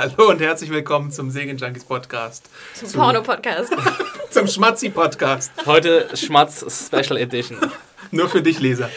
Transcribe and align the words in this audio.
Hallo 0.00 0.30
und 0.30 0.40
herzlich 0.40 0.70
willkommen 0.70 1.10
zum 1.10 1.30
Segen 1.30 1.58
Junkies 1.58 1.84
Podcast. 1.84 2.48
Zum 2.72 2.88
Zu, 2.88 2.96
Porno-Podcast. 2.96 3.70
zum 4.30 4.46
Schmatzi-Podcast. 4.46 5.52
Heute 5.66 6.08
Schmatz 6.14 6.64
Special 6.86 7.18
Edition. 7.18 7.58
Nur 8.10 8.30
für 8.30 8.40
dich, 8.40 8.60
Leser. 8.60 8.88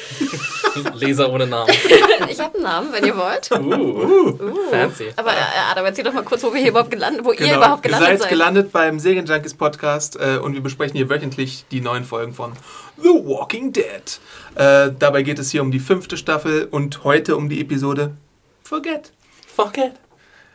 Leser 0.93 1.29
ohne 1.29 1.45
Namen. 1.45 1.73
Ich 2.29 2.39
habe 2.39 2.55
einen 2.55 2.63
Namen, 2.63 2.93
wenn 2.93 3.05
ihr 3.05 3.17
wollt. 3.17 3.51
Uh, 3.51 3.57
uh, 3.57 4.71
fancy. 4.71 5.11
Aber 5.17 5.33
äh, 5.33 5.41
Adam, 5.69 5.85
erzähl 5.85 6.05
doch 6.05 6.13
mal 6.13 6.23
kurz, 6.23 6.41
wo 6.41 6.53
wir 6.53 6.61
hier 6.61 6.69
überhaupt 6.69 6.89
gelandet, 6.89 7.25
wo 7.25 7.31
genau. 7.31 7.49
ihr 7.49 7.57
überhaupt 7.57 7.83
gelandet 7.83 8.07
seid. 8.07 8.13
Ihr 8.13 8.19
seid 8.19 8.29
gelandet 8.29 8.71
beim 8.71 8.97
Segen 8.97 9.25
Junkies 9.25 9.55
Podcast 9.55 10.15
äh, 10.15 10.37
und 10.37 10.53
wir 10.53 10.61
besprechen 10.61 10.95
hier 10.95 11.09
wöchentlich 11.09 11.65
die 11.69 11.81
neuen 11.81 12.05
Folgen 12.05 12.33
von 12.33 12.53
The 12.95 13.09
Walking 13.09 13.73
Dead. 13.73 14.21
Äh, 14.55 14.91
dabei 14.97 15.23
geht 15.23 15.37
es 15.37 15.51
hier 15.51 15.63
um 15.63 15.71
die 15.71 15.81
fünfte 15.81 16.15
Staffel 16.15 16.69
und 16.71 17.03
heute 17.03 17.35
um 17.35 17.49
die 17.49 17.59
Episode 17.59 18.15
Forget. 18.63 19.11
Forget 19.53 20.02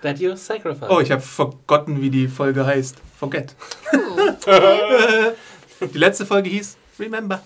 that 0.03 0.19
you 0.19 0.37
sacrifice. 0.37 0.89
Oh, 0.89 1.01
ich 1.01 1.11
habe 1.11 1.23
vergotten, 1.23 2.01
wie 2.01 2.11
die 2.11 2.29
Folge 2.29 2.65
heißt. 2.65 2.97
Forget. 3.19 3.55
Oh. 3.93 4.31
die 5.87 5.99
letzte 5.99 6.27
Folge 6.27 6.51
hieß 6.51 6.77
Remember. 6.99 7.43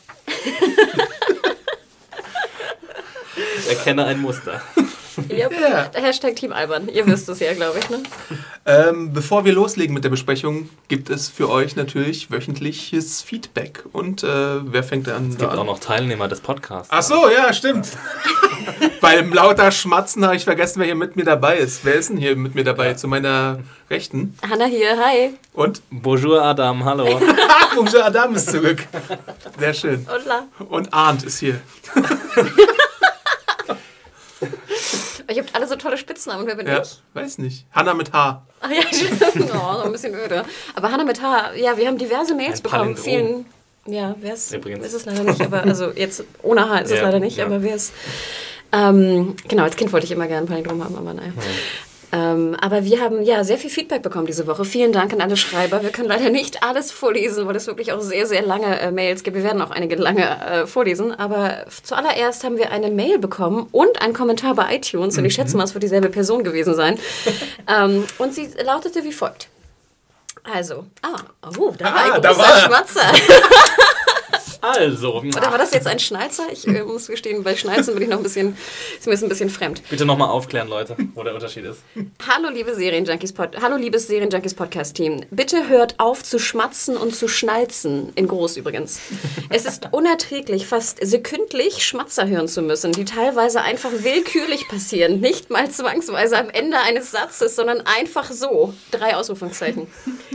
Ich 3.58 3.68
erkenne 3.68 4.04
ein 4.04 4.20
Muster. 4.20 4.60
Yep. 5.18 5.52
Yeah. 5.52 5.90
Hashtag 5.94 6.36
Team 6.36 6.52
Alban. 6.52 6.88
Ihr 6.88 7.06
wisst 7.06 7.28
es 7.28 7.40
ja, 7.40 7.52
glaube 7.54 7.78
ich. 7.78 7.90
Ne? 7.90 8.02
Ähm, 8.64 9.12
bevor 9.12 9.44
wir 9.44 9.52
loslegen 9.52 9.92
mit 9.92 10.04
der 10.04 10.10
Besprechung, 10.10 10.68
gibt 10.88 11.10
es 11.10 11.28
für 11.28 11.50
euch 11.50 11.76
natürlich 11.76 12.30
wöchentliches 12.30 13.22
Feedback. 13.22 13.84
Und 13.92 14.22
äh, 14.22 14.26
wer 14.26 14.84
fängt 14.84 15.08
an? 15.08 15.30
Es 15.30 15.38
gibt 15.38 15.52
auch 15.52 15.64
noch 15.64 15.80
Teilnehmer 15.80 16.28
des 16.28 16.40
Podcasts. 16.40 16.88
Ach 16.90 17.02
so, 17.02 17.28
ja, 17.28 17.52
stimmt. 17.52 17.88
Beim 19.00 19.32
lauter 19.32 19.70
Schmatzen 19.72 20.24
habe 20.24 20.36
ich 20.36 20.44
vergessen, 20.44 20.78
wer 20.78 20.86
hier 20.86 20.94
mit 20.94 21.16
mir 21.16 21.24
dabei 21.24 21.56
ist. 21.56 21.84
Wer 21.84 21.94
ist 21.94 22.10
denn 22.10 22.16
hier 22.16 22.36
mit 22.36 22.54
mir 22.54 22.64
dabei? 22.64 22.88
Ja. 22.88 22.96
Zu 22.96 23.08
meiner 23.08 23.58
Rechten. 23.90 24.38
Hanna 24.48 24.66
hier, 24.66 24.96
hi. 24.96 25.34
Und? 25.52 25.82
Bonjour 25.90 26.42
Adam, 26.42 26.84
hallo. 26.84 27.20
Bonjour 27.74 28.04
Adam 28.04 28.34
ist 28.34 28.50
zurück. 28.50 28.86
Sehr 29.58 29.74
schön. 29.74 30.06
Und 30.14 30.26
La. 30.26 30.44
Und 30.68 30.94
Arndt 30.94 31.24
ist 31.24 31.40
hier. 31.40 31.60
Ich 35.28 35.38
habt 35.38 35.54
alle 35.54 35.66
so 35.66 35.76
tolle 35.76 35.96
Spitznamen. 35.96 36.46
Wer 36.46 36.56
bin 36.56 36.66
ja, 36.66 36.82
ich? 36.82 37.00
Weiß 37.14 37.38
nicht. 37.38 37.66
Hanna 37.72 37.94
mit 37.94 38.12
H. 38.12 38.42
Ach 38.60 38.70
ja. 38.70 38.82
Oh, 39.54 39.78
so 39.78 39.82
ein 39.84 39.92
bisschen 39.92 40.14
öde. 40.14 40.44
Aber 40.74 40.90
Hanna 40.90 41.04
mit 41.04 41.22
H, 41.22 41.54
ja, 41.54 41.76
wir 41.76 41.86
haben 41.86 41.98
diverse 41.98 42.34
Mails 42.34 42.60
ein 42.60 42.62
bekommen. 42.62 42.96
Vielen. 42.96 43.46
Ja, 43.86 44.14
wer 44.20 44.34
ist, 44.34 44.52
ist 44.52 44.94
es 44.94 45.04
leider 45.06 45.24
nicht, 45.24 45.40
aber 45.40 45.62
also 45.62 45.90
jetzt 45.90 46.24
ohne 46.42 46.68
H 46.68 46.78
ist 46.78 46.90
ja, 46.90 46.96
es 46.96 47.02
leider 47.02 47.18
nicht, 47.18 47.38
ja. 47.38 47.46
aber 47.46 47.62
wer 47.62 47.74
ist. 47.74 47.92
Ähm, 48.70 49.36
genau, 49.48 49.64
als 49.64 49.76
Kind 49.76 49.92
wollte 49.92 50.06
ich 50.06 50.12
immer 50.12 50.28
gerne 50.28 50.46
Palindrom 50.46 50.82
haben, 50.84 50.96
aber 50.96 51.14
naja. 51.14 51.32
Ähm, 52.12 52.54
aber 52.60 52.84
wir 52.84 53.00
haben 53.00 53.22
ja 53.22 53.42
sehr 53.42 53.56
viel 53.56 53.70
Feedback 53.70 54.02
bekommen 54.02 54.26
diese 54.26 54.46
Woche. 54.46 54.66
Vielen 54.66 54.92
Dank 54.92 55.14
an 55.14 55.22
alle 55.22 55.36
Schreiber. 55.38 55.82
Wir 55.82 55.90
können 55.90 56.08
leider 56.08 56.28
nicht 56.28 56.62
alles 56.62 56.92
vorlesen, 56.92 57.46
weil 57.46 57.56
es 57.56 57.66
wirklich 57.66 57.92
auch 57.92 58.00
sehr, 58.00 58.26
sehr 58.26 58.42
lange 58.42 58.78
äh, 58.80 58.90
Mails 58.90 59.22
gibt. 59.22 59.36
Wir 59.36 59.44
werden 59.44 59.62
auch 59.62 59.70
einige 59.70 59.96
lange 59.96 60.22
äh, 60.22 60.66
vorlesen. 60.66 61.12
Aber 61.12 61.64
zuallererst 61.82 62.44
haben 62.44 62.58
wir 62.58 62.70
eine 62.70 62.90
Mail 62.90 63.18
bekommen 63.18 63.66
und 63.72 64.02
einen 64.02 64.12
Kommentar 64.12 64.54
bei 64.54 64.76
iTunes. 64.76 65.16
Und 65.16 65.24
ich 65.24 65.32
schätze 65.32 65.56
mal, 65.56 65.64
es 65.64 65.72
wird 65.72 65.84
dieselbe 65.84 66.10
Person 66.10 66.44
gewesen 66.44 66.74
sein. 66.74 66.98
ähm, 67.66 68.04
und 68.18 68.34
sie 68.34 68.48
lautete 68.62 69.04
wie 69.04 69.12
folgt. 69.12 69.48
Also, 70.44 70.84
ah, 71.02 71.22
oh, 71.58 71.72
da 71.78 71.86
ah, 71.86 71.94
war 71.94 72.14
ein 72.14 72.20
großer 72.20 72.58
Schmatzer. 72.66 73.00
Also. 74.62 75.16
Oder 75.16 75.50
war 75.50 75.58
das 75.58 75.74
jetzt 75.74 75.88
ein 75.88 75.98
Schnalzer? 75.98 76.44
Ich 76.52 76.68
äh, 76.68 76.84
muss 76.84 77.08
gestehen, 77.08 77.42
bei 77.42 77.56
Schnalzen 77.56 77.94
bin 77.94 78.04
ich 78.04 78.08
noch 78.08 78.18
ein 78.18 78.22
bisschen, 78.22 78.56
ist 78.96 79.08
mir 79.08 79.14
ein 79.14 79.28
bisschen 79.28 79.50
fremd. 79.50 79.82
Bitte 79.90 80.04
nochmal 80.04 80.28
aufklären, 80.28 80.68
Leute, 80.68 80.96
wo 81.14 81.24
der 81.24 81.34
Unterschied 81.34 81.64
ist. 81.64 81.80
Hallo, 82.28 82.48
liebe 82.48 82.72
Serienjunkies 82.72 83.32
Pod 83.32 83.60
Hallo, 83.60 83.74
liebes 83.76 84.06
Serienjunkies 84.06 84.54
Podcast-Team. 84.54 85.24
Bitte 85.32 85.68
hört 85.68 85.98
auf 85.98 86.22
zu 86.22 86.38
schmatzen 86.38 86.96
und 86.96 87.16
zu 87.16 87.26
schnalzen. 87.26 88.12
In 88.14 88.28
groß 88.28 88.56
übrigens. 88.56 89.00
Es 89.50 89.64
ist 89.64 89.88
unerträglich, 89.90 90.68
fast 90.68 91.04
sekündlich 91.04 91.84
Schmatzer 91.84 92.28
hören 92.28 92.46
zu 92.46 92.62
müssen, 92.62 92.92
die 92.92 93.04
teilweise 93.04 93.62
einfach 93.62 93.90
willkürlich 93.92 94.68
passieren. 94.68 95.18
Nicht 95.18 95.50
mal 95.50 95.68
zwangsweise 95.70 96.38
am 96.38 96.50
Ende 96.50 96.78
eines 96.78 97.10
Satzes, 97.10 97.56
sondern 97.56 97.80
einfach 97.80 98.30
so. 98.30 98.74
Drei 98.92 99.16
Ausrufungszeichen. 99.16 99.88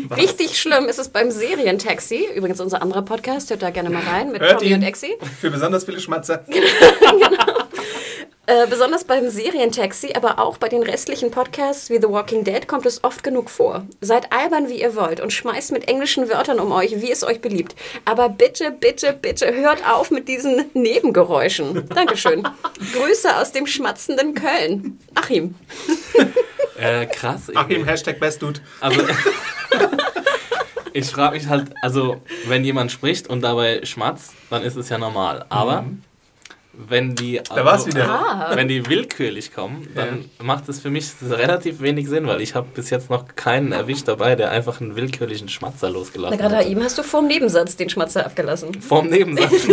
Was? 0.10 0.20
Richtig 0.20 0.60
schlimm 0.60 0.90
ist 0.90 1.00
es 1.00 1.08
beim 1.08 1.32
Serientaxi. 1.32 2.28
Übrigens 2.36 2.60
unser 2.60 2.82
anderer 2.82 3.04
Podcast, 3.04 3.50
hört 3.52 3.62
da 3.62 3.70
gerne 3.70 3.90
mal 3.90 4.04
rein 4.04 4.17
rein 4.18 4.32
mit 4.32 4.42
Hört 4.42 4.60
Tommy 4.60 4.74
und 4.74 4.84
Exi. 4.84 5.18
Für 5.40 5.52
besonders 5.52 5.86
viele 5.86 6.00
Schmatzer. 6.00 6.44
genau. 6.48 7.68
Äh, 8.50 8.66
besonders 8.68 9.04
beim 9.04 9.30
Serientaxi, 9.30 10.14
aber 10.16 10.40
auch 10.40 10.58
bei 10.58 10.70
den 10.70 10.82
restlichen 10.82 11.32
Podcasts 11.32 11.90
wie 11.90 11.98
The 11.98 12.08
Walking 12.08 12.46
Dead 12.46 12.66
kommt 12.66 12.86
es 12.86 13.04
oft 13.04 13.22
genug 13.22 13.50
vor. 13.50 13.86
Seid 14.00 14.32
albern, 14.32 14.70
wie 14.70 14.80
ihr 14.80 14.96
wollt 14.96 15.20
und 15.20 15.34
schmeißt 15.34 15.74
mit 15.74 15.90
englischen 15.90 16.30
Wörtern 16.30 16.62
um 16.62 16.72
euch, 16.72 17.02
wie 17.02 17.12
es 17.12 17.26
euch 17.26 17.42
beliebt. 17.42 17.76
Aber 18.06 18.30
bitte, 18.30 18.72
bitte, 18.72 19.12
bitte 19.12 19.54
hört 19.54 19.86
auf 19.86 20.12
mit 20.12 20.30
diesen 20.30 20.64
Nebengeräuschen. 20.74 21.90
Dankeschön. 21.94 22.48
Grüße 22.94 23.36
aus 23.36 23.52
dem 23.52 23.68
schmatzenden 23.68 24.34
Köln. 24.34 24.98
Achim. 25.14 25.56
Äh, 26.80 27.06
krass. 27.08 27.52
Achim, 27.54 27.84
Hashtag 27.84 28.18
BestDude. 28.18 28.62
Also, 28.80 29.02
ich 30.98 31.12
frage 31.12 31.36
mich 31.36 31.48
halt, 31.48 31.72
also 31.82 32.18
wenn 32.48 32.64
jemand 32.64 32.92
spricht 32.92 33.28
und 33.28 33.42
dabei 33.42 33.86
schmatzt, 33.86 34.34
dann 34.50 34.64
ist 34.64 34.76
es 34.76 34.90
ja 34.90 34.98
normal. 34.98 35.46
Aber 35.50 35.84
mhm. 35.84 36.02
wenn 36.74 37.14
die 37.14 37.40
also, 37.40 38.00
ah. 38.00 38.52
wenn 38.56 38.68
die 38.68 38.90
willkürlich 38.90 39.54
kommen, 39.54 39.88
dann 39.94 40.26
ja. 40.40 40.44
macht 40.44 40.68
es 40.70 40.80
für 40.80 40.90
mich 40.90 41.06
relativ 41.22 41.82
wenig 41.82 42.10
Sinn, 42.10 42.26
weil 42.26 42.42
ich 42.42 42.56
habe 42.56 42.68
bis 42.74 42.90
jetzt 42.90 43.12
noch 43.12 43.28
keinen 43.36 43.74
erwischt 43.74 44.08
dabei, 44.08 44.36
der 44.36 44.50
einfach 44.50 44.82
einen 44.82 44.96
willkürlichen 44.96 45.50
Schmatzer 45.50 45.92
losgelassen 45.92 46.42
hat. 46.42 46.52
Gerade 46.52 46.68
eben 46.68 46.84
hast 46.84 46.98
du 46.98 47.04
vorm 47.04 47.28
Nebensatz 47.28 47.76
den 47.76 47.90
Schmatzer 47.90 48.26
abgelassen. 48.26 48.82
Vorm 48.82 49.08
Nebensatz. 49.08 49.52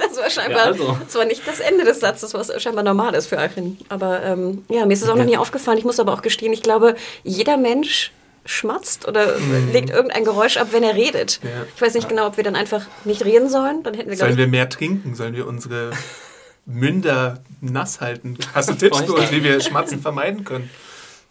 das 0.00 0.18
war 0.18 0.30
scheinbar, 0.30 0.58
ja, 0.58 0.64
also. 0.64 0.98
das 1.04 1.14
war 1.14 1.24
nicht 1.24 1.46
das 1.46 1.60
Ende 1.60 1.84
des 1.84 2.00
Satzes, 2.00 2.34
was 2.34 2.60
scheinbar 2.60 2.82
normal 2.82 3.14
ist 3.14 3.28
für 3.28 3.38
Achim. 3.38 3.76
Aber 3.88 4.24
ähm, 4.24 4.64
ja, 4.68 4.84
mir 4.86 4.94
ist 4.94 5.02
es 5.02 5.08
auch 5.08 5.16
noch 5.16 5.24
nie 5.24 5.36
aufgefallen. 5.36 5.78
Ich 5.78 5.84
muss 5.84 6.00
aber 6.00 6.14
auch 6.14 6.22
gestehen, 6.22 6.52
ich 6.52 6.64
glaube, 6.64 6.96
jeder 7.22 7.56
Mensch 7.56 8.10
schmatzt 8.48 9.06
oder 9.06 9.38
mhm. 9.38 9.72
legt 9.72 9.90
irgendein 9.90 10.24
Geräusch 10.24 10.56
ab, 10.56 10.68
wenn 10.72 10.82
er 10.82 10.94
redet. 10.94 11.40
Ja. 11.42 11.66
Ich 11.74 11.80
weiß 11.80 11.94
nicht 11.94 12.08
genau, 12.08 12.26
ob 12.26 12.36
wir 12.36 12.44
dann 12.44 12.56
einfach 12.56 12.86
nicht 13.04 13.24
reden 13.24 13.50
sollen. 13.50 13.82
Dann 13.82 13.94
hätten 13.94 14.10
wir, 14.10 14.16
sollen 14.16 14.36
wir 14.36 14.48
mehr 14.48 14.68
trinken? 14.68 15.14
Sollen 15.14 15.34
wir 15.34 15.46
unsere 15.46 15.90
Münder 16.66 17.42
nass 17.60 18.00
halten? 18.00 18.38
Hast 18.54 18.70
du 18.70 18.74
Tipps 18.78 19.00
für 19.02 19.12
uns, 19.12 19.30
wie 19.30 19.44
wir 19.44 19.60
Schmatzen 19.60 20.00
vermeiden 20.00 20.44
können? 20.44 20.70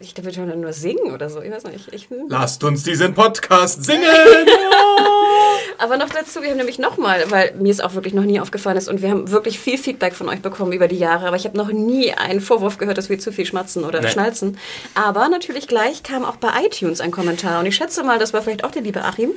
Ich 0.00 0.16
würde 0.16 0.32
schon 0.32 0.60
nur 0.60 0.72
singen 0.72 1.12
oder 1.12 1.28
so. 1.28 1.42
Ich 1.42 1.50
weiß 1.50 1.64
nicht. 1.64 1.92
Ich, 1.92 2.08
Lasst 2.28 2.62
uns 2.62 2.84
diesen 2.84 3.14
Podcast 3.14 3.84
singen! 3.84 4.04
Aber 5.78 5.96
noch 5.96 6.08
dazu, 6.08 6.42
wir 6.42 6.50
haben 6.50 6.56
nämlich 6.56 6.78
nochmal, 6.78 7.30
weil 7.30 7.54
mir 7.54 7.70
es 7.70 7.80
auch 7.80 7.94
wirklich 7.94 8.14
noch 8.14 8.24
nie 8.24 8.40
aufgefallen 8.40 8.76
ist 8.76 8.88
und 8.88 9.02
wir 9.02 9.10
haben 9.10 9.30
wirklich 9.30 9.58
viel 9.58 9.78
Feedback 9.78 10.14
von 10.14 10.28
euch 10.28 10.40
bekommen 10.40 10.72
über 10.72 10.88
die 10.88 10.98
Jahre, 10.98 11.26
aber 11.26 11.36
ich 11.36 11.44
habe 11.44 11.56
noch 11.56 11.68
nie 11.68 12.12
einen 12.12 12.40
Vorwurf 12.40 12.78
gehört, 12.78 12.98
dass 12.98 13.08
wir 13.08 13.18
zu 13.18 13.32
viel 13.32 13.46
schmatzen 13.46 13.84
oder 13.84 14.00
nee. 14.00 14.08
schnalzen. 14.08 14.58
Aber 14.94 15.28
natürlich 15.28 15.68
gleich 15.68 16.02
kam 16.02 16.24
auch 16.24 16.36
bei 16.36 16.48
iTunes 16.64 17.00
ein 17.00 17.10
Kommentar 17.10 17.60
und 17.60 17.66
ich 17.66 17.76
schätze 17.76 18.02
mal, 18.02 18.18
das 18.18 18.32
war 18.32 18.42
vielleicht 18.42 18.64
auch 18.64 18.70
der 18.70 18.82
liebe 18.82 19.04
Achim. 19.04 19.30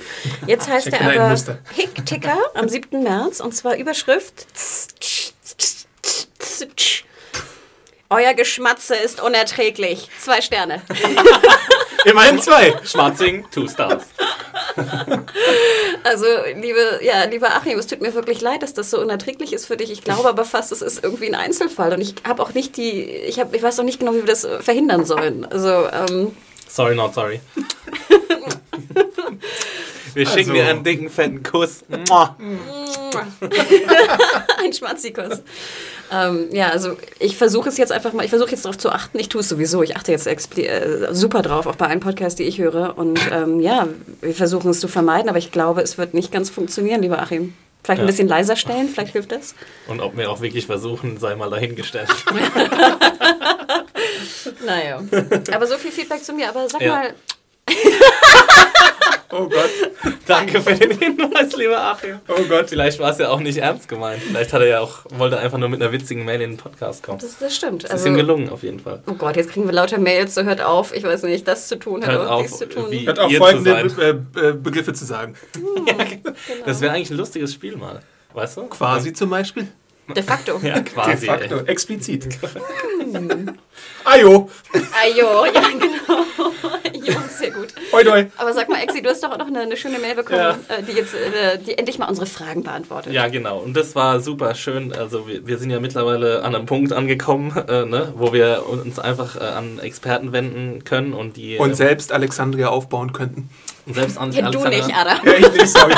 Jetzt 0.47 0.69
heißt 0.69 0.87
er 0.87 1.01
aber 1.01 1.35
Hickticker 1.75 2.37
am 2.55 2.67
7. 2.67 3.03
März 3.03 3.39
und 3.39 3.53
zwar 3.53 3.75
Überschrift 3.77 4.47
euer 8.11 8.33
Geschmatze 8.33 8.95
ist 8.95 9.21
unerträglich. 9.21 10.09
Zwei 10.19 10.41
Sterne. 10.41 10.81
Immerhin 12.03 12.41
zwei. 12.41 12.75
Schmatzing, 12.83 13.45
two 13.51 13.67
stars. 13.67 14.03
Also, 16.03 16.25
liebe, 16.55 16.99
ja, 17.03 17.25
lieber 17.25 17.53
Achim, 17.55 17.77
es 17.77 17.85
tut 17.85 18.01
mir 18.01 18.13
wirklich 18.15 18.41
leid, 18.41 18.63
dass 18.63 18.73
das 18.73 18.89
so 18.89 18.99
unerträglich 18.99 19.53
ist 19.53 19.67
für 19.67 19.77
dich. 19.77 19.91
Ich 19.91 20.03
glaube 20.03 20.27
aber 20.27 20.45
fast, 20.45 20.71
es 20.71 20.81
ist 20.81 21.03
irgendwie 21.03 21.27
ein 21.27 21.35
Einzelfall. 21.35 21.93
Und 21.93 22.01
ich 22.01 22.15
habe 22.27 22.41
auch 22.41 22.53
nicht 22.53 22.75
die, 22.77 23.03
ich, 23.03 23.39
hab, 23.39 23.53
ich 23.53 23.61
weiß 23.61 23.79
auch 23.79 23.83
nicht 23.83 23.99
genau, 23.99 24.13
wie 24.13 24.17
wir 24.17 24.25
das 24.25 24.47
verhindern 24.61 25.05
sollen. 25.05 25.45
Also, 25.45 25.87
ähm, 25.91 26.35
Sorry, 26.67 26.95
not 26.95 27.13
sorry. 27.13 27.39
Wir 30.13 30.25
schicken 30.25 30.51
also. 30.51 30.53
dir 30.53 30.67
einen 30.67 30.83
dicken, 30.83 31.09
fetten 31.09 31.43
Kuss. 31.43 31.83
ein 34.63 34.73
Schmatzikus. 34.73 35.41
Ähm, 36.11 36.49
ja, 36.51 36.69
also 36.69 36.97
ich 37.19 37.37
versuche 37.37 37.69
es 37.69 37.77
jetzt 37.77 37.91
einfach 37.91 38.13
mal, 38.13 38.23
ich 38.23 38.29
versuche 38.29 38.51
jetzt 38.51 38.65
darauf 38.65 38.77
zu 38.77 38.89
achten. 38.89 39.17
Ich 39.19 39.29
tue 39.29 39.41
es 39.41 39.49
sowieso. 39.49 39.81
Ich 39.83 39.95
achte 39.95 40.11
jetzt 40.11 40.27
äh, 40.27 41.07
super 41.11 41.41
drauf, 41.41 41.67
auch 41.67 41.75
bei 41.75 41.87
allen 41.87 42.01
Podcasts, 42.01 42.35
die 42.35 42.43
ich 42.43 42.59
höre. 42.59 42.97
Und 42.97 43.19
ähm, 43.31 43.61
ja, 43.61 43.87
wir 44.21 44.33
versuchen 44.33 44.71
es 44.71 44.79
zu 44.79 44.87
vermeiden, 44.87 45.29
aber 45.29 45.37
ich 45.37 45.51
glaube, 45.51 45.81
es 45.81 45.97
wird 45.97 46.13
nicht 46.13 46.31
ganz 46.31 46.49
funktionieren, 46.49 47.01
lieber 47.01 47.19
Achim. 47.19 47.53
Vielleicht 47.83 47.99
ja. 47.99 48.03
ein 48.03 48.07
bisschen 48.07 48.27
leiser 48.27 48.55
stellen, 48.55 48.89
vielleicht 48.89 49.13
hilft 49.13 49.31
das. 49.31 49.55
Und 49.87 50.01
ob 50.01 50.15
wir 50.15 50.29
auch 50.29 50.41
wirklich 50.41 50.67
versuchen, 50.67 51.17
sei 51.17 51.35
mal 51.35 51.49
dahingestellt. 51.49 52.09
naja. 54.65 55.01
Aber 55.51 55.65
so 55.65 55.77
viel 55.77 55.91
Feedback 55.91 56.23
zu 56.23 56.33
mir. 56.33 56.49
Aber 56.49 56.69
sag 56.69 56.81
ja. 56.81 56.93
mal. 56.93 57.13
Oh 59.31 59.47
Gott. 59.47 59.69
Danke 60.27 60.61
für 60.61 60.75
den 60.75 60.97
Hinweis, 60.97 61.55
lieber 61.55 61.79
Achim. 61.81 62.19
Oh 62.27 62.41
Gott. 62.49 62.69
Vielleicht 62.69 62.99
war 62.99 63.11
es 63.11 63.17
ja 63.17 63.29
auch 63.29 63.39
nicht 63.39 63.57
ernst 63.57 63.87
gemeint. 63.87 64.21
Vielleicht 64.21 64.53
hat 64.53 64.61
er 64.61 64.67
ja 64.67 64.79
auch, 64.81 65.05
wollte 65.11 65.39
einfach 65.39 65.57
nur 65.57 65.69
mit 65.69 65.81
einer 65.81 65.91
witzigen 65.91 66.25
Mail 66.25 66.41
in 66.41 66.51
den 66.51 66.57
Podcast 66.57 67.03
kommen. 67.03 67.19
Das, 67.19 67.37
das 67.39 67.55
stimmt. 67.55 67.83
Das 67.83 67.93
ist 67.93 68.05
ihm 68.05 68.13
also- 68.13 68.25
gelungen, 68.25 68.49
auf 68.49 68.63
jeden 68.63 68.79
Fall. 68.79 69.01
Oh 69.07 69.13
Gott, 69.13 69.35
jetzt 69.35 69.51
kriegen 69.51 69.65
wir 69.65 69.73
lauter 69.73 69.99
Mails, 69.99 70.35
so 70.35 70.43
hört 70.43 70.61
auf, 70.61 70.93
ich 70.93 71.03
weiß 71.03 71.23
nicht, 71.23 71.47
das 71.47 71.67
zu 71.67 71.77
tun, 71.79 72.05
hört, 72.05 72.19
hört 72.19 72.29
auf, 72.29 72.43
dies 72.43 72.57
zu 72.57 72.67
tun. 72.67 72.85
Wie 72.89 73.05
hört 73.05 73.19
auf, 73.19 73.33
folgende 73.33 73.85
Be 73.95 74.13
Be 74.13 74.53
Begriffe 74.53 74.93
zu 74.93 75.05
sagen. 75.05 75.35
Hm, 75.55 75.87
ja, 75.87 75.93
genau. 76.03 76.35
Das 76.65 76.81
wäre 76.81 76.93
eigentlich 76.93 77.11
ein 77.11 77.17
lustiges 77.17 77.53
Spiel 77.53 77.77
mal. 77.77 78.01
Weißt 78.33 78.57
du? 78.57 78.67
Quasi 78.67 79.13
zum 79.13 79.29
Beispiel. 79.29 79.67
De 80.13 80.23
facto. 80.23 80.59
Ja, 80.63 80.81
quasi. 80.81 81.25
De 81.25 81.27
facto, 81.27 81.57
ey. 81.57 81.65
explizit. 81.65 82.27
Hm. 82.99 83.49
Ajo. 84.03 84.49
Ajo, 84.73 85.45
ja, 85.45 85.61
genau. 85.69 86.25
jo, 87.05 87.13
sehr 87.29 87.51
gut. 87.51 87.67
Hoi, 87.91 88.03
hoi. 88.03 88.27
Aber 88.37 88.53
sag 88.53 88.69
mal, 88.69 88.81
Exi, 88.81 89.01
du 89.01 89.09
hast 89.09 89.23
doch 89.23 89.31
auch 89.31 89.37
noch 89.37 89.47
eine, 89.47 89.61
eine 89.61 89.77
schöne 89.77 89.99
Mail 89.99 90.15
bekommen, 90.15 90.39
ja. 90.39 90.57
Äh, 90.69 90.83
die 90.83 90.93
jetzt 90.93 91.13
äh, 91.13 91.57
die 91.59 91.77
endlich 91.77 91.99
mal 91.99 92.07
unsere 92.07 92.25
Fragen 92.25 92.63
beantwortet. 92.63 93.13
Ja, 93.13 93.27
genau. 93.27 93.59
Und 93.59 93.75
das 93.75 93.95
war 93.95 94.19
super 94.19 94.55
schön. 94.55 94.93
Also 94.93 95.27
wir, 95.27 95.45
wir 95.45 95.57
sind 95.57 95.69
ja 95.69 95.79
mittlerweile 95.79 96.43
an 96.43 96.55
einem 96.55 96.65
Punkt 96.65 96.93
angekommen, 96.93 97.55
äh, 97.67 97.85
ne, 97.85 98.13
wo 98.15 98.33
wir 98.33 98.65
uns 98.67 98.97
einfach 98.99 99.35
äh, 99.35 99.43
an 99.43 99.79
Experten 99.79 100.31
wenden 100.31 100.83
können 100.83 101.13
und 101.13 101.37
die... 101.37 101.57
Und 101.57 101.75
selbst 101.75 102.11
Alexandria 102.11 102.69
aufbauen 102.69 103.13
könnten. 103.13 103.49
Und 103.85 103.93
selbst 103.93 104.17
an 104.17 104.31
ja, 104.31 104.49
du 104.49 104.63
nicht, 104.67 104.93
Adam. 104.95 105.25
Ja, 105.25 105.33
ich 105.33 105.51
nicht, 105.51 105.69
sorry. 105.69 105.93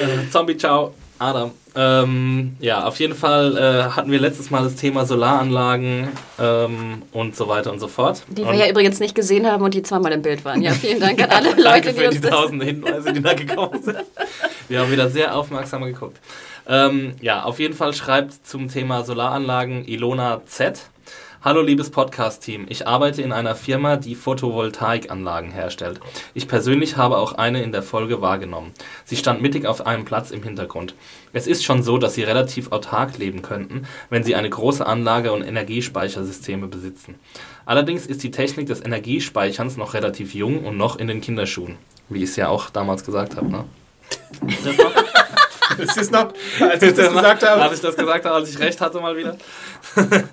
Äh, 0.00 0.30
Zombie, 0.30 0.56
ciao. 0.56 0.94
Adam. 1.20 1.52
Ähm, 1.76 2.56
ja, 2.60 2.84
auf 2.84 2.98
jeden 2.98 3.14
Fall 3.14 3.56
äh, 3.56 3.90
hatten 3.90 4.10
wir 4.10 4.18
letztes 4.18 4.50
Mal 4.50 4.64
das 4.64 4.74
Thema 4.74 5.04
Solaranlagen 5.04 6.08
ähm, 6.40 7.02
und 7.12 7.36
so 7.36 7.46
weiter 7.46 7.70
und 7.70 7.78
so 7.78 7.88
fort. 7.88 8.22
Die 8.28 8.42
und 8.42 8.50
wir 8.50 8.58
ja 8.58 8.68
übrigens 8.68 8.98
nicht 9.00 9.14
gesehen 9.14 9.46
haben 9.46 9.62
und 9.62 9.74
die 9.74 9.82
zweimal 9.82 10.12
im 10.12 10.22
Bild 10.22 10.44
waren. 10.44 10.62
Ja, 10.62 10.72
vielen 10.72 10.98
Dank 10.98 11.22
an 11.22 11.30
alle 11.30 11.50
Leute, 11.62 11.92
die 11.92 12.06
uns 12.06 12.20
die 12.20 12.28
tausende 12.28 12.64
Hinweise, 12.64 13.12
die 13.12 13.22
da 13.22 13.34
gekommen 13.34 13.82
sind. 13.82 13.98
Wir 14.68 14.80
haben 14.80 14.90
wieder 14.90 15.10
sehr 15.10 15.36
aufmerksam 15.36 15.84
geguckt. 15.84 16.18
Ähm, 16.66 17.14
ja, 17.20 17.44
auf 17.44 17.58
jeden 17.58 17.74
Fall 17.74 17.92
schreibt 17.92 18.46
zum 18.46 18.68
Thema 18.68 19.04
Solaranlagen 19.04 19.86
Ilona 19.86 20.40
Z. 20.46 20.89
Hallo 21.42 21.62
liebes 21.62 21.88
Podcast-Team, 21.88 22.66
ich 22.68 22.86
arbeite 22.86 23.22
in 23.22 23.32
einer 23.32 23.54
Firma, 23.54 23.96
die 23.96 24.14
Photovoltaikanlagen 24.14 25.50
herstellt. 25.50 25.98
Ich 26.34 26.46
persönlich 26.46 26.98
habe 26.98 27.16
auch 27.16 27.32
eine 27.32 27.62
in 27.62 27.72
der 27.72 27.82
Folge 27.82 28.20
wahrgenommen. 28.20 28.72
Sie 29.06 29.16
stand 29.16 29.40
mittig 29.40 29.64
auf 29.64 29.86
einem 29.86 30.04
Platz 30.04 30.32
im 30.32 30.42
Hintergrund. 30.42 30.94
Es 31.32 31.46
ist 31.46 31.64
schon 31.64 31.82
so, 31.82 31.96
dass 31.96 32.12
Sie 32.12 32.24
relativ 32.24 32.72
autark 32.72 33.16
leben 33.16 33.40
könnten, 33.40 33.86
wenn 34.10 34.22
Sie 34.22 34.34
eine 34.34 34.50
große 34.50 34.86
Anlage 34.86 35.32
und 35.32 35.42
Energiespeichersysteme 35.42 36.66
besitzen. 36.66 37.14
Allerdings 37.64 38.04
ist 38.04 38.22
die 38.22 38.32
Technik 38.32 38.66
des 38.66 38.84
Energiespeicherns 38.84 39.78
noch 39.78 39.94
relativ 39.94 40.34
jung 40.34 40.66
und 40.66 40.76
noch 40.76 40.96
in 40.96 41.06
den 41.06 41.22
Kinderschuhen, 41.22 41.78
wie 42.10 42.18
ich 42.18 42.28
es 42.28 42.36
ja 42.36 42.48
auch 42.48 42.68
damals 42.68 43.02
gesagt 43.02 43.36
habe. 43.38 43.48
Ne? 43.48 43.64
Das 45.78 45.96
ist 45.96 46.12
noch, 46.12 46.32
als 46.60 46.82
ich 46.82 46.94
das 46.94 47.08
gesagt 47.08 47.48
habe. 47.48 47.62
Als 47.62 47.74
ich 47.74 47.80
das 47.80 47.96
gesagt 47.96 48.24
habe, 48.24 48.34
als 48.34 48.50
ich 48.50 48.58
recht 48.58 48.80
hatte 48.80 49.00
mal 49.00 49.16
wieder. 49.16 49.36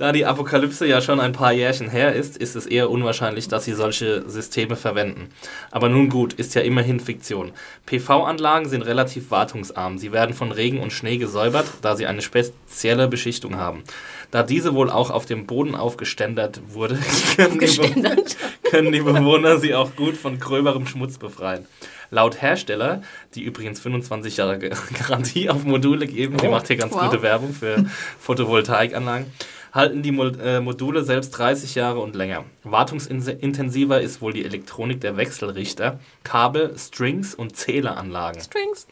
Da 0.00 0.12
die 0.12 0.24
Apokalypse 0.24 0.86
ja 0.86 1.02
schon 1.02 1.20
ein 1.20 1.32
paar 1.32 1.52
Jährchen 1.52 1.90
her 1.90 2.14
ist, 2.14 2.38
ist 2.38 2.56
es 2.56 2.64
eher 2.64 2.88
unwahrscheinlich, 2.88 3.48
dass 3.48 3.66
sie 3.66 3.74
solche 3.74 4.26
Systeme 4.30 4.74
verwenden. 4.74 5.28
Aber 5.70 5.90
nun 5.90 6.08
gut, 6.08 6.32
ist 6.32 6.54
ja 6.54 6.62
immerhin 6.62 7.00
Fiktion. 7.00 7.52
PV-Anlagen 7.84 8.66
sind 8.66 8.80
relativ 8.80 9.30
wartungsarm. 9.30 9.98
Sie 9.98 10.10
werden 10.10 10.34
von 10.34 10.52
Regen 10.52 10.80
und 10.80 10.94
Schnee 10.94 11.18
gesäubert, 11.18 11.66
da 11.82 11.96
sie 11.96 12.06
eine 12.06 12.22
spezielle 12.22 13.08
Beschichtung 13.08 13.58
haben. 13.58 13.84
Da 14.30 14.42
diese 14.42 14.74
wohl 14.74 14.88
auch 14.88 15.10
auf 15.10 15.26
dem 15.26 15.44
Boden 15.44 15.74
aufgeständert 15.74 16.62
wurde, 16.68 16.98
können 17.36 17.58
die, 17.58 18.70
können 18.70 18.92
die 18.92 19.00
Bewohner 19.00 19.58
sie 19.58 19.74
auch 19.74 19.94
gut 19.96 20.16
von 20.16 20.40
gröberem 20.40 20.86
Schmutz 20.86 21.18
befreien. 21.18 21.66
Laut 22.10 22.42
Hersteller, 22.42 23.02
die 23.34 23.42
übrigens 23.42 23.80
25 23.80 24.36
Jahre 24.36 24.58
Garantie 24.98 25.48
auf 25.48 25.64
Module 25.64 26.06
geben, 26.06 26.36
oh, 26.38 26.42
die 26.42 26.48
macht 26.48 26.66
hier 26.66 26.76
ganz 26.76 26.92
wow. 26.92 27.04
gute 27.04 27.22
Werbung 27.22 27.52
für 27.52 27.84
Photovoltaikanlagen, 28.18 29.26
halten 29.72 30.02
die 30.02 30.16
äh, 30.16 30.60
Module 30.60 31.04
selbst 31.04 31.30
30 31.30 31.74
Jahre 31.74 32.00
und 32.00 32.16
länger. 32.16 32.44
Wartungsintensiver 32.64 34.00
ist 34.00 34.20
wohl 34.20 34.32
die 34.32 34.44
Elektronik 34.44 35.00
der 35.00 35.16
Wechselrichter, 35.16 36.00
Kabel, 36.24 36.76
Strings 36.76 37.34
und 37.34 37.56
Zähleranlagen. 37.56 38.40
Strings. 38.40 38.86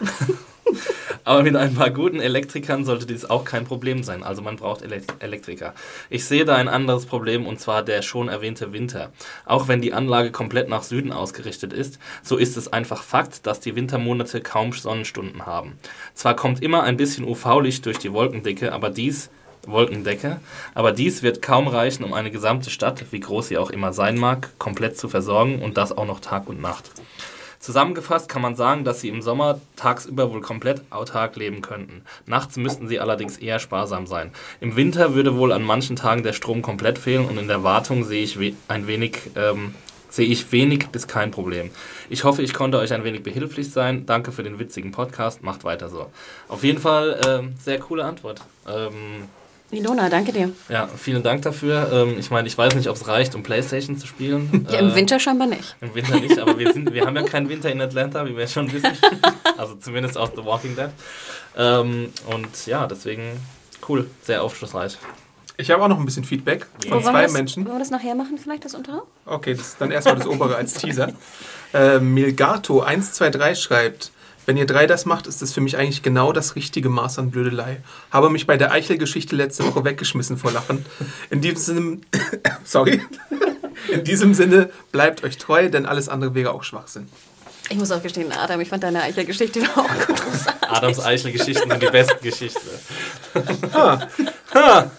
Aber 1.24 1.42
mit 1.42 1.54
ein 1.54 1.74
paar 1.74 1.90
guten 1.90 2.20
Elektrikern 2.20 2.84
sollte 2.84 3.06
dies 3.06 3.24
auch 3.24 3.44
kein 3.44 3.64
Problem 3.64 4.02
sein. 4.02 4.22
Also 4.22 4.42
man 4.42 4.56
braucht 4.56 4.82
Elektriker. 4.82 5.74
Ich 6.10 6.24
sehe 6.24 6.44
da 6.44 6.56
ein 6.56 6.68
anderes 6.68 7.06
Problem 7.06 7.46
und 7.46 7.60
zwar 7.60 7.82
der 7.82 8.02
schon 8.02 8.28
erwähnte 8.28 8.72
Winter. 8.72 9.12
Auch 9.44 9.68
wenn 9.68 9.80
die 9.80 9.92
Anlage 9.92 10.32
komplett 10.32 10.68
nach 10.68 10.82
Süden 10.82 11.12
ausgerichtet 11.12 11.72
ist, 11.72 11.98
so 12.22 12.36
ist 12.36 12.56
es 12.56 12.72
einfach 12.72 13.02
Fakt, 13.02 13.46
dass 13.46 13.60
die 13.60 13.76
Wintermonate 13.76 14.40
kaum 14.40 14.72
Sonnenstunden 14.72 15.46
haben. 15.46 15.78
Zwar 16.14 16.34
kommt 16.34 16.62
immer 16.62 16.82
ein 16.82 16.96
bisschen 16.96 17.24
UV-Licht 17.24 17.86
durch 17.86 17.98
die 17.98 18.12
Wolkendecke, 18.12 18.72
aber 18.72 18.90
dies 18.90 19.30
Wolkendecke. 19.66 20.40
Aber 20.74 20.92
dies 20.92 21.22
wird 21.22 21.42
kaum 21.42 21.68
reichen, 21.68 22.04
um 22.04 22.12
eine 22.12 22.30
gesamte 22.30 22.70
Stadt, 22.70 23.04
wie 23.12 23.20
groß 23.20 23.48
sie 23.48 23.58
auch 23.58 23.70
immer 23.70 23.92
sein 23.92 24.18
mag, 24.18 24.50
komplett 24.58 24.98
zu 24.98 25.08
versorgen 25.08 25.62
und 25.62 25.76
das 25.76 25.96
auch 25.96 26.06
noch 26.06 26.20
Tag 26.20 26.48
und 26.48 26.60
Nacht. 26.60 26.90
Zusammengefasst 27.62 28.28
kann 28.28 28.42
man 28.42 28.56
sagen, 28.56 28.82
dass 28.82 29.00
sie 29.00 29.08
im 29.08 29.22
Sommer 29.22 29.60
tagsüber 29.76 30.32
wohl 30.32 30.40
komplett 30.40 30.82
autark 30.90 31.36
leben 31.36 31.62
könnten. 31.62 32.02
Nachts 32.26 32.56
müssten 32.56 32.88
sie 32.88 32.98
allerdings 32.98 33.38
eher 33.38 33.60
sparsam 33.60 34.08
sein. 34.08 34.32
Im 34.60 34.74
Winter 34.74 35.14
würde 35.14 35.36
wohl 35.36 35.52
an 35.52 35.62
manchen 35.62 35.94
Tagen 35.94 36.24
der 36.24 36.32
Strom 36.32 36.60
komplett 36.60 36.98
fehlen 36.98 37.24
und 37.24 37.38
in 37.38 37.46
der 37.46 37.62
Wartung 37.62 38.02
sehe 38.02 38.24
ich 38.24 38.40
we 38.40 38.54
ein 38.66 38.88
wenig 38.88 39.30
ähm, 39.36 39.76
sehe 40.08 40.26
ich 40.26 40.50
wenig 40.50 40.88
bis 40.88 41.06
kein 41.06 41.30
Problem. 41.30 41.70
Ich 42.10 42.24
hoffe, 42.24 42.42
ich 42.42 42.52
konnte 42.52 42.78
euch 42.78 42.92
ein 42.92 43.04
wenig 43.04 43.22
behilflich 43.22 43.70
sein. 43.70 44.06
Danke 44.06 44.32
für 44.32 44.42
den 44.42 44.58
witzigen 44.58 44.90
Podcast. 44.90 45.44
Macht 45.44 45.62
weiter 45.62 45.88
so. 45.88 46.10
Auf 46.48 46.64
jeden 46.64 46.80
Fall 46.80 47.20
äh, 47.24 47.62
sehr 47.62 47.78
coole 47.78 48.04
Antwort. 48.04 48.42
Ähm, 48.68 49.28
Ilona, 49.72 50.10
danke 50.10 50.32
dir. 50.32 50.52
Ja, 50.68 50.86
vielen 50.86 51.22
Dank 51.22 51.42
dafür. 51.42 51.90
Ähm, 51.92 52.18
ich 52.18 52.30
meine, 52.30 52.46
ich 52.46 52.56
weiß 52.58 52.74
nicht, 52.74 52.88
ob 52.88 52.96
es 52.96 53.08
reicht, 53.08 53.34
um 53.34 53.42
Playstation 53.42 53.96
zu 53.96 54.06
spielen. 54.06 54.66
Ja, 54.72 54.78
im 54.78 54.90
äh, 54.90 54.94
Winter 54.94 55.18
scheinbar 55.18 55.48
nicht. 55.48 55.76
Im 55.80 55.94
Winter 55.94 56.20
nicht, 56.20 56.38
aber 56.38 56.58
wir, 56.58 56.72
sind, 56.72 56.92
wir 56.92 57.04
haben 57.06 57.16
ja 57.16 57.22
keinen 57.22 57.48
Winter 57.48 57.70
in 57.70 57.80
Atlanta, 57.80 58.26
wie 58.26 58.36
wir 58.36 58.46
schon 58.46 58.70
wissen. 58.72 58.92
Also 59.58 59.74
zumindest 59.76 60.18
aus 60.18 60.30
The 60.34 60.44
Walking 60.44 60.74
Dead. 60.74 60.88
Ähm, 61.56 62.08
und 62.26 62.66
ja, 62.66 62.86
deswegen 62.86 63.22
cool, 63.88 64.08
sehr 64.22 64.42
aufschlussreich. 64.42 64.98
Ich 65.56 65.70
habe 65.70 65.84
auch 65.84 65.88
noch 65.88 65.98
ein 65.98 66.04
bisschen 66.04 66.24
Feedback 66.24 66.66
von 66.88 67.02
zwei 67.02 67.22
das, 67.22 67.32
Menschen. 67.32 67.64
Wollen 67.64 67.76
wir 67.76 67.78
das 67.78 67.90
nachher 67.90 68.14
machen, 68.14 68.38
vielleicht 68.38 68.64
das 68.64 68.74
untere? 68.74 69.02
Okay, 69.24 69.54
das, 69.54 69.76
dann 69.76 69.90
erstmal 69.90 70.16
das 70.16 70.26
obere 70.26 70.56
als 70.56 70.74
Teaser. 70.74 71.12
Äh, 71.72 71.98
Milgato123 71.98 73.54
schreibt, 73.54 74.10
wenn 74.46 74.56
ihr 74.56 74.66
drei 74.66 74.86
das 74.86 75.04
macht, 75.04 75.26
ist 75.26 75.40
das 75.40 75.52
für 75.52 75.60
mich 75.60 75.76
eigentlich 75.76 76.02
genau 76.02 76.32
das 76.32 76.56
richtige 76.56 76.88
Maß 76.88 77.18
an 77.18 77.30
Blödelei. 77.30 77.80
Habe 78.10 78.28
mich 78.28 78.46
bei 78.46 78.56
der 78.56 78.72
Eichel-Geschichte 78.72 79.36
letzte 79.36 79.64
Woche 79.64 79.84
weggeschmissen 79.84 80.36
vor 80.36 80.50
Lachen. 80.50 80.84
In 81.30 81.40
diesem 81.40 81.56
Sinne, 81.56 82.00
sorry. 82.64 83.00
In 83.90 84.04
diesem 84.04 84.34
Sinne, 84.34 84.70
bleibt 84.90 85.22
euch 85.22 85.38
treu, 85.38 85.68
denn 85.68 85.86
alles 85.86 86.08
andere 86.08 86.34
wäre 86.34 86.52
auch 86.52 86.64
Schwachsinn. 86.64 87.08
Ich 87.68 87.76
muss 87.76 87.92
auch 87.92 88.02
gestehen, 88.02 88.32
Adam, 88.32 88.60
ich 88.60 88.68
fand 88.68 88.82
deine 88.82 89.02
Eichel-Geschichte 89.02 89.60
auch 89.76 89.88
großartig. 89.88 90.68
Adams 90.68 91.00
Eichel-Geschichten 91.00 91.70
sind 91.70 91.82
die 91.82 91.86
besten 91.86 92.22
Geschichten. 92.22 92.68
Ha. 93.72 94.08
Ha. 94.54 94.90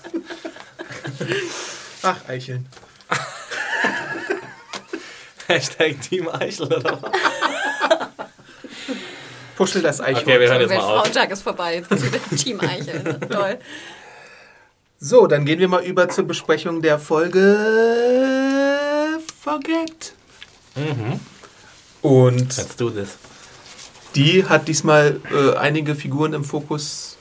Ach, 2.02 2.18
Eicheln. 2.28 2.66
Hashtag 5.48 6.02
Team 6.02 6.30
Eichel 6.30 6.68
oder 6.68 7.02
was? 7.02 7.53
Puschel 9.64 9.82
das 9.82 10.02
Eichhorn. 10.02 10.24
Okay, 10.24 10.40
wir 10.42 10.50
hören 10.50 10.60
jetzt 10.60 10.72
mal 10.72 10.80
auf. 10.80 11.04
Frauentag 11.04 11.32
ist 11.32 11.42
vorbei. 11.42 11.76
Jetzt 11.76 11.90
ist 11.90 12.06
wieder 12.06 12.20
Team 12.36 12.60
Eichel. 12.60 13.18
Toll. 13.30 13.60
So, 15.00 15.26
dann 15.26 15.46
gehen 15.46 15.58
wir 15.60 15.70
mal 15.70 15.86
über 15.86 16.10
zur 16.10 16.26
Besprechung 16.26 16.82
der 16.82 17.00
Folge 17.00 17.58
Forget. 19.42 20.14
Mhm. 20.76 21.22
Und 22.02 22.58
Let's 22.58 22.76
do 22.76 22.90
this. 22.90 23.18
die 24.16 24.46
hat 24.46 24.68
diesmal 24.68 25.22
äh, 25.32 25.56
einige 25.56 25.96
Figuren 25.96 26.34
im 26.34 26.44
Fokus. 26.44 27.18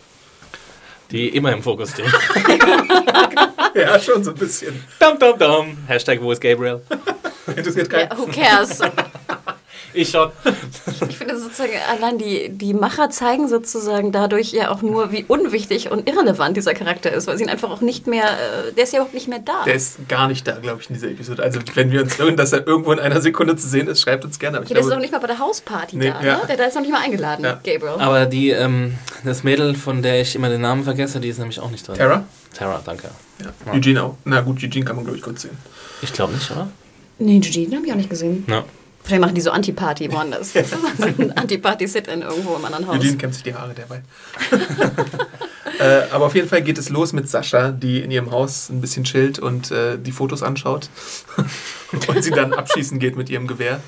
Die 1.13 1.29
immer 1.29 1.53
im 1.53 1.63
Fokus 1.63 1.91
stehen. 1.91 2.13
ja, 3.77 4.01
schon 4.01 4.25
so 4.25 4.33
ein 4.33 4.37
bisschen. 4.37 4.83
Dum, 4.99 5.17
dum, 5.17 5.39
dum. 5.39 5.79
Hashtag 5.87 6.21
wo 6.21 6.33
ist 6.33 6.41
Gabriel? 6.41 6.83
Interessiert 7.47 7.89
keinen. 7.89 8.11
Yeah, 8.11 8.19
who 8.19 8.27
cares? 8.27 8.81
Ich 9.95 10.11
schon. 10.11 10.31
Ich 11.09 11.19
finde 11.19 11.39
sozusagen, 11.39 11.73
allein 11.91 12.19
die, 12.19 12.49
die 12.49 12.75
Macher 12.75 13.11
zeigen 13.11 13.49
sozusagen 13.49 14.12
dadurch 14.12 14.53
ja 14.53 14.71
auch 14.71 14.83
nur, 14.83 15.12
wie 15.12 15.25
unwichtig 15.29 15.91
und 15.91 16.09
irrelevant 16.09 16.57
dieser 16.57 16.75
Charakter 16.75 17.12
ist, 17.12 17.27
weil 17.27 17.37
sie 17.37 17.45
ihn 17.45 17.51
einfach 17.51 17.71
auch 17.71 17.81
nicht 17.81 18.07
mehr, 18.07 18.25
äh, 18.25 18.73
der 18.73 18.85
ist 18.85 18.93
ja 18.93 18.99
überhaupt 18.99 19.15
nicht 19.15 19.29
mehr 19.29 19.41
da. 19.41 19.65
Der 19.65 19.75
ist 19.75 20.09
gar 20.09 20.29
nicht 20.29 20.47
da, 20.47 20.53
glaube 20.53 20.81
ich, 20.81 20.89
in 20.89 20.95
dieser 20.95 21.09
Episode. 21.09 21.43
Also 21.43 21.61
wenn 21.75 21.91
wir 21.91 22.03
uns 22.03 22.19
hören, 22.19 22.37
dass 22.37 22.53
er 22.53 22.67
irgendwo 22.67 22.93
in 22.93 22.99
einer 22.99 23.21
Sekunde 23.21 23.57
zu 23.57 23.69
sehen 23.69 23.89
ist, 23.89 24.01
schreibt 24.01 24.25
uns 24.25 24.39
gerne. 24.39 24.59
Aber 24.59 24.67
der 24.67 24.79
ist 24.79 24.91
doch 24.91 24.99
nicht 24.99 25.12
mal 25.12 25.19
bei 25.19 25.27
der 25.27 25.39
Hausparty 25.39 25.97
nee, 25.97 26.11
da, 26.11 26.23
ja. 26.23 26.37
ne? 26.39 26.43
Der, 26.49 26.57
der 26.57 26.69
ist 26.69 26.75
noch 26.75 26.83
nicht 26.83 26.93
mal 26.93 27.01
eingeladen, 27.01 27.45
ja. 27.45 27.61
Gabriel. 27.62 28.01
Aber 28.01 28.27
die, 28.27 28.51
ähm, 28.51 28.95
das 29.25 29.43
Mädel, 29.43 29.75
von 29.75 30.03
der 30.03 30.21
ich 30.21 30.35
immer 30.35 30.49
den 30.49 30.61
Namen 30.61 30.85
vergesse, 30.85 31.21
die 31.21 31.29
ist 31.29 31.39
nämlich 31.39 31.61
auch 31.61 31.71
nicht 31.71 31.87
drin. 31.87 31.97
Tara? 31.97 32.25
Tara, 32.55 32.83
danke. 32.85 33.11
Ja. 33.41 33.73
Eugene 33.73 34.03
auch. 34.03 34.17
Na 34.25 34.41
gut, 34.41 34.62
Eugene 34.62 34.85
kann 34.85 34.97
man, 34.97 35.05
glaube 35.05 35.19
ich, 35.19 35.25
kurz 35.25 35.43
sehen. 35.43 35.57
Ich 36.03 36.12
glaube 36.12 36.35
nicht, 36.35 36.51
oder? 36.51 36.69
Nee, 37.19 37.39
Judy 37.39 37.71
habe 37.75 37.87
ich 37.87 37.93
auch 37.93 37.97
nicht 37.97 38.11
gesehen. 38.11 38.45
Ja. 38.49 38.65
Vielleicht 39.04 39.21
machen 39.21 39.35
die 39.35 39.40
so 39.40 39.50
Antiparty 39.50 40.12
woanders. 40.12 40.52
so 40.99 41.04
ein 41.04 41.37
Antiparty-Sit-In 41.37 42.23
irgendwo 42.23 42.56
im 42.56 42.64
anderen 42.64 42.87
Haus. 42.87 42.97
Judine 42.97 43.16
kämmt 43.16 43.35
sich 43.35 43.42
die 43.42 43.54
Haare 43.54 43.75
derweil. 43.75 44.02
äh, 45.80 46.11
aber 46.12 46.26
auf 46.26 46.35
jeden 46.35 46.49
Fall 46.49 46.62
geht 46.62 46.78
es 46.78 46.88
los 46.88 47.12
mit 47.12 47.28
Sascha, 47.28 47.73
die 47.73 48.00
in 48.00 48.11
ihrem 48.11 48.30
Haus 48.30 48.68
ein 48.68 48.80
bisschen 48.80 49.04
chillt 49.04 49.38
und 49.38 49.71
äh, 49.71 49.99
die 49.99 50.12
Fotos 50.12 50.42
anschaut. 50.42 50.88
und 52.06 52.23
sie 52.23 52.30
dann 52.30 52.52
abschießen 52.52 52.99
geht 52.99 53.16
mit 53.16 53.28
ihrem 53.28 53.49
Gewehr. 53.49 53.80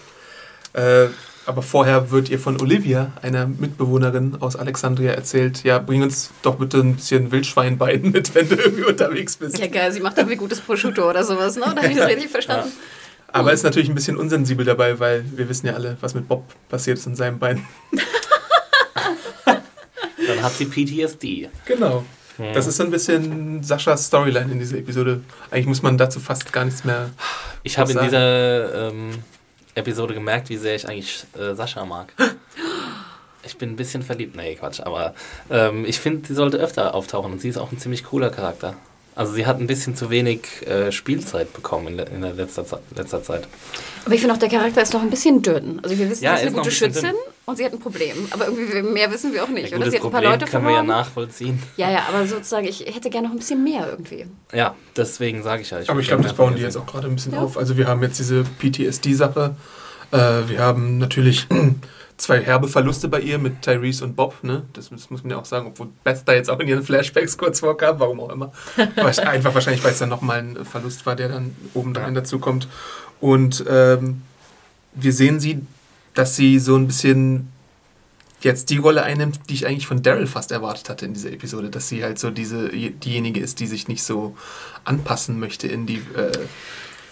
Äh, 0.72 1.06
aber 1.46 1.62
vorher 1.62 2.10
wird 2.10 2.30
ihr 2.30 2.38
von 2.38 2.60
Olivia, 2.60 3.12
einer 3.20 3.46
Mitbewohnerin 3.46 4.38
aus 4.40 4.56
Alexandria, 4.56 5.12
erzählt, 5.12 5.62
ja, 5.62 5.78
bring 5.78 6.02
uns 6.02 6.30
doch 6.42 6.56
bitte 6.56 6.78
ein 6.78 6.96
bisschen 6.96 7.30
Wildschweinbein 7.30 8.10
mit, 8.10 8.34
wenn 8.34 8.48
du 8.48 8.56
irgendwie 8.56 8.84
unterwegs 8.84 9.36
bist. 9.36 9.58
Ja, 9.58 9.66
geil, 9.66 9.92
sie 9.92 10.00
macht 10.00 10.16
irgendwie 10.16 10.36
gutes 10.36 10.60
Prosciutto 10.60 11.08
oder 11.08 11.22
sowas, 11.22 11.56
ne? 11.56 11.64
Da 11.74 11.82
habe 11.82 11.88
ich 11.88 11.98
das 11.98 12.08
richtig 12.08 12.30
verstanden. 12.30 12.68
Ja. 12.68 12.93
Aber 13.34 13.52
ist 13.52 13.64
natürlich 13.64 13.88
ein 13.88 13.96
bisschen 13.96 14.16
unsensibel 14.16 14.64
dabei, 14.64 15.00
weil 15.00 15.24
wir 15.36 15.48
wissen 15.48 15.66
ja 15.66 15.72
alle, 15.74 15.96
was 16.00 16.14
mit 16.14 16.28
Bob 16.28 16.44
passiert 16.68 16.98
ist 16.98 17.06
in 17.06 17.16
seinem 17.16 17.40
Bein. 17.40 17.66
Dann 19.44 20.40
hat 20.40 20.52
sie 20.52 20.66
PTSD. 20.66 21.48
Genau. 21.66 22.04
Hm. 22.36 22.52
Das 22.52 22.68
ist 22.68 22.76
so 22.76 22.84
ein 22.84 22.92
bisschen 22.92 23.64
Saschas 23.64 24.06
Storyline 24.06 24.52
in 24.52 24.60
dieser 24.60 24.78
Episode. 24.78 25.20
Eigentlich 25.50 25.66
muss 25.66 25.82
man 25.82 25.98
dazu 25.98 26.20
fast 26.20 26.52
gar 26.52 26.64
nichts 26.64 26.84
mehr. 26.84 27.10
Ich 27.64 27.76
habe 27.76 27.90
in 27.90 27.98
dieser 27.98 28.90
ähm, 28.90 29.10
Episode 29.74 30.14
gemerkt, 30.14 30.48
wie 30.48 30.56
sehr 30.56 30.76
ich 30.76 30.88
eigentlich 30.88 31.24
äh, 31.36 31.54
Sascha 31.54 31.84
mag. 31.84 32.12
Ich 33.46 33.58
bin 33.58 33.68
ein 33.68 33.76
bisschen 33.76 34.02
verliebt. 34.02 34.34
Nee, 34.36 34.54
Quatsch. 34.54 34.80
Aber 34.80 35.14
ähm, 35.50 35.84
ich 35.84 36.00
finde, 36.00 36.26
sie 36.26 36.32
sollte 36.32 36.56
öfter 36.56 36.94
auftauchen 36.94 37.30
und 37.30 37.42
sie 37.42 37.50
ist 37.50 37.58
auch 37.58 37.72
ein 37.72 37.78
ziemlich 37.78 38.04
cooler 38.04 38.30
Charakter. 38.30 38.74
Also 39.16 39.32
sie 39.32 39.46
hat 39.46 39.60
ein 39.60 39.66
bisschen 39.66 39.94
zu 39.94 40.10
wenig 40.10 40.66
äh, 40.66 40.90
Spielzeit 40.90 41.52
bekommen 41.52 41.98
in, 41.98 41.98
in 41.98 42.22
der 42.22 42.32
letzter, 42.32 42.64
letzter 42.96 43.22
Zeit. 43.22 43.46
Aber 44.04 44.14
ich 44.14 44.20
finde 44.20 44.34
auch, 44.34 44.38
der 44.38 44.48
Charakter 44.48 44.82
ist 44.82 44.92
noch 44.92 45.02
ein 45.02 45.10
bisschen 45.10 45.40
dünn. 45.40 45.80
Also 45.82 45.96
wir 45.96 46.10
wissen, 46.10 46.24
ja, 46.24 46.36
sie 46.36 46.42
ist 46.42 46.48
eine 46.48 46.56
gute 46.56 46.68
ein 46.68 46.72
Schützin 46.72 47.02
dünn. 47.02 47.14
und 47.46 47.56
sie 47.56 47.64
hat 47.64 47.72
ein 47.72 47.78
Problem. 47.78 48.16
Aber 48.30 48.46
irgendwie 48.46 48.82
mehr 48.82 49.10
wissen 49.12 49.32
wir 49.32 49.44
auch 49.44 49.48
nicht. 49.48 49.70
Ja, 49.70 49.76
Oder 49.76 49.90
sie 49.90 49.98
hat 49.98 50.04
ein 50.04 50.10
paar 50.10 50.22
Leute 50.22 50.46
können 50.46 50.64
verloren. 50.64 50.86
wir 50.86 50.94
ja 50.94 51.00
nachvollziehen. 51.00 51.62
Ja, 51.76 51.90
ja, 51.90 52.06
aber 52.08 52.26
sozusagen, 52.26 52.66
ich 52.66 52.80
hätte 52.80 53.08
gerne 53.08 53.28
noch 53.28 53.34
ein 53.34 53.38
bisschen 53.38 53.62
mehr 53.62 53.88
irgendwie. 53.88 54.26
Ja, 54.52 54.74
deswegen 54.96 55.44
sage 55.44 55.62
ich 55.62 55.70
ja. 55.70 55.78
Ich 55.80 55.90
aber 55.90 56.00
ich 56.00 56.08
glaube, 56.08 56.24
das 56.24 56.32
bauen 56.32 56.56
die 56.56 56.62
jetzt 56.62 56.76
auch 56.76 56.86
gerade 56.86 57.06
ein 57.06 57.14
bisschen 57.14 57.34
ja. 57.34 57.40
auf. 57.40 57.56
Also 57.56 57.76
wir 57.76 57.86
haben 57.86 58.02
jetzt 58.02 58.18
diese 58.18 58.42
PTSD-Sache. 58.42 59.54
Äh, 60.10 60.16
wir 60.48 60.58
haben 60.58 60.98
natürlich 60.98 61.46
zwei 62.16 62.40
herbe 62.40 62.68
Verluste 62.68 63.08
bei 63.08 63.20
ihr 63.20 63.38
mit 63.38 63.62
Tyrese 63.62 64.04
und 64.04 64.16
Bob. 64.16 64.42
Ne? 64.42 64.64
Das, 64.72 64.90
das, 64.90 65.10
muss 65.10 65.22
man 65.22 65.30
ja 65.30 65.38
auch 65.38 65.44
sagen, 65.44 65.66
obwohl 65.66 65.88
Beth 66.04 66.22
da 66.24 66.32
jetzt 66.32 66.48
auch 66.48 66.58
in 66.60 66.68
ihren 66.68 66.82
Flashbacks 66.82 67.36
kurz 67.36 67.60
vorkam, 67.60 67.98
warum 67.98 68.20
auch 68.20 68.30
immer. 68.30 68.52
einfach 68.96 69.54
wahrscheinlich, 69.54 69.82
weil 69.84 69.92
es 69.92 69.98
dann 69.98 70.08
nochmal 70.08 70.38
ein 70.38 70.64
Verlust 70.64 71.06
war, 71.06 71.16
der 71.16 71.28
dann 71.28 71.54
oben 71.74 71.94
ja. 71.94 72.10
dazu 72.10 72.38
kommt. 72.38 72.68
Und 73.20 73.64
ähm, 73.68 74.22
wir 74.94 75.12
sehen 75.12 75.40
sie, 75.40 75.62
dass 76.14 76.36
sie 76.36 76.58
so 76.58 76.76
ein 76.76 76.86
bisschen 76.86 77.48
jetzt 78.40 78.70
die 78.70 78.76
Rolle 78.76 79.02
einnimmt, 79.02 79.40
die 79.48 79.54
ich 79.54 79.66
eigentlich 79.66 79.86
von 79.86 80.02
Daryl 80.02 80.26
fast 80.26 80.52
erwartet 80.52 80.88
hatte 80.90 81.06
in 81.06 81.14
dieser 81.14 81.32
Episode, 81.32 81.70
dass 81.70 81.88
sie 81.88 82.04
halt 82.04 82.18
so 82.18 82.30
diese 82.30 82.68
diejenige 82.68 83.40
ist, 83.40 83.58
die 83.58 83.66
sich 83.66 83.88
nicht 83.88 84.02
so 84.02 84.36
anpassen 84.84 85.40
möchte 85.40 85.66
in 85.66 85.86
die 85.86 86.02
äh, 86.14 86.32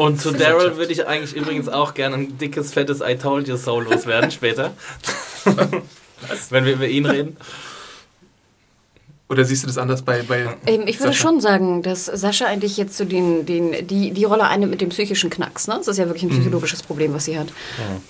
und 0.03 0.21
zu 0.21 0.33
Daryl 0.33 0.77
würde 0.77 0.93
ich 0.93 1.07
eigentlich 1.07 1.37
übrigens 1.37 1.69
auch 1.69 1.95
gerne 1.95 2.17
ein 2.17 2.37
dickes, 2.37 2.73
fettes 2.73 3.01
I 3.01 3.17
Told 3.17 3.47
You 3.47 3.57
So 3.57 3.79
loswerden 3.79 4.31
später. 4.33 4.73
Wenn 6.51 6.65
wir 6.65 6.73
über 6.73 6.89
ihn 6.89 7.07
reden. 7.07 7.37
Oder 9.29 9.45
siehst 9.45 9.63
du 9.63 9.69
das 9.69 9.79
anders 9.79 10.03
bei, 10.03 10.23
bei 10.23 10.57
ähm, 10.67 10.83
Ich 10.87 10.99
würde 10.99 11.13
Sascha? 11.13 11.23
schon 11.23 11.41
sagen, 11.41 11.83
dass 11.83 12.07
Sascha 12.07 12.47
eigentlich 12.47 12.77
jetzt 12.77 12.97
so 12.97 13.05
den, 13.05 13.47
den, 13.47 13.87
die, 13.87 14.11
die 14.11 14.25
Rolle 14.25 14.43
einnimmt 14.43 14.73
mit 14.73 14.81
dem 14.81 14.89
psychischen 14.89 15.31
Knacks. 15.31 15.69
Ne? 15.69 15.77
Das 15.79 15.87
ist 15.87 15.99
ja 15.99 16.07
wirklich 16.07 16.25
ein 16.25 16.31
mhm. 16.31 16.41
psychologisches 16.41 16.83
mhm. 16.83 16.87
Problem, 16.87 17.15
was 17.15 17.27
sie 17.27 17.39
hat. 17.39 17.49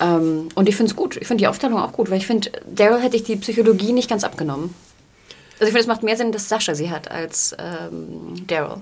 Ja. 0.01 0.17
Ähm, 0.17 0.49
und 0.55 0.71
ich 0.71 0.77
finde 0.77 0.91
es 0.91 0.97
gut. 0.97 1.19
Ich 1.19 1.29
finde 1.29 1.43
die 1.43 1.47
Aufteilung 1.49 1.79
auch 1.79 1.93
gut, 1.93 2.11
weil 2.11 2.17
ich 2.17 2.27
finde, 2.27 2.51
Daryl 2.75 3.01
hätte 3.01 3.17
ich 3.17 3.25
die 3.25 3.37
Psychologie 3.37 3.93
nicht 3.93 4.09
ganz 4.09 4.25
abgenommen. 4.25 4.75
Also 5.61 5.65
ich 5.65 5.73
finde, 5.73 5.81
es 5.81 5.87
macht 5.87 6.03
mehr 6.03 6.17
Sinn, 6.17 6.33
dass 6.33 6.49
Sascha 6.49 6.75
sie 6.75 6.91
hat 6.91 7.11
als 7.11 7.55
ähm, 7.59 8.47
Daryl. 8.47 8.81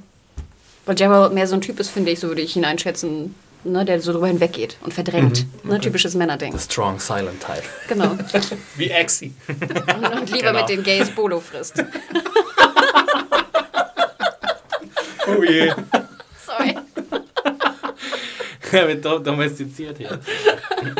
Weil 0.90 0.96
Gerald 0.96 1.32
mehr 1.32 1.46
so 1.46 1.54
ein 1.54 1.60
Typ 1.60 1.78
ist, 1.78 1.88
finde 1.88 2.10
ich, 2.10 2.18
so 2.18 2.26
würde 2.26 2.40
ich 2.40 2.56
ihn 2.56 2.64
einschätzen, 2.64 3.36
ne, 3.62 3.84
der 3.84 4.00
so 4.00 4.10
drüber 4.12 4.26
hinweggeht 4.26 4.76
und 4.80 4.92
verdrängt. 4.92 5.46
Mhm, 5.62 5.70
ne, 5.70 5.78
typisches 5.78 6.16
Männerding. 6.16 6.52
The 6.52 6.58
strong 6.58 6.98
silent 6.98 7.40
type. 7.40 7.62
Genau. 7.86 8.18
Wie 8.76 8.92
Axie. 8.92 9.32
und, 9.46 9.62
und, 9.62 10.30
lieber 10.32 10.48
genau. 10.48 10.58
mit 10.58 10.68
den 10.68 10.82
Gays 10.82 11.08
Bolo 11.10 11.38
frisst. 11.38 11.78
oh 15.28 15.44
je. 15.44 15.72
Sorry. 16.44 16.74
Er 18.72 18.88
wird 18.88 19.04
domestiziert 19.04 19.98
hier. 19.98 20.18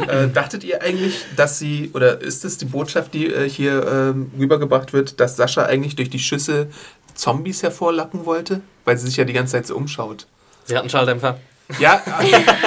Äh, 0.09 0.29
dachtet 0.29 0.63
ihr 0.63 0.83
eigentlich, 0.83 1.25
dass 1.37 1.59
sie, 1.59 1.91
oder 1.95 2.21
ist 2.21 2.45
es 2.45 2.59
die 2.59 2.65
Botschaft, 2.65 3.13
die 3.15 3.27
äh, 3.27 3.49
hier 3.49 3.73
äh, 3.73 4.13
rübergebracht 4.39 4.93
wird, 4.93 5.19
dass 5.19 5.37
Sascha 5.37 5.65
eigentlich 5.65 5.97
durch 5.97 6.11
die 6.11 6.21
Schüsse 6.21 6.69
Zombies 7.15 7.65
hervorlocken 7.65 8.25
wollte? 8.25 8.61
Weil 8.91 8.99
sie 8.99 9.07
sich 9.07 9.17
ja 9.19 9.25
die 9.25 9.33
ganze 9.33 9.53
Zeit 9.53 9.69
so 9.69 9.77
umschaut. 9.77 10.27
Sie 10.65 10.75
hat 10.75 10.81
einen 10.81 10.91
Schalldämpfer. 10.91 11.39
Ja, 11.79 12.03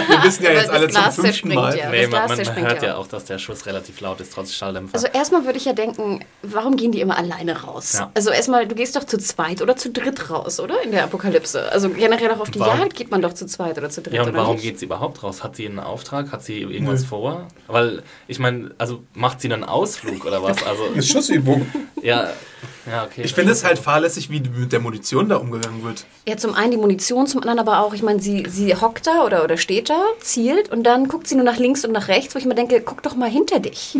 wir 0.07 0.23
wissen 0.23 0.43
ja 0.45 0.51
jetzt 0.51 0.69
alle 0.69 0.87
zum 0.87 1.11
fünften 1.11 1.53
Mal. 1.53 1.77
Ja. 1.77 1.89
Nee, 1.89 2.07
man, 2.07 2.29
man 2.29 2.57
hört 2.61 2.81
ja 2.81 2.95
auch, 2.95 3.07
dass 3.07 3.25
der 3.25 3.39
Schuss 3.39 3.65
relativ 3.65 3.99
laut 3.99 4.21
ist, 4.21 4.31
trotz 4.31 4.53
Schalldämpfer. 4.53 4.95
Also 4.95 5.07
erstmal 5.07 5.43
würde 5.43 5.57
ich 5.57 5.65
ja 5.65 5.73
denken, 5.73 6.23
warum 6.41 6.77
gehen 6.77 6.93
die 6.93 7.01
immer 7.01 7.17
alleine 7.17 7.61
raus? 7.61 7.95
Ja. 7.99 8.09
Also 8.13 8.29
erstmal, 8.29 8.65
du 8.69 8.73
gehst 8.73 8.95
doch 8.95 9.03
zu 9.03 9.17
zweit 9.17 9.61
oder 9.61 9.75
zu 9.75 9.91
dritt 9.91 10.29
raus, 10.29 10.61
oder? 10.61 10.81
In 10.81 10.91
der 10.91 11.03
Apokalypse. 11.03 11.69
Also 11.73 11.89
generell 11.89 12.31
auch 12.31 12.39
auf 12.39 12.51
die 12.51 12.61
warum? 12.61 12.79
Jagd 12.79 12.95
geht 12.95 13.11
man 13.11 13.21
doch 13.21 13.33
zu 13.33 13.45
zweit 13.47 13.77
oder 13.77 13.89
zu 13.89 14.01
dritt. 14.01 14.13
Ja, 14.13 14.23
und 14.23 14.33
warum 14.33 14.55
nicht? 14.55 14.63
geht 14.63 14.79
sie 14.79 14.85
überhaupt 14.85 15.23
raus? 15.23 15.43
Hat 15.43 15.57
sie 15.57 15.65
einen 15.65 15.79
Auftrag? 15.79 16.31
Hat 16.31 16.41
sie 16.41 16.61
irgendwas 16.61 17.01
nee. 17.01 17.07
vor? 17.07 17.49
Weil, 17.67 18.01
ich 18.29 18.39
meine, 18.39 18.71
also 18.77 19.03
macht 19.13 19.41
sie 19.41 19.51
einen 19.51 19.65
Ausflug 19.65 20.23
oder 20.23 20.41
was? 20.41 20.63
Also, 20.63 20.85
Eine 20.85 21.03
Schussübung. 21.03 21.69
Ja, 22.01 22.29
ja, 22.89 23.05
okay. 23.05 23.21
Ich 23.23 23.33
finde 23.33 23.51
es 23.51 23.63
halt 23.63 23.79
fahrlässig, 23.79 24.29
wie 24.29 24.39
mit 24.39 24.71
der 24.71 24.79
Munition 24.79 25.29
da 25.29 25.37
umgegangen 25.37 25.83
wird. 25.83 26.05
Ja, 26.27 26.37
zum 26.37 26.53
einen 26.53 26.71
die 26.71 26.77
Munition, 26.77 27.27
zum 27.27 27.41
anderen 27.41 27.59
aber 27.59 27.79
auch, 27.79 27.93
ich 27.93 28.03
meine, 28.03 28.21
sie, 28.21 28.45
sie 28.49 28.75
hockt 28.75 29.07
da 29.07 29.23
oder, 29.23 29.43
oder 29.43 29.57
steht 29.57 29.89
da, 29.89 30.01
zielt 30.19 30.71
und 30.71 30.83
dann 30.83 31.07
guckt 31.07 31.27
sie 31.27 31.35
nur 31.35 31.45
nach 31.45 31.57
links 31.57 31.85
und 31.85 31.91
nach 31.91 32.07
rechts, 32.07 32.35
wo 32.35 32.39
ich 32.39 32.45
mir 32.45 32.55
denke, 32.55 32.81
guck 32.81 33.03
doch 33.03 33.15
mal 33.15 33.29
hinter 33.29 33.59
dich. 33.59 33.97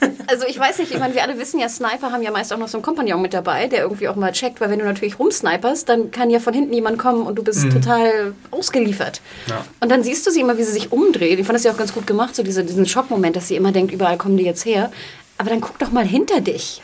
also 0.26 0.46
ich 0.46 0.58
weiß 0.58 0.78
nicht, 0.78 0.90
ich 0.92 0.98
meine, 0.98 1.14
wir 1.14 1.22
alle 1.22 1.38
wissen 1.38 1.60
ja, 1.60 1.68
Sniper 1.68 2.12
haben 2.12 2.22
ja 2.22 2.30
meist 2.30 2.52
auch 2.52 2.58
noch 2.58 2.68
so 2.68 2.78
einen 2.78 2.82
Kompagnon 2.82 3.22
mit 3.22 3.34
dabei, 3.34 3.66
der 3.66 3.82
irgendwie 3.82 4.08
auch 4.08 4.16
mal 4.16 4.32
checkt, 4.32 4.60
weil 4.60 4.70
wenn 4.70 4.78
du 4.78 4.84
natürlich 4.84 5.18
rumsniperst, 5.18 5.88
dann 5.88 6.10
kann 6.10 6.30
ja 6.30 6.40
von 6.40 6.54
hinten 6.54 6.72
jemand 6.72 6.98
kommen 6.98 7.26
und 7.26 7.36
du 7.36 7.44
bist 7.44 7.64
mhm. 7.64 7.70
total 7.70 8.34
ausgeliefert. 8.50 9.20
Ja. 9.48 9.64
Und 9.80 9.90
dann 9.90 10.02
siehst 10.02 10.26
du 10.26 10.30
sie 10.30 10.40
immer, 10.40 10.58
wie 10.58 10.64
sie 10.64 10.72
sich 10.72 10.92
umdreht. 10.92 11.38
Ich 11.38 11.46
fand 11.46 11.56
das 11.56 11.64
ja 11.64 11.72
auch 11.72 11.76
ganz 11.76 11.94
gut 11.94 12.06
gemacht, 12.06 12.34
so 12.34 12.42
diese, 12.42 12.64
diesen 12.64 12.86
Schockmoment, 12.86 13.36
dass 13.36 13.48
sie 13.48 13.56
immer 13.56 13.72
denkt, 13.72 13.92
überall 13.92 14.18
kommen 14.18 14.36
die 14.36 14.44
jetzt 14.44 14.64
her. 14.64 14.90
Aber 15.38 15.50
dann 15.50 15.60
guck 15.60 15.78
doch 15.78 15.90
mal 15.90 16.04
hinter 16.04 16.40
dich. 16.40 16.82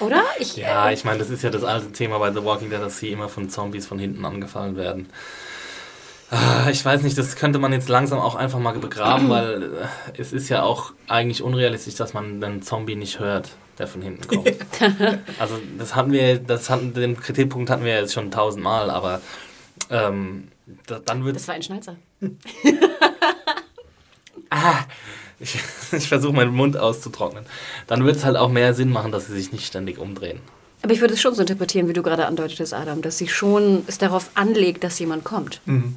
Oder? 0.00 0.24
Ich, 0.38 0.56
ja, 0.56 0.88
äh, 0.88 0.94
ich 0.94 1.04
meine, 1.04 1.18
das 1.18 1.30
ist 1.30 1.42
ja 1.42 1.50
das 1.50 1.64
alte 1.64 1.92
Thema 1.92 2.18
bei 2.18 2.32
The 2.32 2.44
Walking 2.44 2.70
Dead, 2.70 2.80
dass 2.80 2.98
sie 2.98 3.10
immer 3.10 3.28
von 3.28 3.48
Zombies 3.48 3.86
von 3.86 3.98
hinten 3.98 4.24
angefallen 4.24 4.76
werden. 4.76 5.08
Ah, 6.30 6.70
ich 6.70 6.82
weiß 6.82 7.02
nicht, 7.02 7.18
das 7.18 7.36
könnte 7.36 7.58
man 7.58 7.72
jetzt 7.74 7.90
langsam 7.90 8.18
auch 8.18 8.34
einfach 8.34 8.58
mal 8.58 8.78
begraben, 8.78 9.28
weil 9.28 9.62
äh, 9.62 10.18
es 10.18 10.32
ist 10.32 10.48
ja 10.48 10.62
auch 10.62 10.94
eigentlich 11.06 11.42
unrealistisch, 11.42 11.96
dass 11.96 12.14
man 12.14 12.42
einen 12.42 12.62
Zombie 12.62 12.94
nicht 12.96 13.18
hört, 13.18 13.50
der 13.78 13.86
von 13.86 14.00
hinten 14.00 14.26
kommt. 14.26 14.48
also 15.38 15.60
das 15.78 15.94
hatten 15.94 16.12
wir, 16.12 16.38
das 16.38 16.70
hatten, 16.70 16.94
den 16.94 17.20
Kritikpunkt 17.20 17.68
hatten 17.68 17.84
wir 17.84 17.94
jetzt 17.94 18.14
schon 18.14 18.30
tausendmal, 18.30 18.88
aber 18.88 19.20
ähm, 19.90 20.48
da, 20.86 21.00
dann 21.00 21.24
wird 21.24 21.36
Das 21.36 21.48
war 21.48 21.54
ein 21.54 21.62
Schnalzer. 21.62 21.96
ah, 24.50 24.84
ich, 25.42 25.58
ich 25.92 26.08
versuche 26.08 26.32
meinen 26.32 26.54
Mund 26.54 26.76
auszutrocknen, 26.76 27.44
dann 27.86 28.04
wird 28.04 28.16
es 28.16 28.24
halt 28.24 28.36
auch 28.36 28.48
mehr 28.48 28.74
Sinn 28.74 28.90
machen, 28.90 29.12
dass 29.12 29.26
sie 29.26 29.34
sich 29.34 29.52
nicht 29.52 29.66
ständig 29.66 29.98
umdrehen. 29.98 30.40
Aber 30.82 30.92
ich 30.92 31.00
würde 31.00 31.14
es 31.14 31.20
schon 31.20 31.34
so 31.34 31.42
interpretieren, 31.42 31.88
wie 31.88 31.92
du 31.92 32.02
gerade 32.02 32.26
andeutetest, 32.26 32.74
Adam, 32.74 33.02
dass 33.02 33.18
sie 33.18 33.28
schon 33.28 33.84
es 33.86 33.98
darauf 33.98 34.30
anlegt, 34.34 34.82
dass 34.82 34.98
jemand 34.98 35.24
kommt. 35.24 35.60
Mhm. 35.64 35.96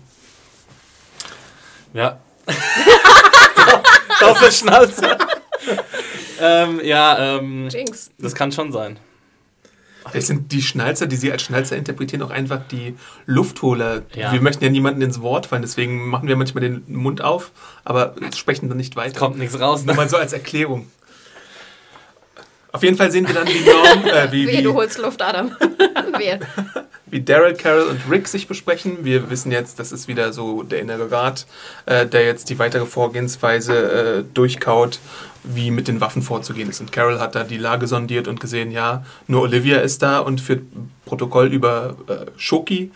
Ja. 1.94 2.20
Doppelschnalze. 4.20 5.18
ähm, 6.40 6.82
ja, 6.84 7.38
ähm, 7.38 7.70
Jinx. 7.70 8.12
das 8.20 8.36
kann 8.36 8.52
schon 8.52 8.72
sein. 8.72 9.00
Vielleicht 10.10 10.28
sind 10.28 10.52
die 10.52 10.62
Schnalzer, 10.62 11.08
die 11.08 11.16
Sie 11.16 11.32
als 11.32 11.42
Schnalzer 11.42 11.76
interpretieren, 11.76 12.22
auch 12.22 12.30
einfach 12.30 12.60
die 12.72 12.96
Luftholer. 13.26 14.04
Ja. 14.14 14.32
Wir 14.32 14.42
möchten 14.42 14.64
ja 14.64 14.70
niemanden 14.70 15.02
ins 15.02 15.22
Wort 15.22 15.48
fallen, 15.48 15.62
deswegen 15.62 16.10
machen 16.10 16.28
wir 16.28 16.36
manchmal 16.36 16.62
den 16.62 16.84
Mund 16.88 17.22
auf, 17.22 17.52
aber 17.84 18.16
sprechen 18.36 18.70
dann 18.70 18.78
nicht 18.78 18.96
weiter. 18.96 19.14
Es 19.14 19.20
kommt 19.20 19.38
nichts 19.38 19.60
raus. 19.60 19.82
Ne? 19.82 19.88
Nur 19.88 19.96
mal 19.96 20.10
so 20.10 20.18
als 20.18 20.34
Erklärung. 20.34 20.88
Auf 22.72 22.84
jeden 22.84 22.98
Fall 22.98 23.10
sehen 23.10 23.26
wir 23.26 23.34
dann, 23.34 23.48
wie 23.48 23.66
Norm. 23.66 24.06
Äh, 24.06 24.32
wie, 24.32 24.48
Wehe, 24.48 24.62
du 24.62 24.74
holst 24.74 24.98
Luft, 24.98 25.22
Adam. 25.22 25.52
Wehe. 26.18 26.40
Wie 27.16 27.22
Daryl, 27.22 27.54
Carol 27.54 27.84
und 27.84 28.02
Rick 28.12 28.28
sich 28.28 28.46
besprechen. 28.46 29.06
Wir 29.06 29.30
wissen 29.30 29.50
jetzt, 29.50 29.80
das 29.80 29.94
ist 29.94 30.10
wieder 30.10 30.34
so 30.34 30.64
der 30.64 30.82
innere 30.82 31.10
Rat, 31.10 31.46
äh, 31.86 32.06
der 32.06 32.26
jetzt 32.26 32.50
die 32.50 32.60
weitere 32.60 32.86
Vorgehensweise 32.86 33.74
äh, 33.74 34.24
durchkaut 34.34 35.00
wie 35.46 35.72
mit 35.72 35.88
den 35.88 36.02
Waffen 36.02 36.22
vorzugehen 36.22 36.70
ist. 36.70 36.82
Und 36.82 36.92
Carol 36.92 37.22
hat 37.22 37.34
da 37.34 37.46
die 37.46 37.58
Lage 37.58 37.88
sondiert 37.88 38.28
und 38.28 38.42
gesehen, 38.42 38.70
ja, 38.70 39.06
nur 39.28 39.44
Olivia 39.44 39.78
ist 39.78 40.02
da 40.02 40.20
und 40.20 40.42
führt 40.42 40.64
Protokoll 41.06 41.54
über 41.54 41.96
äh, 42.08 42.26
Schoki, 42.36 42.92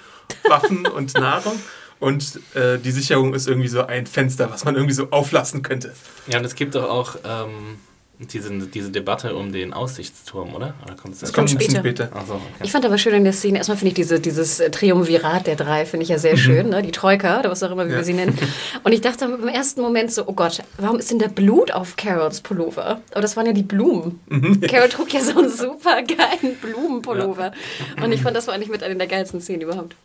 Waffen 0.49 0.85
und 0.95 1.13
Nahrung. 1.13 1.57
und 2.01 2.41
äh, 2.55 2.77
die 2.77 2.91
Sicherung 2.91 3.33
ist 3.33 3.47
irgendwie 3.47 3.69
so 3.69 3.85
ein 3.85 4.05
Fenster, 4.05 4.51
was 4.51 4.65
man 4.65 4.75
irgendwie 4.75 4.95
so 4.95 5.11
auflassen 5.11 5.61
könnte. 5.61 5.93
Ja, 6.27 6.39
und 6.39 6.45
es 6.45 6.55
gibt 6.55 6.75
doch 6.75 6.89
auch 6.89 7.15
ähm, 7.23 7.77
diese, 8.19 8.51
diese 8.67 8.91
Debatte 8.91 9.33
um 9.33 9.53
den 9.53 9.73
Aussichtsturm, 9.73 10.53
oder? 10.53 10.73
oder 10.83 10.95
kommt 10.95 11.13
das, 11.13 11.21
das 11.21 11.33
kommt 11.33 11.49
später. 11.49 11.79
später. 11.79 12.09
So, 12.27 12.33
okay. 12.33 12.43
Ich 12.63 12.71
fand 12.71 12.85
aber 12.85 12.97
schön 12.97 13.13
in 13.13 13.23
der 13.23 13.31
Szene, 13.31 13.59
erstmal 13.59 13.77
finde 13.77 13.89
ich 13.89 13.95
diese, 13.95 14.19
dieses 14.19 14.57
Triumvirat 14.57 15.47
der 15.47 15.55
drei, 15.55 15.85
finde 15.85 16.03
ich 16.03 16.09
ja 16.09 16.17
sehr 16.17 16.33
mhm. 16.33 16.37
schön, 16.37 16.69
ne? 16.69 16.81
die 16.81 16.91
Troika, 16.91 17.39
oder 17.39 17.49
was 17.49 17.63
auch 17.63 17.71
immer 17.71 17.87
wie 17.87 17.91
ja. 17.91 17.97
wir 17.97 18.03
sie 18.03 18.13
nennen. 18.13 18.37
Und 18.83 18.91
ich 18.91 18.99
dachte 18.99 19.25
im 19.25 19.47
ersten 19.47 19.81
Moment 19.81 20.11
so, 20.11 20.27
oh 20.27 20.33
Gott, 20.33 20.61
warum 20.77 20.99
ist 20.99 21.09
denn 21.11 21.19
der 21.19 21.29
Blut 21.29 21.71
auf 21.71 21.95
Carols 21.95 22.41
Pullover? 22.41 23.01
Aber 23.11 23.21
das 23.21 23.37
waren 23.37 23.45
ja 23.45 23.53
die 23.53 23.63
Blumen. 23.63 24.19
Mhm. 24.27 24.59
Carol 24.61 24.89
trug 24.89 25.13
ja 25.13 25.21
so 25.21 25.39
einen 25.39 25.49
super 25.49 26.01
geilen 26.03 26.57
Blumenpullover. 26.61 27.53
Ja. 27.97 28.03
Und 28.03 28.11
ich 28.11 28.21
fand, 28.21 28.35
das 28.35 28.47
war 28.47 28.53
eigentlich 28.53 28.69
mit 28.69 28.83
einer 28.83 28.95
der 28.95 29.07
geilsten 29.07 29.39
Szenen 29.39 29.61
überhaupt. 29.61 29.95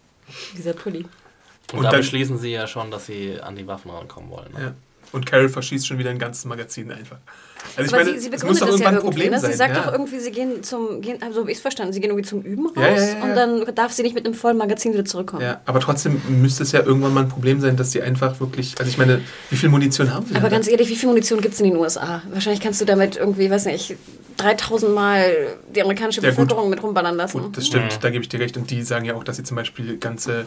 Dieser 0.56 0.72
Pulli. 0.72 1.04
Und, 1.72 1.78
und 1.78 1.84
da 1.84 1.90
beschließen 1.90 2.38
sie 2.38 2.52
ja 2.52 2.68
schon, 2.68 2.92
dass 2.92 3.06
sie 3.06 3.40
an 3.40 3.56
die 3.56 3.66
Waffen 3.66 3.90
rankommen 3.90 4.30
wollen. 4.30 4.52
Ne? 4.52 4.60
Ja. 4.60 4.74
Und 5.12 5.26
Carol 5.26 5.48
verschießt 5.48 5.86
schon 5.86 5.98
wieder 5.98 6.10
ein 6.10 6.18
ganzes 6.18 6.44
Magazin 6.44 6.90
einfach. 6.90 7.18
Also 7.76 7.94
Aber 7.94 8.04
meine, 8.04 8.16
sie, 8.16 8.24
sie 8.24 8.30
begründet 8.30 8.62
das, 8.62 8.70
das 8.70 8.80
ja 8.80 8.92
irgendwie. 8.92 9.28
Ne? 9.28 9.40
Sie 9.40 9.52
sagt 9.52 9.76
ja. 9.76 9.84
doch 9.84 9.92
irgendwie, 9.92 10.18
sie 10.18 10.30
gehen 10.30 10.62
zum, 10.62 11.00
gehen, 11.00 11.22
also 11.22 11.40
habe 11.40 11.50
ich 11.50 11.56
es 11.56 11.62
verstanden, 11.62 11.92
sie 11.92 12.00
gehen 12.00 12.10
irgendwie 12.10 12.28
zum 12.28 12.42
Üben 12.42 12.66
raus 12.66 12.76
ja, 12.76 13.18
ja, 13.18 13.22
und 13.22 13.34
dann 13.34 13.74
darf 13.74 13.92
sie 13.92 14.02
nicht 14.02 14.14
mit 14.14 14.26
einem 14.26 14.34
vollen 14.34 14.56
Magazin 14.56 14.92
wieder 14.92 15.04
zurückkommen. 15.04 15.42
Ja, 15.42 15.60
aber 15.66 15.80
trotzdem 15.80 16.20
müsste 16.28 16.62
es 16.62 16.72
ja 16.72 16.82
irgendwann 16.82 17.14
mal 17.14 17.22
ein 17.22 17.28
Problem 17.28 17.60
sein, 17.60 17.76
dass 17.76 17.92
sie 17.92 18.02
einfach 18.02 18.40
wirklich, 18.40 18.74
also 18.78 18.88
ich 18.88 18.98
meine, 18.98 19.20
wie 19.50 19.56
viel 19.56 19.68
Munition 19.68 20.12
haben 20.12 20.26
sie? 20.26 20.36
Aber 20.36 20.50
ganz 20.50 20.68
ehrlich, 20.68 20.88
wie 20.88 20.96
viel 20.96 21.08
Munition 21.08 21.40
gibt 21.40 21.54
es 21.54 21.60
in 21.60 21.70
den 21.70 21.76
USA? 21.76 22.22
Wahrscheinlich 22.32 22.60
kannst 22.60 22.80
du 22.80 22.84
damit 22.84 23.16
irgendwie, 23.16 23.50
weiß 23.50 23.66
nicht, 23.66 23.96
3000 24.36 24.92
Mal 24.94 25.24
die 25.74 25.82
amerikanische 25.82 26.20
Bevölkerung 26.20 26.64
gut. 26.64 26.70
mit 26.70 26.82
rumballern 26.82 27.16
lassen. 27.16 27.40
Gut, 27.40 27.56
das 27.56 27.66
stimmt, 27.66 27.98
da 28.02 28.10
gebe 28.10 28.22
ich 28.22 28.28
dir 28.28 28.40
recht. 28.40 28.56
Und 28.56 28.70
die 28.70 28.82
sagen 28.82 29.04
ja 29.04 29.14
auch, 29.14 29.24
dass 29.24 29.36
sie 29.36 29.44
zum 29.44 29.56
Beispiel 29.56 29.96
ganze 29.98 30.46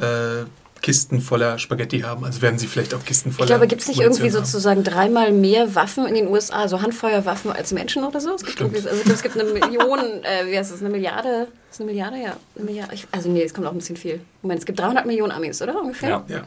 äh, 0.00 0.44
Kisten 0.86 1.20
voller 1.20 1.58
Spaghetti 1.58 2.02
haben. 2.02 2.24
Also 2.24 2.42
werden 2.42 2.60
sie 2.60 2.68
vielleicht 2.68 2.94
auch 2.94 3.04
Kisten 3.04 3.32
voller. 3.32 3.46
Ich 3.46 3.50
glaube, 3.50 3.66
gibt 3.66 3.82
es 3.82 3.88
nicht 3.88 3.96
Munition 3.96 4.24
irgendwie 4.24 4.36
haben. 4.36 4.44
sozusagen 4.46 4.84
dreimal 4.84 5.32
mehr 5.32 5.74
Waffen 5.74 6.06
in 6.06 6.14
den 6.14 6.28
USA, 6.28 6.60
also 6.60 6.80
Handfeuerwaffen 6.80 7.50
als 7.50 7.72
Menschen 7.72 8.04
oder 8.04 8.20
so? 8.20 8.36
Es 8.36 8.44
gibt, 8.44 8.62
also 8.62 8.78
es 9.12 9.20
gibt 9.20 9.36
eine 9.36 9.50
Million, 9.50 9.98
äh, 10.22 10.46
wie 10.46 10.56
heißt 10.56 10.70
das, 10.70 10.82
eine 10.82 10.90
Milliarde? 10.90 11.48
Ist 11.72 11.80
eine 11.80 11.90
Milliarde, 11.90 12.18
ja. 12.18 12.36
Eine 12.54 12.64
Milliarde. 12.66 12.94
Ich, 12.94 13.04
also 13.10 13.28
nee, 13.28 13.42
es 13.42 13.52
kommt 13.52 13.66
auch 13.66 13.72
ein 13.72 13.78
bisschen 13.78 13.96
viel. 13.96 14.20
Moment, 14.42 14.60
es 14.60 14.64
gibt 14.64 14.78
300 14.78 15.06
Millionen 15.06 15.32
Amis, 15.32 15.60
oder 15.60 15.76
ungefähr? 15.76 16.08
Ja. 16.08 16.24
ja. 16.28 16.42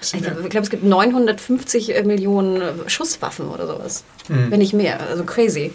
Ich 0.00 0.20
glaube, 0.20 0.48
glaub, 0.48 0.64
es 0.64 0.70
gibt 0.70 0.82
950 0.82 1.94
äh, 1.94 2.02
Millionen 2.02 2.62
Schusswaffen 2.88 3.46
oder 3.46 3.68
sowas. 3.68 4.02
Mhm. 4.26 4.50
Wenn 4.50 4.58
nicht 4.58 4.72
mehr. 4.72 4.98
Also 5.08 5.22
crazy. 5.22 5.70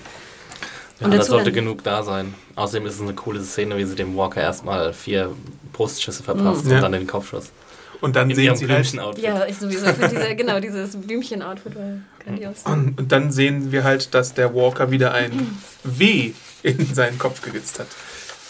Ja, 1.00 1.06
und 1.06 1.14
das 1.14 1.28
sollte 1.28 1.54
genug 1.54 1.86
da 1.86 2.04
sein. 2.04 2.34
Außerdem 2.58 2.86
ist 2.86 2.96
es 2.96 3.02
eine 3.02 3.14
coole 3.14 3.42
Szene, 3.44 3.78
wie 3.78 3.86
sie 3.86 3.96
dem 3.96 4.18
Walker 4.18 4.42
erstmal 4.42 4.92
vier 4.92 5.32
Brustschüsse 5.72 6.22
verpasst 6.22 6.66
mhm. 6.66 6.72
und 6.72 6.76
ja. 6.76 6.82
dann 6.82 6.92
den 6.92 7.08
Kopfschuss. 7.08 7.52
Und 8.02 8.16
dann 8.16 8.30
in 8.30 8.36
sehen 8.36 8.56
sie 8.56 8.68
halt, 8.68 8.94
Ja, 9.18 9.46
ich 9.46 9.58
sowieso. 9.58 9.86
Für 9.88 10.08
diese, 10.08 10.36
genau, 10.36 10.60
dieses 10.60 10.96
Blümchen-Outfit 10.96 11.76
war 11.76 11.98
grandios. 12.24 12.64
Und, 12.66 12.98
und 12.98 13.12
dann 13.12 13.32
sehen 13.32 13.72
wir 13.72 13.84
halt, 13.84 14.14
dass 14.14 14.34
der 14.34 14.54
Walker 14.56 14.92
wieder 14.92 15.14
ein 15.14 15.58
W 15.84 16.32
in 16.64 16.94
seinen 16.94 17.18
Kopf 17.18 17.42
geritzt 17.42 17.80
hat. 17.80 17.88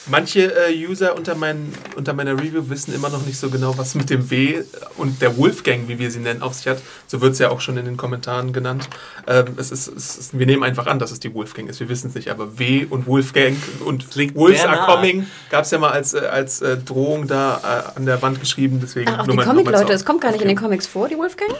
Manche 0.10 0.54
äh, 0.68 0.88
User 0.88 1.16
unter, 1.16 1.36
mein, 1.36 1.74
unter 1.96 2.14
meiner 2.14 2.34
Review 2.34 2.70
wissen 2.70 2.94
immer 2.94 3.10
noch 3.10 3.26
nicht 3.26 3.40
so 3.40 3.50
genau, 3.50 3.78
was 3.78 3.96
mit 3.96 4.10
dem 4.10 4.30
W 4.30 4.64
und 4.98 5.22
der 5.22 5.38
Wolfgang, 5.38 5.88
wie 5.88 6.00
wir 6.00 6.10
sie 6.12 6.20
nennen, 6.20 6.42
auf 6.42 6.54
sich 6.54 6.68
hat. 6.68 6.82
So 7.08 7.22
wird 7.22 7.34
es 7.34 7.40
ja 7.40 7.50
auch 7.50 7.62
schon 7.62 7.78
in 7.78 7.86
den 7.86 7.98
Kommentaren 7.98 8.52
genannt. 8.54 8.90
Ähm, 9.28 9.46
es 9.58 9.72
ist, 9.72 9.88
es 9.88 10.18
ist, 10.18 10.40
wir 10.40 10.46
nehmen 10.46 10.64
einfach 10.64 10.88
an, 10.88 11.00
dass 11.00 11.12
es 11.12 11.20
die 11.20 11.34
Wolfgang 11.34 11.70
ist. 11.70 11.80
Wir 11.80 11.90
wissen 11.90 12.10
es 12.10 12.16
nicht, 12.16 12.30
aber 12.30 12.58
W 12.58 12.86
und 12.90 13.08
Wolfgang 13.08 13.56
und 13.86 14.06
Wolves 14.36 14.66
are 14.66 14.86
coming 14.86 15.28
gab 15.50 15.66
es 15.66 15.72
ja 15.72 15.78
mal 15.78 15.92
als, 15.92 16.14
äh, 16.14 16.20
als 16.20 16.62
äh, 16.62 16.78
Drohung 16.78 17.28
da 17.28 17.94
äh, 17.96 17.98
an 17.98 18.06
der 18.06 18.22
Wand 18.22 18.40
geschrieben. 18.40 18.80
Deswegen 18.82 19.10
Ach, 19.10 19.20
auch 19.20 19.28
die 19.28 19.38
Comic-Leute, 19.38 19.94
es 19.94 20.06
kommt 20.06 20.22
gar 20.22 20.32
nicht 20.32 20.42
okay. 20.42 20.50
in 20.50 20.56
den 20.56 20.62
Comics 20.62 20.88
vor, 20.88 21.08
die 21.08 21.18
Wolfgang? 21.18 21.52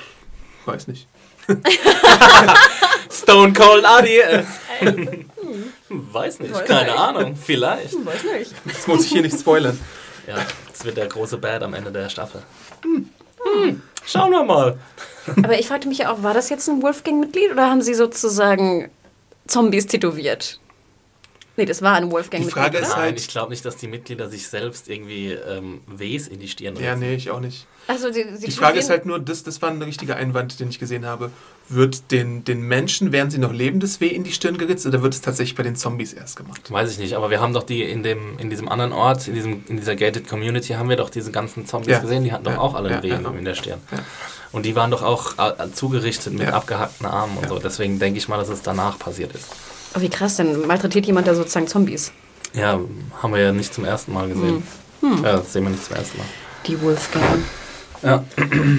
Weiß 0.66 0.88
nicht. 0.88 1.08
Stone 3.12 3.54
Cold 3.54 3.86
Adi. 3.86 4.22
Weiß 5.90 6.40
nicht, 6.40 6.54
Weiß 6.54 6.66
keine 6.66 6.92
nicht. 6.92 7.00
Ahnung, 7.00 7.36
vielleicht. 7.36 8.06
Weiß 8.06 8.24
nicht. 8.24 8.54
Das 8.66 8.88
muss 8.88 9.06
ich 9.06 9.12
hier 9.12 9.22
nicht 9.22 9.40
spoilern. 9.40 9.80
Ja, 10.28 10.36
das 10.72 10.86
wird 10.86 10.98
der 10.98 11.08
große 11.08 11.38
Bad 11.38 11.64
am 11.64 11.74
Ende 11.74 11.92
der 11.92 12.10
Staffel. 12.10 12.42
Hm. 12.84 13.10
Hm. 13.44 13.82
Schauen 14.06 14.32
wir 14.32 14.44
mal. 14.44 14.78
Aber 15.44 15.60
ich 15.60 15.68
fragte 15.68 15.88
mich 15.88 16.00
ja 16.00 16.12
auch, 16.12 16.24
war 16.24 16.34
das 16.34 16.50
jetzt 16.50 16.68
ein 16.70 16.82
Wolfgang-Mitglied 16.82 17.52
oder 17.52 17.70
haben 17.70 17.82
sie 17.82 17.94
sozusagen 17.94 18.90
Zombies 19.48 19.88
tätowiert? 19.88 20.60
Nee, 21.58 21.66
das 21.66 21.82
war 21.82 21.96
ein 21.96 22.10
Wolfgang. 22.10 22.46
Die 22.46 22.50
Frage 22.50 22.78
ist 22.78 22.96
halt, 22.96 23.06
Nein, 23.08 23.16
ich 23.18 23.28
glaube 23.28 23.50
nicht, 23.50 23.66
dass 23.66 23.76
die 23.76 23.88
Mitglieder 23.88 24.30
sich 24.30 24.48
selbst 24.48 24.88
irgendwie 24.88 25.34
ähm, 25.34 25.82
Ws 25.88 26.28
in 26.28 26.40
die 26.40 26.48
Stirn 26.48 26.78
Ja, 26.78 26.96
nee, 26.96 27.16
ich 27.16 27.32
auch 27.32 27.42
nicht. 27.42 27.68
Also, 27.86 28.14
sie, 28.14 28.24
sie 28.38 28.46
die 28.46 28.52
Frage 28.52 28.80
ist 28.80 28.90
halt 28.90 29.06
nur, 29.06 29.20
das, 29.20 29.44
das 29.44 29.62
war 29.62 29.70
ein 29.70 29.82
richtiger 29.82 30.16
Einwand, 30.16 30.60
den 30.60 30.70
ich 30.70 30.80
gesehen 30.80 31.06
habe. 31.06 31.32
Wird 31.72 32.12
den, 32.12 32.44
den 32.44 32.62
Menschen, 32.62 33.12
während 33.12 33.32
sie 33.32 33.38
noch 33.38 33.54
leben, 33.54 33.80
das 33.80 34.02
W 34.02 34.08
in 34.08 34.24
die 34.24 34.32
Stirn 34.32 34.58
geritzt 34.58 34.88
oder 34.88 35.04
wird 35.04 35.14
es 35.14 35.22
tatsächlich 35.22 35.56
bei 35.56 35.62
den 35.62 35.76
Zombies 35.76 36.14
erst 36.14 36.36
gemacht? 36.36 36.72
Weiß 36.72 36.92
ich 36.92 36.98
nicht, 36.98 37.14
aber 37.14 37.30
wir 37.30 37.42
haben 37.42 37.54
doch 37.54 37.62
die 37.62 37.84
in, 37.84 38.02
dem, 38.02 38.40
in 38.40 38.50
diesem 38.50 38.68
anderen 38.68 38.92
Ort, 38.92 39.28
in, 39.28 39.36
diesem, 39.36 39.64
in 39.68 39.78
dieser 39.78 39.96
Gated 39.96 40.28
Community, 40.28 40.74
haben 40.74 40.90
wir 40.90 40.96
doch 40.96 41.12
diese 41.12 41.32
ganzen 41.32 41.68
Zombies 41.68 41.92
ja. 41.92 42.00
gesehen, 42.00 42.24
die 42.24 42.32
hatten 42.32 42.46
doch 42.46 42.54
ja. 42.54 42.60
auch 42.60 42.74
alle 42.74 42.90
ein 42.90 42.96
ja, 42.96 43.04
W 43.04 43.10
genau. 43.10 43.32
in 43.34 43.46
der 43.46 43.54
Stirn. 43.54 43.80
Und 44.52 44.66
die 44.66 44.76
waren 44.76 44.90
doch 44.90 45.04
auch 45.04 45.38
äh, 45.38 45.72
zugerichtet 45.72 46.34
mit 46.34 46.48
abgehackten 46.48 47.06
Armen 47.06 47.38
und 47.38 47.48
so. 47.48 47.60
Deswegen 47.60 48.00
denke 48.00 48.18
ich 48.18 48.28
mal, 48.28 48.38
dass 48.38 48.50
es 48.50 48.64
danach 48.64 48.98
passiert 48.98 49.36
ist. 49.36 49.50
Oh, 49.96 50.02
wie 50.02 50.10
krass, 50.10 50.38
denn 50.38 50.66
malträtiert 50.66 51.06
jemand 51.06 51.28
da 51.28 51.36
sozusagen 51.36 51.68
Zombies? 51.68 52.12
Ja, 52.54 52.80
haben 53.22 53.34
wir 53.34 53.42
ja 53.42 53.52
nicht 53.52 53.74
zum 53.74 53.86
ersten 53.86 54.12
Mal 54.14 54.28
gesehen. 54.28 54.64
Hm. 55.02 55.18
Hm. 55.18 55.24
Ja, 55.24 55.34
das 55.38 55.54
sehen 55.54 55.64
wir 55.64 55.70
nicht 55.70 55.86
zum 55.86 55.96
ersten 55.96 56.18
Mal. 56.18 56.28
Die 56.66 56.82
Wolfgang. 56.82 57.44
Ja. 58.04 58.24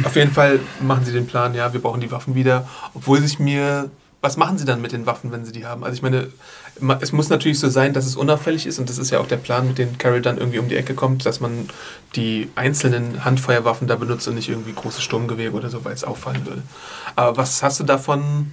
Auf 0.05 0.17
jeden 0.17 0.33
Fall 0.33 0.61
machen 0.81 1.05
sie 1.05 1.13
den 1.13 1.27
Plan, 1.27 1.55
ja, 1.55 1.73
wir 1.73 1.81
brauchen 1.81 2.01
die 2.01 2.11
Waffen 2.11 2.35
wieder. 2.35 2.69
Obwohl 2.95 3.21
sich 3.21 3.39
mir. 3.39 3.91
Was 4.23 4.37
machen 4.37 4.59
sie 4.59 4.67
dann 4.67 4.83
mit 4.83 4.93
den 4.93 5.07
Waffen, 5.07 5.33
wenn 5.33 5.47
sie 5.47 5.53
die 5.53 5.65
haben? 5.65 5.83
Also 5.83 5.95
ich 5.95 6.03
meine, 6.03 6.29
es 7.01 7.11
muss 7.11 7.31
natürlich 7.31 7.59
so 7.59 7.71
sein, 7.71 7.95
dass 7.95 8.05
es 8.05 8.17
unauffällig 8.17 8.67
ist 8.67 8.79
und 8.79 8.91
das 8.91 8.99
ist 8.99 9.09
ja 9.09 9.19
auch 9.19 9.27
der 9.27 9.39
Plan, 9.39 9.67
mit 9.67 9.79
dem 9.79 9.97
Carol 9.97 10.21
dann 10.21 10.37
irgendwie 10.37 10.59
um 10.59 10.69
die 10.69 10.77
Ecke 10.77 10.93
kommt, 10.93 11.25
dass 11.25 11.41
man 11.41 11.71
die 12.17 12.51
einzelnen 12.55 13.25
Handfeuerwaffen 13.25 13.89
da 13.89 13.97
benutzt 13.97 14.29
und 14.29 14.35
nicht 14.35 14.51
irgendwie 14.51 14.75
große 14.75 15.01
Sturmgewehre 15.01 15.55
oder 15.55 15.71
so, 15.71 15.87
weil 15.87 15.95
es 15.95 16.05
auffallen 16.05 16.45
würde. 16.45 16.63
Aber 17.17 17.39
was 17.39 17.63
hast 17.63 17.81
du 17.81 17.85
davon 17.85 18.53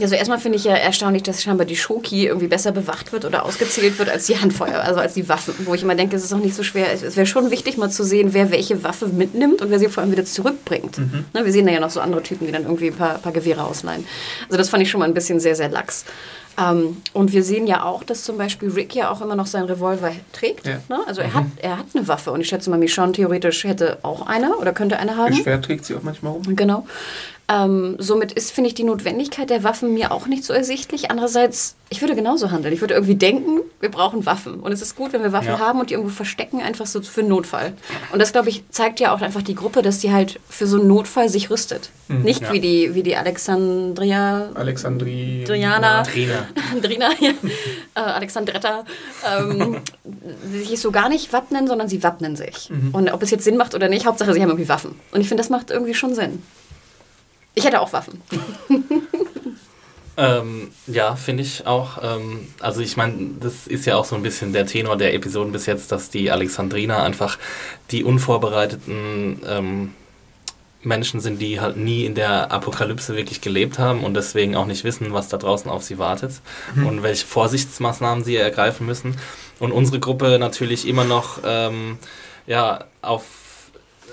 also 0.00 0.14
erstmal 0.14 0.38
finde 0.38 0.58
ich 0.58 0.64
ja 0.64 0.74
erstaunlich, 0.74 1.22
dass 1.22 1.42
scheinbar 1.42 1.66
die 1.66 1.76
Schoki 1.76 2.26
irgendwie 2.26 2.48
besser 2.48 2.72
bewacht 2.72 3.12
wird 3.12 3.24
oder 3.24 3.44
ausgezählt 3.44 3.98
wird 3.98 4.08
als 4.08 4.26
die 4.26 4.38
Handfeuer, 4.38 4.80
also 4.80 5.00
als 5.00 5.14
die 5.14 5.28
Waffen. 5.28 5.54
Wo 5.64 5.74
ich 5.74 5.82
immer 5.82 5.94
denke, 5.94 6.16
es 6.16 6.24
ist 6.24 6.32
auch 6.32 6.38
nicht 6.38 6.54
so 6.54 6.62
schwer. 6.62 6.92
Es 6.92 7.16
wäre 7.16 7.26
schon 7.26 7.50
wichtig, 7.50 7.76
mal 7.78 7.90
zu 7.90 8.04
sehen, 8.04 8.32
wer 8.32 8.50
welche 8.50 8.82
Waffe 8.84 9.08
mitnimmt 9.08 9.62
und 9.62 9.70
wer 9.70 9.78
sie 9.78 9.88
vor 9.88 10.02
allem 10.02 10.12
wieder 10.12 10.24
zurückbringt. 10.24 10.98
Mhm. 10.98 11.24
Ne, 11.32 11.44
wir 11.44 11.52
sehen 11.52 11.66
da 11.66 11.72
ja 11.72 11.80
noch 11.80 11.90
so 11.90 12.00
andere 12.00 12.22
Typen, 12.22 12.46
die 12.46 12.52
dann 12.52 12.64
irgendwie 12.64 12.88
ein 12.88 12.96
paar, 12.96 13.18
paar 13.18 13.32
Gewehre 13.32 13.64
ausleihen. 13.64 14.06
Also 14.46 14.58
das 14.58 14.68
fand 14.68 14.82
ich 14.82 14.90
schon 14.90 15.00
mal 15.00 15.06
ein 15.06 15.14
bisschen 15.14 15.40
sehr, 15.40 15.56
sehr 15.56 15.70
lax. 15.70 16.04
Ähm, 16.58 16.96
und 17.12 17.32
wir 17.32 17.42
sehen 17.42 17.66
ja 17.66 17.84
auch, 17.84 18.02
dass 18.02 18.24
zum 18.24 18.38
Beispiel 18.38 18.70
Rick 18.70 18.94
ja 18.94 19.10
auch 19.10 19.20
immer 19.20 19.36
noch 19.36 19.46
seinen 19.46 19.66
Revolver 19.66 20.12
trägt. 20.32 20.66
Ja. 20.66 20.78
Ne? 20.88 21.00
Also 21.06 21.20
er, 21.20 21.28
mhm. 21.28 21.34
hat, 21.34 21.46
er 21.58 21.78
hat 21.78 21.86
eine 21.94 22.08
Waffe 22.08 22.32
und 22.32 22.40
ich 22.40 22.48
schätze 22.48 22.70
mal, 22.70 22.78
Michonne 22.78 23.12
theoretisch 23.12 23.64
hätte 23.64 23.98
auch 24.02 24.26
eine 24.26 24.56
oder 24.56 24.72
könnte 24.72 24.98
eine 24.98 25.16
haben. 25.16 25.34
Schwer 25.34 25.60
trägt 25.60 25.84
sie 25.84 25.94
auch 25.94 26.02
manchmal 26.02 26.32
rum. 26.32 26.56
Genau. 26.56 26.86
Ähm, 27.48 27.94
somit 27.98 28.32
ist, 28.32 28.50
finde 28.50 28.68
ich, 28.68 28.74
die 28.74 28.82
Notwendigkeit 28.82 29.50
der 29.50 29.62
Waffen 29.62 29.94
mir 29.94 30.10
auch 30.10 30.26
nicht 30.26 30.42
so 30.42 30.52
ersichtlich. 30.52 31.12
Andererseits, 31.12 31.76
ich 31.90 32.00
würde 32.00 32.16
genauso 32.16 32.50
handeln. 32.50 32.74
Ich 32.74 32.80
würde 32.80 32.94
irgendwie 32.94 33.14
denken, 33.14 33.60
wir 33.78 33.88
brauchen 33.88 34.26
Waffen. 34.26 34.58
Und 34.58 34.72
es 34.72 34.82
ist 34.82 34.96
gut, 34.96 35.12
wenn 35.12 35.22
wir 35.22 35.32
Waffen 35.32 35.50
ja. 35.50 35.58
haben 35.60 35.78
und 35.78 35.90
die 35.90 35.94
irgendwo 35.94 36.12
verstecken, 36.12 36.60
einfach 36.60 36.86
so 36.86 37.00
für 37.02 37.20
einen 37.20 37.28
Notfall. 37.28 37.74
Und 38.12 38.20
das, 38.20 38.32
glaube 38.32 38.48
ich, 38.48 38.64
zeigt 38.70 38.98
ja 38.98 39.14
auch 39.14 39.20
einfach 39.20 39.42
die 39.42 39.54
Gruppe, 39.54 39.82
dass 39.82 40.00
die 40.00 40.12
halt 40.12 40.40
für 40.48 40.66
so 40.66 40.80
einen 40.80 40.88
Notfall 40.88 41.28
sich 41.28 41.48
rüstet. 41.48 41.90
Mhm, 42.08 42.22
nicht 42.22 42.42
ja. 42.42 42.52
wie, 42.52 42.60
die, 42.60 42.94
wie 42.96 43.04
die 43.04 43.14
Alexandria... 43.14 44.50
Alexandri... 44.54 45.44
Driana. 45.46 46.02
Drina. 46.02 46.48
Drina, 46.82 47.10
ja. 47.20 47.30
äh, 47.94 48.00
Alexandretta. 48.00 48.84
Ähm, 49.38 49.76
sich 50.50 50.80
so 50.80 50.90
gar 50.90 51.08
nicht 51.08 51.32
wappnen, 51.32 51.68
sondern 51.68 51.88
sie 51.88 52.02
wappnen 52.02 52.34
sich. 52.34 52.70
Mhm. 52.70 52.90
Und 52.92 53.12
ob 53.12 53.22
es 53.22 53.30
jetzt 53.30 53.44
Sinn 53.44 53.56
macht 53.56 53.76
oder 53.76 53.88
nicht, 53.88 54.04
Hauptsache, 54.04 54.34
sie 54.34 54.42
haben 54.42 54.50
irgendwie 54.50 54.68
Waffen. 54.68 54.96
Und 55.12 55.20
ich 55.20 55.28
finde, 55.28 55.42
das 55.42 55.50
macht 55.50 55.70
irgendwie 55.70 55.94
schon 55.94 56.12
Sinn. 56.12 56.42
Ich 57.56 57.64
hätte 57.64 57.80
auch 57.80 57.92
Waffen. 57.94 58.22
ähm, 60.18 60.70
ja, 60.86 61.16
finde 61.16 61.42
ich 61.42 61.66
auch. 61.66 61.98
Ähm, 62.02 62.48
also 62.60 62.82
ich 62.82 62.98
meine, 62.98 63.30
das 63.40 63.66
ist 63.66 63.86
ja 63.86 63.96
auch 63.96 64.04
so 64.04 64.14
ein 64.14 64.22
bisschen 64.22 64.52
der 64.52 64.66
Tenor 64.66 64.96
der 64.96 65.14
Episoden 65.14 65.52
bis 65.52 65.64
jetzt, 65.64 65.90
dass 65.90 66.10
die 66.10 66.30
Alexandriner 66.30 67.02
einfach 67.02 67.38
die 67.90 68.04
unvorbereiteten 68.04 69.40
ähm, 69.48 69.94
Menschen 70.82 71.20
sind, 71.20 71.40
die 71.40 71.58
halt 71.58 71.78
nie 71.78 72.04
in 72.04 72.14
der 72.14 72.52
Apokalypse 72.52 73.16
wirklich 73.16 73.40
gelebt 73.40 73.78
haben 73.78 74.04
und 74.04 74.12
deswegen 74.12 74.54
auch 74.54 74.66
nicht 74.66 74.84
wissen, 74.84 75.14
was 75.14 75.28
da 75.28 75.38
draußen 75.38 75.70
auf 75.70 75.82
sie 75.82 75.98
wartet 75.98 76.42
mhm. 76.74 76.86
und 76.86 77.02
welche 77.02 77.26
Vorsichtsmaßnahmen 77.26 78.22
sie 78.22 78.36
ergreifen 78.36 78.84
müssen. 78.84 79.16
Und 79.60 79.72
unsere 79.72 79.98
Gruppe 79.98 80.38
natürlich 80.38 80.86
immer 80.86 81.04
noch 81.04 81.38
ähm, 81.42 81.96
ja, 82.46 82.84
auf 83.00 83.24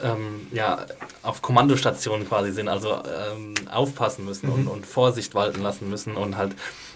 ähm, 0.04 0.48
ja, 0.52 0.86
auf 1.22 1.42
Kommandostationen 1.42 2.28
quasi 2.28 2.52
sind, 2.52 2.68
also 2.68 2.94
ähm, 2.94 3.54
aufpassen 3.72 4.26
müssen 4.26 4.48
mhm. 4.48 4.54
und, 4.54 4.68
und 4.68 4.86
Vorsicht 4.86 5.34
walten 5.36 5.62
lassen 5.62 5.90
müssen 5.90 6.16
und 6.16 6.38
halt 6.38 6.56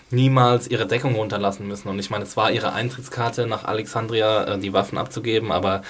niemals 0.10 0.68
ihre 0.68 0.86
Deckung 0.86 1.16
runterlassen 1.16 1.68
müssen. 1.68 1.90
Und 1.90 2.00
ich 2.00 2.10
meine, 2.10 2.24
es 2.24 2.38
war 2.38 2.52
ihre 2.52 2.74
Eintrittskarte 2.74 3.48
nach 3.48 3.66
Alexandria, 3.66 4.44
äh, 4.44 4.60
die 4.60 4.74
Waffen 4.74 4.98
abzugeben, 4.98 5.52
aber 5.52 5.82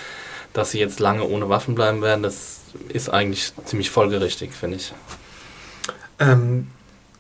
dass 0.53 0.71
sie 0.71 0.79
jetzt 0.79 0.99
lange 0.99 1.23
ohne 1.23 1.49
Waffen 1.49 1.75
bleiben 1.75 2.01
werden, 2.01 2.23
das 2.23 2.61
ist 2.89 3.09
eigentlich 3.09 3.53
ziemlich 3.65 3.89
folgerichtig, 3.89 4.53
finde 4.53 4.77
ich. 4.77 4.93
Ähm, 6.19 6.67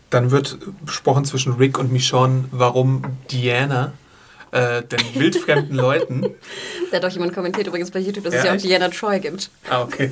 dann 0.09 0.31
wird 0.31 0.57
besprochen 0.85 1.25
zwischen 1.25 1.53
Rick 1.53 1.77
und 1.77 1.91
Michonne, 1.91 2.45
warum 2.51 3.03
Diana 3.29 3.93
äh, 4.57 4.83
den 4.83 4.99
wildfremden 5.15 5.75
Leuten. 5.75 6.25
Da 6.89 6.97
hat 6.97 7.03
doch 7.03 7.09
jemand 7.09 7.33
kommentiert 7.33 7.67
übrigens 7.67 7.91
bei 7.91 7.99
YouTube, 7.99 8.23
dass 8.23 8.33
ja, 8.33 8.39
es 8.39 8.45
ja 8.45 8.53
auch 8.53 8.57
Diana 8.57 8.87
Troy 8.87 9.19
gibt. 9.19 9.49
Ah, 9.69 9.81
okay. 9.81 10.09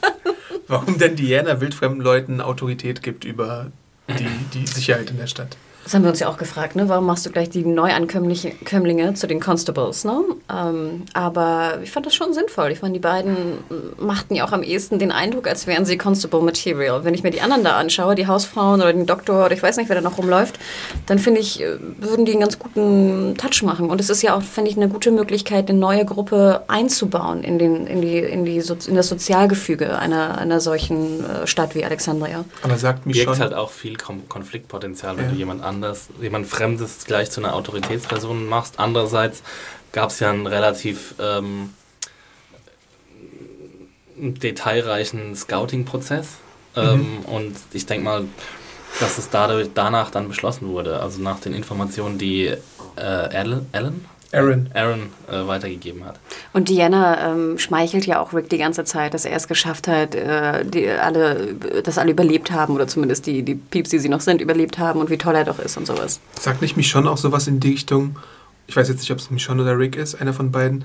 warum 0.70 0.98
denn 0.98 1.16
Diana 1.16 1.60
wildfremden 1.60 2.00
Leuten 2.00 2.40
Autorität 2.40 3.02
gibt 3.02 3.24
über 3.24 3.70
die, 4.08 4.26
die 4.54 4.66
Sicherheit 4.66 5.10
in 5.10 5.18
der 5.18 5.26
Stadt. 5.26 5.56
Das 5.84 5.94
haben 5.94 6.02
wir 6.02 6.10
uns 6.10 6.20
ja 6.20 6.28
auch 6.28 6.36
gefragt, 6.36 6.76
ne? 6.76 6.88
warum 6.88 7.06
machst 7.06 7.24
du 7.26 7.30
gleich 7.30 7.48
die 7.48 7.64
Neuankömmlinge 7.64 9.14
zu 9.14 9.26
den 9.26 9.40
Constables? 9.40 10.04
Ne? 10.04 10.22
Ähm, 10.52 11.02
aber 11.14 11.78
ich 11.82 11.90
fand 11.90 12.06
das 12.06 12.14
schon 12.14 12.32
sinnvoll. 12.32 12.70
Ich 12.70 12.82
meine, 12.82 12.94
die 12.94 13.00
beiden 13.00 13.58
machten 13.98 14.34
ja 14.34 14.46
auch 14.46 14.52
am 14.52 14.62
ehesten 14.62 14.98
den 14.98 15.10
Eindruck, 15.10 15.48
als 15.48 15.66
wären 15.66 15.84
sie 15.84 15.96
Constable 15.96 16.42
Material. 16.42 17.04
Wenn 17.04 17.14
ich 17.14 17.22
mir 17.22 17.30
die 17.30 17.40
anderen 17.40 17.64
da 17.64 17.76
anschaue, 17.76 18.14
die 18.14 18.26
Hausfrauen 18.26 18.80
oder 18.80 18.92
den 18.92 19.06
Doktor 19.06 19.46
oder 19.46 19.54
ich 19.54 19.62
weiß 19.62 19.78
nicht, 19.78 19.88
wer 19.88 19.96
da 19.96 20.02
noch 20.02 20.18
rumläuft, 20.18 20.58
dann 21.06 21.18
finde 21.18 21.40
ich, 21.40 21.60
äh, 21.60 21.78
würden 21.98 22.24
die 22.24 22.32
einen 22.32 22.40
ganz 22.40 22.58
guten 22.58 23.34
Touch 23.36 23.62
machen. 23.62 23.90
Und 23.90 24.00
es 24.00 24.10
ist 24.10 24.22
ja 24.22 24.36
auch, 24.36 24.42
finde 24.42 24.70
ich, 24.70 24.76
eine 24.76 24.88
gute 24.88 25.10
Möglichkeit, 25.10 25.70
eine 25.70 25.78
neue 25.78 26.04
Gruppe 26.04 26.62
einzubauen 26.68 27.42
in, 27.42 27.58
den, 27.58 27.86
in, 27.86 28.02
die, 28.02 28.18
in, 28.18 28.44
die, 28.44 28.58
in 28.58 28.94
das 28.94 29.08
Sozialgefüge 29.08 29.98
einer, 29.98 30.38
einer 30.38 30.60
solchen 30.60 31.24
äh, 31.24 31.46
Stadt 31.46 31.74
wie 31.74 31.84
Alexandria. 31.84 32.44
Aber 32.62 32.76
sagt 32.76 33.06
mich 33.06 33.16
Birgt 33.16 33.36
schon... 33.36 33.40
halt 33.40 33.54
auch 33.54 33.70
viel 33.70 33.96
Konfliktpotenzial, 33.96 35.16
wenn 35.16 35.24
ja. 35.26 35.30
du 35.30 35.36
jemand 35.36 35.64
anders, 35.70 36.08
jemand 36.20 36.46
Fremdes 36.46 37.04
gleich 37.06 37.30
zu 37.30 37.40
einer 37.40 37.54
Autoritätsperson 37.54 38.46
machst. 38.46 38.78
Andererseits 38.78 39.42
gab 39.92 40.10
es 40.10 40.20
ja 40.20 40.30
einen 40.30 40.46
relativ 40.46 41.14
ähm, 41.18 41.70
detailreichen 44.16 45.34
Scouting-Prozess. 45.34 46.28
Ähm, 46.76 47.18
mhm. 47.20 47.24
Und 47.24 47.56
ich 47.72 47.86
denke 47.86 48.04
mal, 48.04 48.24
dass 49.00 49.18
es 49.18 49.30
dadurch, 49.30 49.70
danach 49.74 50.10
dann 50.10 50.28
beschlossen 50.28 50.68
wurde. 50.68 51.00
Also 51.00 51.20
nach 51.20 51.40
den 51.40 51.54
Informationen, 51.54 52.18
die 52.18 52.46
äh, 52.46 52.58
Alan, 53.00 53.66
Alan 53.72 54.04
Aaron, 54.32 54.70
Aaron 54.74 55.08
äh, 55.28 55.46
weitergegeben 55.46 56.04
hat. 56.04 56.20
Und 56.52 56.68
Diana 56.68 57.32
ähm, 57.32 57.58
schmeichelt 57.58 58.06
ja 58.06 58.20
auch 58.20 58.32
Rick 58.32 58.48
die 58.48 58.58
ganze 58.58 58.84
Zeit, 58.84 59.12
dass 59.12 59.24
er 59.24 59.36
es 59.36 59.48
geschafft 59.48 59.88
hat, 59.88 60.14
äh, 60.14 60.64
die 60.64 60.88
alle, 60.88 61.54
dass 61.82 61.98
alle 61.98 62.12
überlebt 62.12 62.52
haben 62.52 62.74
oder 62.74 62.86
zumindest 62.86 63.26
die, 63.26 63.42
die 63.42 63.56
Pieps, 63.56 63.90
die 63.90 63.98
sie 63.98 64.08
noch 64.08 64.20
sind, 64.20 64.40
überlebt 64.40 64.78
haben 64.78 65.00
und 65.00 65.10
wie 65.10 65.18
toll 65.18 65.34
er 65.34 65.44
doch 65.44 65.58
ist 65.58 65.76
und 65.76 65.86
sowas. 65.86 66.20
Sagt 66.38 66.62
nicht 66.62 66.76
Michonne 66.76 67.10
auch 67.10 67.16
sowas 67.16 67.48
in 67.48 67.58
die 67.58 67.70
Richtung, 67.70 68.16
ich 68.68 68.76
weiß 68.76 68.88
jetzt 68.88 69.00
nicht, 69.00 69.10
ob 69.10 69.18
es 69.18 69.30
Michonne 69.30 69.62
oder 69.62 69.76
Rick 69.76 69.96
ist, 69.96 70.20
einer 70.20 70.32
von 70.32 70.52
beiden, 70.52 70.84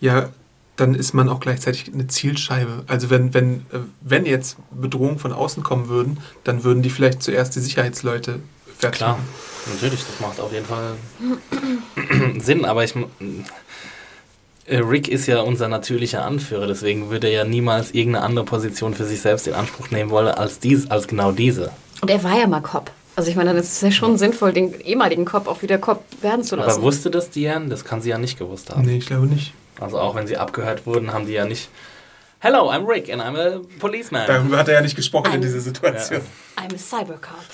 ja, 0.00 0.30
dann 0.76 0.94
ist 0.94 1.12
man 1.12 1.28
auch 1.28 1.40
gleichzeitig 1.40 1.92
eine 1.92 2.06
Zielscheibe. 2.06 2.84
Also 2.86 3.10
wenn, 3.10 3.34
wenn, 3.34 3.56
äh, 3.72 3.80
wenn 4.00 4.24
jetzt 4.24 4.56
Bedrohungen 4.70 5.18
von 5.18 5.32
außen 5.32 5.62
kommen 5.62 5.88
würden, 5.88 6.18
dann 6.44 6.64
würden 6.64 6.82
die 6.82 6.90
vielleicht 6.90 7.22
zuerst 7.22 7.56
die 7.56 7.60
Sicherheitsleute 7.60 8.40
fertig 8.78 8.98
Klar. 8.98 9.12
Machen. 9.12 9.28
Natürlich, 9.74 10.00
das 10.00 10.20
macht 10.20 10.40
auf 10.40 10.52
jeden 10.52 10.66
Fall 10.66 10.94
Sinn, 12.40 12.64
aber 12.64 12.84
ich. 12.84 12.94
Äh, 14.66 14.78
Rick 14.78 15.08
ist 15.08 15.26
ja 15.26 15.40
unser 15.40 15.68
natürlicher 15.68 16.24
Anführer, 16.24 16.66
deswegen 16.66 17.10
würde 17.10 17.28
er 17.28 17.32
ja 17.32 17.44
niemals 17.44 17.92
irgendeine 17.92 18.24
andere 18.24 18.44
Position 18.44 18.94
für 18.94 19.04
sich 19.04 19.20
selbst 19.20 19.46
in 19.46 19.54
Anspruch 19.54 19.90
nehmen 19.90 20.10
wollen 20.10 20.28
als, 20.28 20.58
dies, 20.58 20.90
als 20.90 21.06
genau 21.06 21.32
diese. 21.32 21.70
Und 22.00 22.10
er 22.10 22.22
war 22.24 22.38
ja 22.38 22.46
mal 22.46 22.60
Cop. 22.60 22.90
Also 23.14 23.30
ich 23.30 23.36
meine, 23.36 23.50
dann 23.50 23.58
ist 23.58 23.72
es 23.72 23.80
ja 23.80 23.90
schon 23.90 24.12
ja. 24.12 24.18
sinnvoll, 24.18 24.52
den 24.52 24.78
ehemaligen 24.80 25.24
Cop 25.24 25.48
auch 25.48 25.62
wieder 25.62 25.78
Cop 25.78 26.04
werden 26.20 26.44
zu 26.44 26.56
lassen. 26.56 26.70
Aber 26.70 26.82
wusste 26.82 27.10
das 27.10 27.30
Diane? 27.30 27.68
Das 27.68 27.84
kann 27.84 28.02
sie 28.02 28.10
ja 28.10 28.18
nicht 28.18 28.38
gewusst 28.38 28.70
haben. 28.70 28.82
Nee, 28.82 28.98
ich 28.98 29.06
glaube 29.06 29.26
nicht. 29.26 29.54
Also 29.80 29.98
auch 29.98 30.14
wenn 30.14 30.26
sie 30.26 30.36
abgehört 30.36 30.86
wurden, 30.86 31.12
haben 31.12 31.26
die 31.26 31.32
ja 31.32 31.44
nicht 31.44 31.68
Hello, 32.38 32.68
I'm 32.70 32.86
Rick 32.86 33.08
and 33.08 33.22
I'm 33.22 33.34
a 33.34 33.60
policeman. 33.78 34.26
Darüber 34.26 34.58
hat 34.58 34.68
er 34.68 34.74
ja 34.74 34.80
nicht 34.82 34.94
gesprochen 34.94 35.32
I'm, 35.32 35.36
in 35.36 35.40
dieser 35.40 35.60
Situation. 35.60 36.20
Ja. 36.20 36.64
I'm 36.64 36.74
a 36.74 36.78
cybercop. 36.78 37.44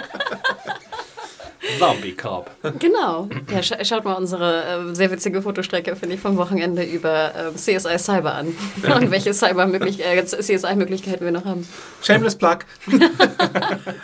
Zombie 1.80 2.12
Cop. 2.12 2.50
Genau. 2.78 3.28
Ja, 3.50 3.62
sch 3.62 3.72
schaut 3.82 4.04
mal 4.04 4.12
unsere 4.14 4.90
äh, 4.90 4.94
sehr 4.94 5.10
witzige 5.10 5.40
Fotostrecke, 5.42 5.96
finde 5.96 6.14
ich, 6.16 6.20
vom 6.20 6.36
Wochenende 6.36 6.82
über 6.82 7.34
äh, 7.34 7.52
CSI 7.54 7.98
Cyber 7.98 8.34
an. 8.34 8.54
Und 8.82 9.10
welche 9.10 9.32
Cyber-CSI-Möglichkeiten 9.32 11.22
äh, 11.22 11.26
wir 11.26 11.32
noch 11.32 11.46
haben. 11.46 11.66
Shameless 12.02 12.36
Plug. 12.36 12.58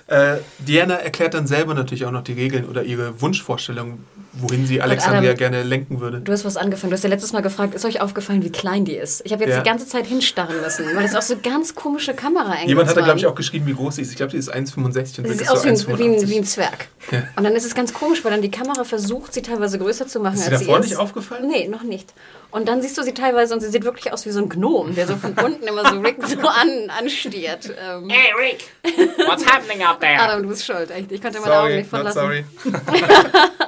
äh, 0.07 0.39
Diana 0.59 0.95
erklärt 0.95 1.35
dann 1.35 1.47
selber 1.47 1.75
natürlich 1.75 2.07
auch 2.07 2.13
noch 2.13 2.25
die 2.25 2.33
Regeln 2.33 2.65
oder 2.67 2.83
ihre 2.83 3.21
Wunschvorstellungen, 3.21 4.07
wohin 4.41 4.67
sie 4.67 4.81
Alexandria 4.81 5.31
Adam, 5.31 5.39
gerne 5.39 5.63
lenken 5.63 6.01
würde. 6.01 6.21
Du 6.21 6.33
hast 6.33 6.45
was 6.45 6.57
angefangen. 6.57 6.91
Du 6.91 6.97
hast 6.97 7.05
ja 7.05 7.11
letztes 7.11 7.33
Mal 7.33 7.41
gefragt, 7.41 7.75
ist 7.75 7.85
euch 7.85 8.01
aufgefallen, 8.01 8.43
wie 8.43 8.51
klein 8.51 8.85
die 8.85 8.95
ist? 8.95 9.23
Ich 9.25 9.33
habe 9.33 9.45
jetzt 9.45 9.55
ja. 9.55 9.63
die 9.63 9.69
ganze 9.69 9.87
Zeit 9.87 10.07
hinstarren 10.07 10.61
müssen, 10.61 10.85
weil 10.95 11.03
das 11.03 11.15
auch 11.15 11.23
so 11.23 11.37
ganz 11.43 11.75
komische 11.75 12.15
kamera 12.15 12.57
Jemand 12.67 12.89
hat 12.89 12.97
da, 12.97 13.01
glaube 13.03 13.19
ich, 13.19 13.27
auch 13.27 13.35
geschrieben, 13.35 13.67
wie 13.67 13.75
groß 13.75 13.97
sie 13.97 14.03
ist. 14.03 14.11
Ich 14.11 14.17
glaube, 14.17 14.33
sie 14.33 14.39
ist 14.39 14.55
1,65 14.55 15.19
und 15.19 15.29
sie 15.29 15.35
sieht 15.35 15.51
aus 15.51 15.63
so 15.63 15.99
wie, 15.99 16.05
ein, 16.05 16.29
wie, 16.29 16.39
ein, 16.39 16.45
Zwerg. 16.45 16.89
Ja. 17.11 17.23
Und 17.37 17.45
dann 17.45 17.55
ist 17.55 17.65
es 17.65 17.75
ganz 17.75 17.93
komisch, 17.93 18.25
weil 18.25 18.33
dann 18.33 18.43
die 18.43 18.51
Kamera 18.51 18.85
versucht, 18.85 19.33
sie 19.33 19.43
teilweise 19.43 19.79
größer 19.79 20.07
zu 20.07 20.21
machen, 20.21 20.37
ist 20.37 20.49
als 20.49 20.61
sie 20.61 20.67
davor 20.67 20.81
nicht 20.81 20.97
aufgefallen? 20.97 21.49
Nee, 21.49 21.69
noch 21.69 21.83
nicht. 21.83 22.13
Und 22.51 22.69
dann 22.69 22.81
siehst 22.81 22.97
du 22.97 23.03
sie 23.03 23.13
teilweise 23.13 23.55
und 23.55 23.61
sie 23.61 23.69
sieht 23.69 23.85
wirklich 23.85 24.13
aus 24.13 24.25
wie 24.25 24.31
so 24.31 24.41
ein 24.41 24.49
Gnom, 24.49 24.95
der 24.95 25.07
so 25.07 25.17
von 25.17 25.33
unten 25.45 25.67
immer 25.67 25.89
so 25.89 26.01
Rick 26.01 26.17
so 26.27 26.39
an, 26.41 26.91
anstiert. 26.99 27.67
Ähm. 27.67 28.09
Hey 28.09 28.33
Rick, 28.39 28.71
what's 29.27 29.45
happening 29.45 29.85
out 29.85 30.01
there? 30.01 30.19
Adam, 30.19 30.43
du 30.43 30.49
bist 30.49 30.65
schuld, 30.65 30.91
echt. 30.91 31.11
Ich 31.13 31.21
konnte 31.21 31.41
meine 31.41 31.59
Augen 31.59 31.77
nicht 31.77 31.91
von 31.91 32.03
lassen. 32.03 32.19
Sorry. 32.19 32.45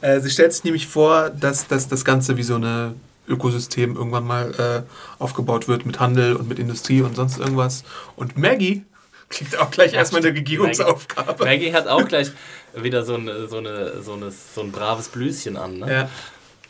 Äh, 0.00 0.20
sie 0.20 0.30
stellt 0.30 0.52
sich 0.52 0.64
nämlich 0.64 0.86
vor, 0.86 1.30
dass, 1.30 1.66
dass 1.68 1.88
das 1.88 2.04
Ganze 2.04 2.36
wie 2.36 2.42
so 2.42 2.56
ein 2.56 3.00
Ökosystem 3.28 3.96
irgendwann 3.96 4.24
mal 4.24 4.84
äh, 4.88 5.22
aufgebaut 5.22 5.68
wird 5.68 5.86
mit 5.86 6.00
Handel 6.00 6.36
und 6.36 6.48
mit 6.48 6.58
Industrie 6.58 7.02
und 7.02 7.16
sonst 7.16 7.38
irgendwas. 7.38 7.84
Und 8.16 8.38
Maggie 8.38 8.84
kriegt 9.28 9.58
auch 9.58 9.70
gleich 9.70 9.92
ja, 9.92 9.98
erstmal 9.98 10.24
eine 10.24 10.34
Regierungsaufgabe. 10.34 11.44
Maggie, 11.44 11.66
Maggie, 11.66 11.72
hat 11.72 11.88
auch 11.88 12.06
gleich 12.06 12.30
wieder 12.74 13.04
so, 13.04 13.14
eine, 13.14 13.48
so, 13.48 13.58
eine, 13.58 14.02
so, 14.02 14.12
eine, 14.12 14.30
so 14.30 14.60
ein 14.60 14.70
braves 14.70 15.08
Blüschen 15.08 15.56
an. 15.56 15.78
Ne? 15.78 15.92
Ja. 15.92 16.10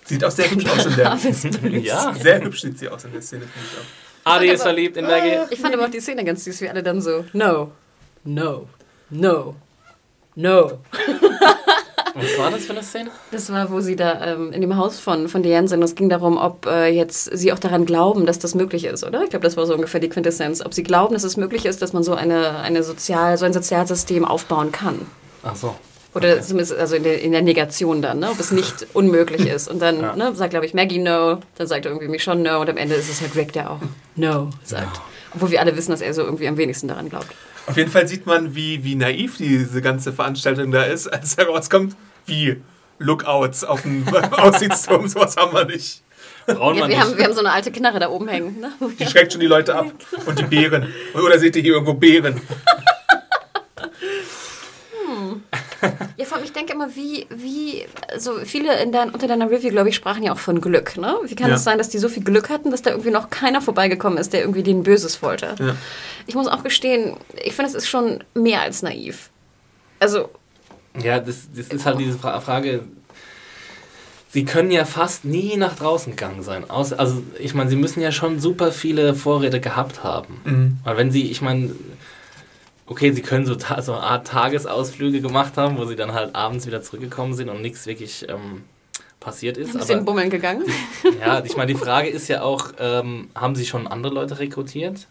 Sieht 0.04 0.24
auch 0.24 0.30
sehr 0.30 0.50
hübsch 0.50 0.66
aus 0.66 0.86
in 0.86 0.96
der. 0.96 1.18
ja. 1.80 2.14
Sehr 2.14 2.42
hübsch 2.42 2.62
sieht 2.62 2.78
sie 2.78 2.88
aus 2.88 3.04
in 3.04 3.12
der 3.12 3.22
Szene, 3.22 3.42
finde 3.42 3.68
ich 3.72 3.78
auch. 3.78 4.32
Adi 4.34 4.48
ist 4.48 4.62
verliebt 4.62 4.96
in 4.96 5.04
Maggie. 5.04 5.38
Ich 5.50 5.60
fand 5.60 5.74
aber 5.74 5.84
auch 5.84 5.90
die 5.90 6.00
Szene 6.00 6.24
ganz 6.24 6.44
süß, 6.44 6.60
wie 6.60 6.68
alle 6.68 6.82
dann 6.82 7.00
so, 7.00 7.24
no, 7.32 7.72
no, 8.24 8.68
no, 9.10 9.54
no. 10.34 10.80
Was 12.16 12.38
war 12.38 12.50
das 12.50 12.64
für 12.64 12.72
eine 12.72 12.82
Szene? 12.82 13.10
Das 13.30 13.52
war, 13.52 13.70
wo 13.70 13.80
sie 13.80 13.94
da 13.94 14.32
ähm, 14.32 14.52
in 14.52 14.62
dem 14.62 14.76
Haus 14.76 14.98
von, 14.98 15.28
von 15.28 15.42
Diane 15.42 15.68
sind. 15.68 15.82
Es 15.82 15.94
ging 15.94 16.08
darum, 16.08 16.38
ob 16.38 16.66
äh, 16.66 16.88
jetzt 16.88 17.24
sie 17.36 17.52
auch 17.52 17.58
daran 17.58 17.84
glauben, 17.84 18.24
dass 18.24 18.38
das 18.38 18.54
möglich 18.54 18.84
ist, 18.84 19.04
oder? 19.04 19.22
Ich 19.22 19.30
glaube, 19.30 19.44
das 19.44 19.56
war 19.56 19.66
so 19.66 19.74
ungefähr 19.74 20.00
die 20.00 20.08
Quintessenz. 20.08 20.64
Ob 20.64 20.72
sie 20.72 20.82
glauben, 20.82 21.14
dass 21.14 21.24
es 21.24 21.36
möglich 21.36 21.66
ist, 21.66 21.82
dass 21.82 21.92
man 21.92 22.02
so, 22.02 22.14
eine, 22.14 22.58
eine 22.60 22.82
Sozial, 22.82 23.36
so 23.36 23.44
ein 23.44 23.52
Sozialsystem 23.52 24.24
aufbauen 24.24 24.72
kann. 24.72 25.06
Ach 25.42 25.56
so. 25.56 25.76
Oder 26.14 26.32
okay. 26.32 26.42
zumindest 26.42 26.74
also 26.74 26.96
in 26.96 27.02
der, 27.02 27.20
in 27.20 27.32
der 27.32 27.42
Negation 27.42 28.00
dann, 28.00 28.20
ne? 28.20 28.30
ob 28.30 28.40
es 28.40 28.50
nicht 28.50 28.86
unmöglich 28.94 29.46
ist. 29.54 29.68
Und 29.68 29.80
dann 29.82 30.00
ja. 30.00 30.16
ne, 30.16 30.34
sagt, 30.34 30.50
glaube 30.50 30.64
ich, 30.64 30.72
Maggie 30.72 30.98
no, 30.98 31.40
dann 31.56 31.66
sagt 31.66 31.84
irgendwie 31.84 32.08
mich 32.08 32.22
schon 32.22 32.42
no 32.42 32.60
und 32.62 32.70
am 32.70 32.78
Ende 32.78 32.94
ist 32.94 33.10
es 33.10 33.20
halt 33.20 33.36
Rick, 33.36 33.52
der 33.52 33.70
auch 33.70 33.80
no 34.14 34.50
sagt. 34.64 34.96
No. 34.96 35.02
Obwohl 35.34 35.50
wir 35.50 35.60
alle 35.60 35.76
wissen, 35.76 35.90
dass 35.90 36.00
er 36.00 36.14
so 36.14 36.22
irgendwie 36.22 36.48
am 36.48 36.56
wenigsten 36.56 36.88
daran 36.88 37.10
glaubt. 37.10 37.28
Auf 37.66 37.76
jeden 37.76 37.90
Fall 37.90 38.06
sieht 38.06 38.26
man, 38.26 38.54
wie, 38.54 38.84
wie 38.84 38.94
naiv 38.94 39.38
diese 39.38 39.82
ganze 39.82 40.12
Veranstaltung 40.12 40.70
da 40.70 40.84
ist, 40.84 41.08
als 41.08 41.36
herauskommt, 41.36 41.96
wie 42.26 42.62
Lookouts 42.98 43.64
auf 43.64 43.82
dem 43.82 44.06
Aussichtsturm, 44.30 45.08
sowas 45.08 45.36
haben 45.36 45.52
wir 45.52 45.64
nicht. 45.64 46.02
Ja, 46.48 46.54
wir, 46.88 47.00
haben, 47.00 47.16
wir 47.16 47.24
haben 47.24 47.34
so 47.34 47.40
eine 47.40 47.52
alte 47.52 47.72
Knarre 47.72 47.98
da 47.98 48.08
oben 48.08 48.28
hängen. 48.28 48.60
Ne? 48.60 48.70
Die 49.00 49.06
schreckt 49.06 49.32
schon 49.32 49.40
die 49.40 49.48
Leute 49.48 49.74
ab. 49.74 49.92
Und 50.26 50.38
die 50.38 50.44
Beeren. 50.44 50.86
Oder 51.14 51.40
seht 51.40 51.56
ihr 51.56 51.62
hier 51.62 51.72
irgendwo 51.72 51.94
Beeren? 51.94 52.40
Ja, 56.16 56.24
vor 56.24 56.36
allem, 56.36 56.44
ich 56.44 56.52
denke 56.52 56.72
immer, 56.72 56.94
wie, 56.96 57.26
wie, 57.30 57.84
so 58.18 58.36
viele 58.44 58.80
in 58.82 58.92
dein, 58.92 59.10
unter 59.10 59.26
deiner 59.28 59.50
Review, 59.50 59.70
glaube 59.70 59.88
ich, 59.88 59.94
sprachen 59.94 60.22
ja 60.22 60.32
auch 60.32 60.38
von 60.38 60.60
Glück. 60.60 60.96
Ne? 60.96 61.14
Wie 61.24 61.34
kann 61.34 61.50
es 61.50 61.60
ja. 61.60 61.70
sein, 61.70 61.78
dass 61.78 61.88
die 61.88 61.98
so 61.98 62.08
viel 62.08 62.24
Glück 62.24 62.48
hatten, 62.48 62.70
dass 62.70 62.82
da 62.82 62.90
irgendwie 62.90 63.10
noch 63.10 63.30
keiner 63.30 63.60
vorbeigekommen 63.60 64.18
ist, 64.18 64.32
der 64.32 64.40
irgendwie 64.40 64.62
denen 64.62 64.82
Böses 64.82 65.22
wollte? 65.22 65.54
Ja. 65.58 65.76
Ich 66.26 66.34
muss 66.34 66.48
auch 66.48 66.62
gestehen, 66.62 67.16
ich 67.42 67.54
finde, 67.54 67.70
es 67.70 67.74
ist 67.74 67.88
schon 67.88 68.24
mehr 68.34 68.62
als 68.62 68.82
naiv. 68.82 69.30
Also, 70.00 70.30
ja, 71.02 71.20
das, 71.20 71.48
das 71.54 71.68
ist 71.68 71.86
halt 71.86 71.98
diese 71.98 72.18
Frage. 72.18 72.84
Sie 74.30 74.44
können 74.44 74.70
ja 74.70 74.84
fast 74.84 75.24
nie 75.24 75.56
nach 75.56 75.76
draußen 75.76 76.12
gegangen 76.14 76.42
sein. 76.42 76.68
also, 76.68 77.22
ich 77.38 77.54
meine, 77.54 77.70
sie 77.70 77.76
müssen 77.76 78.00
ja 78.00 78.12
schon 78.12 78.40
super 78.40 78.72
viele 78.72 79.14
Vorräte 79.14 79.60
gehabt 79.60 80.04
haben. 80.04 80.40
Mhm. 80.44 80.78
Weil 80.84 80.96
wenn 80.96 81.10
sie, 81.10 81.30
ich 81.30 81.40
meine, 81.40 81.70
okay, 82.86 83.12
sie 83.12 83.22
können 83.22 83.46
so, 83.46 83.54
ta 83.54 83.82
so 83.82 83.92
eine 83.92 84.02
Art 84.02 84.26
Tagesausflüge 84.26 85.20
gemacht 85.20 85.56
haben, 85.56 85.76
wo 85.78 85.84
sie 85.84 85.96
dann 85.96 86.14
halt 86.14 86.34
abends 86.34 86.66
wieder 86.66 86.82
zurückgekommen 86.82 87.34
sind 87.34 87.48
und 87.48 87.60
nichts 87.60 87.86
wirklich 87.86 88.26
ähm, 88.28 88.64
passiert 89.20 89.56
ist. 89.56 89.74
Ein 89.74 89.80
bisschen 89.80 90.04
bummeln 90.04 90.30
gegangen. 90.30 90.64
Ja, 91.20 91.42
ich 91.44 91.56
meine, 91.56 91.72
die 91.72 91.78
Frage 91.78 92.08
ist 92.08 92.28
ja 92.28 92.42
auch, 92.42 92.72
ähm, 92.78 93.30
haben 93.34 93.54
Sie 93.56 93.66
schon 93.66 93.86
andere 93.86 94.14
Leute 94.14 94.38
rekrutiert? 94.38 95.08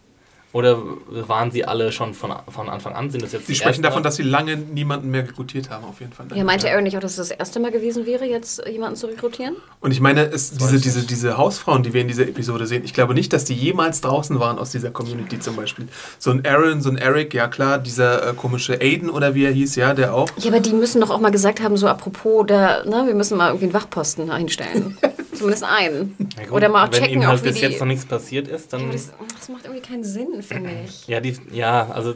Oder 0.56 0.82
waren 1.10 1.52
sie 1.52 1.66
alle 1.66 1.92
schon 1.92 2.14
von, 2.14 2.32
von 2.48 2.70
Anfang 2.70 2.94
an? 2.94 3.10
Sind 3.10 3.22
das 3.22 3.34
jetzt 3.34 3.46
sie 3.46 3.56
sprechen 3.56 3.82
davon, 3.82 4.04
dass 4.04 4.16
sie 4.16 4.24
lange 4.24 4.56
niemanden 4.56 5.12
mehr 5.12 5.24
rekrutiert 5.28 5.70
haben, 5.70 5.84
auf 5.84 6.00
jeden 6.00 6.14
Fall. 6.14 6.28
Ja, 6.34 6.46
meinte 6.46 6.72
Aaron 6.72 6.86
nicht 6.86 6.96
auch, 6.96 7.02
dass 7.02 7.18
es 7.18 7.28
das 7.28 7.38
erste 7.38 7.60
Mal 7.60 7.72
gewesen 7.72 8.06
wäre, 8.06 8.24
jetzt 8.24 8.66
jemanden 8.66 8.96
zu 8.96 9.08
rekrutieren? 9.08 9.58
Und 9.82 9.92
ich 9.92 10.00
meine, 10.00 10.32
es, 10.32 10.52
diese, 10.52 10.80
diese, 10.80 11.06
diese 11.06 11.38
Hausfrauen, 11.38 11.84
die 11.84 11.92
wir 11.92 12.00
in 12.00 12.08
dieser 12.08 12.24
Episode 12.24 12.68
sehen, 12.68 12.86
ich 12.86 12.94
glaube 12.94 13.14
nicht, 13.14 13.34
dass 13.34 13.44
die 13.44 13.54
jemals 13.54 14.00
draußen 14.00 14.40
waren 14.40 14.58
aus 14.58 14.72
dieser 14.72 14.92
Community 14.92 15.42
zum 15.42 15.58
Beispiel. 15.58 15.90
So 16.20 16.32
ein 16.32 16.46
Aaron, 16.46 16.80
so 16.80 16.90
ein 16.90 16.98
Eric, 16.98 17.34
ja 17.34 17.50
klar, 17.50 17.78
dieser 17.78 18.30
äh, 18.30 18.34
komische 18.34 18.80
Aiden 18.80 19.10
oder 19.10 19.36
wie 19.36 19.44
er 19.44 19.52
hieß, 19.52 19.76
ja, 19.76 19.94
der 19.94 20.14
auch. 20.14 20.30
Ja, 20.38 20.52
aber 20.52 20.62
die 20.62 20.72
müssen 20.72 21.02
doch 21.02 21.10
auch 21.10 21.20
mal 21.20 21.32
gesagt 21.32 21.62
haben, 21.62 21.76
so 21.76 21.90
apropos, 21.90 22.46
da, 22.48 22.86
ne, 22.86 23.04
wir 23.08 23.14
müssen 23.14 23.38
mal 23.38 23.48
irgendwie 23.48 23.66
einen 23.66 23.74
Wachposten 23.74 24.32
einstellen. 24.32 24.98
Zumindest 25.46 25.64
einen. 25.64 26.16
Ja, 26.42 26.52
Oder 26.52 26.70
mal 26.70 26.88
auch 26.88 26.92
wenn 26.92 27.04
checken, 27.04 27.22
ihm 27.22 27.28
halt 27.28 27.44
bis 27.44 27.60
jetzt 27.62 27.80
noch 27.80 27.86
nichts 27.86 28.06
passiert 28.06 28.48
ist, 28.48 28.74
dann. 28.74 28.88
Ja, 28.88 28.92
das, 28.94 29.12
das, 29.40 29.50
macht 29.50 29.66
irgendwie 29.66 29.82
keinen 29.82 30.04
Sinn, 30.04 30.42
finde 30.42 30.72
ich. 30.86 31.08
Ja, 31.08 31.20
die, 31.20 31.38
ja, 31.52 31.88
also 31.92 32.16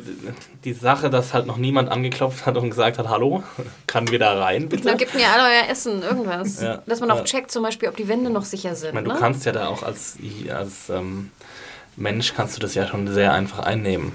die 0.63 0.73
Sache, 0.73 1.11
dass 1.11 1.33
halt 1.33 1.45
noch 1.45 1.57
niemand 1.57 1.91
angeklopft 1.91 2.47
hat 2.47 2.57
und 2.57 2.71
gesagt 2.71 2.97
hat, 2.97 3.07
hallo, 3.07 3.43
kann 3.85 4.09
wir 4.09 4.17
da 4.17 4.39
rein, 4.41 4.67
bitte? 4.67 4.85
Dann 4.85 4.97
gibt 4.97 5.13
mir 5.13 5.27
alle 5.27 5.43
euer 5.43 5.69
Essen, 5.69 6.01
irgendwas. 6.01 6.61
Ja, 6.61 6.81
dass 6.87 7.01
man 7.01 7.11
auch 7.11 7.23
checkt, 7.23 7.51
zum 7.51 7.61
Beispiel, 7.61 7.87
ob 7.89 7.97
die 7.97 8.07
Wände 8.07 8.31
noch 8.31 8.45
sicher 8.45 8.75
sind. 8.75 8.89
Ich 8.89 8.95
meine, 8.95 9.07
ne? 9.07 9.13
du 9.13 9.19
kannst 9.19 9.45
ja 9.45 9.51
da 9.51 9.67
auch 9.67 9.83
als, 9.83 10.17
als 10.51 10.89
ähm, 10.89 11.29
Mensch 11.95 12.33
kannst 12.33 12.57
du 12.57 12.61
das 12.61 12.73
ja 12.73 12.87
schon 12.87 13.07
sehr 13.13 13.33
einfach 13.33 13.59
einnehmen. 13.59 14.11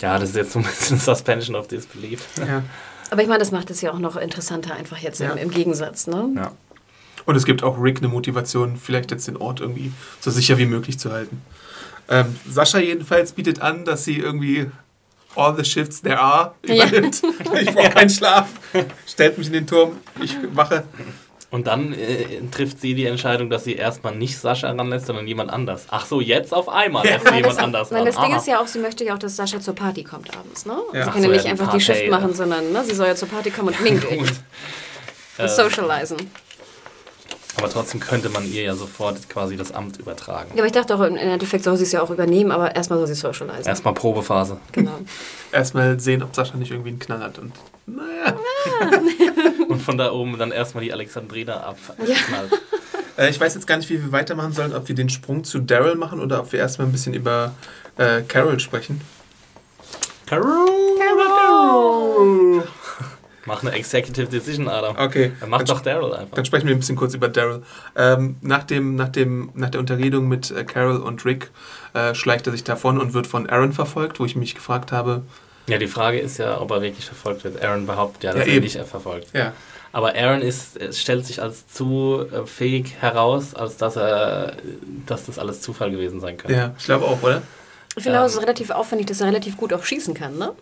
Ja, 0.00 0.18
das 0.18 0.30
ist 0.30 0.36
jetzt 0.36 0.52
so 0.52 0.58
ein 0.58 0.64
bisschen 0.64 0.98
Suspension 0.98 1.54
of 1.54 1.68
Disbelief. 1.68 2.26
Ja. 2.38 2.64
Aber 3.12 3.20
ich 3.20 3.28
meine, 3.28 3.40
das 3.40 3.52
macht 3.52 3.70
es 3.70 3.82
ja 3.82 3.92
auch 3.92 3.98
noch 3.98 4.16
interessanter, 4.16 4.74
einfach 4.74 4.96
jetzt 4.96 5.20
ja. 5.20 5.32
im, 5.32 5.36
im, 5.36 5.50
Gegensatz. 5.50 6.06
Ne? 6.06 6.30
Ja. 6.34 6.52
Und 7.24 7.36
es 7.36 7.44
gibt 7.44 7.62
auch 7.62 7.80
Rick 7.80 7.98
eine 7.98 8.08
Motivation, 8.08 8.76
vielleicht 8.76 9.10
jetzt 9.10 9.28
den 9.28 9.36
Ort 9.36 9.60
irgendwie 9.60 9.92
so 10.20 10.30
sicher 10.30 10.58
wie 10.58 10.66
möglich 10.66 10.98
zu 10.98 11.12
halten. 11.12 11.42
Ähm, 12.08 12.36
Sascha 12.48 12.78
jedenfalls 12.78 13.32
bietet 13.32 13.60
an, 13.60 13.84
dass 13.84 14.04
sie 14.04 14.18
irgendwie 14.18 14.66
all 15.36 15.56
the 15.56 15.64
shifts 15.64 16.02
there 16.02 16.18
are 16.18 16.54
übernimmt. 16.62 17.22
Ja. 17.22 17.28
Ich 17.60 17.74
brauche 17.74 17.90
keinen 17.90 18.10
Schlaf. 18.10 18.48
Stellt 19.06 19.38
mich 19.38 19.46
in 19.46 19.52
den 19.52 19.66
Turm, 19.66 19.98
ich 20.20 20.36
wache. 20.52 20.84
Und 21.50 21.66
dann 21.66 21.92
äh, 21.92 22.40
trifft 22.50 22.80
sie 22.80 22.94
die 22.94 23.04
Entscheidung, 23.04 23.50
dass 23.50 23.64
sie 23.64 23.74
erstmal 23.74 24.16
nicht 24.16 24.38
Sascha 24.38 24.70
ranlässt, 24.70 25.04
sondern 25.04 25.26
jemand 25.26 25.50
anders. 25.50 25.84
Ach 25.90 26.06
so, 26.06 26.22
jetzt 26.22 26.54
auf 26.54 26.66
einmal 26.70 27.04
lässt 27.04 27.28
sie 27.28 27.34
jemand 27.34 27.52
das, 27.52 27.62
anders 27.62 27.92
ran. 27.92 28.06
das 28.06 28.16
Ding 28.16 28.34
ist 28.34 28.46
ja 28.46 28.58
auch, 28.58 28.66
sie 28.66 28.78
möchte 28.78 29.04
ja 29.04 29.14
auch, 29.14 29.18
dass 29.18 29.36
Sascha 29.36 29.60
zur 29.60 29.74
Party 29.74 30.02
kommt 30.02 30.34
abends. 30.34 30.64
Ne? 30.64 30.78
Ja. 30.94 31.04
Sie 31.04 31.10
kann 31.10 31.22
ja 31.22 31.28
nicht 31.28 31.44
einfach 31.44 31.70
die 31.70 31.80
Shift 31.80 32.08
machen, 32.08 32.32
sondern 32.32 32.72
ne, 32.72 32.82
sie 32.84 32.94
soll 32.94 33.06
ja 33.06 33.14
zur 33.14 33.28
Party 33.28 33.50
kommen 33.50 33.68
und 33.68 33.82
mingeln. 33.82 34.20
und 34.20 34.32
äh, 35.36 35.46
socialisen. 35.46 36.16
Aber 37.56 37.68
trotzdem 37.68 38.00
könnte 38.00 38.28
man 38.30 38.50
ihr 38.50 38.62
ja 38.62 38.74
sofort 38.74 39.28
quasi 39.28 39.56
das 39.56 39.72
Amt 39.72 39.98
übertragen. 39.98 40.50
Ja, 40.54 40.60
aber 40.60 40.66
ich 40.66 40.72
dachte 40.72 40.94
auch, 40.94 41.00
im 41.00 41.16
Endeffekt 41.16 41.64
soll 41.64 41.76
sie 41.76 41.84
es 41.84 41.92
ja 41.92 42.02
auch 42.02 42.10
übernehmen, 42.10 42.50
aber 42.50 42.74
erstmal 42.74 42.98
soll 42.98 43.08
sie 43.08 43.14
socialisen. 43.14 43.66
Erstmal 43.66 43.94
Probephase. 43.94 44.56
Genau. 44.72 44.98
erstmal 45.52 46.00
sehen, 46.00 46.22
ob 46.22 46.34
Sascha 46.34 46.56
nicht 46.56 46.70
irgendwie 46.70 46.90
einen 46.90 46.98
Knall 46.98 47.20
hat 47.20 47.38
und 47.38 47.52
naja. 47.86 48.36
und 49.68 49.82
von 49.82 49.98
da 49.98 50.12
oben 50.12 50.38
dann 50.38 50.50
erstmal 50.50 50.84
die 50.84 50.92
Alexandrina 50.92 51.60
abknallt. 51.60 52.08
Ja. 52.08 53.22
Äh, 53.22 53.30
ich 53.30 53.40
weiß 53.40 53.54
jetzt 53.54 53.66
gar 53.66 53.76
nicht, 53.76 53.90
wie 53.90 54.02
wir 54.02 54.12
weitermachen 54.12 54.52
sollen, 54.52 54.74
ob 54.74 54.88
wir 54.88 54.94
den 54.94 55.10
Sprung 55.10 55.44
zu 55.44 55.58
Daryl 55.58 55.96
machen 55.96 56.20
oder 56.20 56.40
ob 56.40 56.52
wir 56.52 56.58
erstmal 56.58 56.88
ein 56.88 56.92
bisschen 56.92 57.14
über 57.14 57.52
äh, 57.98 58.22
Carol 58.22 58.58
sprechen. 58.60 59.00
Carol! 60.26 60.66
Carol! 60.98 62.62
Mach 63.46 63.62
eine 63.62 63.72
Executive 63.72 64.26
Decision, 64.26 64.68
Adam. 64.68 64.96
Okay. 64.96 65.32
Dann 65.40 65.50
mach 65.50 65.62
doch 65.62 65.80
Daryl 65.80 66.12
einfach. 66.12 66.36
Dann 66.36 66.44
sprechen 66.44 66.68
wir 66.68 66.74
ein 66.74 66.78
bisschen 66.78 66.96
kurz 66.96 67.14
über 67.14 67.28
Daryl. 67.28 67.62
Ähm, 67.96 68.36
nach, 68.40 68.64
dem, 68.64 68.94
nach, 68.94 69.08
dem, 69.08 69.50
nach 69.54 69.70
der 69.70 69.80
Unterredung 69.80 70.28
mit 70.28 70.50
äh, 70.50 70.64
Carol 70.64 70.98
und 70.98 71.24
Rick 71.24 71.50
äh, 71.94 72.14
schleicht 72.14 72.46
er 72.46 72.52
sich 72.52 72.64
davon 72.64 73.00
und 73.00 73.14
wird 73.14 73.26
von 73.26 73.48
Aaron 73.48 73.72
verfolgt, 73.72 74.20
wo 74.20 74.24
ich 74.24 74.36
mich 74.36 74.54
gefragt 74.54 74.92
habe. 74.92 75.22
Ja, 75.66 75.78
die 75.78 75.86
Frage 75.86 76.18
ist 76.18 76.38
ja, 76.38 76.60
ob 76.60 76.70
er 76.70 76.82
wirklich 76.82 77.06
verfolgt 77.06 77.44
wird. 77.44 77.62
Aaron 77.62 77.86
behauptet 77.86 78.24
ja, 78.24 78.32
dass 78.32 78.46
ja, 78.46 78.54
er 78.54 78.60
nicht 78.60 78.76
verfolgt. 78.76 79.28
Ja. 79.32 79.52
Aber 79.92 80.14
Aaron 80.14 80.40
ist, 80.40 80.78
stellt 80.96 81.26
sich 81.26 81.42
als 81.42 81.66
zu 81.66 82.24
äh, 82.32 82.46
fähig 82.46 82.94
heraus, 83.00 83.54
als 83.54 83.76
dass 83.76 83.96
er, 83.96 84.54
dass 85.06 85.26
das 85.26 85.38
alles 85.38 85.60
Zufall 85.60 85.90
gewesen 85.90 86.20
sein 86.20 86.38
könnte. 86.38 86.56
Ja, 86.56 86.74
ich 86.78 86.84
glaube 86.84 87.04
auch, 87.04 87.22
oder? 87.22 87.42
Ich 87.94 88.02
finde 88.02 88.18
ähm, 88.18 88.24
auch, 88.24 88.26
es 88.26 88.34
ist 88.34 88.42
relativ 88.42 88.70
aufwendig, 88.70 89.08
dass 89.08 89.20
er 89.20 89.26
relativ 89.26 89.56
gut 89.56 89.72
auch 89.72 89.84
schießen 89.84 90.14
kann, 90.14 90.38
ne? 90.38 90.52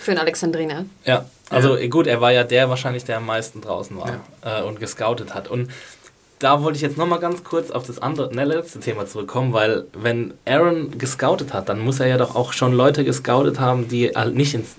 Für 0.00 0.12
einen 0.12 0.20
Alexandriner. 0.20 0.86
Ja, 1.04 1.26
also 1.50 1.76
ja. 1.76 1.86
gut, 1.88 2.06
er 2.06 2.20
war 2.20 2.32
ja 2.32 2.44
der 2.44 2.68
wahrscheinlich, 2.70 3.04
der 3.04 3.18
am 3.18 3.26
meisten 3.26 3.60
draußen 3.60 3.96
war 3.96 4.20
ja. 4.42 4.60
äh, 4.60 4.62
und 4.62 4.80
gescoutet 4.80 5.34
hat. 5.34 5.48
Und 5.48 5.70
da 6.38 6.62
wollte 6.62 6.76
ich 6.76 6.82
jetzt 6.82 6.98
nochmal 6.98 7.18
ganz 7.18 7.44
kurz 7.44 7.70
auf 7.70 7.86
das 7.86 7.98
andere, 7.98 8.34
ne, 8.34 8.44
letzte 8.44 8.80
Thema 8.80 9.06
zurückkommen, 9.06 9.52
weil 9.52 9.86
wenn 9.94 10.34
Aaron 10.44 10.98
gescoutet 10.98 11.54
hat, 11.54 11.68
dann 11.68 11.78
muss 11.78 12.00
er 12.00 12.08
ja 12.08 12.18
doch 12.18 12.34
auch 12.34 12.52
schon 12.52 12.72
Leute 12.72 13.04
gescoutet 13.04 13.58
haben, 13.58 13.88
die 13.88 14.10
halt 14.10 14.34
nicht 14.34 14.54
ins 14.54 14.76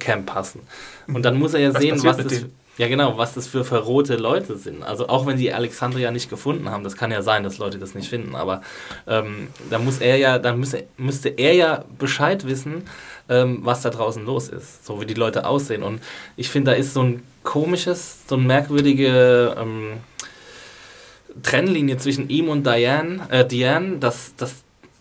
Camp 0.00 0.26
passen. 0.26 0.62
Und 1.06 1.22
dann 1.22 1.38
muss 1.38 1.54
er 1.54 1.60
ja 1.60 1.74
was 1.74 1.80
sehen, 1.80 2.02
was 2.02 2.16
das, 2.16 2.46
ja 2.76 2.88
genau, 2.88 3.16
was 3.16 3.34
das 3.34 3.46
für 3.46 3.64
verrohte 3.64 4.16
Leute 4.16 4.56
sind. 4.56 4.82
Also 4.82 5.08
auch 5.08 5.26
wenn 5.26 5.38
sie 5.38 5.52
Alexandria 5.52 6.10
nicht 6.10 6.28
gefunden 6.28 6.70
haben, 6.70 6.82
das 6.82 6.96
kann 6.96 7.12
ja 7.12 7.22
sein, 7.22 7.44
dass 7.44 7.58
Leute 7.58 7.78
das 7.78 7.94
nicht 7.94 8.08
finden, 8.08 8.34
aber 8.34 8.62
ähm, 9.06 9.48
da 9.70 9.78
muss 9.78 9.98
er 9.98 10.16
ja, 10.16 10.38
dann 10.38 10.58
müsste, 10.58 10.84
müsste 10.96 11.28
er 11.28 11.54
ja 11.54 11.84
Bescheid 11.98 12.46
wissen, 12.46 12.82
ähm, 13.28 13.60
was 13.62 13.82
da 13.82 13.90
draußen 13.90 14.24
los 14.24 14.48
ist, 14.48 14.86
so 14.86 15.00
wie 15.00 15.06
die 15.06 15.14
Leute 15.14 15.46
aussehen. 15.46 15.82
Und 15.82 16.00
ich 16.36 16.48
finde, 16.48 16.72
da 16.72 16.76
ist 16.76 16.94
so 16.94 17.02
ein 17.02 17.22
komisches, 17.42 18.20
so 18.28 18.36
eine 18.36 18.44
merkwürdige 18.44 19.56
ähm, 19.58 19.92
Trennlinie 21.42 21.98
zwischen 21.98 22.28
ihm 22.28 22.48
und 22.48 22.66
Diane, 22.66 23.20
äh, 23.30 23.44
Diane 23.44 23.98
dass, 23.98 24.34
dass 24.36 24.54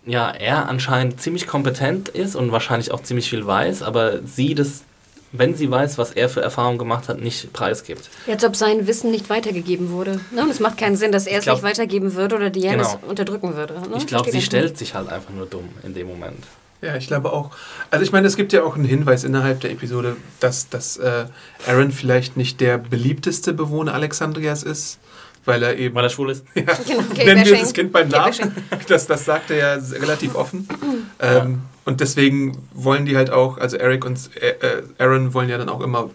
ja, 0.05 0.29
er 0.29 0.69
anscheinend 0.69 1.19
ziemlich 1.19 1.47
kompetent 1.47 2.09
ist 2.09 2.35
und 2.35 2.51
wahrscheinlich 2.51 2.91
auch 2.91 3.01
ziemlich 3.01 3.29
viel 3.29 3.45
weiß, 3.45 3.81
aber 3.81 4.19
sie 4.23 4.53
das 4.53 4.83
wenn 5.37 5.55
sie 5.55 5.69
weiß, 5.69 5.97
was 5.97 6.11
er 6.11 6.29
für 6.29 6.41
Erfahrungen 6.41 6.77
gemacht 6.77 7.09
hat, 7.09 7.19
nicht 7.19 7.51
preisgibt. 7.53 8.09
Als 8.27 8.43
ob 8.43 8.55
sein 8.55 8.87
Wissen 8.87 9.11
nicht 9.11 9.29
weitergegeben 9.29 9.91
wurde. 9.91 10.19
Ne? 10.31 10.43
Und 10.43 10.49
es 10.49 10.59
macht 10.59 10.77
keinen 10.77 10.95
Sinn, 10.95 11.11
dass 11.11 11.27
er 11.27 11.39
glaub, 11.39 11.57
es 11.57 11.63
nicht 11.63 11.71
weitergeben 11.71 12.13
würde 12.15 12.35
oder 12.35 12.49
Diane 12.49 12.77
genau. 12.77 12.99
es 13.01 13.09
unterdrücken 13.09 13.55
würde. 13.55 13.73
Ne? 13.73 13.97
Ich 13.97 14.07
glaube, 14.07 14.31
sie 14.31 14.41
stellt 14.41 14.77
sich 14.77 14.93
halt 14.93 15.09
einfach 15.09 15.31
nur 15.31 15.45
dumm 15.45 15.69
in 15.83 15.93
dem 15.93 16.07
Moment. 16.07 16.45
Ja, 16.85 16.95
ich 16.95 17.07
glaube 17.07 17.33
auch. 17.33 17.49
Also 17.89 18.05
ich 18.05 18.11
meine, 18.11 18.27
es 18.27 18.35
gibt 18.35 18.53
ja 18.53 18.63
auch 18.63 18.75
einen 18.75 18.85
Hinweis 18.85 19.23
innerhalb 19.23 19.59
der 19.61 19.71
Episode, 19.71 20.17
dass, 20.39 20.69
dass 20.69 20.97
äh, 20.97 21.25
Aaron 21.65 21.91
vielleicht 21.91 22.37
nicht 22.37 22.61
der 22.61 22.77
beliebteste 22.77 23.53
Bewohner 23.53 23.95
Alexandrias 23.95 24.61
ist, 24.61 24.99
weil 25.45 25.63
er 25.63 25.77
eben... 25.77 25.95
Weil 25.95 26.03
er 26.03 26.09
schwul 26.11 26.29
ist. 26.29 26.45
Ja, 26.55 26.63
genau, 26.87 27.01
nennen 27.15 27.43
wir 27.43 27.57
das 27.57 27.73
Kind 27.73 27.91
beim 27.91 28.09
Namen. 28.09 28.55
Das, 28.87 29.07
das 29.07 29.25
sagt 29.25 29.49
er 29.49 29.57
ja 29.57 29.73
relativ 29.99 30.35
offen. 30.35 30.67
ähm, 31.19 31.63
und 31.85 32.01
deswegen 32.01 32.55
wollen 32.73 33.05
die 33.07 33.17
halt 33.17 33.31
auch, 33.31 33.57
also 33.57 33.77
Eric 33.77 34.05
und 34.05 34.19
äh, 34.35 34.49
äh, 34.49 34.83
Aaron 34.99 35.33
wollen 35.33 35.49
ja 35.49 35.57
dann 35.57 35.69
auch 35.69 35.81
immer 35.81 36.11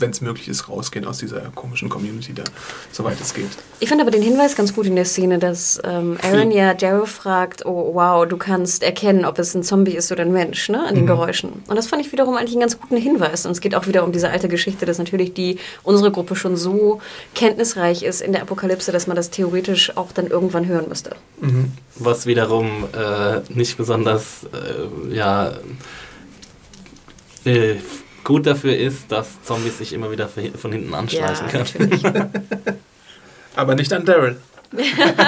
wenn 0.00 0.10
es 0.10 0.20
möglich 0.20 0.48
ist, 0.48 0.68
rausgehen 0.68 1.06
aus 1.06 1.18
dieser 1.18 1.40
komischen 1.54 1.88
Community 1.88 2.32
da, 2.32 2.44
soweit 2.92 3.20
es 3.20 3.34
geht. 3.34 3.50
Ich 3.78 3.88
fand 3.88 4.00
aber 4.00 4.10
den 4.10 4.22
Hinweis 4.22 4.56
ganz 4.56 4.74
gut 4.74 4.86
in 4.86 4.96
der 4.96 5.04
Szene, 5.04 5.38
dass 5.38 5.80
ähm, 5.84 6.18
Aaron 6.22 6.50
ja 6.50 6.74
Daryl 6.74 7.06
fragt, 7.06 7.64
oh 7.66 7.94
wow, 7.94 8.26
du 8.26 8.36
kannst 8.36 8.82
erkennen, 8.82 9.24
ob 9.24 9.38
es 9.38 9.54
ein 9.54 9.62
Zombie 9.62 9.92
ist 9.92 10.10
oder 10.12 10.22
ein 10.22 10.32
Mensch, 10.32 10.68
ne, 10.68 10.86
an 10.86 10.94
den 10.94 11.04
mhm. 11.04 11.08
Geräuschen. 11.08 11.62
Und 11.66 11.76
das 11.76 11.86
fand 11.86 12.04
ich 12.04 12.12
wiederum 12.12 12.36
eigentlich 12.36 12.52
einen 12.52 12.60
ganz 12.60 12.78
guten 12.78 12.96
Hinweis. 12.96 13.46
Und 13.46 13.52
es 13.52 13.60
geht 13.60 13.74
auch 13.74 13.86
wieder 13.86 14.04
um 14.04 14.12
diese 14.12 14.30
alte 14.30 14.48
Geschichte, 14.48 14.86
dass 14.86 14.98
natürlich 14.98 15.34
die, 15.34 15.58
unsere 15.82 16.10
Gruppe 16.10 16.36
schon 16.36 16.56
so 16.56 17.00
kenntnisreich 17.34 18.02
ist 18.02 18.20
in 18.20 18.32
der 18.32 18.42
Apokalypse, 18.42 18.92
dass 18.92 19.06
man 19.06 19.16
das 19.16 19.30
theoretisch 19.30 19.96
auch 19.96 20.12
dann 20.12 20.26
irgendwann 20.26 20.66
hören 20.66 20.88
müsste. 20.88 21.16
Mhm. 21.40 21.72
Was 21.96 22.26
wiederum 22.26 22.88
äh, 22.92 23.40
nicht 23.52 23.76
besonders, 23.76 24.44
äh, 24.52 25.14
ja, 25.14 25.52
äh, 27.44 27.76
gut 28.24 28.46
dafür 28.46 28.76
ist, 28.76 29.10
dass 29.10 29.42
Zombies 29.42 29.78
sich 29.78 29.92
immer 29.92 30.10
wieder 30.10 30.28
von 30.28 30.72
hinten 30.72 30.94
anschleichen 30.94 31.46
ja, 31.52 31.64
können. 31.64 32.30
Aber 33.56 33.74
nicht 33.74 33.92
an 33.92 34.04
Daryl. 34.04 34.36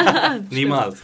Niemals. 0.51 0.99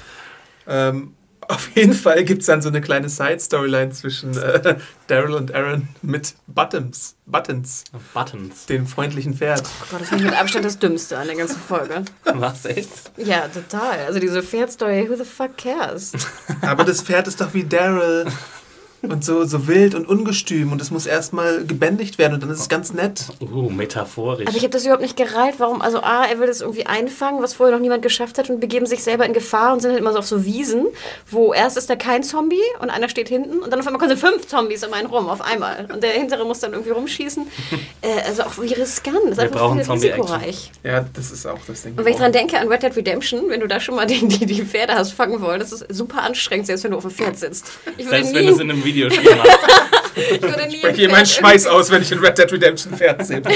ähm, 0.67 1.15
auf 1.51 1.75
jeden 1.75 1.95
Fall 1.95 2.25
gibt 2.25 2.43
es 2.43 2.47
dann 2.47 2.61
so 2.61 2.69
eine 2.69 2.83
kleine 2.83 3.09
Side-Storyline 3.09 3.91
zwischen 3.91 4.37
äh, 4.37 4.77
Daryl 5.07 5.33
und 5.33 5.55
Aaron 5.55 5.89
mit 6.03 6.35
Buttons. 6.47 7.17
Buttons. 7.25 7.85
Buttons. 8.13 8.67
Den 8.67 8.87
freundlichen 8.87 9.33
Pferd. 9.33 9.63
Oh 9.65 9.87
Gott, 9.91 10.03
das 10.03 10.13
ist 10.13 10.23
mit 10.23 10.39
Abstand 10.39 10.67
das 10.67 10.79
Dümmste 10.79 11.17
an 11.17 11.27
der 11.27 11.37
ganzen 11.37 11.59
Folge. 11.59 12.05
Was, 12.25 12.67
echt? 12.67 12.91
Ja, 13.17 13.49
total. 13.49 13.99
Also 14.07 14.21
diese 14.21 14.43
Pferdstory, 14.43 15.09
who 15.09 15.17
the 15.17 15.25
fuck 15.25 15.57
cares? 15.57 16.13
Aber 16.61 16.85
das 16.85 17.01
Pferd 17.01 17.27
ist 17.29 17.41
doch 17.41 17.55
wie 17.55 17.65
Daryl. 17.65 18.27
Und 19.03 19.25
so, 19.25 19.45
so 19.45 19.69
wild 19.69 19.95
und 19.95 20.09
ungestüm 20.09 20.73
und 20.73 20.81
es 20.81 20.91
muss 20.91 21.07
erstmal 21.07 21.65
gebändigt 21.65 22.19
werden 22.19 22.35
und 22.35 22.43
dann 22.43 22.51
ist 22.51 22.61
es 22.61 22.69
ganz 22.69 22.93
nett. 22.93 23.27
Uh, 23.41 23.71
metaphorisch. 23.71 24.47
Aber 24.49 24.57
ich 24.57 24.63
habe 24.63 24.73
das 24.73 24.83
überhaupt 24.83 25.03
nicht 25.03 25.17
gereilt. 25.17 25.55
Warum? 25.59 25.81
Also 25.81 26.01
A, 26.01 26.25
er 26.25 26.41
will 26.41 26.49
das 26.49 26.61
irgendwie 26.61 26.87
einfangen, 26.87 27.43
was 27.43 27.55
vorher 27.55 27.75
noch 27.75 27.81
niemand 27.81 28.03
geschafft 28.03 28.39
hat 28.39 28.51
und 28.51 28.61
begeben 28.61 28.87
sich 28.87 29.03
selber 29.03 29.25
in 29.25 29.33
Gefahr 29.33 29.73
und 29.73 29.81
sind 29.81 29.93
halt 29.93 30.01
immer 30.01 30.13
so 30.13 30.19
auf 30.19 30.27
so 30.27 30.45
Wiesen, 30.45 30.87
wo 31.31 31.53
erst 31.53 31.77
ist 31.77 31.89
da 31.89 31.97
kein 31.97 32.23
Zombie 32.25 32.57
und 32.81 32.91
einer 32.91 33.09
steht 33.09 33.29
hinten 33.29 33.59
und 33.61 33.73
dann 33.73 33.79
auf 33.79 33.87
einmal 33.87 34.01
kommen 34.01 34.17
so 34.17 34.27
fünf 34.27 34.47
Zombies 34.47 34.85
um 34.85 34.93
einen 34.93 35.07
rum 35.07 35.29
auf 35.29 35.41
einmal 35.41 35.89
und 35.93 36.03
der 36.03 36.11
hintere 36.11 36.45
muss 36.45 36.61
dann 36.61 36.73
irgendwie 36.73 36.91
rumschießen. 36.91 37.47
äh, 38.03 38.09
also 38.27 38.43
auch 38.43 38.59
wie 38.61 38.73
riskant. 38.73 39.17
Das 39.25 39.31
ist 39.31 39.37
Wir 39.37 39.45
einfach 39.45 39.61
brauchen 39.61 39.79
viel 39.79 39.87
Zombie-Action. 39.87 40.73
Ja, 40.83 41.07
das 41.13 41.31
ist 41.31 41.47
auch 41.47 41.59
das 41.67 41.83
Ding. 41.83 41.95
Und 41.97 42.05
wenn 42.05 42.13
ich 42.13 42.19
dran 42.19 42.33
denke 42.33 42.59
an 42.59 42.69
Red 42.69 42.83
Dead 42.83 42.97
Redemption, 42.97 43.49
wenn 43.49 43.61
du 43.61 43.69
da 43.69 43.79
schon 43.79 43.95
mal 43.95 44.07
die, 44.07 44.27
die, 44.27 44.47
die 44.47 44.63
Pferde 44.63 44.95
hast 44.95 45.13
fangen 45.13 45.41
wollen, 45.41 45.61
das 45.61 45.73
ist 45.73 45.87
super 45.89 46.23
anstrengend, 46.23 46.67
selbst 46.67 46.85
wenn 46.85 46.91
du 46.91 46.97
auf 46.97 47.05
dem 47.05 47.13
Pferd 47.13 47.39
sitzt. 47.39 47.67
Ich 47.97 48.07
würde 48.07 48.25
Selbst 48.25 48.35
wenn 48.35 48.45
nie, 48.45 48.88
Videospiel 48.89 49.37
machst. 49.37 49.59
ich 50.17 50.43
würde 50.43 50.67
nie, 50.67 50.77
Ich 50.77 50.97
hier 50.97 51.11
meinen 51.11 51.27
Schweiß 51.27 51.67
aus, 51.67 51.91
wenn 51.91 52.03
ich 52.03 52.11
in 52.13 52.19
Red 52.19 52.39
Dead 52.39 52.53
Redemption 52.53 52.95
Pferd 52.95 53.27
sehe. 53.27 53.43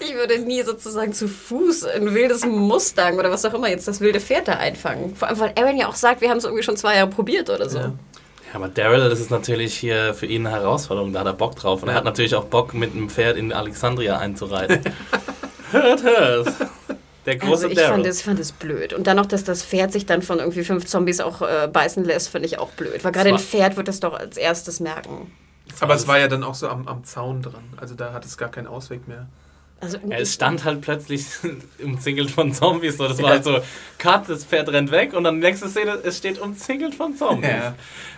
Ich 0.00 0.14
würde 0.14 0.38
nie 0.38 0.62
sozusagen 0.62 1.12
zu 1.12 1.26
Fuß 1.26 1.84
ein 1.84 2.14
wildes 2.14 2.44
Mustang 2.44 3.18
oder 3.18 3.30
was 3.30 3.44
auch 3.44 3.54
immer 3.54 3.68
jetzt 3.68 3.88
das 3.88 4.00
wilde 4.00 4.20
Pferd 4.20 4.46
da 4.46 4.52
einfangen. 4.52 5.16
Vor 5.16 5.26
allem, 5.26 5.40
weil 5.40 5.52
Aaron 5.58 5.76
ja 5.76 5.88
auch 5.88 5.96
sagt, 5.96 6.20
wir 6.20 6.30
haben 6.30 6.38
es 6.38 6.44
irgendwie 6.44 6.62
schon 6.62 6.76
zwei 6.76 6.96
Jahre 6.96 7.10
probiert 7.10 7.50
oder 7.50 7.68
so. 7.68 7.78
Ja. 7.78 7.92
Ja, 8.52 8.58
aber 8.58 8.68
Daryl, 8.68 9.08
das 9.08 9.18
ist 9.18 9.30
natürlich 9.30 9.74
hier 9.74 10.12
für 10.12 10.26
ihn 10.26 10.46
eine 10.46 10.54
Herausforderung, 10.54 11.14
da 11.14 11.20
hat 11.20 11.26
er 11.26 11.32
Bock 11.32 11.56
drauf. 11.56 11.82
Und 11.82 11.88
er 11.88 11.94
hat 11.94 12.04
natürlich 12.04 12.34
auch 12.34 12.44
Bock, 12.44 12.74
mit 12.74 12.92
einem 12.94 13.08
Pferd 13.08 13.38
in 13.38 13.50
Alexandria 13.50 14.18
einzureiten. 14.18 14.80
hört, 15.70 16.02
hört. 16.02 16.48
Der 17.26 17.36
große 17.36 17.66
Also 17.66 17.68
ich 17.68 17.80
fand, 17.80 18.04
das, 18.04 18.18
ich 18.18 18.24
fand 18.24 18.38
das 18.38 18.52
blöd. 18.52 18.92
Und 18.92 19.06
dann 19.06 19.16
noch, 19.16 19.26
dass 19.26 19.44
das 19.44 19.62
Pferd 19.62 19.92
sich 19.92 20.06
dann 20.06 20.22
von 20.22 20.38
irgendwie 20.38 20.64
fünf 20.64 20.86
Zombies 20.86 21.20
auch 21.20 21.42
äh, 21.42 21.68
beißen 21.72 22.04
lässt, 22.04 22.28
finde 22.28 22.46
ich 22.46 22.58
auch 22.58 22.70
blöd. 22.70 23.04
Weil 23.04 23.12
gerade 23.12 23.30
ein 23.30 23.38
Pferd 23.38 23.76
wird 23.76 23.88
das 23.88 24.00
doch 24.00 24.14
als 24.14 24.36
erstes 24.36 24.80
merken. 24.80 25.32
Aber 25.80 25.94
es 25.94 26.08
war 26.08 26.18
ja 26.18 26.28
dann 26.28 26.42
auch 26.42 26.54
so 26.54 26.68
am, 26.68 26.88
am 26.88 27.04
Zaun 27.04 27.42
dran. 27.42 27.64
Also 27.76 27.94
da 27.94 28.12
hat 28.12 28.24
es 28.24 28.36
gar 28.36 28.50
keinen 28.50 28.66
Ausweg 28.66 29.06
mehr. 29.06 29.26
Also, 29.80 29.98
Ja, 30.08 30.18
es 30.18 30.34
stand 30.34 30.64
halt 30.64 30.80
plötzlich 30.80 31.26
umzingelt 31.82 32.30
von 32.30 32.52
Zombies. 32.52 32.98
So. 32.98 33.08
Das 33.08 33.20
war 33.22 33.30
halt 33.30 33.44
so, 33.44 33.58
Cut, 33.98 34.28
das 34.28 34.44
Pferd 34.44 34.68
rennt 34.68 34.90
weg 34.90 35.12
und 35.12 35.24
dann 35.24 35.38
nächste 35.40 35.68
Szene, 35.68 35.98
es 36.04 36.18
steht 36.18 36.38
umzingelt 36.38 36.94
von 36.94 37.16
Zombies. 37.16 37.50
Ja. 37.50 37.74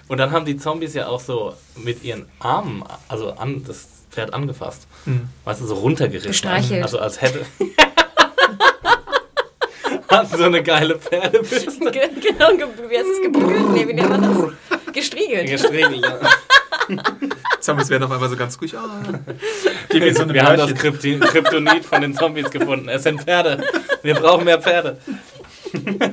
Und 0.09 0.19
dann 0.19 0.31
haben 0.31 0.45
die 0.45 0.59
Zombies 0.59 0.93
ja 0.95 1.09
auch 1.09 1.21
so 1.21 1.55
mit 1.77 2.05
ihren 2.05 2.27
Armen, 2.38 2.85
also 3.09 3.33
an 3.33 3.64
das 3.67 3.88
Pferd 4.11 4.35
angefasst. 4.35 4.87
Hm. 5.05 5.29
Weißt 5.45 5.62
du, 5.62 5.67
so 5.67 5.75
runtergerissen. 5.75 6.31
Gestreichelt. 6.31 6.83
Also 6.83 6.99
als 6.99 7.21
hätte... 7.21 7.47
Hatten 10.09 10.37
so 10.37 10.45
eine 10.45 10.62
geile 10.62 10.99
Pferdebüste. 10.99 11.90
Ge- 11.90 12.09
genau, 12.21 12.57
ge 12.57 12.67
wie 12.88 12.97
heißt 12.99 13.07
es? 13.17 13.23
Gebügelt? 13.23 13.69
Nee, 13.71 13.88
wie 13.88 13.95
nennt 13.95 14.11
man 14.11 14.23
das? 14.23 14.93
Gestriegelt. 14.93 15.49
Gestriegelt. 15.49 16.05
ja. 16.05 16.19
Zombies 17.61 17.88
werden 17.88 18.05
auf 18.05 18.11
einmal 18.11 18.29
so 18.29 18.37
ganz 18.37 18.61
ruhig. 18.61 18.77
Ah. 18.77 19.01
Gib 19.88 20.03
mir 20.03 20.14
so 20.14 20.29
Wir 20.33 20.45
haben 20.45 20.59
das. 20.59 20.75
Krypti 20.75 21.19
Kryptonit 21.19 21.85
von 21.85 22.03
den 22.03 22.14
Zombies 22.14 22.51
gefunden. 22.51 22.88
Es 22.88 23.05
sind 23.05 23.23
Pferde. 23.23 23.64
Wir 24.03 24.14
brauchen 24.14 24.45
mehr 24.45 24.61
Pferde. 24.61 24.99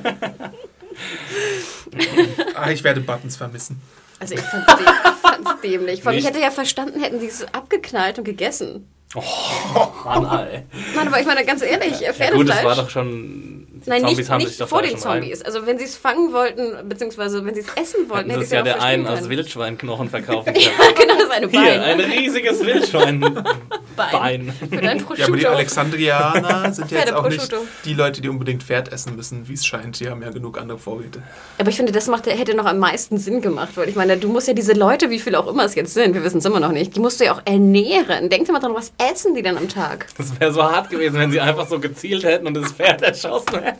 Ah, 2.54 2.70
ich 2.70 2.82
werde 2.84 3.00
Buttons 3.00 3.36
vermissen. 3.36 3.80
Also 4.18 4.34
ich 4.34 4.40
fand's, 4.40 4.66
däm 4.76 4.86
fand's 5.20 5.60
dämlich. 5.62 6.02
Vor 6.02 6.10
allem, 6.10 6.18
ich 6.18 6.26
hätte 6.26 6.38
ja 6.40 6.50
verstanden, 6.50 7.00
hätten 7.00 7.20
sie 7.20 7.26
es 7.26 7.44
abgeknallt 7.52 8.18
und 8.18 8.24
gegessen. 8.24 8.86
Mann, 9.14 10.24
ey. 10.48 10.62
Nein, 10.94 11.08
aber 11.08 11.20
ich 11.20 11.26
meine, 11.26 11.44
ganz 11.44 11.62
ehrlich, 11.62 12.00
äh, 12.00 12.06
Ja, 12.06 12.12
Pferdefleisch... 12.12 12.32
gut, 12.38 12.48
das 12.48 12.64
war 12.64 12.76
doch 12.76 12.88
schon. 12.88 13.51
Die 13.84 13.90
Nein, 13.90 14.00
Zombies 14.02 14.18
nicht, 14.18 14.30
haben 14.30 14.38
nicht 14.38 14.48
sich 14.48 14.58
doch 14.58 14.68
vor 14.68 14.82
den 14.82 14.96
Zombies. 14.98 15.42
Also 15.42 15.66
wenn 15.66 15.78
sie 15.78 15.84
es 15.84 15.96
fangen 15.96 16.32
wollten, 16.32 16.88
beziehungsweise 16.88 17.44
wenn 17.44 17.54
sie 17.54 17.60
es 17.60 17.68
essen 17.74 18.08
wollten, 18.08 18.30
Hätten 18.30 18.40
hätte 18.40 18.40
sie 18.40 18.44
ich 18.44 18.46
es 18.46 18.52
ja 18.52 18.62
der 18.62 18.82
einen 18.82 19.04
können. 19.06 19.28
Wildschweinknochen 19.28 20.08
verkaufen 20.10 20.52
können. 20.52 20.64
Ja, 20.64 20.92
genau, 20.98 21.14
das 21.14 21.24
ist 21.24 21.30
eine 21.30 21.48
Bein. 21.48 21.62
Hier, 21.62 21.82
ein 21.82 22.00
riesiges 22.00 22.64
Wildschweinbein. 22.64 23.44
Bein. 23.96 24.52
Für 24.70 24.76
dein 24.76 24.98
Prosciutto. 24.98 25.20
Ja, 25.20 25.26
aber 25.26 25.36
die 25.36 25.46
Alexandrianer 25.46 26.72
sind 26.72 26.90
ja 26.90 27.00
jetzt 27.00 27.12
auch 27.12 27.28
nicht 27.28 27.54
die 27.84 27.94
Leute, 27.94 28.20
die 28.22 28.28
unbedingt 28.28 28.62
Pferd 28.62 28.90
essen 28.92 29.16
müssen, 29.16 29.48
wie 29.48 29.54
es 29.54 29.66
scheint. 29.66 30.00
Die 30.00 30.08
haben 30.08 30.22
ja 30.22 30.30
genug 30.30 30.58
andere 30.58 30.78
Vorräte. 30.78 31.22
Aber 31.58 31.68
ich 31.68 31.76
finde, 31.76 31.92
das 31.92 32.06
macht, 32.08 32.26
hätte 32.26 32.54
noch 32.54 32.64
am 32.64 32.78
meisten 32.78 33.18
Sinn 33.18 33.42
gemacht. 33.42 33.70
Weil 33.74 33.88
ich 33.88 33.96
meine, 33.96 34.16
du 34.16 34.28
musst 34.28 34.48
ja 34.48 34.54
diese 34.54 34.72
Leute, 34.72 35.10
wie 35.10 35.18
viele 35.18 35.38
auch 35.38 35.46
immer 35.46 35.64
es 35.64 35.74
jetzt 35.74 35.94
sind, 35.94 36.14
wir 36.14 36.24
wissen 36.24 36.38
es 36.38 36.44
immer 36.44 36.60
noch 36.60 36.72
nicht, 36.72 36.96
die 36.96 37.00
musst 37.00 37.20
du 37.20 37.24
ja 37.24 37.34
auch 37.34 37.42
ernähren. 37.44 38.30
Denk 38.30 38.46
dir 38.46 38.52
mal 38.52 38.60
dran, 38.60 38.74
was 38.74 38.92
essen 38.98 39.34
die 39.34 39.42
denn 39.42 39.58
am 39.58 39.68
Tag? 39.68 40.06
Das 40.16 40.38
wäre 40.40 40.52
so 40.52 40.62
hart 40.62 40.88
gewesen, 40.90 41.18
wenn 41.18 41.30
sie 41.30 41.40
einfach 41.40 41.68
so 41.68 41.78
gezielt 41.78 42.24
hätten 42.24 42.46
und 42.46 42.54
das 42.54 42.72
Pferd 42.72 43.02
erschossen 43.02 43.60
hätten. 43.62 43.71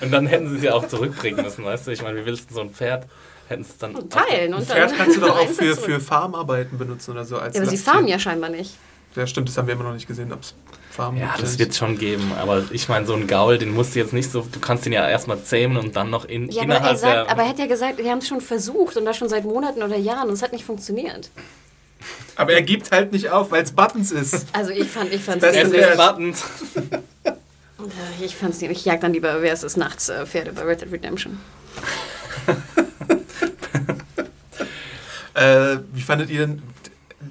Und 0.00 0.10
dann 0.10 0.26
hätten 0.26 0.50
sie 0.50 0.56
es 0.56 0.62
ja 0.62 0.74
auch 0.74 0.86
zurückbringen 0.88 1.42
müssen, 1.44 1.64
weißt 1.64 1.86
du? 1.86 1.90
Ich 1.92 2.02
meine, 2.02 2.20
wie 2.20 2.26
willst 2.26 2.50
du 2.50 2.54
so 2.54 2.60
ein 2.60 2.70
Pferd? 2.70 3.06
Hätten 3.48 3.62
es 3.62 3.76
dann. 3.78 3.94
Teilen 4.08 4.54
und 4.54 4.60
Ein 4.62 4.66
dann. 4.68 4.76
Pferd 4.76 4.96
kannst 4.96 5.16
du 5.16 5.20
doch 5.26 5.38
auch 5.38 5.48
für, 5.48 5.76
für 5.76 6.00
Farmarbeiten 6.00 6.78
benutzen 6.78 7.12
oder 7.12 7.24
so. 7.24 7.38
Als 7.38 7.54
Ja, 7.56 7.62
aber 7.62 7.70
sie 7.70 7.76
farmen 7.76 8.08
ja 8.08 8.18
scheinbar 8.18 8.50
nicht. 8.50 8.74
Ja, 9.14 9.26
stimmt, 9.26 9.48
das 9.48 9.58
haben 9.58 9.66
wir 9.68 9.74
immer 9.74 9.84
noch 9.84 9.92
nicht 9.92 10.08
gesehen, 10.08 10.32
ob 10.32 10.40
es 10.40 10.54
Farmen 10.90 11.20
Ja, 11.20 11.34
das 11.38 11.58
wird 11.58 11.68
nicht. 11.70 11.78
schon 11.78 11.98
geben, 11.98 12.32
aber 12.40 12.64
ich 12.70 12.88
meine, 12.88 13.04
so 13.06 13.12
ein 13.14 13.26
Gaul, 13.26 13.58
den 13.58 13.74
musst 13.74 13.94
du 13.94 13.98
jetzt 13.98 14.14
nicht 14.14 14.30
so, 14.30 14.40
du 14.50 14.58
kannst 14.58 14.86
ihn 14.86 14.92
ja 14.92 15.06
erstmal 15.06 15.42
zähmen 15.42 15.76
und 15.76 15.96
dann 15.96 16.08
noch 16.08 16.24
in, 16.24 16.50
Ja, 16.50 16.62
aber 16.62 16.72
er, 16.72 16.76
innerhalb 16.78 16.96
sagt, 16.98 17.14
der... 17.14 17.30
aber 17.30 17.42
er 17.42 17.48
hat 17.50 17.58
ja 17.58 17.66
gesagt, 17.66 17.98
wir 17.98 18.10
haben 18.10 18.18
es 18.18 18.28
schon 18.28 18.40
versucht 18.40 18.96
und 18.96 19.04
das 19.04 19.18
schon 19.18 19.28
seit 19.28 19.44
Monaten 19.44 19.82
oder 19.82 19.96
Jahren 19.96 20.28
und 20.28 20.34
es 20.34 20.42
hat 20.42 20.52
nicht 20.52 20.64
funktioniert. 20.64 21.30
Aber 22.36 22.52
er 22.54 22.62
gibt 22.62 22.90
halt 22.90 23.12
nicht 23.12 23.28
auf, 23.28 23.50
weil 23.50 23.62
es 23.62 23.72
Buttons 23.72 24.12
ist. 24.12 24.46
Also 24.54 24.70
ich 24.70 24.88
fand, 24.88 25.12
ich 25.12 25.20
es 25.28 25.34
ist 25.36 25.42
dämlich. 25.42 25.72
der- 25.80 25.92
ist 25.92 25.98
Buttons. 25.98 26.44
Äh, 27.82 28.24
Ich 28.24 28.36
fand's 28.36 28.60
nicht. 28.60 28.70
Ich 28.70 28.84
jag 28.84 29.00
dann 29.00 29.12
lieber, 29.12 29.42
wer 29.42 29.52
ist 29.52 29.62
es 29.64 29.76
nachts 29.76 30.08
äh, 30.08 30.26
Pferde 30.26 30.52
bei 30.52 30.62
Red 30.62 30.80
Dead 30.82 30.92
Redemption. 30.92 31.38
Äh, 35.34 35.78
wie 35.94 36.02
fandet 36.02 36.28
ihr 36.28 36.40
denn 36.46 36.62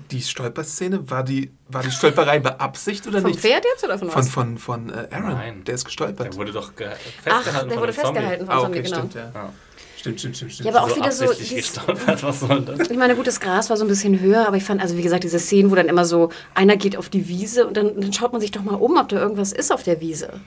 die 0.10 0.22
Stolperszene? 0.22 1.10
War 1.10 1.24
die, 1.24 1.52
war 1.68 1.84
die 1.84 1.92
Stolperei 1.92 2.40
beabsichtigt 2.40 3.08
oder 3.08 3.22
Vom 3.22 3.30
nicht? 3.30 3.40
Pferd 3.42 3.64
jetzt 3.64 3.84
oder 3.84 4.00
von 4.00 4.10
Von, 4.10 4.20
was? 4.20 4.30
von, 4.30 4.58
von 4.58 4.90
äh, 4.90 5.08
Aaron. 5.12 5.34
Nein. 5.34 5.64
Der 5.66 5.76
ist 5.76 5.86
gestolpert. 5.86 6.26
Der 6.28 6.36
wurde 6.36 6.52
doch 6.52 6.76
ge 6.76 6.88
Ach, 6.90 6.98
festgehalten 7.22 7.70
der 7.70 7.78
von 7.78 7.82
wurde 7.84 7.94
festgehalten 7.94 8.46
vom 8.48 8.56
ah, 8.56 8.60
Zombie, 8.62 8.80
okay, 8.80 8.88
genau. 8.90 8.98
stimmt, 8.98 9.14
ja. 9.14 9.32
Ja. 9.34 9.54
Stimmt, 10.02 10.20
stimmt, 10.20 10.36
stimmt, 10.36 10.54
stimmt. 10.54 10.66
Ja, 10.68 10.74
aber 10.76 10.84
auch 10.86 10.90
so 10.90 10.96
wieder 10.96 11.12
so 11.12 11.32
dies- 11.32 11.50
gestolpert, 11.54 12.24
was 12.24 12.40
soll 12.40 12.62
das? 12.62 12.90
Ich 12.90 12.98
meine, 12.98 13.16
gut, 13.16 13.28
das 13.28 13.40
Gras 13.40 13.70
war 13.70 13.78
so 13.78 13.86
ein 13.86 13.88
bisschen 13.88 14.20
höher, 14.20 14.48
aber 14.48 14.58
ich 14.58 14.64
fand, 14.64 14.82
also 14.82 14.98
wie 14.98 15.04
gesagt, 15.04 15.24
diese 15.24 15.38
Szenen, 15.38 15.70
wo 15.70 15.76
dann 15.76 15.88
immer 15.88 16.06
so, 16.06 16.30
einer 16.56 16.76
geht 16.76 16.98
auf 16.98 17.10
die 17.10 17.28
Wiese 17.28 17.68
und 17.68 17.78
dann, 17.78 18.02
dann 18.02 18.12
schaut 18.12 18.32
man 18.32 18.42
sich 18.42 18.50
doch 18.50 18.64
mal 18.64 18.74
um, 18.74 18.98
ob 18.98 19.10
da 19.10 19.18
irgendwas 19.20 19.52
ist 19.52 19.72
auf 19.72 19.84
der 19.84 20.02
Wiese. 20.02 20.40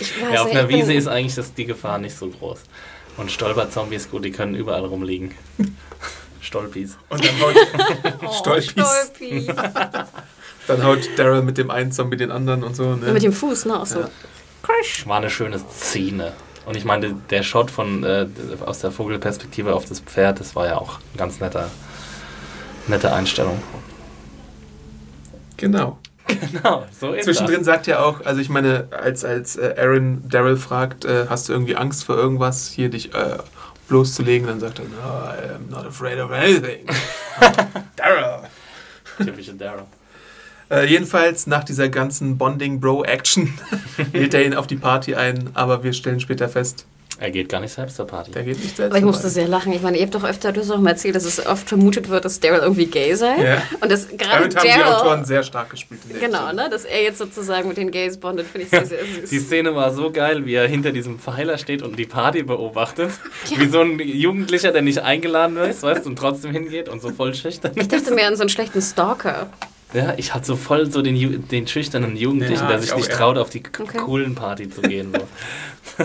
Ich 0.00 0.20
weiß 0.20 0.32
Ja, 0.34 0.42
auf 0.42 0.50
einer 0.50 0.68
Wiese 0.68 0.92
ist 0.94 1.06
eigentlich 1.06 1.36
das, 1.36 1.54
die 1.54 1.64
Gefahr 1.64 1.98
nicht 1.98 2.16
so 2.16 2.28
groß. 2.28 2.58
Und 3.18 3.30
Stolperzombies, 3.30 4.10
gut, 4.10 4.24
die 4.24 4.32
können 4.32 4.56
überall 4.56 4.84
rumliegen. 4.84 5.30
Stolpis. 6.40 6.98
Und 7.10 7.24
dann 7.24 7.40
haut, 7.40 7.54
Oh, 8.26 8.32
Stolpis. 8.32 8.70
Stolpi. 8.72 9.46
dann 10.66 10.82
haut 10.84 11.08
Daryl 11.16 11.42
mit 11.42 11.56
dem 11.56 11.70
einen 11.70 11.92
Zombie 11.92 12.16
den 12.16 12.32
anderen 12.32 12.64
und 12.64 12.74
so. 12.74 12.96
Ne? 12.96 13.06
Ja, 13.06 13.12
mit 13.12 13.22
dem 13.22 13.32
Fuß, 13.32 13.66
ne? 13.66 13.80
Auch 13.80 13.86
so. 13.86 14.00
Ja. 14.00 14.10
Crash. 14.62 15.06
War 15.06 15.18
eine 15.18 15.30
schöne 15.30 15.58
Szene. 15.70 16.32
Und 16.66 16.76
ich 16.76 16.84
meine, 16.84 17.14
der 17.30 17.42
Shot 17.42 17.70
von, 17.70 18.04
äh, 18.04 18.26
aus 18.64 18.78
der 18.78 18.90
Vogelperspektive 18.90 19.74
auf 19.74 19.84
das 19.84 20.00
Pferd, 20.00 20.40
das 20.40 20.56
war 20.56 20.66
ja 20.66 20.78
auch 20.78 20.98
eine 20.98 21.18
ganz 21.18 21.40
netter, 21.40 21.70
nette 22.86 23.12
Einstellung. 23.12 23.62
Genau. 25.56 25.98
Genau, 26.26 26.86
so 26.98 27.12
ist 27.12 27.24
Zwischendrin 27.24 27.58
das. 27.58 27.66
sagt 27.66 27.86
ja 27.86 28.00
auch, 28.02 28.24
also 28.24 28.40
ich 28.40 28.48
meine, 28.48 28.88
als, 28.90 29.24
als 29.24 29.56
äh, 29.56 29.74
Aaron 29.76 30.26
Daryl 30.26 30.56
fragt, 30.56 31.04
äh, 31.04 31.26
hast 31.28 31.48
du 31.48 31.52
irgendwie 31.52 31.76
Angst 31.76 32.04
vor 32.04 32.16
irgendwas, 32.16 32.70
hier 32.70 32.88
dich 32.88 33.14
äh, 33.14 33.36
bloßzulegen, 33.88 34.46
dann 34.48 34.58
sagt 34.58 34.78
er, 34.78 34.86
no, 34.86 34.96
I 34.96 35.54
am 35.54 35.68
not 35.68 35.86
afraid 35.86 36.18
of 36.18 36.30
anything. 36.30 36.86
Daryl. 37.96 38.48
Typische 39.18 39.52
Daryl. 39.54 39.84
Äh, 40.74 40.86
jedenfalls 40.86 41.46
nach 41.46 41.62
dieser 41.64 41.88
ganzen 41.88 42.36
Bonding-Bro-Action 42.38 43.52
lädt 44.12 44.34
er 44.34 44.44
ihn 44.44 44.54
auf 44.54 44.66
die 44.66 44.76
Party 44.76 45.14
ein, 45.14 45.50
aber 45.54 45.84
wir 45.84 45.92
stellen 45.92 46.18
später 46.20 46.48
fest, 46.48 46.86
Er 47.20 47.30
geht 47.30 47.48
gar 47.48 47.60
nicht 47.60 47.72
selbst 47.72 47.94
zur 47.96 48.06
Party. 48.08 48.32
der 48.32 48.42
geht 48.42 48.58
nicht 48.60 48.76
selbst. 48.76 48.90
Aber 48.90 48.98
ich 48.98 49.04
musste 49.04 49.28
sehr 49.28 49.46
lachen. 49.46 49.72
Ich 49.72 49.82
meine, 49.82 49.96
ihr 49.98 50.02
habt 50.02 50.14
doch 50.16 50.24
öfter, 50.24 50.50
du 50.50 50.60
hast 50.62 50.70
auch 50.72 50.80
mal 50.80 50.90
erzählt, 50.90 51.14
dass 51.14 51.24
es 51.24 51.46
oft 51.46 51.68
vermutet 51.68 52.08
wird, 52.08 52.24
dass 52.24 52.40
Daryl 52.40 52.58
irgendwie 52.58 52.86
gay 52.86 53.14
sei. 53.14 53.40
Ja. 53.40 53.62
Und 53.80 53.92
das 53.92 54.08
gerade 54.08 54.48
Damit 54.48 54.56
haben 54.56 54.66
die 54.66 54.84
Autoren 54.84 55.24
sehr 55.24 55.44
stark 55.44 55.70
gespielt. 55.70 56.00
In 56.08 56.18
der 56.18 56.28
genau, 56.28 56.52
ne, 56.52 56.68
dass 56.68 56.84
er 56.84 57.02
jetzt 57.04 57.18
sozusagen 57.18 57.68
mit 57.68 57.76
den 57.76 57.92
Gays 57.92 58.16
bondet, 58.16 58.48
finde 58.48 58.64
ich 58.64 58.70
sehr, 58.70 58.84
sehr 58.84 59.04
süß. 59.04 59.30
Die 59.30 59.38
Szene 59.38 59.76
war 59.76 59.94
so 59.94 60.10
geil, 60.10 60.44
wie 60.44 60.54
er 60.54 60.66
hinter 60.66 60.90
diesem 60.90 61.20
Pfeiler 61.20 61.56
steht 61.56 61.82
und 61.82 61.96
die 61.96 62.06
Party 62.06 62.42
beobachtet. 62.42 63.10
Wie 63.56 63.68
so 63.68 63.80
ein 63.80 64.00
Jugendlicher, 64.00 64.72
der 64.72 64.82
nicht 64.82 64.98
eingeladen 64.98 65.56
ist, 65.58 65.84
weißt 65.84 66.04
du, 66.04 66.10
und 66.10 66.16
trotzdem 66.16 66.50
hingeht 66.50 66.88
und 66.88 67.00
so 67.00 67.10
voll 67.10 67.32
schüchtern 67.34 67.72
Ich 67.76 67.86
dachte 67.86 68.12
mehr 68.12 68.26
an 68.26 68.34
so 68.34 68.42
einen 68.42 68.48
schlechten 68.48 68.82
Stalker. 68.82 69.50
Ja, 69.94 70.14
ich 70.16 70.34
hatte 70.34 70.44
so 70.46 70.56
voll 70.56 70.90
so 70.90 71.00
den, 71.02 71.14
Ju 71.16 71.38
den 71.38 71.66
schüchternen 71.68 72.16
Jugendlichen, 72.16 72.54
Ja, 72.64 72.66
der 72.68 72.78
ich 72.78 72.86
sich 72.86 72.96
nicht 72.96 73.08
ja. 73.10 73.16
traut, 73.16 73.38
auf 73.38 73.48
die 73.50 73.62
Okay. 73.78 73.98
coolen 73.98 74.34
Party 74.34 74.68
zu 74.68 74.82
gehen. 74.82 75.12
So. 75.96 76.04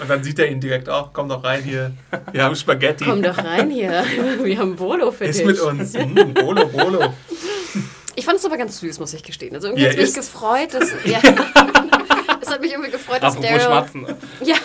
Und 0.00 0.08
dann 0.08 0.22
sieht 0.22 0.38
er 0.38 0.48
ihn 0.48 0.60
direkt 0.60 0.88
auch, 0.88 1.12
komm 1.12 1.28
doch 1.28 1.42
rein 1.42 1.62
hier, 1.64 1.92
wir 2.32 2.44
haben 2.44 2.54
Spaghetti. 2.54 3.04
Komm 3.04 3.22
doch 3.22 3.36
rein 3.38 3.70
hier. 3.70 4.04
Wir 4.42 4.58
haben 4.58 4.76
Bolo 4.76 5.10
für 5.10 5.24
Ist 5.24 5.40
dich. 5.40 5.46
mit 5.46 5.60
uns. 5.60 5.94
Mm, 5.94 6.34
Bolo, 6.34 6.66
Bolo. 6.68 7.12
Ich 8.16 8.24
fand 8.24 8.38
es 8.38 8.44
aber 8.44 8.56
ganz 8.56 8.78
süß, 8.78 9.00
muss 9.00 9.12
ich 9.14 9.22
gestehen. 9.24 9.54
Also 9.54 9.68
irgendwie 9.68 9.84
Ja, 9.84 9.90
hat 9.90 9.96
mich 9.96 10.06
ist. 10.06 10.14
gefreut, 10.16 10.72
dass. 10.72 10.90
Ja, 11.04 11.18
hat 12.54 12.60
mich 12.60 12.72
irgendwie 12.72 12.90
gefreut, 12.90 13.22
dass 13.22 13.38
Daryl. 13.38 13.60
Schmatzen. 13.60 14.06
Ja, 14.44 14.56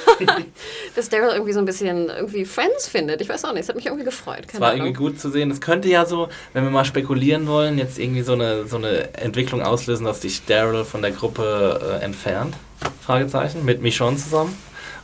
dass 0.96 1.10
Daryl 1.10 1.32
irgendwie 1.32 1.54
so 1.54 1.60
ein 1.60 1.66
bisschen 1.66 2.10
irgendwie 2.10 2.46
Friends 2.46 2.88
findet. 2.88 3.22
Ich 3.22 3.30
weiß 3.30 3.46
auch 3.46 3.54
nicht, 3.54 3.64
es 3.64 3.70
hat 3.70 3.76
mich 3.76 3.86
irgendwie 3.86 4.06
gefreut. 4.06 4.46
Es 4.52 4.60
war 4.60 4.70
Ahnung. 4.70 4.88
irgendwie 4.88 4.98
gut 4.98 5.20
zu 5.20 5.30
sehen. 5.30 5.52
Es 5.52 5.62
könnte 5.62 5.88
ja 5.88 6.06
so, 6.06 6.30
wenn 6.54 6.64
wir 6.64 6.72
mal 6.72 6.86
spekulieren 6.86 7.48
wollen, 7.48 7.78
jetzt 7.78 8.00
irgendwie 8.00 8.22
so 8.22 8.34
eine, 8.34 8.68
so 8.68 8.78
eine 8.78 9.14
Entwicklung 9.16 9.62
auslösen, 9.62 10.06
dass 10.06 10.22
sich 10.22 10.46
Daryl 10.46 10.86
von 10.86 11.02
der 11.02 11.12
Gruppe 11.12 12.00
äh, 12.02 12.04
entfernt. 12.04 12.56
Fragezeichen. 13.02 13.66
Mit 13.66 13.82
Michonne 13.82 14.18
zusammen. 14.18 14.58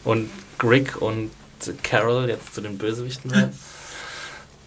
Und 0.04 0.30
Rick 0.64 1.02
und 1.02 1.32
Carol 1.84 2.30
jetzt 2.30 2.54
zu 2.54 2.62
den 2.62 2.78
Bösewichten 2.78 3.32
werden. 3.32 3.60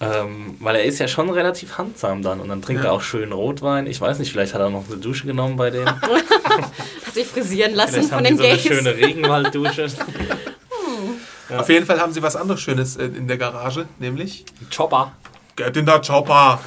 Ähm, 0.01 0.57
weil 0.61 0.77
er 0.77 0.85
ist 0.85 1.01
ja 1.01 1.09
schon 1.09 1.29
relativ 1.29 1.77
handsam 1.77 2.23
dann 2.23 2.39
und 2.39 2.49
dann 2.49 2.63
trinkt 2.63 2.85
ja. 2.85 2.91
er 2.91 2.93
auch 2.93 3.03
schön 3.03 3.33
Rotwein. 3.33 3.89
Ich 3.89 4.01
weiß 4.01 4.21
nicht, 4.21 4.31
vielleicht 4.31 4.55
hat 4.55 4.61
er 4.61 4.71
noch 4.71 4.87
eine 4.87 4.97
Dusche 4.99 5.27
genommen 5.27 5.57
bei 5.57 5.71
dem. 5.71 5.87
sich 7.19 7.27
frisieren 7.29 7.75
lassen 7.75 8.03
von 8.05 8.25
den 8.25 8.37
so 8.37 8.43
Gays. 8.43 8.67
eine 8.67 8.75
schöne 8.77 8.97
Regenwalddusche. 8.97 9.85
hm. 9.89 11.17
ja. 11.51 11.61
Auf 11.61 11.69
jeden 11.69 11.87
Fall 11.87 12.01
haben 12.01 12.13
sie 12.13 12.23
was 12.23 12.37
anderes 12.37 12.61
Schönes 12.61 12.97
in 12.97 13.29
der 13.29 13.39
Garage, 13.39 13.87
nämlich 13.99 14.45
Chopper. 14.75 15.13
Get 15.57 15.77
in 15.77 15.87
der 15.87 16.01
Chopper. 16.01 16.61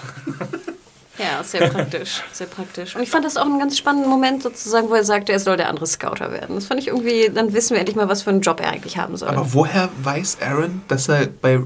Ja, 1.17 1.43
sehr 1.43 1.69
praktisch, 1.69 2.23
sehr 2.31 2.47
praktisch. 2.47 2.95
Und 2.95 3.03
ich 3.03 3.09
fand 3.11 3.25
das 3.25 3.37
auch 3.37 3.45
einen 3.45 3.59
ganz 3.59 3.77
spannenden 3.77 4.09
Moment 4.09 4.41
sozusagen, 4.41 4.89
wo 4.89 4.95
er 4.95 5.03
sagte, 5.03 5.31
er 5.31 5.39
soll 5.39 5.55
der 5.55 5.69
andere 5.69 5.85
Scouter 5.85 6.31
werden. 6.31 6.55
Das 6.55 6.65
fand 6.65 6.79
ich 6.79 6.87
irgendwie, 6.87 7.29
dann 7.29 7.53
wissen 7.53 7.73
wir 7.73 7.79
endlich 7.79 7.95
mal, 7.95 8.09
was 8.09 8.23
für 8.23 8.31
einen 8.31 8.41
Job 8.41 8.59
er 8.59 8.69
eigentlich 8.69 8.97
haben 8.97 9.15
soll. 9.17 9.29
Aber 9.29 9.53
woher 9.53 9.89
weiß 10.01 10.39
Aaron, 10.41 10.81
dass 10.87 11.09
er 11.09 11.27
bei 11.27 11.53
äh, 11.53 11.61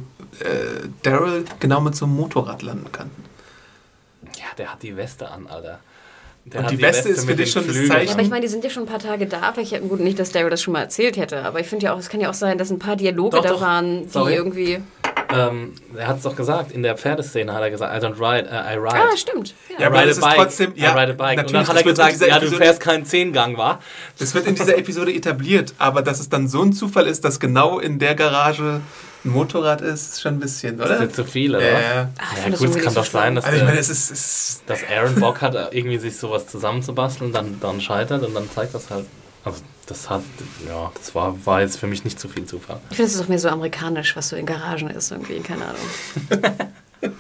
Daryl 1.04 1.46
genau 1.60 1.80
mit 1.80 1.96
so 1.96 2.06
einem 2.06 2.16
Motorrad 2.16 2.64
landen 2.64 2.92
kann? 2.92 3.10
Ja, 4.38 4.54
der 4.58 4.74
hat 4.74 4.84
die 4.84 4.98
Weste 4.98 5.30
an, 5.30 5.48
Alter. 5.48 5.80
Der 6.46 6.62
und 6.62 6.70
die, 6.70 6.78
die 6.78 6.84
Weste, 6.84 7.10
Weste, 7.10 7.22
ist 7.22 7.26
für 7.28 7.36
dich 7.36 7.52
schon 7.52 7.66
das 7.66 7.76
Zeichen. 7.76 8.08
Ja, 8.08 8.14
aber 8.14 8.22
ich 8.22 8.30
meine, 8.30 8.42
die 8.42 8.48
sind 8.48 8.64
ja 8.64 8.70
schon 8.70 8.84
ein 8.84 8.88
paar 8.88 9.00
Tage 9.00 9.26
da. 9.26 9.42
Aber 9.42 9.62
ich, 9.62 9.72
gut, 9.72 10.00
nicht, 10.00 10.20
dass 10.20 10.32
Daryl 10.32 10.52
das 10.52 10.62
schon 10.62 10.74
mal 10.74 10.82
erzählt 10.82 11.18
hätte. 11.18 11.44
Aber 11.44 11.60
ich 11.60 11.66
finde 11.66 11.86
ja 11.86 11.94
auch, 11.94 11.98
es 11.98 12.08
kann 12.08 12.22
ja 12.22 12.30
auch 12.30 12.36
sein, 12.36 12.60
dass 12.60 12.70
ein 12.70 12.78
paar 12.78 12.96
Dialoge 12.96 13.38
doch, 13.38 13.44
da 13.44 13.50
doch. 13.50 13.62
waren, 13.62 14.04
die 14.04 14.10
Sorry. 14.10 14.36
irgendwie. 14.36 14.80
Ähm, 15.30 15.74
er 15.96 16.08
hat 16.08 16.18
es 16.18 16.24
doch 16.24 16.36
gesagt, 16.36 16.72
in 16.72 16.84
der 16.84 16.98
Pferdeszene 16.98 17.54
hat 17.54 17.62
er 17.62 17.72
gesagt, 17.72 17.96
I 17.96 18.06
don't 18.06 18.20
ride, 18.20 18.50
uh, 18.50 18.74
I 18.74 18.78
ride. 18.78 18.96
Ah, 18.96 19.18
stimmt. 19.18 19.54
Ja, 19.70 19.82
ja 19.82 19.88
aber 19.88 20.02
ride 20.02 20.12
a 20.12 20.20
bike, 20.20 20.36
trotzdem, 20.36 20.74
ja, 20.76 20.96
I 20.96 21.00
ride 21.00 21.12
a 21.14 21.16
bike. 21.16 21.40
Und 21.40 21.54
dann 21.54 21.68
hat 21.68 21.76
er 21.76 21.84
gesagt, 21.84 22.22
ja, 22.22 22.40
du 22.40 22.48
fährst 22.48 22.80
keinen 22.80 23.06
Zehngang, 23.06 23.58
war. 23.58 23.80
Das 24.20 24.34
wird 24.34 24.48
in 24.48 24.56
dieser 24.56 24.78
Episode 24.78 25.14
etabliert, 25.14 25.74
aber 25.78 26.02
dass 26.02 26.20
es 26.20 26.30
dann 26.30 26.48
so 26.48 26.62
ein 26.62 26.74
Zufall 26.74 27.08
ist, 27.08 27.26
dass 27.26 27.40
genau 27.40 27.80
in 27.80 28.00
der 28.00 28.16
Garage 28.16 28.82
ein 29.24 29.32
Motorrad 29.32 29.82
ist, 29.82 30.14
ist 30.14 30.22
schon 30.22 30.36
ein 30.36 30.40
bisschen, 30.40 30.76
oder? 30.76 30.90
Das 30.90 31.02
ist 31.02 31.16
zu 31.16 31.26
viel, 31.26 31.56
oder? 31.56 31.72
Ja, 31.72 32.10
Ach, 32.18 32.38
ja 32.38 32.56
gut, 32.56 32.76
es 32.76 32.84
kann 32.84 32.94
doch 32.94 33.06
sein, 33.06 33.36
dass, 33.36 33.46
also 33.46 33.58
ich 33.58 33.64
meine, 33.64 33.80
es 33.80 33.90
ist, 33.90 34.12
es 34.12 34.62
dass 34.68 34.82
Aaron 34.90 35.16
Bock 35.16 35.42
hat, 35.42 35.56
irgendwie 35.74 35.98
sich 35.98 36.16
sowas 36.16 36.48
zusammenzubasteln, 36.48 37.32
dann, 37.32 37.60
dann 37.60 37.82
scheitert 37.82 38.24
und 38.24 38.34
dann 38.36 38.50
zeigt 38.52 38.74
das 38.76 38.90
halt. 38.90 39.06
Also 39.44 39.62
das 39.88 40.10
hat, 40.10 40.24
ja, 40.68 40.92
das 40.96 41.14
war, 41.16 41.46
war 41.46 41.62
jetzt 41.62 41.78
für 41.78 41.88
mich 41.88 42.04
nicht 42.04 42.20
zu 42.20 42.28
viel 42.28 42.46
Zufall. 42.46 42.80
Ich 42.90 42.98
finde, 42.98 43.10
es 43.10 43.16
ist 43.16 43.22
auch 43.22 43.28
mehr 43.28 43.40
so 43.40 43.50
amerikanisch, 43.50 44.16
was 44.16 44.30
so 44.30 44.36
in 44.36 44.46
Garagen 44.46 44.90
ist, 44.90 45.12
irgendwie, 45.12 45.40
keine 45.40 45.66
Ahnung. 45.66 46.56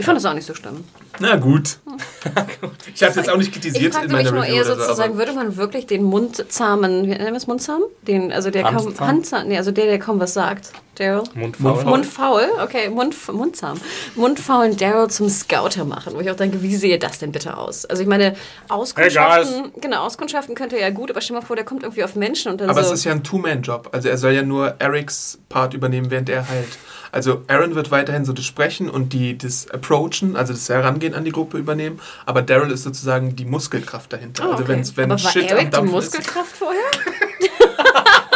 Ich 0.00 0.06
fand 0.06 0.16
das 0.16 0.24
auch 0.24 0.32
nicht 0.32 0.46
so 0.46 0.54
schlimm. 0.54 0.84
Na 1.18 1.36
gut. 1.36 1.78
ich 2.94 3.02
habe 3.02 3.10
es 3.10 3.16
jetzt 3.16 3.28
auch 3.28 3.36
nicht 3.36 3.52
kritisiert 3.52 3.94
ich 3.94 4.02
in 4.02 4.10
meiner 4.10 4.32
mich 4.32 4.32
nur 4.32 4.46
eher 4.46 4.64
sozusagen, 4.64 5.12
so, 5.12 5.18
würde 5.18 5.34
man 5.34 5.56
wirklich 5.56 5.86
den 5.86 6.04
mundzahmen, 6.04 7.04
wie 7.04 7.08
nennen 7.08 7.26
wir 7.26 7.36
es 7.36 7.46
Mundzahmen? 7.46 7.84
Den, 8.02 8.32
also 8.32 8.50
der 8.50 8.62
kaum, 8.62 8.98
Handzahn, 8.98 9.48
nee, 9.48 9.58
also 9.58 9.72
der, 9.72 9.84
der 9.84 9.98
kaum 9.98 10.18
was 10.18 10.32
sagt. 10.32 10.72
Daryl. 11.00 11.22
Mundfaul. 11.34 11.84
Mundfaul, 11.84 12.48
okay, 12.62 12.88
Mund, 12.88 13.16
Mundzahm. 13.32 13.80
Mundfaulen 14.14 14.76
Daryl 14.76 15.08
zum 15.08 15.28
Scouter 15.28 15.84
machen, 15.84 16.14
wo 16.14 16.20
ich 16.20 16.30
auch 16.30 16.36
denke, 16.36 16.62
wie 16.62 16.76
sehe 16.76 16.98
das 16.98 17.18
denn 17.18 17.32
bitte 17.32 17.56
aus? 17.56 17.86
Also 17.86 18.02
ich 18.02 18.08
meine, 18.08 18.36
Auskundschaften, 18.68 19.64
hey 19.64 19.80
genau, 19.80 20.04
Auskundschaften 20.04 20.54
könnte 20.54 20.76
er 20.76 20.88
ja 20.88 20.90
gut, 20.90 21.10
aber 21.10 21.20
stell 21.20 21.36
dir 21.36 21.40
mal 21.40 21.46
vor, 21.46 21.56
der 21.56 21.64
kommt 21.64 21.82
irgendwie 21.82 22.04
auf 22.04 22.14
Menschen 22.14 22.52
und 22.52 22.60
dann 22.60 22.70
Aber 22.70 22.84
so 22.84 22.92
es 22.92 23.00
ist 23.00 23.04
ja 23.04 23.12
ein 23.12 23.24
Two-Man-Job. 23.24 23.88
Also 23.92 24.08
er 24.08 24.18
soll 24.18 24.32
ja 24.32 24.42
nur 24.42 24.76
Erics 24.78 25.38
Part 25.48 25.74
übernehmen, 25.74 26.10
während 26.10 26.28
er 26.28 26.48
heilt. 26.48 26.78
Also 27.12 27.42
Aaron 27.48 27.74
wird 27.74 27.90
weiterhin 27.90 28.24
so 28.24 28.32
das 28.32 28.44
Sprechen 28.44 28.88
und 28.88 29.12
die, 29.12 29.36
das 29.36 29.68
Approachen, 29.70 30.36
also 30.36 30.52
das 30.52 30.68
Herangehen 30.68 31.14
an 31.14 31.24
die 31.24 31.32
Gruppe 31.32 31.58
übernehmen, 31.58 32.00
aber 32.24 32.42
Daryl 32.42 32.70
ist 32.70 32.84
sozusagen 32.84 33.34
die 33.34 33.44
Muskelkraft 33.44 34.12
dahinter. 34.12 34.44
Oh, 34.46 34.52
also 34.52 34.64
okay. 34.64 34.72
wenn's, 34.72 34.96
wenn 34.96 35.10
aber 35.10 35.22
war 35.22 35.32
Shit 35.32 35.50
Eric 35.50 35.64
am 35.66 35.70
Dampf 35.70 35.88
die 35.88 35.94
Muskelkraft 35.94 36.52
ist. 36.52 36.58
vorher? 36.58 36.80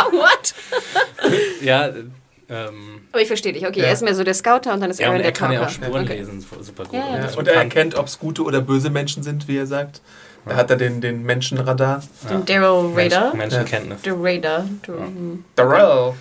What? 0.12 0.54
ja, 1.60 1.90
ähm, 2.54 3.00
aber 3.12 3.20
ich 3.20 3.28
verstehe 3.28 3.52
dich. 3.52 3.66
Okay, 3.66 3.80
ja. 3.80 3.86
er 3.86 3.92
ist 3.92 4.02
mehr 4.02 4.14
so 4.14 4.24
der 4.24 4.34
Scouter 4.34 4.72
und 4.72 4.80
dann 4.80 4.90
ist 4.90 5.00
ja, 5.00 5.06
Aaron 5.06 5.16
und 5.16 5.22
der 5.22 5.30
Er 5.30 5.32
kann 5.32 5.50
Talker. 5.50 5.62
ja 5.62 5.66
auch 5.66 5.70
Spuren 5.70 6.04
okay. 6.04 6.18
lesen, 6.18 6.44
super 6.60 6.84
gut. 6.84 6.94
Ja, 6.94 7.28
und 7.36 7.48
er 7.48 7.54
erkennt, 7.54 7.94
ob 7.94 8.06
es 8.06 8.18
gute 8.18 8.42
oder 8.42 8.60
böse 8.60 8.90
Menschen 8.90 9.22
sind, 9.22 9.48
wie 9.48 9.56
er 9.56 9.66
sagt. 9.66 10.00
Da 10.46 10.56
hat 10.56 10.70
er 10.70 10.76
den, 10.76 11.00
den 11.00 11.22
Menschenradar. 11.24 12.02
Den 12.28 12.44
Daryl 12.44 12.92
Radar. 12.94 13.34
Mensch, 13.34 13.54
Menschenkenntnis. 13.54 14.02
Der 14.02 14.14
Radar. 14.16 14.66
Daryl. 15.56 16.14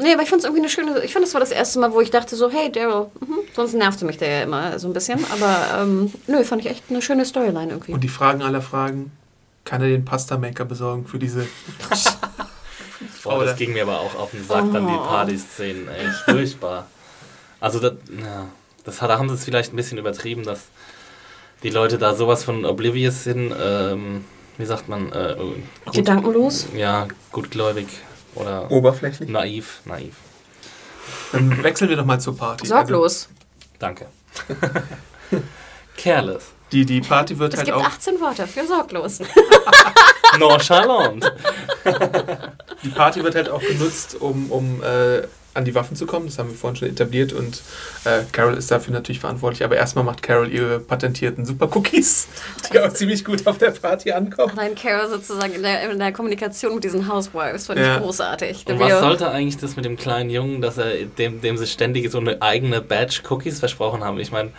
Nee, 0.00 0.12
aber 0.12 0.22
ich 0.22 0.28
fand 0.28 0.40
es 0.40 0.44
irgendwie 0.44 0.62
eine 0.62 0.68
schöne. 0.68 1.04
Ich 1.04 1.12
fand, 1.12 1.24
das 1.24 1.34
war 1.34 1.40
das 1.40 1.50
erste 1.50 1.78
Mal, 1.78 1.92
wo 1.92 2.00
ich 2.00 2.10
dachte 2.10 2.36
so, 2.36 2.50
hey 2.50 2.70
Daryl, 2.70 3.06
mhm. 3.20 3.38
sonst 3.54 3.74
nervte 3.74 4.04
mich 4.04 4.18
der 4.18 4.28
ja 4.28 4.42
immer 4.42 4.78
so 4.78 4.88
ein 4.88 4.92
bisschen. 4.92 5.24
Aber 5.32 5.82
ähm, 5.82 6.12
nö, 6.26 6.42
fand 6.44 6.64
ich 6.64 6.70
echt 6.70 6.84
eine 6.90 7.02
schöne 7.02 7.24
Storyline 7.24 7.70
irgendwie. 7.70 7.92
Und 7.92 8.02
die 8.02 8.08
Fragen 8.08 8.42
aller 8.42 8.62
Fragen, 8.62 9.12
kann 9.64 9.80
er 9.80 9.88
den 9.88 10.04
Pasta-Maker 10.04 10.64
besorgen 10.64 11.06
für 11.06 11.18
diese. 11.18 11.46
Boah, 13.22 13.44
das 13.44 13.56
ging 13.56 13.72
mir 13.72 13.82
aber 13.82 14.00
auch 14.00 14.14
auf 14.14 14.30
den 14.30 14.44
Sack, 14.44 14.64
oh. 14.68 14.72
dann 14.72 14.86
die 14.86 14.94
oh. 14.94 15.04
Party-Szenen, 15.04 15.88
echt 15.88 16.18
furchtbar. 16.24 16.86
Also, 17.60 17.78
das, 17.78 17.92
ja, 18.18 18.46
das 18.84 18.98
da 18.98 19.18
haben 19.18 19.28
sie 19.28 19.34
es 19.34 19.44
vielleicht 19.44 19.72
ein 19.72 19.76
bisschen 19.76 19.98
übertrieben, 19.98 20.44
dass 20.44 20.66
die 21.62 21.70
Leute 21.70 21.98
da 21.98 22.14
sowas 22.14 22.44
von 22.44 22.64
oblivious 22.64 23.24
sind, 23.24 23.54
ähm, 23.60 24.24
wie 24.58 24.66
sagt 24.66 24.88
man? 24.88 25.12
Äh, 25.12 25.36
gut, 25.84 25.94
Gedankenlos? 25.94 26.66
Ja, 26.74 27.08
gutgläubig. 27.30 27.86
Oder 28.34 28.70
Oberflächlich? 28.70 29.28
Naiv, 29.28 29.80
naiv. 29.84 30.14
Dann 31.32 31.62
wechseln 31.62 31.88
wir 31.88 31.96
doch 31.96 32.04
mal 32.04 32.20
zur 32.20 32.36
Party. 32.36 32.66
Sorglos. 32.66 33.28
Also, 33.28 33.36
danke. 33.78 34.06
Careless. 35.96 36.52
Die, 36.72 36.86
die 36.86 37.00
Party 37.00 37.38
wird 37.38 37.52
es 37.52 37.58
halt 37.58 37.66
gibt 37.66 37.78
auch... 37.78 37.84
18 37.84 38.20
Worte 38.20 38.46
für 38.46 38.66
sorglos. 38.66 39.20
Nonchalant. 40.38 41.30
die 42.82 42.88
Party 42.88 43.22
wird 43.22 43.34
halt 43.34 43.48
auch 43.48 43.60
genutzt, 43.60 44.16
um, 44.20 44.50
um 44.50 44.82
äh, 44.82 45.22
an 45.54 45.64
die 45.64 45.74
Waffen 45.74 45.96
zu 45.96 46.06
kommen. 46.06 46.26
Das 46.26 46.38
haben 46.38 46.50
wir 46.50 46.56
vorhin 46.56 46.76
schon 46.76 46.88
etabliert 46.88 47.32
und 47.32 47.62
äh, 48.04 48.22
Carol 48.32 48.54
ist 48.54 48.70
dafür 48.70 48.94
natürlich 48.94 49.20
verantwortlich. 49.20 49.64
Aber 49.64 49.76
erstmal 49.76 50.04
macht 50.04 50.22
Carol 50.22 50.48
ihre 50.48 50.80
patentierten 50.80 51.44
Super 51.44 51.68
Cookies, 51.74 52.28
die 52.72 52.80
auch 52.80 52.92
ziemlich 52.92 53.24
gut 53.24 53.46
auf 53.46 53.58
der 53.58 53.70
Party 53.70 54.12
ankommen. 54.12 54.52
Nein, 54.56 54.74
Carol 54.74 55.08
sozusagen 55.08 55.52
in 55.52 55.62
der, 55.62 55.90
in 55.90 55.98
der 55.98 56.12
Kommunikation 56.12 56.74
mit 56.74 56.84
diesen 56.84 57.08
Housewives 57.08 57.66
fand 57.66 57.80
ja. 57.80 57.96
ich 57.96 58.02
großartig. 58.02 58.66
Und 58.66 58.78
was 58.78 59.00
sollte 59.00 59.30
eigentlich 59.30 59.58
das 59.58 59.76
mit 59.76 59.84
dem 59.84 59.96
kleinen 59.96 60.30
Jungen, 60.30 60.62
dass 60.62 60.78
er 60.78 61.04
dem, 61.04 61.40
dem 61.40 61.56
sie 61.56 61.66
ständig 61.66 62.10
so 62.10 62.18
eine 62.18 62.40
eigene 62.40 62.80
Batch 62.80 63.22
Cookies 63.30 63.58
versprochen 63.58 64.02
haben? 64.04 64.18
Ich 64.18 64.32
meine, 64.32 64.50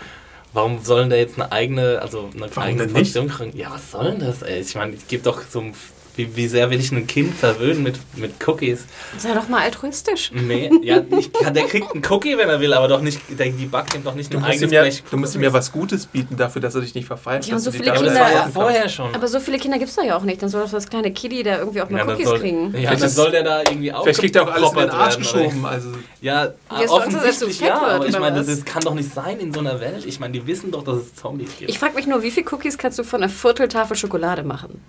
Warum 0.55 0.83
sollen 0.83 1.09
da 1.09 1.15
jetzt 1.15 1.39
eine 1.39 1.51
eigene, 1.51 1.99
also 1.99 2.29
eine 2.31 2.47
Warum 2.55 2.69
eigene 2.69 2.87
Portion 2.87 3.27
kriegen? 3.27 3.57
Ja, 3.57 3.71
was 3.71 3.89
soll 3.89 4.11
denn 4.11 4.19
das, 4.19 4.43
ey? 4.43 4.61
Ich 4.61 4.75
meine, 4.75 4.93
es 4.93 5.07
gibt 5.07 5.25
doch 5.25 5.41
so 5.49 5.61
ein 5.61 5.73
wie, 6.15 6.35
wie 6.35 6.47
sehr 6.47 6.69
will 6.69 6.79
ich 6.79 6.91
ein 6.91 7.07
Kind 7.07 7.33
verwöhnen 7.33 7.81
mit, 7.81 7.99
mit 8.15 8.33
Cookies? 8.47 8.85
Sei 9.17 9.33
doch 9.33 9.47
mal 9.47 9.61
altruistisch. 9.61 10.31
Nee, 10.33 10.69
ja, 10.83 11.01
ich, 11.17 11.31
der 11.31 11.65
kriegt 11.65 11.91
einen 11.91 12.03
Cookie, 12.09 12.37
wenn 12.37 12.49
er 12.49 12.59
will, 12.59 12.73
aber 12.73 12.87
doch 12.87 13.01
nicht, 13.01 13.19
der, 13.29 13.47
die 13.49 13.65
backt 13.65 13.95
ihm 13.95 14.03
doch 14.03 14.13
nicht 14.13 14.33
ein 14.35 14.43
eigenes 14.43 14.71
ja, 14.71 14.81
Blech. 14.81 15.03
Du 15.09 15.17
musst 15.17 15.35
ihm 15.35 15.43
ja 15.43 15.51
was 15.51 15.71
Gutes 15.71 16.05
bieten 16.05 16.37
dafür, 16.37 16.61
dass 16.61 16.75
er 16.75 16.81
dich 16.81 16.93
nicht 16.93 17.07
verfeilt. 17.07 17.47
Ja, 17.47 17.57
so 17.57 17.71
viele 17.71 17.91
Kinder, 17.93 18.13
ja 18.13 18.49
vorher 18.53 18.87
schon. 18.89 19.13
Aber 19.15 19.27
so 19.27 19.39
viele 19.39 19.57
Kinder 19.57 19.79
gibt 19.79 19.89
es 19.89 19.95
da 19.95 20.03
ja 20.03 20.15
auch 20.15 20.23
nicht. 20.23 20.41
Dann 20.41 20.49
soll 20.49 20.63
doch 20.63 20.71
das 20.71 20.87
kleine 20.87 21.11
Kitty 21.11 21.41
da 21.41 21.57
irgendwie 21.57 21.81
auch 21.81 21.89
mal 21.89 21.99
ja, 21.99 22.13
Cookies 22.13 22.27
soll, 22.27 22.39
kriegen. 22.39 22.75
Ja, 22.77 22.95
dann 22.95 23.09
soll 23.09 23.31
der 23.31 23.43
da 23.43 23.59
irgendwie 23.61 23.91
auch 23.91 24.03
Vielleicht 24.03 24.19
kriegt 24.19 24.35
er 24.35 24.43
auch 24.43 24.53
alles 24.53 24.71
in 24.71 24.77
den 24.77 24.89
Arsch 24.89 25.17
geschoben. 25.17 25.65
Also. 25.65 25.89
Ja, 26.21 26.45
ja 26.45 26.89
offensichtlich 26.89 27.59
ja, 27.59 27.81
aber 27.81 28.07
ich 28.07 28.19
meine, 28.19 28.37
das 28.37 28.47
ist, 28.47 28.65
kann 28.65 28.81
doch 28.83 28.93
nicht 28.93 29.13
sein 29.13 29.39
in 29.39 29.53
so 29.53 29.59
einer 29.59 29.79
Welt. 29.79 30.05
Ich 30.05 30.19
meine, 30.19 30.33
die 30.33 30.45
wissen 30.45 30.71
doch, 30.71 30.83
dass 30.83 30.97
es 30.97 31.15
Zombies 31.15 31.49
gibt. 31.57 31.69
Ich 31.69 31.79
frage 31.79 31.95
mich 31.95 32.07
nur, 32.07 32.21
wie 32.23 32.31
viele 32.31 32.47
Cookies 32.51 32.77
kannst 32.77 32.99
du 32.99 33.03
von 33.03 33.23
einer 33.23 33.31
Vierteltafel 33.31 33.97
Schokolade 33.97 34.43
machen? 34.43 34.81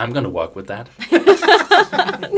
I'm 0.00 0.12
gonna 0.14 0.32
work 0.32 0.56
with 0.56 0.66
that. 0.66 0.88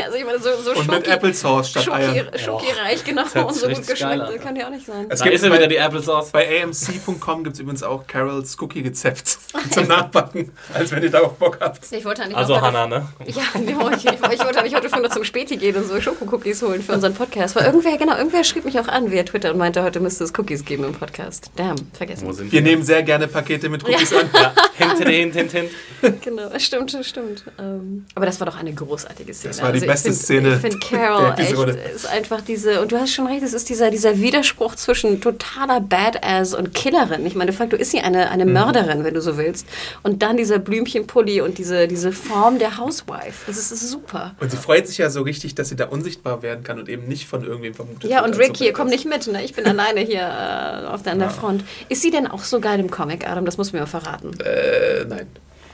also 0.05 0.17
ich 0.17 0.25
meine, 0.25 0.39
so, 0.39 0.51
so 0.63 0.73
Und 0.73 0.91
mit 0.91 1.09
Applesauce 1.09 1.71
statt 1.71 1.85
Schoki, 1.85 1.97
Eiern. 1.97 2.27
Schoki-reich, 2.37 3.05
genau. 3.05 3.23
Und 3.23 3.55
so 3.55 3.69
gut 3.69 3.87
geschmeckt, 3.87 4.23
das 4.23 4.41
kann 4.43 4.57
ja 4.57 4.67
auch 4.67 4.71
nicht 4.71 4.87
sein. 4.87 5.07
Es 5.09 5.21
da 5.21 5.25
gibt 5.25 5.37
ist 5.37 5.45
wieder 5.45 5.67
die 5.67 5.79
Applesauce. 5.79 6.31
Bei 6.31 6.63
amc.com 6.63 7.45
gibt 7.45 7.55
es 7.55 7.61
übrigens 7.61 7.83
auch 7.83 8.07
Carols 8.07 8.57
Cookie-Rezept 8.61 9.39
zum 9.71 9.87
Nachbacken, 9.87 10.53
als 10.75 10.91
wenn 10.91 11.03
ihr 11.03 11.11
darauf 11.11 11.35
Bock 11.35 11.59
habt. 11.61 11.81
Ich 11.91 12.05
wollte 12.05 12.27
nicht 12.27 12.37
also 12.37 12.61
Hannah, 12.61 12.87
ne? 12.87 13.09
Ja, 13.27 13.43
genau, 13.55 13.91
ich, 13.91 14.05
ich, 14.05 14.13
ich 14.13 14.45
wollte 14.45 14.63
nicht 14.63 14.75
heute 14.75 14.89
früh 14.89 15.01
noch 15.01 15.11
zum 15.11 15.25
Späti 15.25 15.57
gehen 15.57 15.77
und 15.77 15.87
so 15.87 16.01
Schokocookies 16.01 16.63
holen 16.63 16.83
für 16.83 16.93
unseren 16.93 17.15
Podcast. 17.15 17.55
Weil 17.57 17.67
irgendwer, 17.67 17.97
genau, 17.97 18.17
irgendwer 18.17 18.45
schrieb 18.45 18.65
mich 18.65 18.79
auch 18.79 18.89
an 18.89 19.11
via 19.11 19.23
Twitter 19.23 19.53
und 19.53 19.59
meinte, 19.59 19.83
heute 19.83 20.01
müsste 20.01 20.25
es 20.25 20.33
Cookies 20.37 20.65
geben 20.65 20.85
im 20.85 20.95
Podcast. 20.95 21.51
Damn, 21.57 21.77
vergessen. 21.93 22.27
Wo 22.27 22.33
sind 22.33 22.47
wir? 22.47 22.53
Wir 22.53 22.63
nehmen 22.63 22.83
sehr 22.83 23.03
gerne 23.03 23.29
Pakete 23.29 23.69
mit 23.69 23.85
Cookies 23.85 24.11
ja. 24.11 24.21
an. 24.21 24.31
Ja. 24.35 24.53
Hint, 24.75 25.09
hint, 25.09 25.35
hint, 25.35 25.53
hint. 25.53 26.23
Genau, 26.23 26.59
stimmt, 26.59 26.97
stimmt. 27.03 27.45
Ähm, 27.59 28.07
aber 28.14 28.26
das 28.26 28.40
war 28.40 28.46
doch 28.46 28.57
eine 28.57 28.72
großartige 28.72 29.32
Szene. 29.34 29.50
Das 29.50 29.62
war 29.62 29.72
die 29.72 29.80
also 29.80 29.86
beste 29.86 30.09
find, 30.11 30.22
Szene. 30.22 30.55
Ich 30.55 30.61
finde 30.61 30.78
Carol 30.78 31.34
echt 31.38 31.53
ist 31.94 32.07
einfach 32.07 32.40
diese, 32.40 32.80
und 32.80 32.92
du 32.92 32.98
hast 32.98 33.12
schon 33.12 33.26
recht, 33.26 33.42
es 33.42 33.53
ist 33.53 33.68
dieser, 33.68 33.90
dieser 33.90 34.18
Widerspruch 34.18 34.74
zwischen 34.74 35.20
totaler 35.20 35.80
Badass 35.80 36.55
und 36.55 36.74
Killerin. 36.74 37.26
Ich 37.26 37.34
meine, 37.34 37.50
de 37.50 37.57
facto 37.57 37.76
ist 37.76 37.90
sie 37.90 38.00
eine, 38.00 38.30
eine 38.30 38.44
mhm. 38.44 38.53
Mörderin, 38.53 39.05
wenn 39.05 39.14
du 39.14 39.20
so 39.20 39.36
willst. 39.36 39.66
Und 40.03 40.22
dann 40.22 40.36
dieser 40.36 40.59
Blümchenpulli 40.59 41.40
und 41.40 41.59
diese, 41.59 41.88
diese 41.88 42.12
Form 42.12 42.59
der 42.59 42.78
Housewife. 42.78 43.44
Das 43.46 43.59
ist, 43.59 43.70
das 43.70 43.82
ist 43.82 43.90
super. 43.90 44.34
Und 44.40 44.50
sie 44.50 44.57
freut 44.57 44.86
sich 44.86 44.98
ja 44.98 45.11
so 45.11 45.22
richtig, 45.22 45.55
dass 45.55 45.68
sie 45.68 45.76
da 45.76 45.86
unsichtbar 45.86 46.42
werden 46.42 46.64
kann 46.64 46.78
und 46.78 46.88
eben 46.88 47.07
nicht 47.07 47.26
von 47.26 47.44
irgendwem 47.44 47.74
vermutet 47.74 48.11
Ja, 48.11 48.24
und 48.24 48.38
Rick 48.38 48.57
hier, 48.57 48.72
komm 48.72 48.88
nicht 48.88 49.07
mit, 49.07 49.26
ne? 49.26 49.44
ich 49.44 49.55
bin 49.55 49.66
alleine 49.72 50.00
hier 50.00 50.22
äh, 50.22 50.86
auf 50.86 51.03
der, 51.03 51.12
an 51.12 51.18
der 51.18 51.28
ja. 51.28 51.34
Front. 51.34 51.64
Ist 51.88 52.03
sie 52.03 52.11
denn 52.11 52.26
auch 52.26 52.44
so 52.44 52.61
geil 52.61 52.80
im 52.80 52.90
Comic, 52.90 53.28
Adam? 53.28 53.44
Das 53.44 53.59
muss 53.59 53.72
mir 53.72 53.80
mal 53.80 53.86
verraten. 53.86 54.30
Äh, 54.40 55.05
nein. 55.07 55.26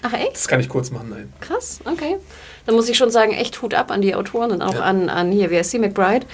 Ach 0.03 0.12
echt? 0.12 0.34
Das 0.34 0.49
kann 0.49 0.61
ich 0.61 0.68
kurz 0.68 0.90
machen, 0.90 1.11
nein. 1.11 1.32
Krass, 1.40 1.80
okay. 1.84 2.16
Dann 2.66 2.74
muss 2.74 2.88
ich 2.88 2.96
schon 2.96 3.11
sagen, 3.11 3.32
echt 3.32 3.61
Hut 3.62 3.74
ab 3.74 3.90
an 3.90 4.03
die 4.03 4.14
Autoren 4.14 4.51
und 4.53 4.62
auch 4.62 4.74
ja. 4.74 4.80
an, 4.80 5.09
an 5.09 5.32
hier, 5.32 5.51
wie 5.51 5.57
heißt 5.57 5.70
sie, 5.70 5.78
McBride 5.78 6.26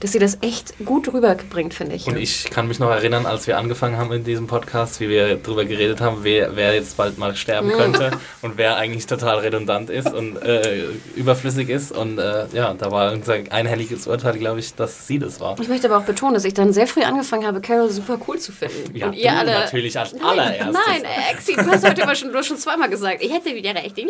dass 0.00 0.12
sie 0.12 0.18
das 0.18 0.38
echt 0.40 0.74
gut 0.84 1.12
rüberbringt, 1.12 1.74
finde 1.74 1.94
ich. 1.94 2.06
Und 2.06 2.16
ich 2.16 2.44
kann 2.44 2.66
mich 2.68 2.78
noch 2.78 2.90
erinnern, 2.90 3.26
als 3.26 3.46
wir 3.46 3.58
angefangen 3.58 3.98
haben 3.98 4.10
in 4.12 4.24
diesem 4.24 4.46
Podcast, 4.46 4.98
wie 5.00 5.10
wir 5.10 5.36
darüber 5.36 5.66
geredet 5.66 6.00
haben, 6.00 6.18
wer, 6.22 6.56
wer 6.56 6.74
jetzt 6.74 6.96
bald 6.96 7.18
mal 7.18 7.36
sterben 7.36 7.70
könnte 7.70 8.10
und 8.40 8.56
wer 8.56 8.76
eigentlich 8.76 9.06
total 9.06 9.38
redundant 9.40 9.90
ist 9.90 10.12
und 10.12 10.42
äh, 10.42 10.86
überflüssig 11.16 11.68
ist. 11.68 11.92
Und 11.92 12.18
äh, 12.18 12.46
ja, 12.52 12.72
da 12.72 12.90
war 12.90 13.12
unser 13.12 13.34
einhelliges 13.50 14.06
Urteil, 14.06 14.38
glaube 14.38 14.60
ich, 14.60 14.74
dass 14.74 15.06
sie 15.06 15.18
das 15.18 15.38
war. 15.38 15.60
Ich 15.60 15.68
möchte 15.68 15.86
aber 15.86 15.98
auch 15.98 16.06
betonen, 16.06 16.32
dass 16.32 16.44
ich 16.44 16.54
dann 16.54 16.72
sehr 16.72 16.86
früh 16.86 17.02
angefangen 17.02 17.46
habe, 17.46 17.60
Carol 17.60 17.90
super 17.90 18.18
cool 18.26 18.38
zu 18.38 18.52
finden. 18.52 18.96
Ja, 18.96 19.08
und 19.08 19.14
ihr 19.14 19.32
alle. 19.32 19.52
Natürlich 19.52 19.98
als 19.98 20.14
nein, 20.14 20.22
allererstes. 20.22 20.78
Nein, 20.86 21.02
Exi, 21.30 21.54
du 21.54 21.66
hast 21.66 21.86
heute 21.86 22.00
immer 22.02 22.14
schon, 22.14 22.32
du 22.32 22.42
schon 22.42 22.56
zweimal 22.56 22.88
gesagt, 22.88 23.22
ich 23.22 23.30
hätte 23.30 23.54
wieder 23.54 23.74
recht. 23.74 23.90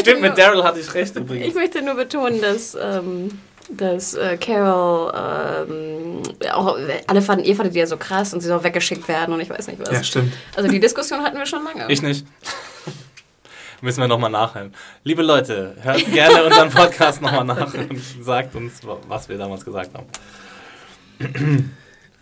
Stimmt, 0.00 0.20
nur, 0.20 0.30
mit 0.30 0.38
Daryl 0.38 0.62
hatte 0.62 0.80
ich 0.80 0.92
recht 0.94 1.16
übrigens. 1.16 1.48
Ich 1.48 1.54
möchte 1.54 1.82
nur 1.82 1.94
betonen, 1.94 2.40
dass, 2.40 2.74
ähm, 2.92 3.38
dass 3.70 4.14
äh, 4.14 4.36
Carol 4.36 5.12
ähm, 5.14 6.22
auch 6.52 6.76
alle 7.06 7.22
fanden, 7.22 7.44
ihr 7.44 7.56
fandet 7.56 7.74
die 7.74 7.78
ja 7.78 7.86
so 7.86 7.96
krass 7.96 8.34
und 8.34 8.40
sie 8.40 8.48
soll 8.48 8.62
weggeschickt 8.62 9.06
werden 9.08 9.32
und 9.34 9.40
ich 9.40 9.50
weiß 9.50 9.68
nicht 9.68 9.80
was. 9.80 9.90
Ja, 9.90 10.02
stimmt. 10.02 10.32
Also 10.56 10.68
die 10.68 10.80
Diskussion 10.80 11.22
hatten 11.22 11.38
wir 11.38 11.46
schon 11.46 11.64
lange. 11.64 11.90
Ich 11.90 12.02
nicht. 12.02 12.26
Müssen 13.80 14.00
wir 14.00 14.08
nochmal 14.08 14.30
nachhören. 14.30 14.72
Liebe 15.02 15.22
Leute, 15.22 15.74
hört 15.80 16.04
gerne 16.12 16.44
unseren 16.44 16.70
Podcast 16.70 17.20
nochmal 17.20 17.44
nach 17.44 17.74
und 17.74 18.00
sagt 18.20 18.54
uns, 18.54 18.80
was 19.08 19.28
wir 19.28 19.38
damals 19.38 19.64
gesagt 19.64 19.90
haben. 19.94 20.06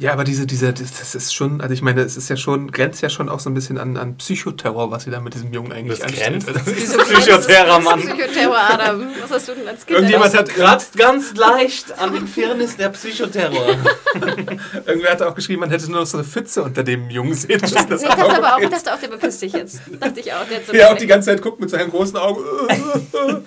Ja, 0.00 0.14
aber 0.14 0.24
diese, 0.24 0.46
diese, 0.46 0.72
das 0.72 1.14
ist 1.14 1.34
schon, 1.34 1.60
also 1.60 1.74
ich 1.74 1.82
meine, 1.82 2.00
es 2.00 2.16
ist 2.16 2.30
ja 2.30 2.36
schon, 2.38 2.72
grenzt 2.72 3.02
ja 3.02 3.10
schon 3.10 3.28
auch 3.28 3.38
so 3.38 3.50
ein 3.50 3.54
bisschen 3.54 3.76
an, 3.76 3.98
an 3.98 4.16
Psychoterror, 4.16 4.90
was 4.90 5.02
sie 5.02 5.10
da 5.10 5.20
mit 5.20 5.34
diesem 5.34 5.52
Jungen 5.52 5.72
eigentlich 5.72 5.98
das 5.98 6.08
anstellt. 6.08 6.46
Das 6.48 6.66
ist 6.66 6.96
Psychoterror, 6.96 7.80
Mann. 7.80 8.00
Psychoterror, 8.00 8.56
Adam. 8.56 9.08
Was 9.20 9.30
hast 9.30 9.48
du 9.48 9.54
denn 9.56 9.68
als 9.68 9.84
Kind 9.84 9.98
Irgendjemand 9.98 10.34
hat 10.34 10.48
kratzt 10.48 10.96
ganz 10.96 11.34
leicht 11.34 11.98
an 11.98 12.14
den 12.14 12.26
Firnis 12.26 12.78
der 12.78 12.88
Psychoterror. 12.88 13.76
Irgendwer 14.86 15.10
hat 15.10 15.20
auch 15.20 15.34
geschrieben, 15.34 15.60
man 15.60 15.70
hätte 15.70 15.90
nur 15.90 16.00
noch 16.00 16.06
so 16.06 16.16
eine 16.16 16.26
Pfütze 16.26 16.62
unter 16.62 16.82
dem 16.82 17.10
Jungen 17.10 17.34
sehen 17.34 17.60
müssen. 17.60 17.76
Ich 17.76 17.86
dachte 17.86 18.36
aber 18.36 18.56
auch, 18.56 18.70
dachte 18.70 18.94
auch, 18.94 19.00
der 19.00 19.08
bepisst 19.08 19.42
dich 19.42 19.52
jetzt. 19.52 19.82
Dachte 20.00 20.18
ich 20.18 20.32
auch. 20.32 20.46
Der 20.48 20.62
so 20.66 20.72
ja, 20.72 20.94
auch 20.94 20.96
die 20.96 21.08
ganze 21.08 21.28
Zeit 21.28 21.42
guckt 21.42 21.60
mit 21.60 21.68
seinen 21.68 21.90
großen 21.90 22.16
Augen. 22.16 22.40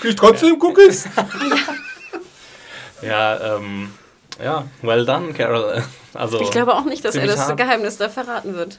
Krieg 0.00 0.10
ich 0.10 0.16
trotzdem 0.16 0.60
Cookies? 0.60 1.08
Ja, 3.00 3.08
ja 3.08 3.56
ähm 3.56 3.88
ja, 4.42 4.64
well 4.82 5.04
done, 5.04 5.32
Carol. 5.32 5.82
Also, 6.16 6.40
ich 6.40 6.52
glaube 6.52 6.72
auch 6.74 6.84
nicht, 6.84 7.04
dass 7.04 7.16
er 7.16 7.26
das 7.26 7.48
hart. 7.48 7.56
Geheimnis 7.56 7.96
da 7.96 8.08
verraten 8.08 8.54
wird. 8.54 8.78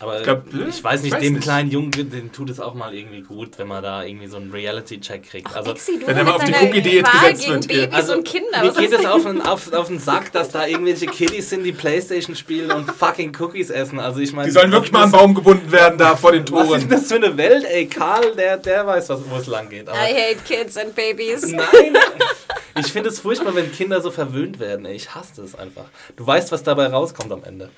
Aber 0.00 0.18
ich, 0.18 0.22
glaub, 0.22 0.44
ich 0.52 0.84
weiß 0.84 1.02
nicht, 1.02 1.12
weiß 1.12 1.20
dem 1.20 1.34
nicht. 1.34 1.42
kleinen 1.42 1.70
Jungen, 1.70 1.90
dem 1.90 2.30
tut 2.30 2.50
es 2.50 2.60
auch 2.60 2.74
mal 2.74 2.94
irgendwie 2.94 3.22
gut, 3.22 3.58
wenn 3.58 3.66
man 3.66 3.82
da 3.82 4.04
irgendwie 4.04 4.28
so 4.28 4.36
einen 4.36 4.52
Reality-Check 4.52 5.28
kriegt. 5.28 5.56
Also, 5.56 5.72
Exi, 5.72 6.00
wenn 6.04 6.16
er 6.16 6.22
mal 6.22 6.34
auf 6.34 6.44
die 6.44 6.52
Cookie-Diät 6.52 7.04
gesetzt 7.10 7.48
wird. 7.48 7.66
Babys 7.66 7.94
also, 7.94 8.14
und 8.14 8.24
Kinder. 8.24 8.62
Mir 8.62 8.72
geht 8.72 8.92
es 8.92 9.04
auf, 9.04 9.26
auf, 9.44 9.72
auf 9.72 9.88
den 9.88 9.98
Sack, 9.98 10.30
dass 10.32 10.50
da 10.50 10.66
irgendwelche 10.66 11.06
Kiddies 11.06 11.50
sind, 11.50 11.64
die 11.64 11.72
Playstation 11.72 12.36
spielen 12.36 12.70
und 12.70 12.88
fucking 12.90 13.36
Cookies 13.40 13.70
essen. 13.70 13.98
Also 13.98 14.20
ich 14.20 14.32
meine, 14.32 14.46
die 14.46 14.52
sollen 14.52 14.70
wirklich 14.70 14.92
mal 14.92 15.04
an 15.04 15.10
Baum 15.10 15.34
gebunden 15.34 15.72
werden 15.72 15.98
da 15.98 16.14
vor 16.14 16.30
den 16.30 16.46
Toren. 16.46 16.68
Was 16.70 16.82
ist 16.82 16.92
das 16.92 17.06
für 17.08 17.16
eine 17.16 17.36
Welt, 17.36 17.64
ey? 17.64 17.86
Karl, 17.86 18.36
der, 18.36 18.56
der 18.56 18.86
weiß, 18.86 19.08
wo 19.08 19.36
es 19.36 19.46
lang 19.48 19.68
geht. 19.68 19.88
Aber 19.88 19.98
I 19.98 20.14
hate 20.14 20.38
kids 20.46 20.76
and 20.76 20.94
babies. 20.94 21.42
Nein! 21.50 21.66
Ich 22.78 22.92
finde 22.92 23.08
es 23.08 23.20
furchtbar, 23.20 23.54
wenn 23.54 23.72
Kinder 23.72 24.00
so 24.00 24.10
verwöhnt 24.10 24.58
werden. 24.58 24.86
Ich 24.86 25.14
hasse 25.14 25.42
es 25.42 25.54
einfach. 25.54 25.86
Du 26.16 26.26
weißt, 26.26 26.52
was 26.52 26.62
dabei 26.62 26.86
rauskommt 26.86 27.32
am 27.32 27.44
Ende. 27.44 27.70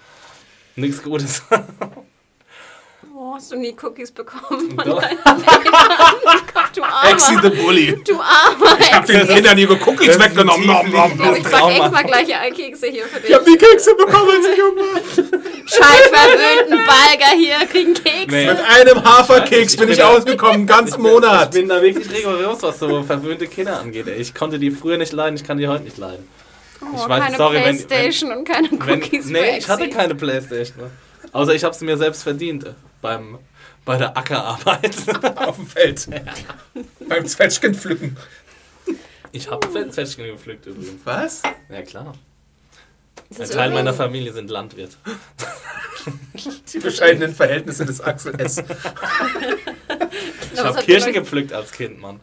Nichts 0.77 1.03
Gutes. 1.03 1.43
Oh, 3.23 3.35
hast 3.35 3.53
du 3.53 3.57
nie 3.57 3.77
Cookies 3.83 4.11
bekommen 4.13 4.71
von 4.71 4.77
Doch. 4.87 5.03
du 5.03 6.83
armer. 6.83 7.11
Exi 7.11 7.37
the 7.43 7.51
Bully. 7.51 8.03
Du 8.03 8.15
armer 8.15 8.81
Ich 8.81 8.95
hab 8.95 9.05
den 9.05 9.29
Kindern 9.29 9.59
ihre 9.59 9.75
Cookies 9.75 10.19
weggenommen. 10.19 10.67
Nom, 10.67 10.91
nom, 10.91 11.17
nom. 11.19 11.37
Ich 11.37 11.43
back 11.43 11.69
echt 11.69 11.93
mal 11.93 12.03
gleich 12.03 12.29
Kekse 12.55 12.87
hier 12.87 13.05
für 13.05 13.21
dich. 13.21 13.29
Ich 13.29 13.37
hab 13.37 13.45
die 13.45 13.59
Kekse 13.59 13.95
bekommen, 13.95 14.31
als 14.31 14.47
ich 14.51 14.57
jung 14.57 14.75
war. 14.75 15.01
Scheiß 15.67 16.09
verwöhnten 16.09 16.79
Balger 16.87 17.37
hier 17.37 17.67
kriegen 17.67 17.93
Kekse. 17.93 18.35
Nee. 18.35 18.47
Mit 18.47 18.59
einem 18.59 19.05
Haferkeks 19.05 19.77
bin 19.77 19.91
ich 19.91 20.03
ausgekommen, 20.03 20.67
ganz 20.67 20.97
Monat. 20.99 21.55
Ich 21.55 21.61
bin 21.61 21.69
da 21.69 21.83
wirklich 21.83 22.11
rigoros, 22.11 22.63
was 22.63 22.79
so 22.79 23.03
verwöhnte 23.03 23.49
Kinder 23.49 23.81
angeht. 23.81 24.07
Ich 24.19 24.35
konnte 24.35 24.59
die 24.59 24.71
früher 24.71 24.97
nicht 24.97 25.13
leiden, 25.13 25.37
ich 25.37 25.45
kann 25.45 25.59
die 25.59 25.69
heute 25.69 25.85
nicht 25.85 25.99
leiden. 25.99 26.27
Oh, 26.81 26.87
ich 26.97 27.07
weiß, 27.07 27.23
keine 27.23 27.37
sorry, 27.37 27.61
Playstation 27.61 28.31
wenn, 28.31 28.37
wenn, 28.49 28.71
und 28.71 28.81
keine 28.81 28.97
Cookies 28.97 29.27
wenn, 29.27 29.33
Nee, 29.33 29.59
ich 29.59 29.69
hatte 29.69 29.91
keine 29.91 30.15
Playstation. 30.15 30.91
Außer 31.33 31.55
ich 31.55 31.65
habe 31.65 31.75
sie 31.75 31.85
mir 31.85 31.99
selbst 31.99 32.23
verdient 32.23 32.65
beim, 33.01 33.39
bei 33.85 33.97
der 33.97 34.17
Ackerarbeit. 34.17 34.97
Auf 35.37 35.57
dem 35.57 35.67
Feld. 35.67 36.07
Ja. 36.07 36.21
Beim 37.09 37.27
Zwetschgen 37.27 37.75
pflücken. 37.75 38.17
Ich 39.33 39.51
habe 39.51 39.69
Zwetschgen 39.91 40.27
gepflückt 40.27 40.67
übrigens. 40.67 41.01
Was? 41.05 41.43
Ja, 41.69 41.83
klar. 41.83 42.15
Ein 43.39 43.49
Teil 43.49 43.71
meiner 43.71 43.95
Familie 43.95 44.33
sind 44.33 44.51
Landwirt. 44.51 44.97
Die 46.73 46.79
bescheidenen 46.79 47.35
Verhältnisse 47.35 47.85
des 47.85 48.01
Axel 48.01 48.41
S. 48.41 48.59
ich 50.53 50.61
habe 50.61 50.83
Kirschen 50.83 51.13
gepflückt 51.13 51.53
als 51.53 51.71
Kind, 51.71 52.01
Mann. 52.01 52.21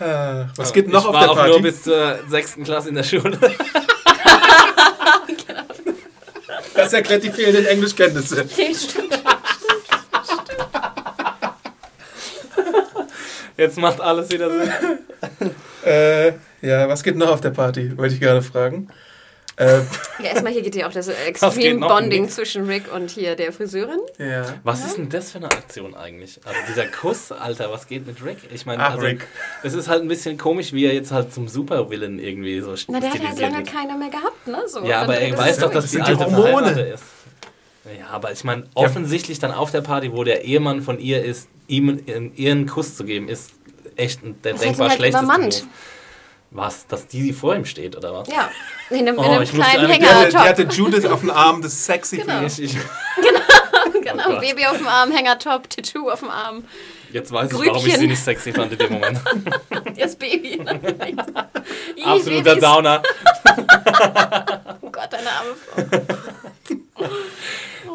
Äh, 0.00 0.46
was 0.56 0.72
geht 0.72 0.88
noch 0.88 1.02
ich 1.02 1.06
auf 1.06 1.12
der 1.20 1.26
Party? 1.26 1.30
Ich 1.30 1.36
war 1.36 1.44
auch 1.44 1.48
nur 1.50 1.62
bis 1.62 1.82
zur 1.84 2.18
sechsten 2.28 2.64
Klasse 2.64 2.88
in 2.88 2.96
der 2.96 3.04
Schule. 3.04 3.38
Das 6.74 6.92
erklärt 6.92 7.22
die 7.22 7.30
fehlenden 7.30 7.66
Englischkenntnisse. 7.66 8.46
Stimmt. 8.48 9.18
Jetzt 13.56 13.78
macht 13.78 14.00
alles 14.00 14.30
wieder 14.30 14.50
Sinn. 14.50 14.70
äh, 15.84 16.32
ja, 16.60 16.88
was 16.88 17.02
geht 17.02 17.16
noch 17.16 17.30
auf 17.30 17.40
der 17.40 17.50
Party? 17.50 17.96
Wollte 17.96 18.14
ich 18.14 18.20
gerade 18.20 18.42
fragen. 18.42 18.88
Äh, 19.56 19.78
ja, 20.18 20.30
erstmal 20.30 20.52
hier 20.52 20.62
geht 20.62 20.74
ja 20.74 20.88
auch 20.88 20.92
das 20.92 21.08
Extreme 21.26 21.86
Bonding 21.86 22.28
zwischen 22.28 22.66
Rick 22.66 22.92
und 22.92 23.10
hier 23.10 23.36
der 23.36 23.52
Friseurin. 23.52 24.00
Ja. 24.18 24.46
Was 24.64 24.80
ja. 24.80 24.86
ist 24.86 24.96
denn 24.96 25.08
das 25.08 25.30
für 25.30 25.38
eine 25.38 25.46
Aktion 25.46 25.94
eigentlich? 25.94 26.40
Also 26.44 26.58
dieser 26.68 26.86
Kuss, 26.86 27.30
Alter, 27.30 27.70
was 27.70 27.86
geht 27.86 28.06
mit 28.06 28.24
Rick? 28.24 28.38
Ich 28.52 28.66
meine, 28.66 28.84
also, 28.84 29.00
Rick. 29.00 29.26
es 29.62 29.74
ist 29.74 29.88
halt 29.88 30.02
ein 30.02 30.08
bisschen 30.08 30.38
komisch, 30.38 30.72
wie 30.72 30.86
er 30.86 30.94
jetzt 30.94 31.12
halt 31.12 31.32
zum 31.32 31.46
Supervillain 31.46 32.18
irgendwie 32.18 32.60
so 32.60 32.74
Na, 32.88 32.98
der 32.98 33.12
hat 33.12 33.28
halt 33.28 33.38
lange 33.38 33.62
keine 33.62 33.96
mehr 33.96 34.10
gehabt, 34.10 34.46
ne? 34.48 34.62
So, 34.66 34.84
ja, 34.84 35.02
aber 35.02 35.18
er 35.18 35.36
weiß 35.38 35.58
doch, 35.58 35.70
dass 35.70 35.90
die 35.90 36.00
alte 36.00 36.24
Hormone 36.24 36.70
ist. 36.80 37.04
Ja, 37.98 38.08
aber 38.10 38.32
ich 38.32 38.42
meine, 38.44 38.64
offensichtlich 38.74 39.38
dann 39.38 39.52
auf 39.52 39.70
der 39.70 39.82
Party, 39.82 40.10
wo 40.12 40.24
der 40.24 40.44
Ehemann 40.44 40.80
von 40.80 40.98
ihr 40.98 41.22
ist, 41.22 41.48
ihm 41.66 42.32
ihren 42.34 42.66
Kuss 42.66 42.96
zu 42.96 43.04
geben, 43.04 43.28
ist 43.28 43.52
echt 43.96 44.20
der 44.22 44.52
das 44.52 44.60
denkbar 44.60 44.88
halt 44.88 44.98
schlechteste 44.98 45.26
Move. 45.26 45.50
Was? 46.50 46.86
Dass 46.86 47.08
die 47.08 47.32
vor 47.32 47.56
ihm 47.56 47.64
steht, 47.64 47.96
oder 47.96 48.14
was? 48.14 48.28
Ja, 48.28 48.48
in 48.88 49.08
einem, 49.08 49.18
oh, 49.18 49.24
in 49.24 49.30
einem 49.30 49.48
kleinen 49.48 49.90
Hänger. 49.90 50.28
Die 50.28 50.36
hatte 50.36 50.62
Judith 50.62 51.04
auf 51.04 51.20
dem 51.20 51.30
Arm, 51.30 51.60
das 51.62 51.72
ist 51.72 51.84
sexy 51.84 52.18
genau. 52.18 52.42
Ich, 52.42 52.62
ich 52.62 52.74
genau, 54.02 54.02
genau. 54.02 54.36
Oh 54.36 54.40
Baby 54.40 54.64
auf 54.66 54.76
dem 54.76 54.86
Arm, 54.86 55.10
Hängertop, 55.10 55.68
Tattoo 55.68 56.10
auf 56.10 56.20
dem 56.20 56.30
Arm. 56.30 56.64
Jetzt 57.12 57.32
weiß 57.32 57.50
Grübchen. 57.50 57.66
ich, 57.66 57.72
warum 57.72 57.86
ich 57.86 57.96
sie 57.96 58.06
nicht 58.06 58.22
sexy 58.22 58.52
fand 58.52 58.72
in 58.72 58.78
dem 58.78 58.92
Moment. 58.92 59.20
Das 59.96 60.16
Baby. 60.16 60.60
Absoluter 62.04 62.56
Downer. 62.56 63.02
oh 64.80 64.90
Gott, 64.90 65.14
eine 65.14 65.30
arme 65.30 65.54
Frau. 65.56 67.08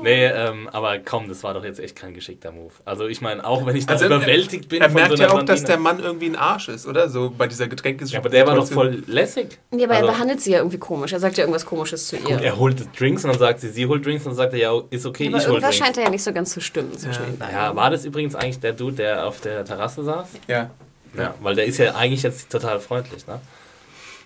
Nee, 0.01 0.25
ähm, 0.25 0.69
aber 0.71 0.99
komm, 0.99 1.27
das 1.27 1.43
war 1.43 1.53
doch 1.53 1.63
jetzt 1.63 1.79
echt 1.79 1.95
kein 1.95 2.13
geschickter 2.13 2.51
Move. 2.51 2.73
Also 2.85 3.07
ich 3.07 3.21
meine, 3.21 3.45
auch 3.45 3.65
wenn 3.65 3.75
ich 3.75 3.85
da 3.85 3.93
also 3.93 4.05
überwältigt 4.05 4.69
bin 4.69 4.81
er 4.81 4.89
von 4.89 4.95
merkt 5.01 5.17
so 5.17 5.21
ja 5.21 5.29
auch, 5.29 5.33
Blondine. 5.33 5.55
dass 5.57 5.63
der 5.65 5.77
Mann 5.77 5.99
irgendwie 5.99 6.27
ein 6.27 6.35
Arsch 6.35 6.69
ist, 6.69 6.87
oder? 6.87 7.09
So 7.09 7.33
bei 7.35 7.47
dieser 7.47 7.67
Getränkes 7.67 8.11
Ja, 8.11 8.19
aber 8.19 8.29
der 8.29 8.47
war 8.47 8.55
doch 8.55 8.67
voll 8.67 9.03
lässig. 9.07 9.59
Ja, 9.71 9.85
aber 9.85 9.95
also, 9.95 10.07
er 10.07 10.11
behandelt 10.13 10.41
sie 10.41 10.51
ja 10.51 10.59
irgendwie 10.59 10.77
komisch. 10.77 11.13
Er 11.13 11.19
sagt 11.19 11.37
ja 11.37 11.43
irgendwas 11.43 11.65
Komisches 11.65 12.07
zu 12.07 12.17
ihr. 12.17 12.41
er 12.41 12.57
holt 12.57 12.99
Drinks 12.99 13.23
und 13.23 13.31
dann 13.31 13.39
sagt 13.39 13.59
sie, 13.61 13.69
sie 13.69 13.85
holt 13.85 14.05
Drinks 14.05 14.25
und 14.25 14.31
dann 14.31 14.37
sagt 14.37 14.53
er, 14.53 14.59
ja, 14.59 14.81
ist 14.89 15.05
okay, 15.05 15.25
ja, 15.25 15.29
aber 15.29 15.39
ich 15.39 15.47
hol 15.47 15.59
Drinks. 15.59 15.77
scheint 15.77 15.97
er 15.97 16.03
ja 16.03 16.09
nicht 16.09 16.23
so 16.23 16.33
ganz 16.33 16.51
zu 16.51 16.61
stimmen 16.61 16.97
zwischen 16.97 17.23
ja. 17.23 17.29
den 17.29 17.37
beiden. 17.37 17.55
Ja, 17.55 17.75
war 17.75 17.89
das 17.89 18.05
übrigens 18.05 18.35
eigentlich 18.35 18.59
der 18.59 18.73
Dude, 18.73 18.95
der 18.97 19.27
auf 19.27 19.41
der 19.41 19.65
Terrasse 19.65 20.03
saß? 20.03 20.27
Ja. 20.47 20.69
Ja, 21.17 21.33
weil 21.41 21.55
der 21.55 21.65
ist 21.65 21.77
ja 21.77 21.95
eigentlich 21.95 22.23
jetzt 22.23 22.51
total 22.51 22.79
freundlich, 22.79 23.25
ne? 23.25 23.39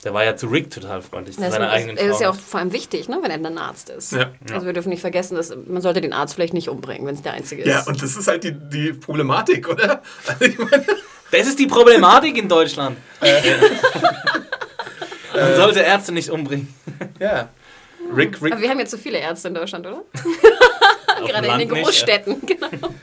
Der 0.04 0.14
war 0.14 0.26
ja 0.26 0.36
zu 0.36 0.47
Rick 0.47 0.70
total 0.70 1.01
freundlich, 1.01 1.38
zu 1.38 1.41
seiner 1.49 1.70
eigenen 1.70 1.97
Frau. 1.97 2.06
ist 2.06 2.22
ja 2.22 2.30
auch 2.30 2.36
vor 2.36 2.60
allem 2.60 2.74
wichtig, 2.74 3.08
ne, 3.08 3.20
wenn 3.22 3.32
er 3.32 3.38
dann 3.38 3.58
Arzt 3.58 3.89
ist. 3.89 4.12
Ja. 4.12 4.32
Also 4.51 4.66
wir 4.66 4.74
dürfen 4.74 4.89
nicht 4.89 5.01
vergessen, 5.01 5.36
dass 5.36 5.56
man 5.66 5.82
sollte 5.82 6.01
den 6.01 6.12
Arzt 6.12 6.36
vielleicht 6.36 6.54
nicht 6.54 6.70
umbringen, 6.70 7.08
wenn 7.08 7.16
es 7.16 7.22
der 7.22 7.34
einzige 7.34 7.64
ist. 7.64 7.70
Ja, 7.70 7.84
und 7.84 8.01
das 8.01 8.18
ist 8.18 8.28
halt 8.28 8.43
die, 8.43 8.51
die 8.51 8.93
Problematik, 8.93 9.70
oder? 9.70 10.01
Also 10.28 10.45
ich 10.45 10.58
meine, 10.58 10.86
das 11.32 11.47
ist 11.47 11.58
die 11.60 11.68
Problematik 11.68 12.38
in 12.38 12.47
Deutschland. 12.47 12.97
Äh. 15.36 15.45
man 15.47 15.56
sollte 15.56 15.80
Ärzte 15.80 16.12
nicht 16.12 16.30
umbringen. 16.30 16.72
Ja. 17.20 17.49
Rick, 18.16 18.39
Rick. 18.41 18.54
Aber 18.54 18.62
wir 18.62 18.70
haben 18.70 18.80
jetzt 18.80 18.91
so 18.91 18.97
viele 18.97 19.18
Ärzte 19.18 19.47
in 19.47 19.56
Deutschland, 19.56 19.88
oder? 19.88 20.04
Gerade 21.28 21.47
in 21.47 21.58
den 21.58 21.70
Großstädten, 21.70 22.39
nicht, 22.39 22.62
ja. 22.62 22.68
genau. 22.68 22.93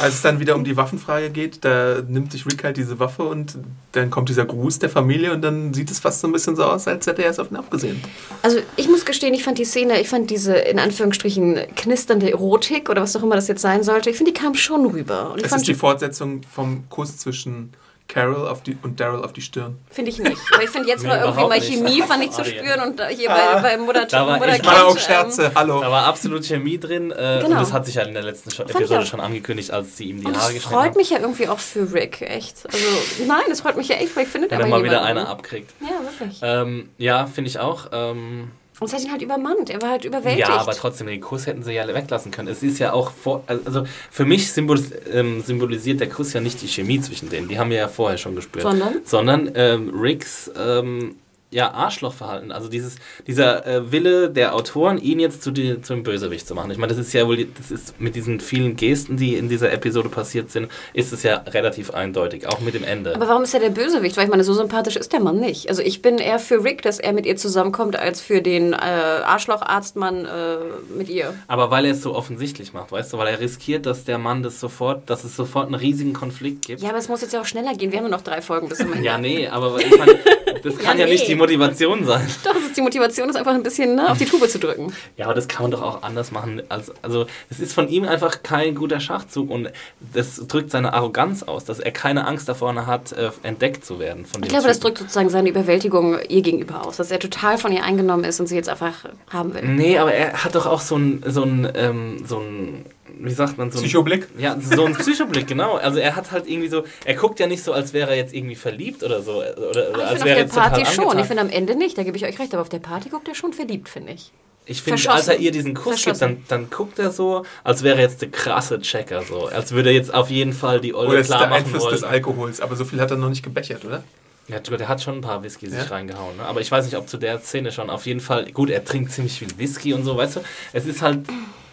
Als 0.00 0.14
es 0.14 0.22
dann 0.22 0.40
wieder 0.40 0.54
um 0.54 0.64
die 0.64 0.76
Waffenfrage 0.76 1.30
geht, 1.30 1.64
da 1.64 2.02
nimmt 2.06 2.32
sich 2.32 2.46
Rick 2.46 2.64
halt 2.64 2.76
diese 2.76 2.98
Waffe 2.98 3.22
und 3.24 3.58
dann 3.92 4.10
kommt 4.10 4.28
dieser 4.28 4.44
Gruß 4.44 4.78
der 4.78 4.90
Familie 4.90 5.32
und 5.32 5.42
dann 5.42 5.74
sieht 5.74 5.90
es 5.90 6.00
fast 6.00 6.20
so 6.20 6.28
ein 6.28 6.32
bisschen 6.32 6.56
so 6.56 6.64
aus, 6.64 6.86
als 6.86 7.06
hätte 7.06 7.22
er 7.24 7.30
es 7.30 7.38
auf 7.38 7.50
ihn 7.50 7.56
abgesehen. 7.56 8.00
Also 8.42 8.58
ich 8.76 8.88
muss 8.88 9.04
gestehen, 9.04 9.34
ich 9.34 9.44
fand 9.44 9.58
die 9.58 9.64
Szene, 9.64 10.00
ich 10.00 10.08
fand 10.08 10.30
diese 10.30 10.54
in 10.54 10.78
Anführungsstrichen 10.78 11.58
knisternde 11.74 12.30
Erotik 12.30 12.88
oder 12.90 13.02
was 13.02 13.16
auch 13.16 13.22
immer 13.22 13.36
das 13.36 13.48
jetzt 13.48 13.62
sein 13.62 13.82
sollte, 13.82 14.10
ich 14.10 14.16
finde, 14.16 14.32
die 14.32 14.38
kam 14.38 14.54
schon 14.54 14.86
rüber. 14.86 15.32
Und 15.32 15.44
es 15.44 15.52
ist 15.52 15.68
die 15.68 15.74
Fortsetzung 15.74 16.42
vom 16.52 16.88
Kuss 16.88 17.18
zwischen 17.18 17.72
Carol 18.08 18.46
auf 18.48 18.62
die, 18.62 18.76
und 18.82 19.00
Daryl 19.00 19.24
auf 19.24 19.32
die 19.32 19.40
Stirn. 19.40 19.78
Finde 19.90 20.10
ich 20.10 20.18
nicht. 20.18 20.36
Aber 20.52 20.62
ich 20.62 20.70
finde 20.70 20.88
jetzt 20.88 21.02
nee, 21.02 21.08
mal 21.08 21.18
irgendwie 21.18 21.48
mal 21.48 21.60
Chemie 21.60 22.02
fand 22.02 22.24
ich 22.24 22.30
zu 22.30 22.44
spüren 22.44 22.80
und 22.80 23.02
hier 23.08 23.30
ah, 23.30 23.54
bei, 23.56 23.62
bei 23.62 23.76
Mutter 23.78 24.06
da 24.06 24.26
war 24.26 24.38
Mutter 24.38 24.56
ich 24.56 24.62
mal 24.62 24.82
auch 24.82 24.98
Scherze, 24.98 25.46
ähm, 25.46 25.52
hallo. 25.54 25.80
Da 25.80 25.90
war 25.90 26.04
absolut 26.06 26.44
Chemie 26.44 26.78
drin 26.78 27.10
äh, 27.10 27.40
genau. 27.42 27.46
und 27.46 27.50
das 27.54 27.72
hat 27.72 27.86
sich 27.86 27.96
ja 27.96 28.02
in 28.02 28.14
der 28.14 28.22
letzten 28.22 28.50
Episode 28.62 29.06
schon 29.06 29.20
angekündigt, 29.20 29.70
als 29.70 29.96
sie 29.96 30.10
ihm 30.10 30.20
die 30.20 30.26
und 30.26 30.36
Haare 30.36 30.54
geschnitten 30.54 30.64
hat. 30.64 30.72
Das 30.72 30.82
freut 30.82 30.96
mich 30.96 31.10
ja 31.10 31.18
irgendwie 31.18 31.48
auch 31.48 31.58
für 31.58 31.92
Rick, 31.92 32.22
echt. 32.22 32.64
Also 32.66 32.86
nein, 33.26 33.42
das 33.48 33.60
freut 33.62 33.76
mich 33.76 33.88
ja 33.88 33.96
echt, 33.96 34.14
weil 34.16 34.24
ich 34.24 34.30
finde, 34.30 34.50
Wenn 34.50 34.60
er 34.60 34.66
mal 34.66 34.84
wieder 34.84 35.02
einer 35.02 35.28
abkriegt. 35.28 35.72
Ja, 35.80 36.02
wirklich. 36.02 36.40
Ähm, 36.42 36.88
ja, 36.98 37.26
finde 37.26 37.50
ich 37.50 37.58
auch. 37.58 37.86
Ähm, 37.92 38.50
und 38.78 38.88
es 38.88 38.94
hat 38.94 39.02
ihn 39.02 39.10
halt 39.10 39.22
übermannt, 39.22 39.70
er 39.70 39.80
war 39.80 39.90
halt 39.90 40.04
überwältigt. 40.04 40.48
Ja, 40.48 40.58
aber 40.58 40.72
trotzdem, 40.72 41.06
den 41.06 41.20
Kuss 41.20 41.46
hätten 41.46 41.62
sie 41.62 41.72
ja 41.72 41.86
weglassen 41.86 42.30
können. 42.30 42.48
Es 42.48 42.62
ist 42.62 42.78
ja 42.78 42.92
auch 42.92 43.10
vor, 43.10 43.42
also 43.46 43.84
für 44.10 44.24
mich 44.26 44.52
symbolis 44.52 44.90
ähm, 45.10 45.42
symbolisiert 45.42 46.00
der 46.00 46.08
Kuss 46.08 46.32
ja 46.34 46.40
nicht 46.40 46.60
die 46.60 46.68
Chemie 46.68 47.00
zwischen 47.00 47.30
denen, 47.30 47.48
die 47.48 47.58
haben 47.58 47.70
wir 47.70 47.78
ja 47.78 47.88
vorher 47.88 48.18
schon 48.18 48.36
gespürt. 48.36 48.62
Sondern? 48.62 49.00
Sondern 49.04 49.50
ähm, 49.54 49.92
Ricks 49.98 50.50
ähm, 50.58 51.16
ja, 51.50 51.72
Arschlochverhalten. 51.72 52.50
Also 52.50 52.68
dieses, 52.68 52.96
dieser 53.26 53.66
äh, 53.66 53.92
Wille 53.92 54.30
der 54.30 54.54
Autoren, 54.54 54.98
ihn 54.98 55.20
jetzt 55.20 55.42
zu 55.42 55.52
die, 55.52 55.80
zum 55.80 56.02
Bösewicht 56.02 56.46
zu 56.46 56.54
machen. 56.54 56.70
Ich 56.72 56.78
meine, 56.78 56.92
das 56.92 56.98
ist 56.98 57.12
ja 57.12 57.26
wohl, 57.26 57.46
das 57.56 57.70
ist 57.70 58.00
mit 58.00 58.16
diesen 58.16 58.40
vielen 58.40 58.76
Gesten, 58.76 59.16
die 59.16 59.36
in 59.36 59.48
dieser 59.48 59.72
Episode 59.72 60.08
passiert 60.08 60.50
sind, 60.50 60.68
ist 60.92 61.12
es 61.12 61.22
ja 61.22 61.36
relativ 61.46 61.90
eindeutig, 61.92 62.48
auch 62.48 62.58
mit 62.60 62.74
dem 62.74 62.82
Ende. 62.82 63.14
Aber 63.14 63.28
warum 63.28 63.44
ist 63.44 63.54
er 63.54 63.60
der 63.60 63.70
Bösewicht? 63.70 64.16
Weil 64.16 64.24
ich 64.24 64.30
meine, 64.30 64.42
so 64.42 64.54
sympathisch 64.54 64.96
ist 64.96 65.12
der 65.12 65.20
Mann 65.20 65.38
nicht. 65.38 65.68
Also 65.68 65.82
ich 65.82 66.02
bin 66.02 66.18
eher 66.18 66.40
für 66.40 66.64
Rick, 66.64 66.82
dass 66.82 66.98
er 66.98 67.12
mit 67.12 67.26
ihr 67.26 67.36
zusammenkommt, 67.36 67.96
als 67.96 68.20
für 68.20 68.42
den 68.42 68.72
äh, 68.72 68.76
Arschlocharztmann 68.76 70.24
äh, 70.24 70.56
mit 70.96 71.08
ihr. 71.08 71.32
Aber 71.46 71.70
weil 71.70 71.84
er 71.84 71.92
es 71.92 72.02
so 72.02 72.14
offensichtlich 72.14 72.72
macht, 72.72 72.90
weißt 72.90 73.12
du, 73.12 73.18
weil 73.18 73.28
er 73.28 73.38
riskiert, 73.38 73.86
dass 73.86 74.04
der 74.04 74.18
Mann 74.18 74.42
das 74.42 74.58
sofort, 74.58 75.08
dass 75.08 75.22
es 75.22 75.36
sofort 75.36 75.66
einen 75.66 75.76
riesigen 75.76 76.12
Konflikt 76.12 76.66
gibt. 76.66 76.82
Ja, 76.82 76.88
aber 76.88 76.98
es 76.98 77.08
muss 77.08 77.20
jetzt 77.20 77.32
ja 77.32 77.40
auch 77.40 77.46
schneller 77.46 77.74
gehen. 77.74 77.92
Wir 77.92 77.98
haben 77.98 78.08
nur 78.08 78.16
noch 78.16 78.24
drei 78.24 78.42
Folgen 78.42 78.68
bis 78.68 78.78
zum 78.78 78.92
Ende. 78.92 79.04
ja, 79.04 79.16
nee, 79.16 79.46
aber 79.46 79.78
ich 79.78 79.96
meine, 79.96 80.16
das 80.62 80.76
kann 80.78 80.98
ja, 80.98 81.06
ja 81.06 81.12
nicht 81.12 81.28
die 81.28 81.35
Motivation 81.36 82.04
sein. 82.04 82.26
Doch, 82.44 82.54
das 82.54 82.64
ist 82.64 82.76
die 82.76 82.80
Motivation, 82.80 83.28
ist 83.28 83.36
einfach 83.36 83.54
ein 83.54 83.62
bisschen 83.62 83.94
ne, 83.94 84.10
auf 84.10 84.18
die 84.18 84.24
Tube 84.24 84.48
zu 84.48 84.58
drücken. 84.58 84.92
Ja, 85.16 85.26
aber 85.26 85.34
das 85.34 85.48
kann 85.48 85.62
man 85.62 85.70
doch 85.70 85.82
auch 85.82 86.02
anders 86.02 86.30
machen. 86.32 86.62
Als, 86.68 86.92
also, 87.02 87.26
es 87.50 87.60
ist 87.60 87.72
von 87.72 87.88
ihm 87.88 88.04
einfach 88.04 88.42
kein 88.42 88.74
guter 88.74 89.00
Schachzug 89.00 89.50
und 89.50 89.70
das 90.12 90.46
drückt 90.46 90.70
seine 90.70 90.92
Arroganz 90.92 91.42
aus, 91.42 91.64
dass 91.64 91.80
er 91.80 91.92
keine 91.92 92.26
Angst 92.26 92.48
davor 92.48 92.66
hat, 92.86 93.12
äh, 93.12 93.30
entdeckt 93.42 93.84
zu 93.84 93.98
werden. 93.98 94.26
Von 94.26 94.42
ich 94.42 94.48
glaube, 94.48 94.62
Typen. 94.62 94.68
das 94.68 94.80
drückt 94.80 94.98
sozusagen 94.98 95.30
seine 95.30 95.48
Überwältigung 95.48 96.18
ihr 96.28 96.42
gegenüber 96.42 96.86
aus, 96.86 96.96
dass 96.96 97.10
er 97.10 97.18
total 97.18 97.58
von 97.58 97.72
ihr 97.72 97.84
eingenommen 97.84 98.24
ist 98.24 98.40
und 98.40 98.46
sie 98.46 98.56
jetzt 98.56 98.68
einfach 98.68 99.04
haben 99.30 99.54
will. 99.54 99.62
Nee, 99.62 99.98
aber 99.98 100.12
er 100.12 100.44
hat 100.44 100.54
doch 100.54 100.66
auch 100.66 100.80
so 100.80 100.96
ein, 100.96 101.22
so 101.26 101.42
ein, 101.42 101.68
ähm, 101.74 102.24
so 102.26 102.38
ein 102.38 102.84
wie 103.18 103.32
sagt 103.32 103.58
man 103.58 103.70
so? 103.70 103.78
Psychoblick? 103.78 104.28
ja, 104.38 104.56
so 104.60 104.84
ein 104.84 104.94
Psychoblick, 104.94 105.46
genau. 105.46 105.74
Also 105.76 105.98
er 105.98 106.16
hat 106.16 106.30
halt 106.32 106.48
irgendwie 106.48 106.68
so, 106.68 106.84
er 107.04 107.14
guckt 107.14 107.40
ja 107.40 107.46
nicht 107.46 107.62
so, 107.62 107.72
als 107.72 107.92
wäre 107.92 108.10
er 108.10 108.16
jetzt 108.16 108.34
irgendwie 108.34 108.56
verliebt 108.56 109.02
oder 109.02 109.22
so. 109.22 109.38
Oder, 109.38 109.90
oder 109.90 110.08
als 110.08 110.24
wäre 110.24 110.44
auf 110.44 110.52
der 110.52 110.60
Party 110.60 110.86
schon. 110.86 111.18
Ich 111.18 111.26
finde 111.26 111.42
am 111.42 111.50
Ende 111.50 111.76
nicht, 111.76 111.96
da 111.96 112.02
gebe 112.02 112.16
ich 112.16 112.24
euch 112.24 112.38
recht, 112.38 112.52
aber 112.52 112.62
auf 112.62 112.68
der 112.68 112.78
Party 112.78 113.08
guckt 113.08 113.28
er 113.28 113.34
schon 113.34 113.52
verliebt, 113.52 113.88
finde 113.88 114.12
ich. 114.12 114.32
Ich 114.68 114.82
finde, 114.82 115.08
als 115.10 115.28
er 115.28 115.38
ihr 115.38 115.52
diesen 115.52 115.74
Kuss 115.74 116.04
gibt, 116.04 116.20
dann, 116.20 116.42
dann 116.48 116.70
guckt 116.70 116.98
er 116.98 117.12
so, 117.12 117.44
als 117.62 117.84
wäre 117.84 117.98
er 117.98 118.02
jetzt 118.02 118.20
der 118.20 118.30
krasse 118.30 118.80
Checker, 118.80 119.22
so. 119.22 119.46
Als 119.46 119.70
würde 119.70 119.90
er 119.90 119.94
jetzt 119.94 120.12
auf 120.12 120.28
jeden 120.28 120.52
Fall 120.52 120.80
die 120.80 120.92
Olle 120.92 121.22
klar 121.22 121.42
machen 121.42 121.52
Einfluss 121.52 121.84
wollen. 121.84 121.94
des 121.94 122.02
Alkohols, 122.02 122.60
aber 122.60 122.74
so 122.74 122.84
viel 122.84 123.00
hat 123.00 123.12
er 123.12 123.16
noch 123.16 123.28
nicht 123.28 123.44
gebechert, 123.44 123.84
oder? 123.84 124.02
Ja, 124.48 124.58
der 124.58 124.88
hat 124.88 125.02
schon 125.02 125.16
ein 125.16 125.20
paar 125.20 125.42
Whisky 125.42 125.68
ja? 125.68 125.80
sich 125.80 125.90
reingehauen. 125.90 126.36
Ne? 126.36 126.44
Aber 126.44 126.60
ich 126.60 126.70
weiß 126.70 126.84
nicht, 126.84 126.96
ob 126.96 127.08
zu 127.08 127.16
der 127.16 127.40
Szene 127.40 127.72
schon. 127.72 127.90
Auf 127.90 128.06
jeden 128.06 128.20
Fall, 128.20 128.50
gut, 128.52 128.70
er 128.70 128.84
trinkt 128.84 129.12
ziemlich 129.12 129.38
viel 129.38 129.56
Whisky 129.56 129.92
und 129.92 130.04
so, 130.04 130.16
weißt 130.16 130.36
du. 130.36 130.40
Es 130.72 130.86
ist 130.86 131.02
halt 131.02 131.20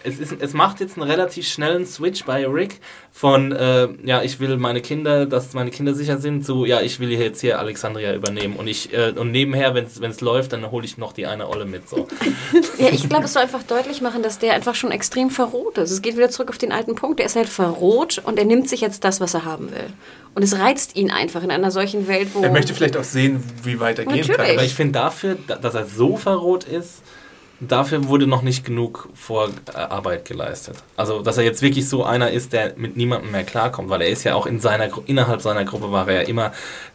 es, 0.03 0.19
ist, 0.19 0.35
es 0.39 0.53
macht 0.53 0.79
jetzt 0.79 0.97
einen 0.97 1.09
relativ 1.09 1.47
schnellen 1.47 1.85
Switch 1.85 2.25
bei 2.25 2.45
Rick 2.45 2.79
von, 3.11 3.51
äh, 3.51 3.87
ja, 4.03 4.21
ich 4.21 4.39
will 4.39 4.57
meine 4.57 4.81
Kinder, 4.81 5.25
dass 5.25 5.53
meine 5.53 5.71
Kinder 5.71 5.93
sicher 5.93 6.17
sind, 6.17 6.45
zu, 6.45 6.65
ja, 6.65 6.81
ich 6.81 6.99
will 6.99 7.11
jetzt 7.11 7.41
hier 7.41 7.59
Alexandria 7.59 8.13
übernehmen. 8.13 8.55
Und 8.55 8.67
ich 8.67 8.93
äh, 8.93 9.13
und 9.15 9.31
nebenher, 9.31 9.75
wenn 9.75 9.85
es 9.85 10.21
läuft, 10.21 10.53
dann 10.53 10.69
hole 10.71 10.85
ich 10.85 10.97
noch 10.97 11.13
die 11.13 11.25
eine 11.25 11.47
Olle 11.47 11.65
mit. 11.65 11.87
So. 11.89 12.07
ja, 12.77 12.89
ich 12.91 13.07
glaube, 13.07 13.25
es 13.25 13.33
soll 13.33 13.43
einfach 13.43 13.63
deutlich 13.63 14.01
machen, 14.01 14.23
dass 14.23 14.39
der 14.39 14.53
einfach 14.53 14.75
schon 14.75 14.91
extrem 14.91 15.29
verroht 15.29 15.77
ist. 15.77 15.91
Es 15.91 16.01
geht 16.01 16.17
wieder 16.17 16.29
zurück 16.29 16.49
auf 16.49 16.57
den 16.57 16.71
alten 16.71 16.95
Punkt. 16.95 17.19
Der 17.19 17.25
ist 17.25 17.35
halt 17.35 17.49
verroht 17.49 18.21
und 18.23 18.37
er 18.37 18.45
nimmt 18.45 18.69
sich 18.69 18.81
jetzt 18.81 19.03
das, 19.03 19.21
was 19.21 19.33
er 19.33 19.45
haben 19.45 19.71
will. 19.71 19.87
Und 20.35 20.41
es 20.41 20.57
reizt 20.57 20.95
ihn 20.95 21.11
einfach 21.11 21.43
in 21.43 21.51
einer 21.51 21.69
solchen 21.69 22.07
Welt, 22.07 22.29
wo. 22.33 22.41
Er 22.41 22.51
möchte 22.51 22.73
vielleicht 22.73 22.97
auch 22.97 23.03
sehen, 23.03 23.43
wie 23.63 23.79
weit 23.79 23.99
er 23.99 24.05
gehen 24.05 24.27
kann. 24.27 24.41
Aber 24.41 24.63
ich 24.63 24.73
finde 24.73 24.93
dafür, 24.93 25.37
dass 25.61 25.75
er 25.75 25.85
so 25.85 26.17
verroht 26.17 26.63
ist, 26.63 27.03
dafür 27.71 28.07
wurde 28.07 28.27
noch 28.27 28.41
nicht 28.41 28.65
genug 28.65 29.09
Vorarbeit 29.13 30.25
geleistet. 30.25 30.77
Also, 30.97 31.21
dass 31.21 31.37
er 31.37 31.43
jetzt 31.43 31.61
wirklich 31.61 31.87
so 31.87 32.03
einer 32.03 32.31
ist, 32.31 32.53
der 32.53 32.73
mit 32.75 32.97
niemandem 32.97 33.31
mehr 33.31 33.43
klarkommt, 33.43 33.89
weil 33.89 34.01
er 34.01 34.09
ist 34.09 34.23
ja 34.23 34.35
auch 34.35 34.45
in 34.45 34.59
seiner, 34.59 34.89
innerhalb 35.05 35.41
seiner 35.41 35.65
Gruppe 35.65 35.91
war 35.91 36.07
er 36.07 36.21
ja 36.21 36.27
immer 36.27 36.51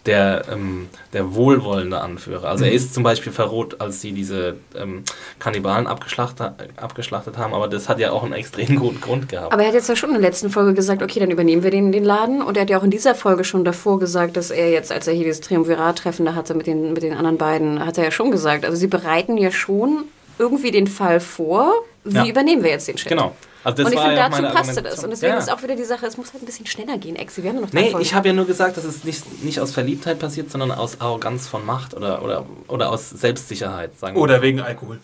der, 0.07 0.45
ähm, 0.51 0.89
der 1.12 1.35
wohlwollende 1.35 2.01
Anführer. 2.01 2.49
Also, 2.49 2.64
er 2.64 2.71
mhm. 2.71 2.77
ist 2.77 2.95
zum 2.95 3.03
Beispiel 3.03 3.33
verroht, 3.33 3.81
als 3.81 4.01
sie 4.01 4.12
diese 4.12 4.57
ähm, 4.75 5.05
Kannibalen 5.39 5.87
abgeschlachtet, 5.87 6.53
abgeschlachtet 6.77 7.39
haben, 7.39 7.55
aber 7.55 7.69
das 7.69 7.89
hat 7.89 7.99
ja 7.99 8.12
auch 8.12 8.23
einen 8.23 8.33
extrem 8.33 8.77
guten 8.77 9.01
Grund 9.01 9.29
gehabt. 9.29 9.53
Aber 9.53 9.62
er 9.62 9.69
hat 9.69 9.75
jetzt 9.75 9.89
ja 9.89 9.97
schon 9.97 10.11
in 10.11 10.21
der 10.21 10.23
letzten 10.23 10.51
Folge 10.51 10.75
gesagt, 10.75 11.03
okay, 11.03 11.21
dann 11.21 11.31
übernehmen 11.31 11.62
wir 11.62 11.71
den, 11.71 11.93
den 11.93 12.05
Laden. 12.05 12.43
Und 12.43 12.57
er 12.57 12.62
hat 12.62 12.71
ja 12.71 12.79
auch 12.79 12.85
in 12.85 12.91
dieser 12.91 13.14
Folge 13.14 13.45
schon 13.45 13.64
davor 13.64 13.99
gesagt, 13.99 14.37
dass 14.37 14.51
er 14.51 14.71
jetzt, 14.71 14.93
als 14.93 15.07
er 15.07 15.14
hier 15.14 15.25
dieses 15.25 15.41
Triumvirat-Treffen 15.41 16.27
da 16.27 16.35
hatte 16.35 16.55
mit 16.55 16.66
den, 16.66 16.93
mit 16.93 17.03
den 17.03 17.14
anderen 17.14 17.39
beiden, 17.39 17.85
hat 17.85 17.99
er 17.99 18.05
ja 18.05 18.11
schon 18.11 18.31
gesagt, 18.31 18.64
also 18.64 18.77
sie 18.77 18.87
bereiten 18.87 19.37
ja 19.37 19.51
schon 19.51 20.05
irgendwie 20.39 20.70
den 20.70 20.86
Fall 20.86 21.20
vor, 21.20 21.72
wie 22.05 22.16
ja. 22.16 22.26
übernehmen 22.26 22.62
wir 22.62 22.70
jetzt 22.70 22.89
den 22.89 22.99
Shit? 22.99 23.09
Genau. 23.09 23.34
Also 23.64 23.84
und 23.84 23.93
ich 23.93 23.99
finde, 23.99 24.16
dazu 24.16 24.43
passte 24.43 24.82
das. 24.82 25.05
Und 25.05 25.11
deswegen 25.11 25.32
ja. 25.32 25.39
ist 25.39 25.51
auch 25.53 25.62
wieder 25.62 25.76
die 25.76 25.84
Sache, 25.84 26.07
es 26.07 26.16
muss 26.16 26.32
halt 26.32 26.43
ein 26.43 26.47
bisschen 26.47 26.66
schneller 26.66 26.97
gehen, 26.97 27.16
Exi. 27.16 27.43
Wir 27.43 27.51
haben 27.51 27.61
noch 27.61 27.72
Nee, 27.72 27.95
ich 28.01 28.14
habe 28.14 28.28
ja 28.28 28.34
nur 28.34 28.47
gesagt, 28.47 28.76
dass 28.76 28.84
es 28.84 29.05
nicht, 29.05 29.43
nicht 29.43 29.61
aus 29.61 29.72
Verliebtheit 29.72 30.18
passiert, 30.18 30.51
sondern 30.51 30.70
aus 30.70 31.01
Arroganz 31.01 31.49
von 31.49 31.66
Macht 31.66 31.95
oder, 31.95 32.22
oder, 32.22 32.47
oder 32.68 32.91
aus 32.91 33.11
Selbstsicherheit. 33.11 33.99
Sagen 33.99 34.16
wir 34.16 34.22
oder 34.22 34.41
wegen 34.43 34.61
Alkohol. 34.61 35.01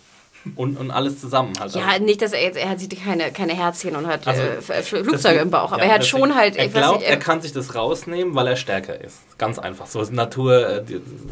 Und, 0.56 0.76
und 0.76 0.90
alles 0.90 1.20
zusammen 1.20 1.52
halt. 1.58 1.74
Ja, 1.74 1.98
nicht, 1.98 2.20
dass 2.20 2.32
er 2.32 2.42
jetzt, 2.42 2.58
er 2.58 2.68
hat 2.68 2.78
keine, 3.02 3.32
keine 3.32 3.54
Herzchen 3.54 3.96
und 3.96 4.06
hat 4.06 4.26
also, 4.26 4.42
äh, 4.42 4.82
Flugzeuge 4.82 5.40
im 5.40 5.50
Bauch, 5.50 5.72
aber 5.72 5.82
ja, 5.82 5.88
er 5.88 5.94
hat 5.94 6.06
schon 6.06 6.34
halt. 6.34 6.56
Er 6.56 6.68
glaubt, 6.68 7.00
nicht, 7.00 7.08
er, 7.08 7.16
kann 7.16 7.40
sich 7.40 7.52
das 7.52 7.74
rausnehmen, 7.74 8.34
weil 8.34 8.48
er 8.48 8.56
stärker 8.56 9.00
ist. 9.00 9.20
Ganz 9.38 9.58
einfach. 9.58 9.86
So 9.86 10.02
ist 10.02 10.12
Natur, 10.12 10.68
äh, 10.68 10.82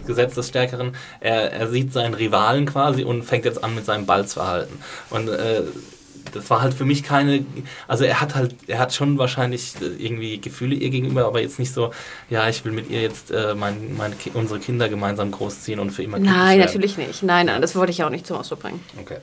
Gesetz 0.07 0.35
des 0.35 0.49
Stärkeren. 0.49 0.97
Er, 1.21 1.53
er 1.53 1.69
sieht 1.69 1.93
seinen 1.93 2.15
Rivalen 2.15 2.65
quasi 2.65 3.05
und 3.05 3.23
fängt 3.23 3.45
jetzt 3.45 3.63
an 3.63 3.75
mit 3.75 3.85
seinem 3.85 4.07
Balzverhalten. 4.07 4.79
Und 5.11 5.29
äh, 5.29 5.63
das 6.33 6.51
war 6.51 6.63
halt 6.63 6.75
für 6.75 6.85
mich 6.85 7.03
keine, 7.03 7.45
also 7.87 8.05
er 8.05 8.21
hat 8.21 8.35
halt, 8.35 8.55
er 8.67 8.79
hat 8.79 8.93
schon 8.93 9.19
wahrscheinlich 9.19 9.75
äh, 9.81 9.87
irgendwie 10.05 10.41
Gefühle 10.41 10.75
ihr 10.75 10.91
gegenüber, 10.91 11.27
aber 11.27 11.41
jetzt 11.41 11.59
nicht 11.59 11.73
so, 11.73 11.93
ja, 12.31 12.49
ich 12.49 12.65
will 12.65 12.73
mit 12.73 12.91
ihr 12.91 13.03
jetzt 13.03 13.31
äh, 13.31 13.55
mein, 13.55 13.97
meine, 13.97 14.17
unsere 14.35 14.59
Kinder 14.59 14.89
gemeinsam 14.89 15.31
großziehen 15.31 15.79
und 15.79 15.91
für 15.91 16.03
immer 16.03 16.19
Nein, 16.19 16.59
natürlich 16.59 16.99
nicht. 16.99 17.23
Nein, 17.23 17.47
nein, 17.47 17.61
das 17.61 17.77
wollte 17.77 17.93
ich 17.93 18.03
auch 18.03 18.11
nicht 18.11 18.27
zum 18.27 18.39
Ausdruck 18.39 18.61
bringen. 18.61 18.81
Okay. 19.01 19.19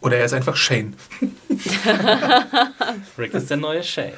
Oder 0.00 0.16
er 0.16 0.24
ist 0.24 0.32
einfach 0.32 0.56
Shane. 0.56 0.96
Rick 3.18 3.34
ist 3.34 3.50
der 3.50 3.58
neue 3.58 3.82
Shane. 3.82 4.12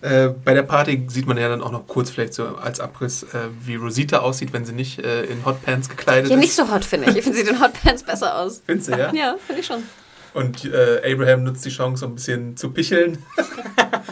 Äh, 0.00 0.28
bei 0.44 0.52
der 0.52 0.62
Party 0.62 1.06
sieht 1.08 1.26
man 1.26 1.38
ja 1.38 1.48
dann 1.48 1.62
auch 1.62 1.70
noch 1.70 1.86
kurz 1.86 2.10
vielleicht 2.10 2.34
so 2.34 2.56
als 2.56 2.78
Abriss, 2.78 3.22
äh, 3.22 3.48
wie 3.64 3.76
Rosita 3.76 4.18
aussieht, 4.18 4.52
wenn 4.52 4.66
sie 4.66 4.72
nicht 4.72 4.98
äh, 4.98 5.24
in 5.24 5.44
Hotpants 5.46 5.88
gekleidet 5.88 6.30
ja, 6.30 6.36
ist. 6.36 6.40
Ja, 6.40 6.40
nicht 6.40 6.54
so 6.54 6.70
hot, 6.70 6.84
finde 6.84 7.10
ich. 7.10 7.16
Ich 7.16 7.24
finde, 7.24 7.42
sie 7.42 7.48
in 7.48 7.60
Hotpants 7.60 8.02
besser 8.02 8.38
aus. 8.38 8.62
Findest 8.66 8.88
du, 8.90 8.92
ja? 8.92 9.12
Ja, 9.14 9.36
finde 9.46 9.60
ich 9.62 9.66
schon. 9.66 9.82
Und 10.34 10.64
äh, 10.64 11.00
Abraham 11.12 11.44
nutzt 11.44 11.64
die 11.64 11.70
Chance, 11.70 12.04
um 12.04 12.12
ein 12.12 12.14
bisschen 12.16 12.56
zu 12.56 12.70
picheln. 12.70 13.18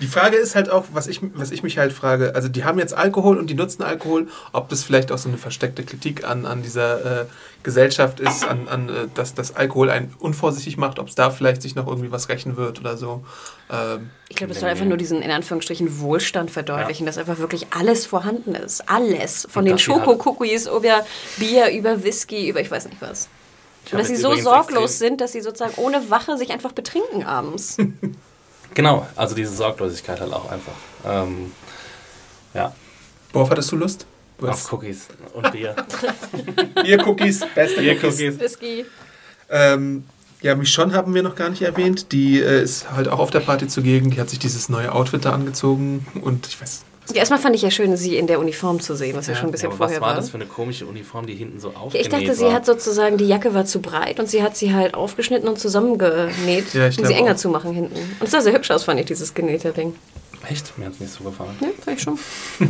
Die 0.00 0.06
Frage 0.06 0.36
ist 0.36 0.54
halt 0.54 0.68
auch, 0.70 0.84
was 0.92 1.06
ich, 1.06 1.20
was 1.34 1.50
ich 1.50 1.62
mich 1.62 1.78
halt 1.78 1.92
frage, 1.92 2.34
also 2.34 2.48
die 2.48 2.64
haben 2.64 2.78
jetzt 2.78 2.94
Alkohol 2.94 3.38
und 3.38 3.48
die 3.48 3.54
nutzen 3.54 3.82
Alkohol, 3.82 4.28
ob 4.52 4.68
das 4.68 4.84
vielleicht 4.84 5.10
auch 5.10 5.18
so 5.18 5.28
eine 5.28 5.38
versteckte 5.38 5.84
Kritik 5.84 6.24
an, 6.28 6.44
an 6.44 6.62
dieser 6.62 7.22
äh, 7.22 7.24
Gesellschaft 7.62 8.20
ist, 8.20 8.44
an, 8.46 8.68
an, 8.68 8.88
äh, 8.88 8.92
dass 9.14 9.34
das 9.34 9.56
Alkohol 9.56 9.90
einen 9.90 10.14
unvorsichtig 10.18 10.76
macht, 10.76 10.98
ob 10.98 11.08
es 11.08 11.14
da 11.14 11.30
vielleicht 11.30 11.62
sich 11.62 11.74
noch 11.74 11.86
irgendwie 11.86 12.10
was 12.10 12.28
rächen 12.28 12.56
wird 12.56 12.80
oder 12.80 12.96
so. 12.96 13.24
Ähm, 13.70 14.10
ich 14.28 14.36
glaube, 14.36 14.52
das 14.52 14.60
soll 14.60 14.68
einfach 14.68 14.84
nur 14.84 14.98
diesen, 14.98 15.22
in 15.22 15.30
Anführungsstrichen, 15.30 16.00
Wohlstand 16.00 16.50
verdeutlichen, 16.50 17.06
ja. 17.06 17.10
dass 17.10 17.18
einfach 17.18 17.38
wirklich 17.38 17.68
alles 17.70 18.06
vorhanden 18.06 18.54
ist. 18.54 18.88
Alles. 18.88 19.46
Von 19.50 19.64
und 19.64 19.70
den 19.70 19.78
Schokokookies 19.78 20.66
über 20.66 21.06
Bier, 21.38 21.70
über 21.70 22.02
Whisky, 22.02 22.48
über 22.48 22.60
ich 22.60 22.70
weiß 22.70 22.86
nicht 22.86 23.00
was. 23.00 23.28
Und 23.92 23.98
dass 23.98 24.08
sie 24.08 24.16
so 24.16 24.34
sorglos 24.34 24.98
sind, 24.98 25.20
dass 25.20 25.32
sie 25.32 25.40
sozusagen 25.40 25.74
ohne 25.76 26.10
Wache 26.10 26.36
sich 26.36 26.50
einfach 26.50 26.72
betrinken 26.72 27.24
abends. 27.24 27.76
genau, 28.74 29.06
also 29.14 29.34
diese 29.34 29.54
Sorglosigkeit 29.54 30.20
halt 30.20 30.32
auch 30.32 30.50
einfach. 30.50 30.72
Ähm, 31.04 31.52
ja. 32.54 32.74
Worauf 33.32 33.50
hattest 33.50 33.70
du 33.70 33.76
Lust? 33.76 34.06
Du 34.38 34.48
Auf 34.48 34.72
Cookies 34.72 35.08
und 35.34 35.50
Bier. 35.52 35.74
Bier-Cookies, 36.82 37.46
beste 37.54 37.80
Bier-Cookies. 37.80 38.38
Whisky. 38.38 38.84
Ähm, 39.48 40.04
ja, 40.42 40.54
Michonne 40.54 40.92
haben 40.92 41.14
wir 41.14 41.22
noch 41.22 41.34
gar 41.34 41.48
nicht 41.48 41.62
erwähnt. 41.62 42.12
Die 42.12 42.40
äh, 42.40 42.62
ist 42.62 42.90
halt 42.90 43.08
auch 43.08 43.18
auf 43.18 43.30
der 43.30 43.40
Party 43.40 43.68
zugegen. 43.68 44.10
Die 44.10 44.20
hat 44.20 44.28
sich 44.28 44.38
dieses 44.38 44.68
neue 44.68 44.92
Outfit 44.92 45.24
da 45.24 45.32
angezogen 45.32 46.06
und 46.22 46.46
ich 46.46 46.60
weiß 46.60 46.84
ja, 47.10 47.16
erstmal 47.16 47.38
fand 47.38 47.56
ich 47.56 47.62
ja 47.62 47.70
schön, 47.70 47.96
sie 47.96 48.16
in 48.16 48.26
der 48.26 48.38
Uniform 48.38 48.80
zu 48.80 48.94
sehen, 48.94 49.16
was 49.16 49.26
ja, 49.26 49.32
ja 49.32 49.38
schon 49.38 49.48
ein 49.48 49.52
bisschen 49.52 49.70
ja, 49.70 49.76
vorher 49.76 50.00
war. 50.00 50.08
Was 50.08 50.14
war 50.14 50.20
das 50.20 50.30
für 50.30 50.36
eine 50.36 50.46
komische 50.46 50.86
Uniform, 50.86 51.26
die 51.26 51.34
hinten 51.34 51.60
so 51.60 51.68
aufgenäht 51.68 51.94
ja, 51.94 52.00
Ich 52.00 52.08
dachte, 52.08 52.34
sie 52.34 52.52
hat 52.52 52.66
sozusagen, 52.66 53.16
die 53.16 53.26
Jacke 53.26 53.54
war 53.54 53.64
zu 53.64 53.80
breit 53.80 54.18
und 54.20 54.28
sie 54.28 54.42
hat 54.42 54.56
sie 54.56 54.74
halt 54.74 54.94
aufgeschnitten 54.94 55.48
und 55.48 55.58
zusammengenäht, 55.58 56.74
ja, 56.74 56.86
um 56.86 56.92
sie 56.92 57.14
enger 57.14 57.32
auch. 57.32 57.36
zu 57.36 57.48
machen 57.48 57.72
hinten. 57.72 57.96
Und 57.96 58.26
es 58.26 58.30
sah 58.30 58.40
sehr 58.40 58.52
hübsch 58.52 58.70
aus, 58.70 58.84
fand 58.84 59.00
ich, 59.00 59.06
dieses 59.06 59.34
genähte 59.34 59.72
Ding. 59.72 59.94
Echt? 60.48 60.78
Mir 60.78 60.86
hat 60.86 60.92
es 60.92 61.00
nicht 61.00 61.12
so 61.12 61.24
gefallen. 61.24 61.56
Ja, 61.60 61.68
vielleicht 61.82 62.02
schon. 62.02 62.18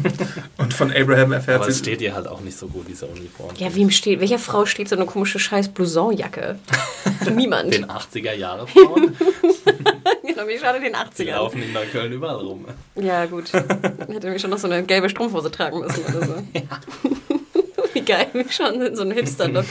und 0.58 0.72
von 0.72 0.90
Abraham 0.92 1.32
erfährt 1.32 1.60
Aber 1.60 1.68
es 1.68 1.78
steht 1.78 2.00
ihr 2.00 2.14
halt 2.14 2.26
auch 2.26 2.40
nicht 2.40 2.56
so 2.56 2.68
gut, 2.68 2.86
diese 2.88 3.06
Uniform. 3.06 3.50
Ja, 3.58 3.74
wem 3.74 3.90
steht, 3.90 4.20
welcher 4.20 4.38
Frau 4.38 4.64
steht 4.66 4.88
so 4.88 4.96
eine 4.96 5.04
komische 5.04 5.38
scheiß 5.38 5.68
Blousonjacke? 5.68 6.58
Niemand. 7.34 7.74
Den 7.74 7.86
80er-Jahre-Frauen? 7.86 9.16
genau, 10.36 10.48
wie 10.48 10.58
schade 10.58 10.80
den 10.80 10.94
80ern. 10.94 11.14
Die 11.16 11.24
laufen 11.24 11.62
in 11.62 11.72
Neukölln 11.72 12.12
überall 12.12 12.36
rum. 12.36 12.66
Ja, 12.94 13.26
gut. 13.26 13.52
Hätte 13.52 14.26
nämlich 14.26 14.42
schon 14.42 14.50
noch 14.50 14.58
so 14.58 14.68
eine 14.68 14.82
gelbe 14.84 15.08
Strumpfhose 15.08 15.50
tragen 15.50 15.80
müssen 15.80 16.04
oder 16.04 16.26
so. 16.26 16.34
ja. 16.54 16.62
wie 17.92 18.00
geil, 18.02 18.28
wie 18.32 18.48
schon 18.52 18.94
so 18.94 19.02
ein 19.02 19.10
Hipster-Look. 19.10 19.64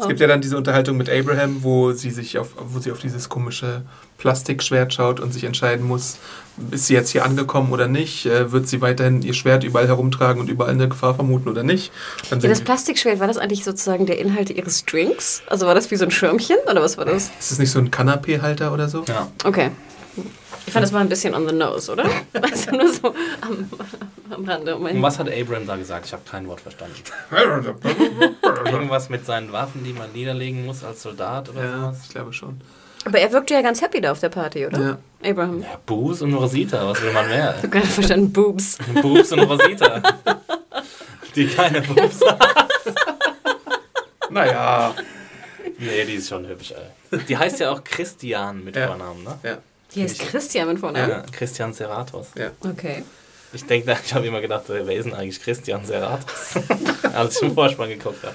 Es 0.00 0.08
gibt 0.08 0.20
ja 0.20 0.26
dann 0.26 0.40
diese 0.40 0.56
Unterhaltung 0.56 0.96
mit 0.96 1.08
Abraham, 1.08 1.62
wo 1.62 1.92
sie 1.92 2.10
sich 2.10 2.38
auf, 2.38 2.48
wo 2.56 2.78
sie 2.80 2.90
auf 2.90 2.98
dieses 2.98 3.28
komische 3.28 3.82
Plastikschwert 4.18 4.92
schaut 4.92 5.20
und 5.20 5.32
sich 5.32 5.44
entscheiden 5.44 5.86
muss, 5.86 6.18
ist 6.70 6.86
sie 6.86 6.94
jetzt 6.94 7.10
hier 7.10 7.24
angekommen 7.24 7.72
oder 7.72 7.88
nicht? 7.88 8.26
Äh, 8.26 8.52
wird 8.52 8.68
sie 8.68 8.80
weiterhin 8.80 9.22
ihr 9.22 9.34
Schwert 9.34 9.64
überall 9.64 9.86
herumtragen 9.86 10.40
und 10.40 10.48
überall 10.48 10.72
eine 10.72 10.88
Gefahr 10.88 11.14
vermuten 11.14 11.48
oder 11.48 11.62
nicht? 11.62 11.92
ja, 12.30 12.36
das 12.36 12.60
Plastikschwert, 12.60 13.18
war 13.20 13.26
das 13.26 13.38
eigentlich 13.38 13.64
sozusagen 13.64 14.06
der 14.06 14.18
Inhalt 14.18 14.50
ihres 14.50 14.84
Drinks? 14.84 15.42
Also 15.48 15.66
war 15.66 15.74
das 15.74 15.90
wie 15.90 15.96
so 15.96 16.04
ein 16.04 16.10
Schirmchen 16.10 16.56
oder 16.70 16.80
was 16.80 16.96
war 16.96 17.04
das? 17.04 17.30
Ist 17.38 17.50
das 17.50 17.58
nicht 17.58 17.70
so 17.70 17.78
ein 17.78 17.90
Kanapé-Halter 17.90 18.72
oder 18.72 18.88
so? 18.88 19.04
Ja. 19.08 19.28
Okay. 19.44 19.70
Ich 20.66 20.72
fand, 20.72 20.82
das 20.82 20.92
war 20.92 21.00
ein 21.00 21.08
bisschen 21.08 21.34
on 21.34 21.46
the 21.48 21.54
nose, 21.54 21.92
oder? 21.92 22.04
Also 22.32 22.70
nur 22.70 22.92
so 22.92 23.14
am, 23.40 23.70
am 24.30 24.44
Rande. 24.44 24.76
Und 24.76 25.02
was 25.02 25.18
hat 25.18 25.28
Abraham 25.28 25.66
da 25.66 25.76
gesagt? 25.76 26.06
Ich 26.06 26.12
habe 26.12 26.22
kein 26.28 26.46
Wort 26.48 26.60
verstanden. 26.60 26.94
Irgendwas 28.70 29.08
mit 29.08 29.26
seinen 29.26 29.52
Waffen, 29.52 29.84
die 29.84 29.92
man 29.92 30.12
niederlegen 30.12 30.64
muss 30.64 30.82
als 30.84 31.02
Soldat 31.02 31.50
oder 31.50 31.64
ja, 31.64 31.80
sowas? 31.80 31.98
ich 32.04 32.10
glaube 32.10 32.32
schon. 32.32 32.60
Aber 33.04 33.18
er 33.18 33.30
wirkte 33.32 33.52
ja 33.54 33.60
ganz 33.60 33.82
happy 33.82 34.00
da 34.00 34.12
auf 34.12 34.20
der 34.20 34.30
Party, 34.30 34.66
oder? 34.66 34.80
Ja. 34.80 35.30
Abraham. 35.30 35.60
Ja, 35.60 35.78
Boobs 35.84 36.22
und 36.22 36.32
Rosita, 36.32 36.86
was 36.86 37.02
will 37.02 37.12
man 37.12 37.28
mehr? 37.28 37.50
Ich 37.50 37.58
habe 37.58 37.68
gerade 37.68 37.86
verstanden, 37.86 38.32
Boobs. 38.32 38.78
Boobs 39.02 39.32
und 39.32 39.40
Rosita. 39.40 40.02
die 41.36 41.46
keine 41.46 41.82
Boobs 41.82 42.20
hat. 42.26 42.40
naja. 44.30 44.94
Nee, 45.78 46.04
die 46.06 46.14
ist 46.14 46.28
schon 46.28 46.46
hübsch, 46.46 46.72
ey. 46.72 47.18
Die 47.28 47.36
heißt 47.36 47.60
ja 47.60 47.70
auch 47.70 47.84
Christian 47.84 48.64
mit 48.64 48.76
ja. 48.76 48.88
Vornamen, 48.88 49.22
ne? 49.22 49.38
Ja. 49.42 49.58
Die 49.94 50.02
heißt 50.02 50.18
Christian 50.18 50.68
mit 50.68 50.78
Vornamen? 50.78 51.10
Ja, 51.10 51.24
Christian 51.30 51.72
Seratos. 51.72 52.28
Ja. 52.36 52.50
Okay. 52.60 53.04
Ich 53.52 53.64
denke, 53.64 53.96
ich 54.04 54.14
habe 54.14 54.26
immer 54.26 54.40
gedacht, 54.40 54.64
wer 54.66 54.88
ist 54.88 55.04
denn 55.04 55.14
eigentlich 55.14 55.40
Christian 55.40 55.84
Seratos? 55.84 56.54
Als 57.14 57.36
ich 57.36 57.42
im 57.42 57.54
Vorspann 57.54 57.88
geguckt 57.88 58.22
habe. 58.24 58.34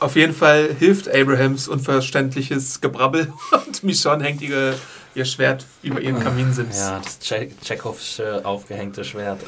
Auf 0.00 0.16
jeden 0.16 0.34
Fall 0.34 0.68
hilft 0.78 1.08
Abrahams 1.08 1.66
unverständliches 1.66 2.80
Gebrabbel 2.80 3.32
und 3.66 3.82
Michonne 3.82 4.22
hängt 4.24 4.42
ihre, 4.42 4.74
ihr 5.14 5.24
Schwert 5.24 5.64
über 5.82 6.00
ihren 6.00 6.20
Kaminsims. 6.22 6.78
Ja, 6.78 7.00
das 7.02 7.18
Tschechowische 7.18 8.44
aufgehängte 8.44 9.04
Schwert. 9.04 9.40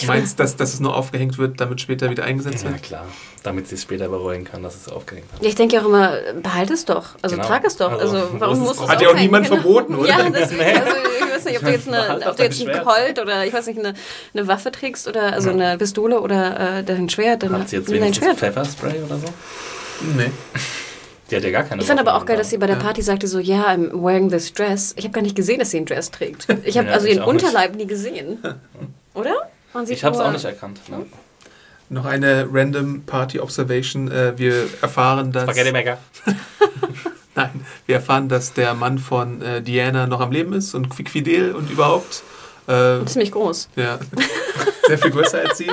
Du 0.00 0.06
meinst, 0.06 0.38
dass, 0.38 0.56
dass 0.56 0.74
es 0.74 0.80
nur 0.80 0.94
aufgehängt 0.96 1.38
wird, 1.38 1.60
damit 1.60 1.80
später 1.80 2.10
wieder 2.10 2.24
eingesetzt 2.24 2.64
wird? 2.64 2.74
Ja, 2.74 2.80
klar. 2.80 3.06
Damit 3.42 3.68
sie 3.68 3.74
es 3.74 3.82
später 3.82 4.08
bereuen 4.08 4.44
kann, 4.44 4.62
dass 4.62 4.76
es 4.76 4.88
aufgehängt 4.88 5.32
hat. 5.32 5.42
Ja, 5.42 5.48
ich 5.48 5.54
denke 5.54 5.80
auch 5.80 5.86
immer, 5.86 6.12
behalte 6.42 6.74
es 6.74 6.84
doch. 6.84 7.16
Also 7.22 7.36
genau. 7.36 7.48
trag 7.48 7.64
es 7.64 7.76
doch. 7.76 7.92
Also, 7.92 8.16
also 8.16 8.28
warum 8.38 8.60
muss 8.60 8.80
es 8.80 8.88
Hat 8.88 9.00
ja 9.00 9.08
auch 9.08 9.14
niemand 9.14 9.48
genau. 9.48 9.60
verboten, 9.60 9.94
oder? 9.94 10.08
Ja, 10.08 10.30
deswegen, 10.30 10.60
also 10.80 10.96
ich 10.96 11.34
weiß 11.34 11.44
nicht, 11.46 11.58
ob 11.58 11.64
du 11.64 11.70
jetzt, 11.70 11.88
eine, 11.88 12.30
ob 12.30 12.36
du 12.36 12.42
jetzt 12.42 12.60
ein 12.60 12.84
Colt 12.84 13.18
oder 13.18 13.44
ich 13.44 13.52
weiß 13.52 13.66
nicht, 13.66 13.78
eine, 13.78 13.94
eine 14.34 14.48
Waffe 14.48 14.70
trägst 14.70 15.08
oder 15.08 15.32
also 15.32 15.50
eine 15.50 15.78
Pistole 15.78 16.20
oder 16.20 16.78
äh, 16.78 16.84
dein 16.84 17.08
Schwert. 17.08 17.42
Dann 17.42 17.52
Hat 17.52 17.68
sie 17.68 17.76
jetzt 17.76 17.90
wenigstens 17.90 18.24
Schwert. 18.24 18.38
Pfefferspray 18.38 19.02
oder 19.04 19.18
so? 19.18 19.26
Nee. 20.16 20.30
Die 21.30 21.36
hat 21.36 21.44
ja 21.44 21.50
gar 21.50 21.64
keine 21.64 21.82
Ich 21.82 21.88
fand 21.88 22.00
aber 22.00 22.14
auch 22.14 22.24
geil, 22.24 22.38
dass 22.38 22.50
sie 22.50 22.58
bei 22.58 22.66
der 22.66 22.76
Party 22.76 23.02
sagte 23.02 23.26
so, 23.26 23.38
ja, 23.38 23.66
I'm 23.66 23.92
wearing 23.92 24.30
this 24.30 24.52
dress. 24.52 24.94
Ich 24.96 25.04
habe 25.04 25.12
gar 25.12 25.22
nicht 25.22 25.36
gesehen, 25.36 25.58
dass 25.58 25.70
sie 25.70 25.78
ein 25.78 25.84
Dress 25.84 26.10
trägt. 26.10 26.46
Ich 26.64 26.78
habe 26.78 26.88
ja, 26.88 26.94
also 26.94 27.06
ihren 27.06 27.22
Unterleib 27.22 27.72
nicht. 27.72 27.82
nie 27.82 27.86
gesehen. 27.86 28.38
Oder? 29.14 29.50
Ich 29.88 30.04
habe 30.04 30.16
es 30.16 30.20
auch 30.20 30.32
nicht 30.32 30.44
erkannt. 30.44 30.80
Ne? 30.88 31.06
Noch 31.90 32.04
eine 32.04 32.48
random 32.52 33.02
Party 33.02 33.40
Observation. 33.40 34.10
Äh, 34.10 34.38
wir 34.38 34.68
erfahren, 34.82 35.32
dass. 35.32 35.44
Spaghetti 35.44 35.72
Maker. 35.72 35.98
Nein, 37.34 37.64
wir 37.86 37.96
erfahren, 37.96 38.28
dass 38.28 38.52
der 38.52 38.74
Mann 38.74 38.98
von 38.98 39.40
äh, 39.42 39.62
Diana 39.62 40.06
noch 40.06 40.20
am 40.20 40.32
Leben 40.32 40.52
ist 40.52 40.74
und 40.74 40.92
fidel 40.92 41.54
und 41.54 41.70
überhaupt. 41.70 42.22
Äh, 42.66 43.04
Ziemlich 43.06 43.32
groß. 43.32 43.70
Ja, 43.76 43.98
sehr 44.86 44.98
viel 44.98 45.10
größer 45.10 45.38
als 45.38 45.56
sie. 45.56 45.70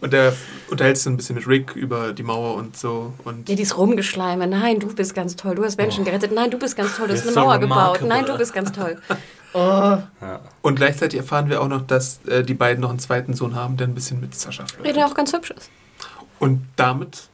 Und 0.00 0.12
der 0.12 0.34
unterhält 0.68 0.98
sich 0.98 1.06
ein 1.06 1.16
bisschen 1.16 1.36
mit 1.36 1.46
Rick 1.46 1.74
über 1.74 2.12
die 2.12 2.22
Mauer 2.22 2.56
und 2.56 2.76
so. 2.76 3.14
Und 3.24 3.48
ja, 3.48 3.54
dieses 3.54 3.78
Rumgeschleime. 3.78 4.46
Nein, 4.46 4.80
du 4.80 4.94
bist 4.94 5.14
ganz 5.14 5.36
toll. 5.36 5.54
Du 5.54 5.64
hast 5.64 5.78
Menschen 5.78 6.02
oh. 6.02 6.04
gerettet. 6.04 6.32
Nein, 6.32 6.50
du 6.50 6.58
bist 6.58 6.76
ganz 6.76 6.96
toll. 6.96 7.08
Du 7.08 7.14
hast 7.14 7.22
eine 7.22 7.32
so 7.32 7.40
Mauer 7.40 7.58
gebaut. 7.58 8.00
Nein, 8.02 8.26
du 8.26 8.36
bist 8.36 8.52
ganz 8.52 8.72
toll. 8.72 8.98
Oh. 9.56 9.98
Ja. 10.20 10.40
Und 10.64 10.76
gleichzeitig 10.76 11.18
erfahren 11.20 11.50
wir 11.50 11.60
auch 11.60 11.68
noch, 11.68 11.86
dass 11.86 12.24
äh, 12.24 12.42
die 12.42 12.54
beiden 12.54 12.80
noch 12.80 12.88
einen 12.88 12.98
zweiten 12.98 13.34
Sohn 13.34 13.54
haben, 13.54 13.76
der 13.76 13.86
ein 13.86 13.94
bisschen 13.94 14.18
mit 14.22 14.34
Sascha 14.34 14.64
flirtet. 14.64 14.96
Der 14.96 15.04
auch 15.04 15.12
ganz 15.12 15.30
hübsch 15.34 15.50
ist. 15.50 15.70
Und 16.38 16.64
damit 16.76 17.28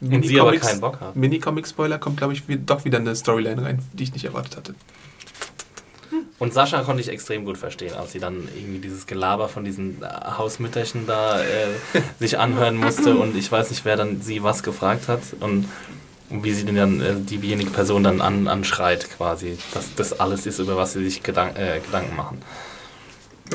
und 0.00 0.24
sie 0.24 0.38
aber 0.38 0.56
keinen 0.56 0.80
Bock 0.80 1.00
haben. 1.00 1.18
Mini-Comic-Spoiler 1.18 1.98
kommt, 1.98 2.18
glaube 2.18 2.34
ich, 2.34 2.44
doch 2.64 2.84
wieder 2.84 2.98
eine 2.98 3.16
Storyline 3.16 3.60
rein, 3.60 3.82
die 3.92 4.04
ich 4.04 4.12
nicht 4.12 4.24
erwartet 4.24 4.56
hatte. 4.56 4.74
Und 6.38 6.54
Sascha 6.54 6.80
konnte 6.84 7.02
ich 7.02 7.08
extrem 7.08 7.44
gut 7.44 7.58
verstehen, 7.58 7.92
als 7.94 8.12
sie 8.12 8.20
dann 8.20 8.46
irgendwie 8.54 8.78
dieses 8.78 9.08
Gelaber 9.08 9.48
von 9.48 9.64
diesen 9.64 10.00
äh, 10.00 10.06
Hausmütterchen 10.38 11.08
da 11.08 11.42
äh, 11.42 11.44
sich 12.20 12.38
anhören 12.38 12.76
musste 12.76 13.16
und 13.16 13.36
ich 13.36 13.50
weiß 13.50 13.70
nicht, 13.70 13.84
wer 13.84 13.96
dann 13.96 14.20
sie 14.20 14.44
was 14.44 14.62
gefragt 14.62 15.08
hat 15.08 15.22
und 15.40 15.68
wie 16.30 16.52
sie 16.52 16.64
dann 16.66 17.00
äh, 17.00 17.16
diejenige 17.16 17.70
Person 17.70 18.04
dann 18.04 18.20
an, 18.20 18.46
anschreit 18.46 19.10
quasi, 19.10 19.58
dass 19.74 19.92
das 19.96 20.20
alles 20.20 20.46
ist, 20.46 20.60
über 20.60 20.76
was 20.76 20.92
sie 20.92 21.02
sich 21.02 21.24
Gedank 21.24 21.58
äh, 21.58 21.80
Gedanken 21.80 22.14
machen. 22.14 22.42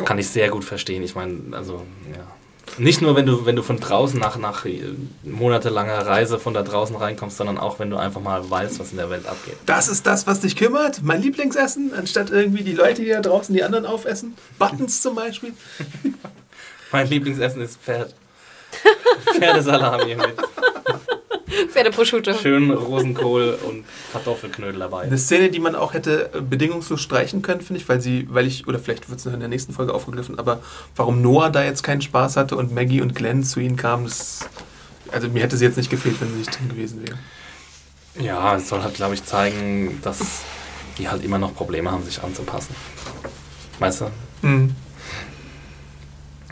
Kann 0.06 0.18
ich 0.18 0.30
sehr 0.30 0.50
gut 0.50 0.64
verstehen. 0.64 1.04
Ich 1.04 1.16
meine, 1.16 1.40
also 1.52 1.86
ja. 2.16 2.28
Nicht 2.78 3.02
nur, 3.02 3.16
wenn 3.16 3.26
du, 3.26 3.46
wenn 3.46 3.56
du 3.56 3.64
von 3.64 3.80
draußen 3.80 4.18
nach, 4.18 4.38
nach 4.38 4.66
äh, 4.66 4.82
monatelanger 5.24 6.06
Reise 6.06 6.40
von 6.40 6.54
da 6.54 6.64
draußen 6.64 6.96
reinkommst, 6.96 7.38
sondern 7.38 7.58
auch, 7.58 7.80
wenn 7.80 7.90
du 7.90 7.98
einfach 7.98 8.22
mal 8.22 8.50
weißt, 8.50 8.80
was 8.80 8.92
in 8.92 8.98
der 8.98 9.10
Welt 9.10 9.26
abgeht. 9.26 9.58
Das 9.66 9.90
ist 9.90 10.08
das, 10.08 10.26
was 10.26 10.40
dich 10.40 10.56
kümmert? 10.56 11.04
Mein 11.04 11.22
Lieblingsessen, 11.22 11.94
anstatt 11.94 12.30
irgendwie 12.30 12.64
die 12.64 12.72
Leute, 12.74 13.02
die 13.02 13.10
da 13.10 13.20
draußen 13.20 13.54
die 13.54 13.64
anderen 13.64 13.86
aufessen? 13.86 14.36
Buttons 14.58 15.02
zum 15.02 15.16
Beispiel? 15.16 15.54
mein 16.92 17.08
Lieblingsessen 17.08 17.62
ist 17.62 17.78
Pferd. 17.82 18.16
Pferdesalami 19.36 20.16
mit 20.16 20.36
Pferdeprosciutto. 21.70 22.34
Schön 22.34 22.72
Rosenkohl 22.72 23.58
und 23.68 23.86
Kartoffelknödel 24.12 24.80
dabei. 24.80 25.04
Eine 25.04 25.18
Szene, 25.18 25.50
die 25.50 25.60
man 25.60 25.76
auch 25.76 25.94
hätte 25.94 26.30
bedingungslos 26.50 27.02
streichen 27.02 27.42
können, 27.42 27.62
finde 27.62 27.82
ich, 27.82 27.90
weil 27.90 28.02
sie, 28.02 28.28
weil 28.30 28.48
ich, 28.48 28.68
oder 28.68 28.80
vielleicht 28.80 29.10
wird 29.10 29.20
es 29.20 29.26
noch 29.26 29.34
in 29.34 29.40
der 29.40 29.50
nächsten 29.50 29.74
Folge 29.74 29.94
aufgegriffen, 29.94 30.40
aber 30.40 30.62
warum 30.96 31.22
Noah 31.22 31.50
da 31.50 31.64
jetzt 31.64 31.84
keinen 31.84 32.02
Spaß 32.02 32.38
hatte 32.38 32.56
und 32.56 32.74
Maggie 32.74 33.02
und 33.02 33.16
Glenn 33.16 33.44
zu 33.44 33.60
ihnen 33.60 33.76
kamen, 33.76 34.06
das, 34.06 34.50
also 35.12 35.28
mir 35.28 35.44
hätte 35.44 35.58
sie 35.58 35.66
jetzt 35.66 35.78
nicht 35.78 35.90
gefehlt, 35.90 36.20
wenn 36.22 36.30
sie 36.30 36.38
nicht 36.40 36.58
drin 36.58 36.70
gewesen 36.70 37.02
wäre. 37.06 37.18
Ja, 38.20 38.56
es 38.56 38.70
soll 38.70 38.82
halt, 38.82 38.96
glaube 38.96 39.14
ich, 39.14 39.24
zeigen, 39.24 40.00
dass 40.02 40.42
die 40.98 41.10
halt 41.10 41.24
immer 41.24 41.38
noch 41.38 41.56
Probleme 41.56 41.92
haben, 41.92 42.04
sich 42.04 42.22
anzupassen. 42.22 42.76
Weißt 43.80 44.02
du? 44.02 44.12
Mhm. 44.42 44.76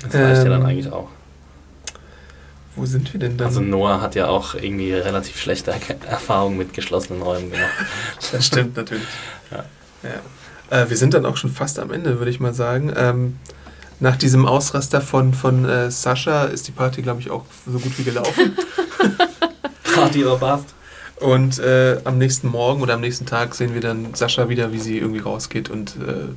Das 0.01 0.15
reicht 0.15 0.15
ähm, 0.15 0.43
ja 0.45 0.49
dann 0.49 0.61
ähm, 0.61 0.65
eigentlich 0.67 0.91
auch. 0.91 1.09
Wo 2.75 2.85
sind 2.85 3.11
wir 3.13 3.19
denn 3.19 3.37
dann? 3.37 3.47
Also 3.47 3.61
Noah 3.61 4.01
hat 4.01 4.15
ja 4.15 4.27
auch 4.27 4.55
irgendwie 4.55 4.93
relativ 4.93 5.39
schlechte 5.39 5.73
Erfahrungen 6.07 6.57
mit 6.57 6.73
geschlossenen 6.73 7.21
Räumen 7.21 7.51
gemacht. 7.51 7.69
das 8.31 8.47
stimmt 8.47 8.77
natürlich. 8.77 9.07
Ja. 9.51 9.65
ja. 10.03 10.83
Äh, 10.83 10.89
wir 10.89 10.97
sind 10.97 11.13
dann 11.13 11.25
auch 11.25 11.37
schon 11.37 11.51
fast 11.51 11.79
am 11.79 11.91
Ende, 11.91 12.19
würde 12.19 12.31
ich 12.31 12.39
mal 12.39 12.53
sagen. 12.53 12.93
Ähm, 12.95 13.37
nach 13.99 14.15
diesem 14.15 14.45
Ausraster 14.45 15.01
von, 15.01 15.33
von 15.33 15.65
äh, 15.65 15.91
Sascha 15.91 16.45
ist 16.45 16.67
die 16.67 16.71
Party, 16.71 17.01
glaube 17.01 17.19
ich, 17.21 17.29
auch 17.31 17.45
so 17.65 17.79
gut 17.79 17.97
wie 17.97 18.03
gelaufen. 18.03 18.55
Party 19.95 20.23
oder 20.23 20.37
Bast. 20.37 20.73
Und 21.19 21.59
äh, 21.59 21.97
am 22.05 22.17
nächsten 22.17 22.47
Morgen 22.47 22.81
oder 22.81 22.93
am 22.93 23.01
nächsten 23.01 23.25
Tag 23.25 23.55
sehen 23.55 23.73
wir 23.73 23.81
dann 23.81 24.13
Sascha 24.13 24.47
wieder, 24.47 24.71
wie 24.71 24.79
sie 24.79 24.97
irgendwie 24.97 25.19
rausgeht 25.19 25.69
und 25.69 25.97
äh, 25.97 26.29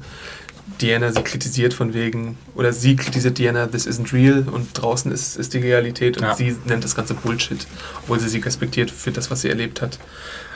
Diana 0.81 1.13
sie 1.13 1.23
kritisiert 1.23 1.75
von 1.75 1.93
wegen, 1.95 2.39
oder 2.55 2.73
sie 2.73 2.97
kritisiert 2.97 3.39
Diana, 3.39 3.67
this 3.67 3.87
isn't 3.87 4.13
real 4.13 4.45
und 4.51 4.69
draußen 4.75 5.11
ist, 5.11 5.37
ist 5.37 5.55
die 5.55 5.59
Realität 5.59 6.17
und 6.19 6.23
ja. 6.25 6.35
sie 6.35 6.57
nennt 6.67 6.85
das 6.85 6.95
Ganze 6.95 7.15
Bullshit, 7.15 7.67
obwohl 8.03 8.21
sie 8.21 8.29
sie 8.29 8.39
respektiert 8.39 8.91
für 8.91 9.11
das, 9.11 9.31
was 9.31 9.43
sie 9.43 9.49
erlebt 9.49 9.83
hat. 9.83 9.99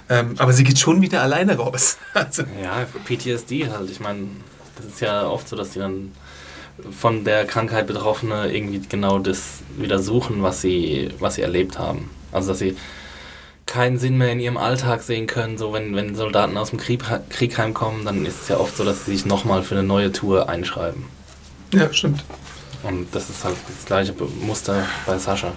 Ähm, 0.09 0.37
aber 0.39 0.53
sie 0.53 0.65
geht 0.65 0.79
schon 0.79 1.03
wieder 1.03 1.23
alleine 1.23 1.57
raus. 1.57 1.99
also. 2.15 2.45
Ja, 2.63 2.87
PTSD 3.05 3.69
halt. 3.69 3.91
Ich 3.91 4.01
meine, 4.01 4.29
das 4.77 4.87
ist 4.87 5.01
ja 5.01 5.27
oft 5.27 5.49
so, 5.49 5.57
dass 5.57 5.71
die 5.71 5.81
dann 5.81 6.13
von 6.91 7.25
der 7.25 7.45
Krankheit 7.47 7.87
Betroffene 7.87 8.53
irgendwie 8.55 8.81
genau 8.89 9.19
das 9.19 9.63
wieder 9.77 9.99
suchen, 9.99 10.43
was 10.43 10.61
sie, 10.61 11.11
was 11.19 11.37
sie 11.37 11.43
erlebt 11.43 11.79
haben. 11.79 12.11
Also 12.33 12.51
dass 12.51 12.59
sie 12.59 12.77
keinen 13.67 13.99
Sinn 13.99 14.17
mehr 14.17 14.33
in 14.33 14.41
ihrem 14.41 14.57
Alltag 14.57 15.03
sehen 15.03 15.27
können. 15.27 15.59
So 15.59 15.73
wenn, 15.73 15.95
wenn 15.95 16.15
Soldaten 16.15 16.57
aus 16.57 16.71
dem 16.71 16.79
Krieg, 16.79 17.03
Krieg 17.29 17.59
heimkommen, 17.59 18.05
dann 18.05 18.25
ist 18.25 18.43
es 18.43 18.49
ja 18.49 18.59
oft 18.59 18.77
so, 18.77 18.85
dass 18.85 19.05
sie 19.05 19.13
sich 19.13 19.27
nochmal 19.27 19.63
für 19.63 19.75
eine 19.75 19.85
neue 19.85 20.13
Tour 20.13 20.49
einschreiben. 20.49 21.05
Ja, 21.73 21.93
stimmt. 21.93 22.25
Und 22.83 23.13
das 23.15 23.29
ist 23.29 23.45
halt 23.45 23.57
das 23.69 23.85
gleiche 23.85 24.15
Muster 24.41 24.87
bei 25.05 25.19
Sascha. 25.19 25.53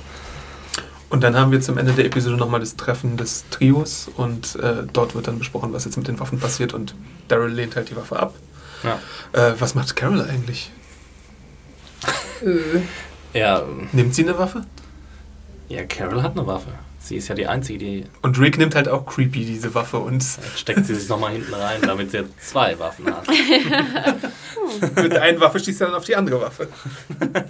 Und 1.09 1.23
dann 1.23 1.35
haben 1.35 1.51
wir 1.51 1.61
zum 1.61 1.77
Ende 1.77 1.93
der 1.93 2.05
Episode 2.05 2.37
nochmal 2.37 2.59
das 2.59 2.75
Treffen 2.75 3.17
des 3.17 3.45
Trios 3.49 4.09
und 4.15 4.55
äh, 4.57 4.83
dort 4.91 5.15
wird 5.15 5.27
dann 5.27 5.39
besprochen, 5.39 5.73
was 5.73 5.85
jetzt 5.85 5.97
mit 5.97 6.07
den 6.07 6.19
Waffen 6.19 6.39
passiert 6.39 6.73
und 6.73 6.93
Daryl 7.27 7.51
lehnt 7.51 7.75
halt 7.75 7.89
die 7.89 7.95
Waffe 7.95 8.19
ab. 8.19 8.35
Ja. 8.83 8.99
Äh, 9.33 9.53
was 9.59 9.73
macht 9.73 9.95
Carol 9.95 10.21
eigentlich? 10.21 10.71
ja. 13.33 13.63
Nimmt 13.91 14.13
sie 14.13 14.23
eine 14.23 14.37
Waffe? 14.37 14.65
Ja, 15.67 15.83
Carol 15.85 16.21
hat 16.21 16.37
eine 16.37 16.45
Waffe. 16.45 16.69
Sie 16.99 17.15
ist 17.15 17.29
ja 17.29 17.35
die 17.35 17.47
Einzige, 17.47 17.79
die. 17.79 18.03
Und 18.21 18.39
Rick 18.39 18.57
nimmt 18.57 18.75
halt 18.75 18.89
auch 18.89 19.05
creepy 19.05 19.45
diese 19.45 19.73
Waffe 19.73 19.97
und. 19.97 20.23
Steckt 20.55 20.85
sie 20.85 20.95
sich 20.95 21.07
nochmal 21.07 21.31
hinten 21.31 21.53
rein, 21.53 21.81
damit 21.81 22.11
sie 22.11 22.25
zwei 22.39 22.77
Waffen 22.77 23.05
hat. 23.07 23.27
Mit 24.95 25.13
der 25.13 25.21
einen 25.21 25.39
Waffe 25.39 25.59
schießt 25.59 25.81
er 25.81 25.87
dann 25.87 25.95
auf 25.95 26.05
die 26.05 26.15
andere 26.15 26.41
Waffe. 26.41 26.67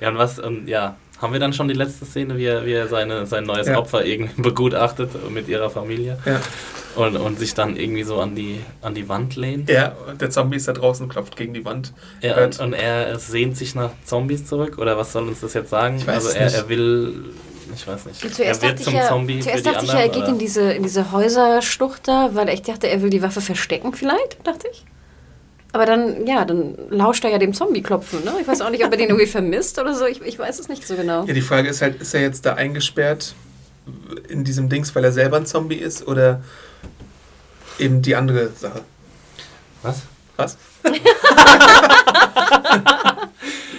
ja, 0.00 0.08
und 0.08 0.18
was, 0.18 0.38
und 0.38 0.68
ja, 0.68 0.96
haben 1.20 1.32
wir 1.32 1.40
dann 1.40 1.52
schon 1.52 1.68
die 1.68 1.74
letzte 1.74 2.04
Szene, 2.04 2.36
wie 2.36 2.44
er, 2.44 2.64
wie 2.64 2.72
er 2.72 2.88
seine, 2.88 3.26
sein 3.26 3.44
neues 3.44 3.66
ja. 3.66 3.78
Opfer 3.78 4.04
irgendwie 4.04 4.42
begutachtet 4.42 5.10
mit 5.30 5.48
ihrer 5.48 5.68
Familie? 5.68 6.18
Ja. 6.24 6.40
Und, 6.96 7.16
und 7.16 7.40
sich 7.40 7.54
dann 7.54 7.76
irgendwie 7.76 8.04
so 8.04 8.20
an 8.20 8.36
die, 8.36 8.60
an 8.80 8.94
die 8.94 9.08
Wand 9.08 9.34
lehnt. 9.34 9.68
Ja, 9.68 9.96
der 10.20 10.30
Zombie 10.30 10.56
ist 10.56 10.68
da 10.68 10.72
draußen, 10.72 11.08
klopft 11.08 11.36
gegen 11.36 11.52
die 11.52 11.64
Wand. 11.64 11.92
Ja, 12.20 12.44
und, 12.44 12.60
und, 12.60 12.72
er 12.72 13.18
sehnt 13.18 13.56
sich 13.56 13.74
nach 13.74 13.90
Zombies 14.04 14.46
zurück, 14.46 14.78
oder 14.78 14.96
was 14.96 15.12
soll 15.12 15.26
uns 15.26 15.40
das 15.40 15.54
jetzt 15.54 15.70
sagen? 15.70 16.00
Also 16.06 16.28
er, 16.28 16.54
er 16.54 16.68
will 16.68 17.32
ich 17.74 17.86
weiß 17.86 18.06
nicht. 18.06 18.34
Zuerst 18.34 18.62
er 18.62 18.68
wird 18.70 18.80
zum 18.80 18.94
ja, 18.94 19.08
Zombie 19.08 19.40
zuerst 19.40 19.66
dachte 19.66 19.78
anderen, 19.80 19.96
ich 19.96 20.00
ja, 20.00 20.06
er 20.06 20.08
geht 20.08 20.22
oder? 20.22 20.32
in 20.32 20.38
diese, 20.38 20.72
in 20.72 20.82
diese 20.82 21.12
Häuserschlucht 21.12 22.08
da, 22.08 22.30
weil 22.34 22.48
ich 22.48 22.62
dachte, 22.62 22.88
er 22.88 23.02
will 23.02 23.10
die 23.10 23.22
Waffe 23.22 23.40
verstecken 23.40 23.92
vielleicht, 23.92 24.46
dachte 24.46 24.68
ich. 24.72 24.84
Aber 25.72 25.86
dann, 25.86 26.24
ja, 26.24 26.44
dann 26.44 26.76
lauscht 26.88 27.24
er 27.24 27.30
ja 27.30 27.38
dem 27.38 27.52
Zombie-Klopfen, 27.52 28.22
ne? 28.24 28.34
Ich 28.40 28.46
weiß 28.46 28.60
auch 28.60 28.70
nicht, 28.70 28.84
ob 28.84 28.92
er 28.92 28.96
den 28.96 29.08
irgendwie 29.08 29.26
vermisst 29.26 29.76
oder 29.80 29.92
so. 29.92 30.06
Ich, 30.06 30.22
ich 30.22 30.38
weiß 30.38 30.60
es 30.60 30.68
nicht 30.68 30.86
so 30.86 30.94
genau. 30.94 31.24
Ja, 31.24 31.34
die 31.34 31.42
Frage 31.42 31.68
ist 31.68 31.82
halt, 31.82 32.00
ist 32.00 32.14
er 32.14 32.20
jetzt 32.20 32.46
da 32.46 32.54
eingesperrt 32.54 33.34
in 34.28 34.44
diesem 34.44 34.68
Dings, 34.68 34.94
weil 34.94 35.02
er 35.02 35.10
selber 35.10 35.36
ein 35.36 35.46
Zombie 35.46 35.74
ist 35.74 36.06
oder 36.06 36.42
eben 37.80 38.02
die 38.02 38.14
andere 38.14 38.50
Sache? 38.50 38.82
Was? 39.82 40.02
Was? 40.36 40.56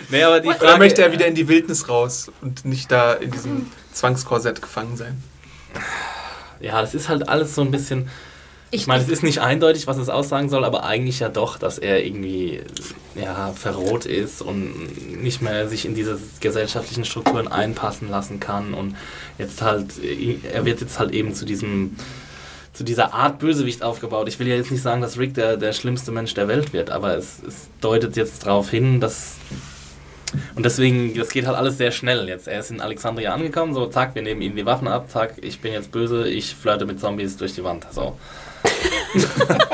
nee, 0.10 0.24
aber 0.24 0.40
die 0.40 0.50
Frage, 0.50 0.64
Oder 0.64 0.78
möchte 0.78 1.02
er 1.02 1.12
wieder 1.12 1.28
in 1.28 1.36
die 1.36 1.48
Wildnis 1.48 1.88
raus 1.90 2.32
und 2.42 2.66
nicht 2.66 2.92
da 2.92 3.14
in 3.14 3.32
diesem 3.32 3.72
Zwangskorsett 3.96 4.62
gefangen 4.62 4.98
sein? 4.98 5.24
Ja, 6.60 6.82
das 6.82 6.94
ist 6.94 7.10
halt 7.10 7.28
alles 7.28 7.56
so 7.56 7.62
ein 7.62 7.72
bisschen 7.72 8.10
ich 8.72 8.88
meine, 8.88 9.04
es 9.04 9.10
ist 9.10 9.24
nicht 9.24 9.40
eindeutig, 9.40 9.88
was 9.88 9.98
es 9.98 10.10
aussagen 10.10 10.50
soll, 10.50 10.66
aber 10.66 10.84
eigentlich 10.84 11.20
ja 11.20 11.30
doch, 11.30 11.58
dass 11.58 11.78
er 11.78 12.06
irgendwie 12.06 12.62
ja, 13.16 13.54
verroht 13.54 14.06
ist 14.06 14.42
und 14.42 15.22
nicht 15.24 15.42
mehr 15.42 15.70
sich 15.70 15.86
in 15.86 15.96
diese 15.96 16.20
gesellschaftlichen 16.42 17.06
Strukturen 17.06 17.48
einpassen 17.48 18.10
lassen 18.10 18.40
kann 18.40 18.74
und 18.74 18.96
jetzt 19.38 19.62
halt, 19.62 19.94
er 20.52 20.66
wird 20.66 20.82
jetzt 20.82 21.00
halt 21.00 21.12
eben 21.12 21.34
zu 21.34 21.46
diesem 21.46 21.96
zu 22.74 22.84
dieser 22.84 23.14
Art 23.14 23.40
Bösewicht 23.40 23.84
aufgebaut. 23.84 24.28
Ich 24.28 24.38
will 24.38 24.50
ja 24.50 24.56
jetzt 24.56 24.70
nicht 24.70 24.82
sagen, 24.82 25.02
dass 25.02 25.18
Rick 25.18 25.36
der, 25.36 25.56
der 25.56 25.72
schlimmste 25.72 26.12
Mensch 26.12 26.34
der 26.34 26.50
Welt 26.50 26.74
wird, 26.74 26.90
aber 26.90 27.16
es, 27.16 27.42
es 27.48 27.70
deutet 27.80 28.18
jetzt 28.18 28.46
darauf 28.46 28.70
hin, 28.70 29.00
dass 29.00 29.36
und 30.56 30.66
deswegen, 30.66 31.14
das 31.16 31.30
geht 31.30 31.46
halt 31.46 31.58
alles 31.58 31.78
sehr 31.78 31.92
schnell 31.92 32.28
jetzt. 32.28 32.48
Er 32.48 32.60
ist 32.60 32.72
in 32.72 32.82
Alexandria 32.82 33.34
angekommen, 33.34 33.74
so 33.74 33.88
zack, 33.88 34.16
wir 34.16 34.22
nehmen 34.22 34.42
ihm 34.42 34.56
die 34.56 34.66
Waffen 34.66 34.88
ab, 34.88 35.10
zack, 35.10 35.34
ich 35.42 35.60
bin 35.60 35.74
jetzt 35.74 35.92
böse, 35.92 36.28
ich 36.28 36.56
flirte 36.56 36.86
mit 36.86 37.00
Zombies 37.00 37.38
durch 37.38 37.54
die 37.56 37.64
Wand. 37.64 37.86
So. 37.92 38.18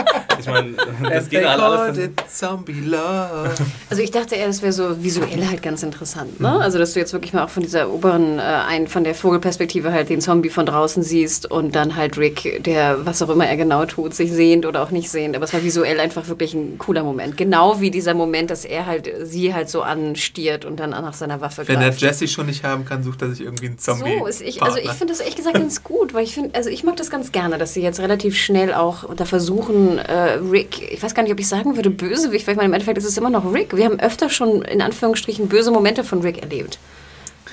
ich 0.42 0.48
meine, 0.48 0.74
das 1.10 1.30
geht 1.30 1.46
halt 1.46 1.60
alles. 1.60 2.10
Zombie 2.28 2.82
Love. 2.82 3.52
Also 3.90 4.02
ich 4.02 4.12
dachte 4.12 4.36
eher, 4.36 4.48
das 4.48 4.62
wäre 4.62 4.74
so 4.74 5.04
visuell 5.04 5.48
halt 5.48 5.62
ganz 5.62 5.84
interessant, 5.84 6.40
ne? 6.40 6.60
Also 6.60 6.78
dass 6.78 6.94
du 6.94 7.00
jetzt 7.00 7.14
wirklich 7.14 7.34
mal 7.34 7.46
auch 7.46 7.50
von 7.50 7.64
dieser 7.64 7.90
oberen, 7.90 8.40
äh, 8.40 8.42
ein, 8.42 8.88
von 8.88 9.04
der 9.04 9.16
Vogelperspektive 9.16 9.92
halt 9.92 10.10
den 10.10 10.22
Zombie 10.22 10.50
von 10.50 10.66
draußen 10.66 11.04
siehst 11.04 11.50
und 11.50 11.76
dann 11.76 11.96
halt 11.96 12.18
Rick, 12.18 12.64
der 12.64 13.06
was 13.06 13.22
auch 13.22 13.30
immer 13.30 13.48
er 13.48 13.58
genau 13.58 13.86
tut, 13.86 14.14
sich 14.14 14.32
sehend 14.32 14.66
oder 14.66 14.84
auch 14.84 14.92
nicht 14.92 15.10
sehend. 15.10 15.36
Aber 15.36 15.46
es 15.46 15.54
war 15.54 15.64
visuell 15.64 16.00
einfach 16.00 16.28
wirklich 16.28 16.54
ein 16.54 16.78
cooler 16.78 17.04
Moment. 17.04 17.38
Genau 17.38 17.82
wie 17.82 17.92
dieser 17.92 18.14
Moment, 18.14 18.50
dass 18.50 18.66
er 18.66 18.86
halt 18.86 19.10
sie 19.24 19.54
halt 19.54 19.70
so 19.70 19.82
anstiert 19.82 20.66
und 20.66 20.80
dann 20.80 20.92
nach 20.92 21.14
seiner 21.14 21.42
Waffe 21.42 21.68
Wenn 21.68 21.80
greift. 21.80 22.02
er 22.02 22.10
Jesse 22.10 22.28
schon 22.28 22.48
nicht 22.48 22.64
haben 22.64 22.86
kann, 22.86 23.04
sucht 23.04 23.22
er 23.22 23.30
sich 23.30 23.42
irgendwie 23.42 23.68
einen 23.68 23.78
Zombie. 23.78 24.20
So, 24.20 24.26
ist 24.28 24.42
ich, 24.42 24.62
also 24.64 24.78
ich 24.78 24.92
finde 24.92 25.14
das 25.14 25.20
ehrlich 25.20 25.36
gesagt 25.36 25.56
ganz 25.56 25.84
gut, 25.84 26.14
weil 26.14 26.24
ich 26.24 26.34
finde, 26.34 26.56
also 26.56 26.70
ich 26.70 26.84
mag 26.84 26.96
das 26.98 27.10
ganz 27.10 27.32
gerne, 27.32 27.58
dass 27.58 27.74
sie 27.74 27.82
jetzt 27.82 28.00
relativ 28.00 28.38
schnell 28.38 28.74
auch 28.74 29.14
da 29.16 29.26
versuchen, 29.26 30.00
äh, 30.00 30.31
Rick, 30.40 30.92
ich 30.92 31.02
weiß 31.02 31.16
gar 31.16 31.24
nicht, 31.24 31.32
ob 31.32 31.40
ich 31.40 31.48
sagen 31.48 31.76
würde 31.76 31.90
Bösewicht, 31.90 32.48
weil 32.48 32.54
ich 32.54 32.58
meine, 32.58 32.68
im 32.68 32.74
Endeffekt 32.74 32.98
ist 32.98 33.06
es 33.06 33.18
immer 33.18 33.30
noch 33.30 33.52
Rick. 33.54 33.76
Wir 33.76 33.86
haben 33.86 34.00
öfter 34.00 34.30
schon 34.30 34.62
in 34.64 34.82
Anführungsstrichen 34.82 35.48
böse 35.48 35.72
Momente 35.72 36.04
von 36.04 36.22
Rick 36.22 36.42
erlebt. 36.42 36.80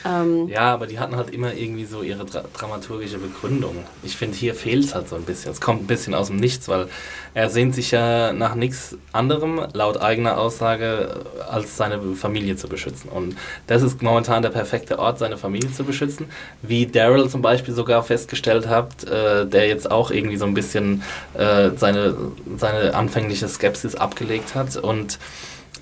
Ähm 0.09 0.49
ja, 0.49 0.73
aber 0.73 0.87
die 0.87 0.99
hatten 0.99 1.17
halt 1.17 1.31
immer 1.31 1.53
irgendwie 1.53 1.85
so 1.85 2.03
ihre 2.03 2.25
dra 2.25 2.45
dramaturgische 2.53 3.19
Begründung. 3.19 3.85
Ich 4.03 4.17
finde, 4.17 4.37
hier 4.37 4.55
fehlt 4.55 4.85
es 4.85 4.95
halt 4.95 5.09
so 5.09 5.17
ein 5.17 5.23
bisschen. 5.23 5.53
Es 5.53 5.61
kommt 5.61 5.83
ein 5.83 5.87
bisschen 5.87 6.15
aus 6.15 6.29
dem 6.29 6.37
Nichts, 6.37 6.69
weil 6.69 6.89
er 7.35 7.51
sehnt 7.51 7.75
sich 7.75 7.91
ja 7.91 8.33
nach 8.33 8.55
nichts 8.55 8.97
anderem, 9.13 9.67
laut 9.73 10.01
eigener 10.01 10.39
Aussage, 10.39 11.25
als 11.49 11.77
seine 11.77 12.01
Familie 12.15 12.57
zu 12.57 12.69
beschützen. 12.69 13.11
Und 13.11 13.37
das 13.67 13.83
ist 13.83 14.03
momentan 14.03 14.43
der 14.43 14.51
perfekte 14.51 14.99
Ort, 14.99 15.19
seine 15.19 15.37
Familie 15.37 15.73
zu 15.73 15.85
beschützen. 15.85 16.27
Wie 16.63 16.87
Daryl 16.87 17.29
zum 17.29 17.43
Beispiel 17.43 17.75
sogar 17.75 18.03
festgestellt 18.03 18.67
hat, 18.69 19.05
äh, 19.05 19.47
der 19.47 19.69
jetzt 19.69 19.91
auch 19.91 20.11
irgendwie 20.11 20.37
so 20.37 20.47
ein 20.47 20.55
bisschen 20.55 21.03
äh, 21.35 21.71
seine, 21.77 22.15
seine 22.57 22.95
anfängliche 22.95 23.49
Skepsis 23.49 23.95
abgelegt 23.95 24.55
hat. 24.55 24.77
Und 24.77 25.19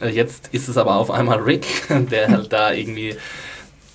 äh, 0.00 0.08
jetzt 0.08 0.48
ist 0.52 0.68
es 0.68 0.76
aber 0.76 0.96
auf 0.96 1.10
einmal 1.10 1.38
Rick, 1.38 1.66
der 2.10 2.28
halt 2.28 2.52
da 2.52 2.72
irgendwie 2.72 3.16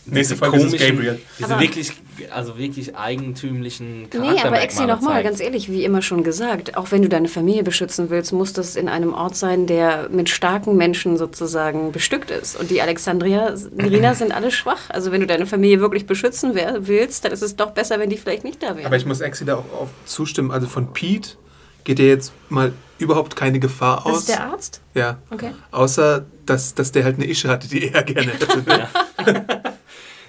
Nächste 0.05 0.35
Folge 0.35 0.57
ist 0.57 0.71
Gabriel. 0.77 1.19
Diese 1.37 1.59
wirklich, 1.59 1.91
also 2.33 2.57
wirklich 2.57 2.95
eigentümlichen 2.95 4.09
Charakter. 4.09 4.33
Nee, 4.33 4.41
aber 4.41 4.61
Exi 4.61 4.85
nochmal, 4.85 5.23
ganz 5.23 5.39
ehrlich, 5.39 5.71
wie 5.71 5.85
immer 5.85 6.01
schon 6.01 6.23
gesagt, 6.23 6.75
auch 6.75 6.91
wenn 6.91 7.03
du 7.03 7.09
deine 7.09 7.27
Familie 7.27 7.63
beschützen 7.63 8.09
willst, 8.09 8.33
muss 8.33 8.51
das 8.53 8.75
in 8.75 8.89
einem 8.89 9.13
Ort 9.13 9.35
sein, 9.35 9.67
der 9.67 10.09
mit 10.09 10.29
starken 10.29 10.75
Menschen 10.75 11.17
sozusagen 11.17 11.91
bestückt 11.91 12.31
ist. 12.31 12.59
Und 12.59 12.71
die 12.71 12.81
Alexandria, 12.81 13.53
Irina 13.77 14.13
sind 14.15 14.33
alle 14.33 14.51
schwach. 14.51 14.89
Also 14.89 15.11
wenn 15.11 15.21
du 15.21 15.27
deine 15.27 15.45
Familie 15.45 15.79
wirklich 15.79 16.07
beschützen 16.07 16.55
willst, 16.55 17.23
dann 17.23 17.31
ist 17.31 17.43
es 17.43 17.55
doch 17.55 17.71
besser, 17.71 17.99
wenn 17.99 18.09
die 18.09 18.17
vielleicht 18.17 18.43
nicht 18.43 18.63
da 18.63 18.75
wären. 18.75 18.87
Aber 18.87 18.97
ich 18.97 19.05
muss 19.05 19.21
Exi 19.21 19.45
da 19.45 19.55
auch, 19.55 19.65
auch 19.73 19.89
zustimmen. 20.05 20.51
Also 20.51 20.67
von 20.67 20.93
Pete 20.93 21.37
geht 21.83 21.99
dir 21.99 22.07
jetzt 22.07 22.33
mal 22.49 22.73
überhaupt 22.97 23.35
keine 23.35 23.59
Gefahr 23.59 24.05
aus. 24.05 24.11
Das 24.13 24.19
ist 24.21 24.29
der 24.29 24.43
Arzt? 24.45 24.81
Ja. 24.93 25.17
Okay. 25.29 25.51
Außer, 25.71 26.25
dass, 26.45 26.73
dass 26.73 26.91
der 26.91 27.03
halt 27.03 27.15
eine 27.15 27.25
Ische 27.25 27.49
hatte, 27.49 27.67
die 27.67 27.91
er 27.93 28.03
gerne 28.03 28.31
hätte. 28.33 28.63
ja. 28.67 28.89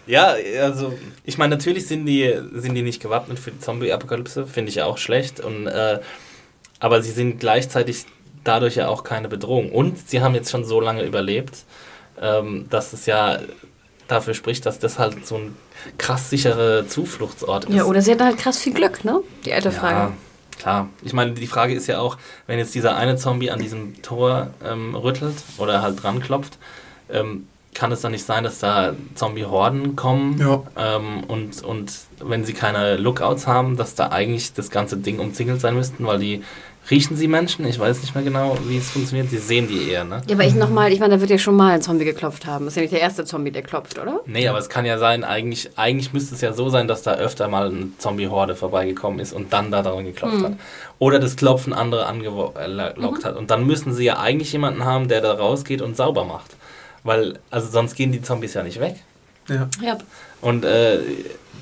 Ja, 0.07 0.34
also 0.61 0.92
ich 1.24 1.38
meine, 1.38 1.57
natürlich 1.57 1.86
sind 1.86 2.07
die, 2.07 2.34
sind 2.55 2.74
die 2.74 2.82
nicht 2.82 3.00
gewappnet 3.00 3.38
für 3.38 3.53
die 3.53 3.61
Zombie-Apokalypse, 3.61 4.46
finde 4.46 4.70
ich 4.70 4.82
auch 4.82 4.98
schlecht. 4.98 5.40
Und, 5.40 5.66
äh, 5.66 6.00
aber 6.80 7.03
sie 7.03 7.12
sind 7.12 7.38
gleichzeitig 7.40 8.07
dadurch 8.44 8.76
ja 8.76 8.88
auch 8.88 9.05
keine 9.05 9.28
Bedrohung. 9.28 9.70
Und 9.70 10.09
sie 10.09 10.20
haben 10.20 10.34
jetzt 10.34 10.50
schon 10.50 10.64
so 10.64 10.80
lange 10.80 11.05
überlebt, 11.05 11.64
ähm, 12.20 12.66
dass 12.70 12.92
es 12.92 13.07
ja 13.07 13.38
dafür 14.09 14.34
spricht, 14.34 14.66
dass 14.66 14.78
das 14.78 14.98
halt 14.98 15.24
so 15.26 15.36
ein 15.36 15.57
krass 15.98 16.30
sicherer 16.30 16.86
Zufluchtsort 16.86 17.66
ist. 17.66 17.74
Ja, 17.74 17.84
oder 17.84 18.03
sie 18.03 18.12
hatten 18.12 18.24
halt 18.24 18.38
krass 18.38 18.59
viel 18.59 18.74
Glück, 18.74 19.05
ne? 19.05 19.20
Die 19.44 19.53
alte 19.53 19.70
Frage. 19.70 19.94
Ja, 19.94 20.12
klar. 20.59 20.88
Ich 21.03 21.12
meine, 21.12 21.32
die 21.32 21.46
Frage 21.46 21.74
ist 21.74 21.86
ja 21.86 22.00
auch, 22.00 22.18
wenn 22.46 22.59
jetzt 22.59 22.74
dieser 22.74 22.96
eine 22.96 23.16
Zombie 23.16 23.50
an 23.50 23.61
diesem 23.61 24.03
Tor 24.03 24.50
ähm, 24.64 24.94
rüttelt 24.94 25.36
oder 25.59 25.82
halt 25.82 26.03
dran 26.03 26.20
klopft, 26.20 26.59
ähm, 27.11 27.46
kann 27.75 27.91
es 27.93 28.01
dann 28.03 28.12
nicht 28.12 28.25
sein, 28.27 28.45
dass 28.45 28.59
da 28.59 28.93
Zombie-Horden 29.14 29.97
kommen 29.97 30.39
Ja. 30.39 30.62
ähm, 30.77 31.25
und, 31.27 31.62
und 31.64 31.93
wenn 32.20 32.45
sie 32.45 32.53
keine 32.53 32.97
Lookouts 32.97 33.47
haben, 33.47 33.77
dass 33.77 33.95
da 33.95 34.09
eigentlich 34.09 34.53
das 34.53 34.70
ganze 34.70 34.97
Ding 34.99 35.18
umzingelt 35.18 35.61
sein 35.61 35.75
müssten, 35.75 36.07
weil 36.07 36.18
die 36.18 36.43
riechen 36.91 37.16
sie 37.16 37.29
Menschen? 37.29 37.64
Ich 37.64 37.79
weiß 37.79 38.01
nicht 38.03 38.14
mehr 38.14 38.25
genau, 38.25 38.59
wie 38.66 38.77
es 38.77 38.91
funktioniert. 38.91 39.31
Sie 39.31 39.39
sehen 39.39 39.68
die 39.68 39.89
eher, 39.89 40.03
ne? 40.05 40.20
Ja, 40.27 40.35
aber 40.35 40.45
ich 40.45 40.55
nochmal, 40.55 40.93
ich 40.93 40.99
meine, 41.01 41.14
da 41.14 41.20
wird 41.20 41.31
ja 41.31 41.39
schon 41.39 41.55
mal 41.57 41.73
ein 41.73 41.81
Zombie 41.81 42.05
geklopft 42.05 42.45
haben. 42.45 42.64
Das 42.64 42.73
ist 42.73 42.77
ja 42.77 42.83
nicht 42.83 42.93
der 42.93 43.01
erste 43.01 43.25
Zombie, 43.25 43.53
der 43.53 43.62
klopft, 43.62 43.99
oder? 44.01 44.20
Nee, 44.27 44.49
aber 44.49 44.59
es 44.59 44.68
kann 44.68 44.85
ja 44.85 44.99
sein, 44.99 45.23
eigentlich, 45.25 45.70
eigentlich 45.79 46.12
müsste 46.12 46.35
es 46.35 46.41
ja 46.41 46.53
so 46.53 46.68
sein, 46.70 46.89
dass 46.89 47.03
da 47.03 47.14
öfter 47.14 47.47
mal 47.49 47.68
eine 47.68 47.89
Zombie-Horde 47.99 48.57
vorbeigekommen 48.57 49.20
ist 49.20 49.33
und 49.33 49.53
dann 49.53 49.70
da 49.70 49.83
daran 49.83 50.05
geklopft 50.05 50.43
hat. 50.43 50.53
Oder 50.99 51.20
das 51.20 51.37
Klopfen 51.37 51.73
andere 51.73 52.07
angelockt 52.07 53.25
hat. 53.25 53.37
Und 53.37 53.51
dann 53.51 53.64
müssen 53.64 53.93
sie 53.95 54.05
ja 54.05 54.18
eigentlich 54.18 54.53
jemanden 54.53 54.85
haben, 54.85 55.07
der 55.09 55.20
da 55.20 55.33
rausgeht 55.35 55.83
und 55.83 55.97
sauber 55.97 56.25
macht. 56.25 56.57
Weil, 57.05 57.38
also 57.50 57.68
sonst 57.68 57.94
gehen 57.94 58.12
die 58.12 58.22
Zombies 58.22 58.55
ja 58.55 58.62
nicht 58.62 58.80
weg. 58.80 58.96
Ja. 59.48 59.68
Ja. 59.80 59.98
Und 60.40 60.64
äh, 60.64 61.00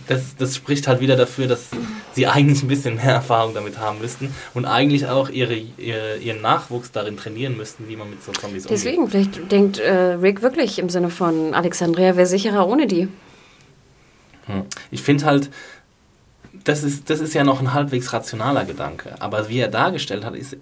das, 0.06 0.36
das 0.36 0.56
spricht 0.56 0.88
halt 0.88 1.00
wieder 1.00 1.16
dafür, 1.16 1.46
dass 1.46 1.68
sie 2.12 2.26
eigentlich 2.26 2.62
ein 2.62 2.68
bisschen 2.68 2.96
mehr 2.96 3.12
Erfahrung 3.12 3.54
damit 3.54 3.78
haben 3.78 4.00
müssten 4.00 4.34
und 4.54 4.64
eigentlich 4.64 5.06
auch 5.06 5.28
ihre, 5.28 5.54
ihre, 5.54 6.16
ihren 6.18 6.40
Nachwuchs 6.40 6.90
darin 6.90 7.16
trainieren 7.16 7.56
müssten, 7.56 7.88
wie 7.88 7.96
man 7.96 8.10
mit 8.10 8.22
so 8.22 8.32
Zombies 8.32 8.66
umgeht. 8.66 8.70
Deswegen, 8.70 9.08
vielleicht 9.08 9.52
denkt 9.52 9.78
äh, 9.78 9.92
Rick 9.92 10.42
wirklich 10.42 10.78
im 10.78 10.88
Sinne 10.88 11.10
von 11.10 11.54
Alexandria 11.54 12.16
wäre 12.16 12.26
sicherer 12.26 12.66
ohne 12.68 12.86
die. 12.86 13.08
Hm. 14.46 14.64
Ich 14.90 15.02
finde 15.02 15.24
halt, 15.26 15.50
das 16.64 16.82
ist, 16.82 17.08
das 17.08 17.20
ist 17.20 17.32
ja 17.34 17.44
noch 17.44 17.60
ein 17.60 17.72
halbwegs 17.72 18.12
rationaler 18.12 18.64
Gedanke. 18.64 19.14
Aber 19.20 19.48
wie 19.48 19.60
er 19.60 19.68
dargestellt, 19.68 20.24
hat, 20.24 20.34
ist, 20.34 20.54
äh, 20.54 20.58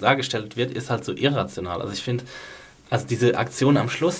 dargestellt 0.00 0.56
wird, 0.56 0.72
ist 0.72 0.90
halt 0.90 1.04
so 1.04 1.12
irrational. 1.12 1.80
Also 1.80 1.92
ich 1.92 2.02
finde, 2.02 2.24
also 2.90 3.06
diese 3.06 3.36
Aktion 3.36 3.76
am 3.76 3.88
Schluss, 3.90 4.16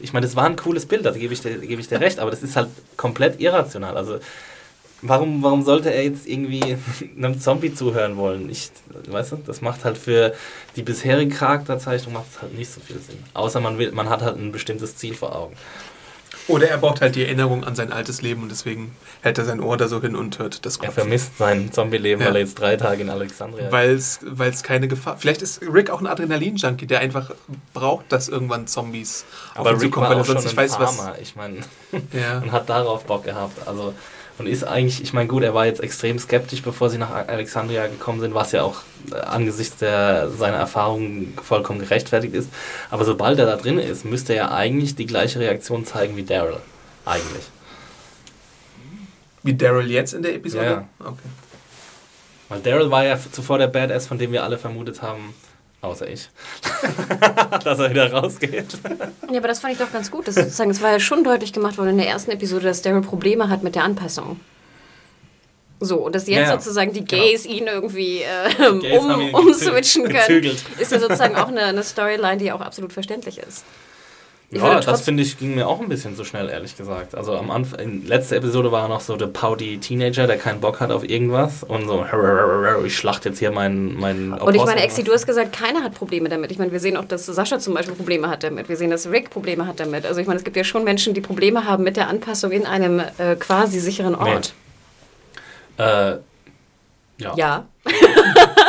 ich 0.00 0.12
meine, 0.12 0.26
das 0.26 0.36
war 0.36 0.44
ein 0.46 0.56
cooles 0.56 0.86
Bild, 0.86 1.04
da 1.04 1.10
gebe 1.12 1.32
ich, 1.34 1.42
dir- 1.42 1.58
gebe 1.58 1.80
ich 1.80 1.88
dir 1.88 2.00
recht, 2.00 2.18
aber 2.18 2.30
das 2.30 2.42
ist 2.42 2.56
halt 2.56 2.68
komplett 2.96 3.40
irrational. 3.40 3.96
Also 3.96 4.18
warum, 5.02 5.42
warum 5.42 5.62
sollte 5.62 5.92
er 5.92 6.04
jetzt 6.04 6.26
irgendwie 6.26 6.76
einem 7.16 7.40
Zombie 7.40 7.72
zuhören 7.74 8.16
wollen? 8.16 8.50
Ich, 8.50 8.70
weißt 9.08 9.32
du, 9.32 9.36
das 9.46 9.60
macht 9.60 9.84
halt 9.84 9.98
für 9.98 10.34
die 10.76 10.82
bisherige 10.82 11.34
Charakterzeichnung 11.34 12.14
macht 12.14 12.42
halt 12.42 12.56
nicht 12.56 12.70
so 12.72 12.80
viel 12.80 12.96
Sinn. 12.98 13.18
Außer 13.34 13.60
man, 13.60 13.78
will, 13.78 13.92
man 13.92 14.08
hat 14.08 14.22
halt 14.22 14.36
ein 14.36 14.52
bestimmtes 14.52 14.96
Ziel 14.96 15.14
vor 15.14 15.34
Augen. 15.36 15.54
Oder 16.50 16.68
er 16.68 16.78
braucht 16.78 17.00
halt 17.00 17.14
die 17.14 17.24
Erinnerung 17.24 17.64
an 17.64 17.74
sein 17.74 17.92
altes 17.92 18.22
Leben 18.22 18.42
und 18.42 18.50
deswegen 18.50 18.94
hält 19.22 19.38
er 19.38 19.44
sein 19.44 19.60
Ohr 19.60 19.76
da 19.76 19.88
so 19.88 20.00
hin 20.00 20.16
und 20.16 20.38
hört 20.38 20.64
das 20.66 20.76
Er 20.76 20.86
Kopf. 20.86 20.94
vermisst 20.94 21.38
sein 21.38 21.72
Zombie-Leben, 21.72 22.20
Ja. 22.20 22.28
weil 22.28 22.36
er 22.36 22.40
jetzt 22.42 22.58
drei 22.58 22.76
Tage 22.76 23.02
in 23.02 23.10
Alexandria 23.10 23.66
ist. 23.66 24.20
Weil 24.22 24.48
es 24.50 24.62
keine 24.62 24.88
Gefahr. 24.88 25.16
Vielleicht 25.18 25.42
ist 25.42 25.62
Rick 25.62 25.90
auch 25.90 26.00
ein 26.00 26.06
Adrenalin-Junkie, 26.06 26.86
der 26.86 27.00
einfach 27.00 27.30
braucht, 27.72 28.10
dass 28.12 28.28
irgendwann 28.28 28.66
Zombies 28.66 29.24
auf 29.54 29.60
Aber 29.60 29.70
ihn 29.70 29.76
Rick 29.76 29.84
zukommen, 29.94 30.10
weil 30.10 30.18
er 30.18 30.24
sonst 30.24 30.44
nicht 30.44 30.56
weiß, 30.56 30.78
was. 30.78 30.96
Farmer, 30.96 31.18
ich 31.20 31.36
meine, 31.36 31.58
Ja. 32.12 32.38
und 32.42 32.52
hat 32.52 32.68
darauf 32.68 33.04
Bock 33.04 33.24
gehabt. 33.24 33.66
Also, 33.66 33.94
und 34.40 34.46
ist 34.46 34.64
eigentlich, 34.64 35.02
ich 35.02 35.12
meine, 35.12 35.28
gut, 35.28 35.42
er 35.42 35.52
war 35.52 35.66
jetzt 35.66 35.82
extrem 35.82 36.18
skeptisch, 36.18 36.62
bevor 36.62 36.88
sie 36.88 36.96
nach 36.96 37.10
Alexandria 37.10 37.86
gekommen 37.88 38.20
sind, 38.20 38.32
was 38.32 38.52
ja 38.52 38.62
auch 38.62 38.80
äh, 39.12 39.16
angesichts 39.16 39.76
der, 39.76 40.30
seiner 40.30 40.56
Erfahrungen 40.56 41.34
vollkommen 41.42 41.78
gerechtfertigt 41.78 42.34
ist. 42.34 42.48
Aber 42.90 43.04
sobald 43.04 43.38
er 43.38 43.44
da 43.44 43.56
drin 43.56 43.78
ist, 43.78 44.06
müsste 44.06 44.32
er 44.32 44.36
ja 44.36 44.50
eigentlich 44.50 44.96
die 44.96 45.04
gleiche 45.04 45.40
Reaktion 45.40 45.84
zeigen 45.84 46.16
wie 46.16 46.22
Daryl. 46.22 46.56
Eigentlich. 47.04 47.50
Wie 49.42 49.52
Daryl 49.52 49.90
jetzt 49.90 50.14
in 50.14 50.22
der 50.22 50.34
Episode? 50.34 50.64
Ja. 50.64 50.88
Okay. 50.98 51.28
Weil 52.48 52.60
Daryl 52.60 52.90
war 52.90 53.04
ja 53.04 53.18
zuvor 53.30 53.58
der 53.58 53.68
Badass, 53.68 54.06
von 54.06 54.16
dem 54.16 54.32
wir 54.32 54.42
alle 54.42 54.56
vermutet 54.56 55.02
haben, 55.02 55.34
außer 55.82 56.08
ich, 56.08 56.28
dass 57.64 57.78
er 57.78 57.90
wieder 57.90 58.12
rausgeht. 58.12 58.78
Ja, 59.30 59.38
aber 59.38 59.48
das 59.48 59.60
fand 59.60 59.72
ich 59.74 59.78
doch 59.78 59.92
ganz 59.92 60.10
gut. 60.10 60.28
Das, 60.28 60.34
sozusagen, 60.34 60.70
es 60.70 60.80
war 60.80 60.90
ja 60.92 61.00
schon 61.00 61.24
deutlich 61.24 61.52
gemacht 61.52 61.78
worden 61.78 61.90
in 61.90 61.98
der 61.98 62.08
ersten 62.08 62.30
Episode, 62.30 62.64
dass 62.66 62.82
Daryl 62.82 63.02
Probleme 63.02 63.48
hat 63.48 63.62
mit 63.62 63.74
der 63.74 63.84
Anpassung. 63.84 64.40
So, 65.82 65.96
und 65.96 66.14
dass 66.14 66.26
jetzt 66.28 66.48
Ja, 66.48 66.60
sozusagen 66.60 66.92
die 66.92 67.04
Genau. 67.04 67.22
Gays 67.22 67.46
ihn 67.46 67.66
irgendwie 67.66 68.20
äh, 68.22 68.68
um, 68.68 68.82
ihn 68.82 69.34
umswitchen 69.34 70.04
können, 70.04 70.14
gezügelt. 70.18 70.62
ist 70.78 70.92
ja 70.92 70.98
sozusagen 71.00 71.36
auch 71.36 71.48
eine, 71.48 71.62
eine 71.62 71.82
Storyline, 71.82 72.36
die 72.36 72.52
auch 72.52 72.60
absolut 72.60 72.92
verständlich 72.92 73.38
ist. 73.38 73.64
Ja, 74.52 74.80
das 74.80 75.02
finde 75.02 75.22
ich 75.22 75.38
ging 75.38 75.54
mir 75.54 75.68
auch 75.68 75.80
ein 75.80 75.88
bisschen 75.88 76.16
zu 76.16 76.24
schnell, 76.24 76.48
ehrlich 76.48 76.76
gesagt. 76.76 77.14
Also 77.14 77.36
am 77.36 77.52
Anfang, 77.52 77.78
in 77.78 78.06
letzter 78.06 78.34
Episode 78.36 78.72
war 78.72 78.82
er 78.82 78.88
noch 78.88 79.00
so 79.00 79.16
der 79.16 79.28
pouty 79.28 79.78
Teenager, 79.78 80.26
der 80.26 80.38
keinen 80.38 80.60
Bock 80.60 80.80
hat 80.80 80.90
auf 80.90 81.08
irgendwas 81.08 81.62
und 81.62 81.86
so, 81.86 82.04
ich 82.84 82.96
schlacht 82.96 83.24
jetzt 83.24 83.38
hier 83.38 83.52
meinen 83.52 83.96
meinen 83.98 84.32
Und 84.32 84.54
ich 84.56 84.64
meine. 84.64 84.82
Exi, 84.82 85.04
du 85.04 85.12
hast 85.12 85.26
gesagt, 85.26 85.52
keiner 85.52 85.84
hat 85.84 85.94
Probleme 85.94 86.28
damit. 86.28 86.50
Ich 86.50 86.58
meine, 86.58 86.72
wir 86.72 86.80
sehen 86.80 86.96
auch, 86.96 87.04
dass 87.04 87.26
Sascha 87.26 87.60
zum 87.60 87.74
Beispiel 87.74 87.94
Probleme 87.94 88.28
hat 88.28 88.42
damit. 88.42 88.68
Wir 88.68 88.76
sehen, 88.76 88.90
dass 88.90 89.08
Rick 89.08 89.30
Probleme 89.30 89.68
hat 89.68 89.78
damit. 89.78 90.04
Also 90.04 90.20
ich 90.20 90.26
meine, 90.26 90.38
es 90.38 90.44
gibt 90.44 90.56
ja 90.56 90.64
schon 90.64 90.82
Menschen, 90.82 91.14
die 91.14 91.20
Probleme 91.20 91.64
haben 91.64 91.84
mit 91.84 91.96
der 91.96 92.08
Anpassung 92.08 92.50
in 92.50 92.66
einem 92.66 93.00
äh, 93.18 93.36
quasi 93.36 93.78
sicheren 93.78 94.16
Ort. 94.16 94.52
Äh, 95.78 96.16
ja. 97.18 97.34
Ja. 97.36 97.66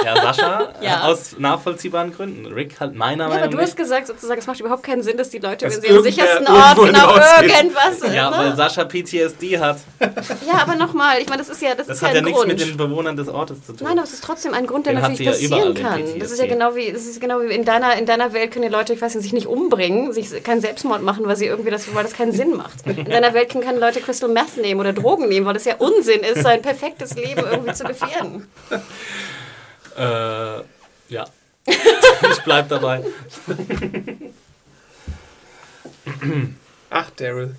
Ja, 0.03 0.15
Sascha, 0.19 0.69
Ja. 0.81 1.07
äh, 1.07 1.11
aus 1.11 1.35
nachvollziehbaren 1.37 2.11
Gründen. 2.13 2.51
Rick 2.51 2.79
halt 2.79 2.95
meiner 2.95 3.25
Ja, 3.25 3.29
aber 3.29 3.35
Meinung 3.41 3.51
du 3.51 3.59
hast 3.61 3.77
gesagt, 3.77 4.07
sozusagen, 4.07 4.39
es 4.39 4.47
macht 4.47 4.59
überhaupt 4.59 4.81
keinen 4.83 5.03
Sinn, 5.03 5.15
dass 5.17 5.29
die 5.29 5.37
Leute, 5.37 5.65
Dass 5.65 5.75
wenn 5.75 5.81
sie 5.81 5.89
am 5.95 6.01
sichersten 6.03 6.47
Ort 6.47 6.75
genau 6.77 7.15
irgendwas. 7.41 8.13
Ja, 8.13 8.31
ne? 8.31 8.37
weil 8.37 8.55
Sascha 8.55 8.83
PTSD 8.85 9.59
hat. 9.59 9.77
ja, 9.99 10.59
aber 10.61 10.75
nochmal, 10.75 11.19
ich 11.19 11.27
meine, 11.29 11.39
das 11.39 11.49
ist 11.49 11.61
ja, 11.61 11.75
das 11.75 11.85
Das 11.87 11.97
ist 11.97 12.01
ja 12.01 12.07
hat 12.07 12.15
ja 12.15 12.19
ein 12.21 12.25
nichts 12.25 12.39
Grund. 12.39 12.51
mit 12.51 12.61
den 12.61 12.77
Bewohnern 12.77 13.15
des 13.15 13.27
Ortes 13.29 13.63
zu 13.65 13.73
tun. 13.73 13.87
Nein, 13.87 13.97
aber 13.99 14.07
es 14.07 14.13
ist 14.13 14.23
trotzdem 14.23 14.53
ein 14.55 14.65
Grund, 14.65 14.85
der 14.87 14.93
Den 14.93 15.03
hat 15.03 15.11
natürlich 15.11 15.39
ja 15.41 15.49
passieren 15.49 15.73
kann. 15.75 16.01
PTSD. 16.01 16.19
Das 16.19 16.31
ist 16.31 16.39
ja 16.39 16.47
genau 16.47 16.75
wie, 16.75 16.91
das 16.91 17.05
ist 17.05 17.21
genau 17.21 17.41
wie 17.41 17.53
in 17.53 17.63
deiner, 17.63 17.95
in 17.97 18.05
deiner 18.07 18.33
Welt 18.33 18.51
können 18.51 18.65
die 18.67 18.71
Leute, 18.73 18.93
ich 18.93 19.01
weiß 19.01 19.13
nicht, 19.15 19.23
sich 19.23 19.33
nicht 19.33 19.47
umbringen, 19.47 20.13
sich 20.13 20.43
keinen 20.43 20.61
Selbstmord 20.61 21.03
machen, 21.03 21.27
weil 21.27 21.35
sie 21.35 21.45
irgendwie 21.45 21.69
das, 21.69 21.93
weil 21.93 22.03
das 22.03 22.13
keinen 22.13 22.31
Sinn 22.31 22.55
macht. 22.55 22.85
In 22.87 23.05
deiner 23.05 23.33
Welt 23.33 23.49
können 23.51 23.63
keine 23.63 23.79
Leute 23.79 23.99
Crystal 24.01 24.29
Meth 24.29 24.57
nehmen 24.57 24.79
oder 24.79 24.93
Drogen 24.93 25.27
nehmen, 25.29 25.45
weil 25.45 25.55
es 25.55 25.65
ja 25.65 25.75
Unsinn 25.77 26.21
ist, 26.21 26.41
sein 26.43 26.61
perfektes 26.61 27.13
Leben 27.15 27.43
irgendwie 27.51 27.73
zu 27.73 27.83
gefährden. 27.83 28.47
Äh, 29.97 30.63
ja. 31.09 31.25
ich 31.65 32.41
bleib 32.43 32.69
dabei. 32.69 33.03
Ach, 36.89 37.09
Daryl. 37.11 37.55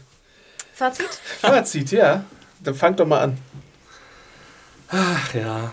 Fazit? 0.73 1.09
Fazit, 1.41 1.91
ja. 1.93 2.25
Dann 2.61 2.75
fang 2.75 2.97
doch 2.97 3.07
mal 3.07 3.21
an. 3.21 3.39
Ach 4.89 5.35
ja. 5.35 5.73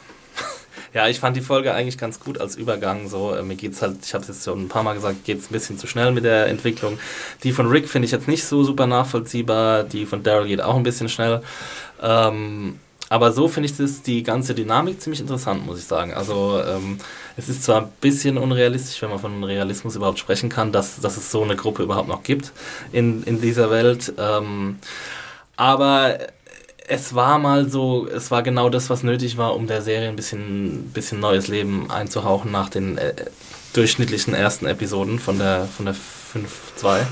Ja, 0.94 1.08
ich 1.08 1.20
fand 1.20 1.38
die 1.38 1.42
Folge 1.42 1.74
eigentlich 1.74 2.00
ganz 2.00 2.20
gut 2.20 2.42
als 2.42 2.56
Übergang. 2.56 3.08
So, 3.08 3.36
äh, 3.36 3.44
mir 3.44 3.56
geht's 3.56 3.82
halt, 3.82 3.98
ich 4.04 4.14
habe 4.14 4.24
es 4.24 4.28
jetzt 4.28 4.44
schon 4.44 4.64
ein 4.64 4.70
paar 4.70 4.82
Mal 4.82 4.96
gesagt, 4.96 5.24
geht's 5.24 5.50
ein 5.50 5.54
bisschen 5.54 5.78
zu 5.78 5.86
schnell 5.86 6.12
mit 6.12 6.24
der 6.24 6.48
Entwicklung. 6.48 6.98
Die 7.44 7.52
von 7.52 7.68
Rick 7.68 7.88
finde 7.90 8.08
ich 8.08 8.12
jetzt 8.12 8.28
nicht 8.28 8.44
so 8.44 8.64
super 8.64 8.88
nachvollziehbar. 8.88 9.84
Die 9.84 10.06
von 10.06 10.24
Daryl 10.24 10.48
geht 10.48 10.62
auch 10.62 10.76
ein 10.76 10.84
bisschen 10.84 11.10
schnell. 11.10 11.44
Ähm, 12.02 12.80
aber 13.10 13.32
so 13.32 13.48
finde 13.48 13.68
ich 13.68 13.76
das, 13.76 14.04
die 14.04 14.22
ganze 14.22 14.54
Dynamik 14.54 15.02
ziemlich 15.02 15.20
interessant, 15.20 15.66
muss 15.66 15.80
ich 15.80 15.86
sagen. 15.86 16.14
Also 16.14 16.62
ähm, 16.64 17.00
es 17.38 17.50
ist 17.50 17.64
zwar 17.64 17.82
ein 17.82 17.92
bisschen 18.02 18.38
unrealistisch, 18.38 19.02
wenn 19.02 19.10
man 19.10 19.20
von 19.20 19.44
Realismus 19.44 19.96
überhaupt 19.96 20.20
sprechen 20.20 20.50
kann, 20.50 20.72
dass, 20.72 21.02
dass 21.02 21.18
es 21.18 21.32
so 21.32 21.44
eine 21.44 21.56
Gruppe 21.56 21.84
überhaupt 21.84 22.08
noch 22.08 22.22
gibt 22.22 22.52
in, 22.92 23.24
in 23.24 23.42
dieser 23.42 23.72
Welt. 23.72 24.14
Ähm, 24.18 24.78
aber 25.58 26.20
es 26.88 27.16
war 27.16 27.40
mal 27.40 27.70
so, 27.70 28.08
es 28.08 28.32
war 28.32 28.44
genau 28.44 28.70
das, 28.70 28.90
was 28.90 29.04
nötig 29.04 29.38
war, 29.38 29.56
um 29.56 29.68
der 29.68 29.82
Serie 29.82 30.10
ein 30.10 30.16
bisschen, 30.16 30.92
bisschen 30.94 31.20
neues 31.20 31.48
Leben 31.48 31.90
einzuhauchen 31.90 32.52
nach 32.52 32.70
den 32.70 32.98
äh, 32.98 33.14
durchschnittlichen 33.74 34.34
ersten 34.34 34.66
Episoden 34.66 35.20
von 35.20 35.38
der, 35.38 35.66
von 35.66 35.86
der 35.86 35.96
5.2. 35.96 37.06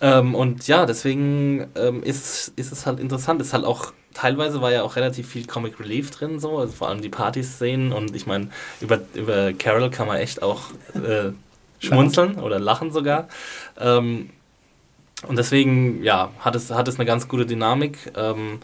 Ähm, 0.00 0.34
und 0.34 0.68
ja, 0.68 0.86
deswegen 0.86 1.68
ähm, 1.74 2.02
ist, 2.02 2.52
ist 2.56 2.72
es 2.72 2.86
halt 2.86 3.00
interessant. 3.00 3.40
Es 3.40 3.48
ist 3.48 3.52
halt 3.52 3.64
auch, 3.64 3.92
teilweise 4.14 4.60
war 4.60 4.70
ja 4.70 4.82
auch 4.82 4.96
relativ 4.96 5.28
viel 5.28 5.46
Comic 5.46 5.80
Relief 5.80 6.10
drin, 6.10 6.38
so, 6.38 6.58
also 6.58 6.72
vor 6.72 6.88
allem 6.88 7.02
die 7.02 7.08
Partyszenen. 7.08 7.92
Und 7.92 8.14
ich 8.14 8.26
meine, 8.26 8.50
über, 8.80 9.00
über 9.14 9.52
Carol 9.52 9.90
kann 9.90 10.06
man 10.06 10.18
echt 10.18 10.42
auch 10.42 10.70
äh, 10.94 11.32
schmunzeln 11.84 12.38
oder 12.38 12.58
lachen 12.58 12.92
sogar. 12.92 13.28
Ähm, 13.78 14.30
und 15.26 15.36
deswegen, 15.36 16.02
ja, 16.04 16.30
hat 16.38 16.54
es, 16.54 16.70
hat 16.70 16.86
es 16.86 16.96
eine 16.96 17.06
ganz 17.06 17.26
gute 17.26 17.44
Dynamik. 17.44 18.12
Ähm, 18.16 18.60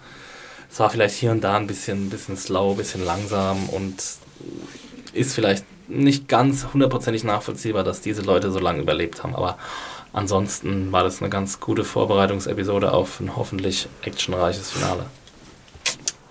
es 0.70 0.78
war 0.78 0.90
vielleicht 0.90 1.16
hier 1.16 1.32
und 1.32 1.42
da 1.42 1.56
ein 1.56 1.66
bisschen, 1.66 2.10
bisschen 2.10 2.36
slow, 2.36 2.72
ein 2.72 2.76
bisschen 2.76 3.04
langsam 3.04 3.68
und 3.70 3.94
ist 5.12 5.34
vielleicht 5.34 5.64
nicht 5.88 6.28
ganz 6.28 6.66
hundertprozentig 6.72 7.24
nachvollziehbar, 7.24 7.84
dass 7.84 8.00
diese 8.00 8.22
Leute 8.22 8.50
so 8.50 8.58
lange 8.58 8.80
überlebt 8.80 9.22
haben. 9.22 9.34
Aber 9.34 9.58
ansonsten 10.14 10.90
war 10.92 11.04
das 11.04 11.20
eine 11.20 11.28
ganz 11.28 11.60
gute 11.60 11.84
Vorbereitungsepisode 11.84 12.92
auf 12.92 13.20
ein 13.20 13.36
hoffentlich 13.36 13.88
actionreiches 14.02 14.70
Finale. 14.70 15.04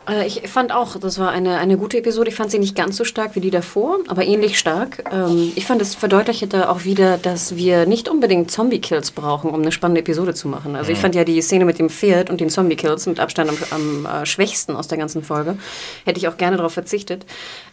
Äh, 0.07 0.27
Ich 0.27 0.47
fand 0.49 0.73
auch, 0.73 0.97
das 0.97 1.19
war 1.19 1.29
eine, 1.29 1.57
eine 1.57 1.77
gute 1.77 1.97
Episode. 1.97 2.29
Ich 2.29 2.35
fand 2.35 2.51
sie 2.51 2.59
nicht 2.59 2.75
ganz 2.75 2.97
so 2.97 3.03
stark 3.03 3.35
wie 3.35 3.39
die 3.39 3.51
davor, 3.51 3.99
aber 4.07 4.25
ähnlich 4.25 4.59
stark. 4.59 5.03
Ähm, 5.11 5.51
Ich 5.55 5.65
fand, 5.65 5.81
es 5.81 5.95
verdeutlichte 5.95 6.69
auch 6.69 6.83
wieder, 6.83 7.17
dass 7.17 7.55
wir 7.55 7.85
nicht 7.85 8.09
unbedingt 8.09 8.51
Zombie-Kills 8.51 9.11
brauchen, 9.11 9.49
um 9.51 9.61
eine 9.61 9.71
spannende 9.71 10.01
Episode 10.01 10.33
zu 10.33 10.47
machen. 10.47 10.75
Also 10.75 10.91
ich 10.91 10.97
fand 10.97 11.15
ja 11.15 11.23
die 11.23 11.41
Szene 11.41 11.65
mit 11.65 11.79
dem 11.79 11.89
Pferd 11.89 12.29
und 12.29 12.41
den 12.41 12.49
Zombie-Kills 12.49 13.05
mit 13.05 13.19
Abstand 13.19 13.49
am, 13.49 13.57
am 13.71 14.05
äh, 14.05 14.25
schwächsten 14.25 14.75
aus 14.75 14.87
der 14.87 14.97
ganzen 14.97 15.23
Folge. 15.23 15.57
Hätte 16.05 16.19
ich 16.19 16.27
auch 16.27 16.37
gerne 16.37 16.57
darauf 16.57 16.73
verzichtet, 16.73 17.25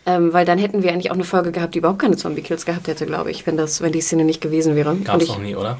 ähm, 0.06 0.32
weil 0.32 0.44
dann 0.44 0.58
hätten 0.58 0.82
wir 0.82 0.92
eigentlich 0.92 1.10
auch 1.10 1.16
eine 1.16 1.24
Folge 1.24 1.50
gehabt, 1.52 1.74
die 1.74 1.78
überhaupt 1.78 1.98
keine 1.98 2.16
Zombie-Kills 2.16 2.64
gehabt 2.64 2.86
hätte, 2.86 3.06
glaube 3.06 3.30
ich, 3.30 3.46
wenn, 3.46 3.56
das, 3.56 3.80
wenn 3.80 3.92
die 3.92 4.00
Szene 4.00 4.24
nicht 4.24 4.40
gewesen 4.40 4.76
wäre. 4.76 4.94
Gab 4.96 5.20
es 5.20 5.28
noch 5.28 5.38
nie, 5.38 5.56
oder? 5.56 5.78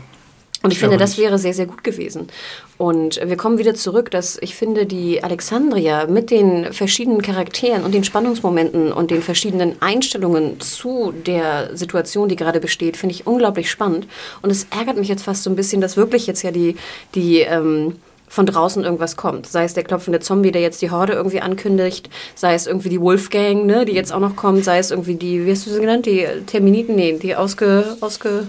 Und 0.62 0.72
ich, 0.72 0.78
finde, 0.78 0.98
das 0.98 1.16
wäre 1.16 1.38
sehr, 1.38 1.54
sehr 1.54 1.64
gut 1.64 1.82
gewesen. 1.82 2.28
Und 2.76 3.18
wir 3.24 3.36
kommen 3.38 3.56
wieder 3.56 3.74
zurück, 3.74 4.10
dass 4.10 4.36
ich 4.42 4.54
finde, 4.54 4.84
die 4.84 5.24
Alexandria 5.24 6.06
mit 6.06 6.30
den 6.30 6.72
verschiedenen 6.74 7.22
Charakteren 7.22 7.82
und 7.82 7.94
den 7.94 8.04
Spannungsmomenten 8.04 8.92
und 8.92 9.10
den 9.10 9.22
verschiedenen 9.22 9.80
Einstellungen 9.80 10.60
zu 10.60 11.12
der 11.12 11.74
Situation, 11.74 12.28
die 12.28 12.36
gerade 12.36 12.60
besteht, 12.60 12.98
finde 12.98 13.14
ich 13.14 13.26
unglaublich 13.26 13.70
spannend. 13.70 14.06
Und 14.42 14.50
es 14.50 14.66
ärgert 14.70 14.98
mich 14.98 15.08
jetzt 15.08 15.22
fast 15.22 15.44
so 15.44 15.50
ein 15.50 15.56
bisschen, 15.56 15.80
dass 15.80 15.96
wirklich 15.96 16.26
jetzt 16.26 16.42
ja 16.42 16.50
die, 16.50 16.76
die 17.14 17.40
ähm, 17.40 17.96
von 18.28 18.44
draußen 18.44 18.84
irgendwas 18.84 19.16
kommt. 19.16 19.46
Sei 19.46 19.64
es 19.64 19.72
der 19.72 19.82
klopfende 19.82 20.20
Zombie, 20.20 20.52
der 20.52 20.60
jetzt 20.60 20.82
die 20.82 20.90
Horde 20.90 21.14
irgendwie 21.14 21.40
ankündigt, 21.40 22.10
sei 22.34 22.52
es 22.54 22.66
irgendwie 22.66 22.90
die 22.90 23.00
Wolfgang, 23.00 23.64
ne, 23.64 23.86
die 23.86 23.92
jetzt 23.92 24.12
auch 24.12 24.20
noch 24.20 24.36
kommt, 24.36 24.64
sei 24.64 24.78
es 24.78 24.90
irgendwie 24.90 25.14
die, 25.14 25.46
wie 25.46 25.50
hast 25.50 25.66
du 25.66 25.70
sie 25.70 25.80
genannt, 25.80 26.04
die 26.04 26.26
Terminiten, 26.46 26.96
nee, 26.96 27.18
die 27.20 27.34
ausge, 27.34 27.96
ausge 28.00 28.46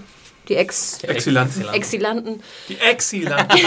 die 0.51 0.57
Ex 0.57 1.01
Exilanten. 1.03 1.69
Exilanten. 1.73 2.43
Die 2.67 2.77
Exilanten. 2.77 3.59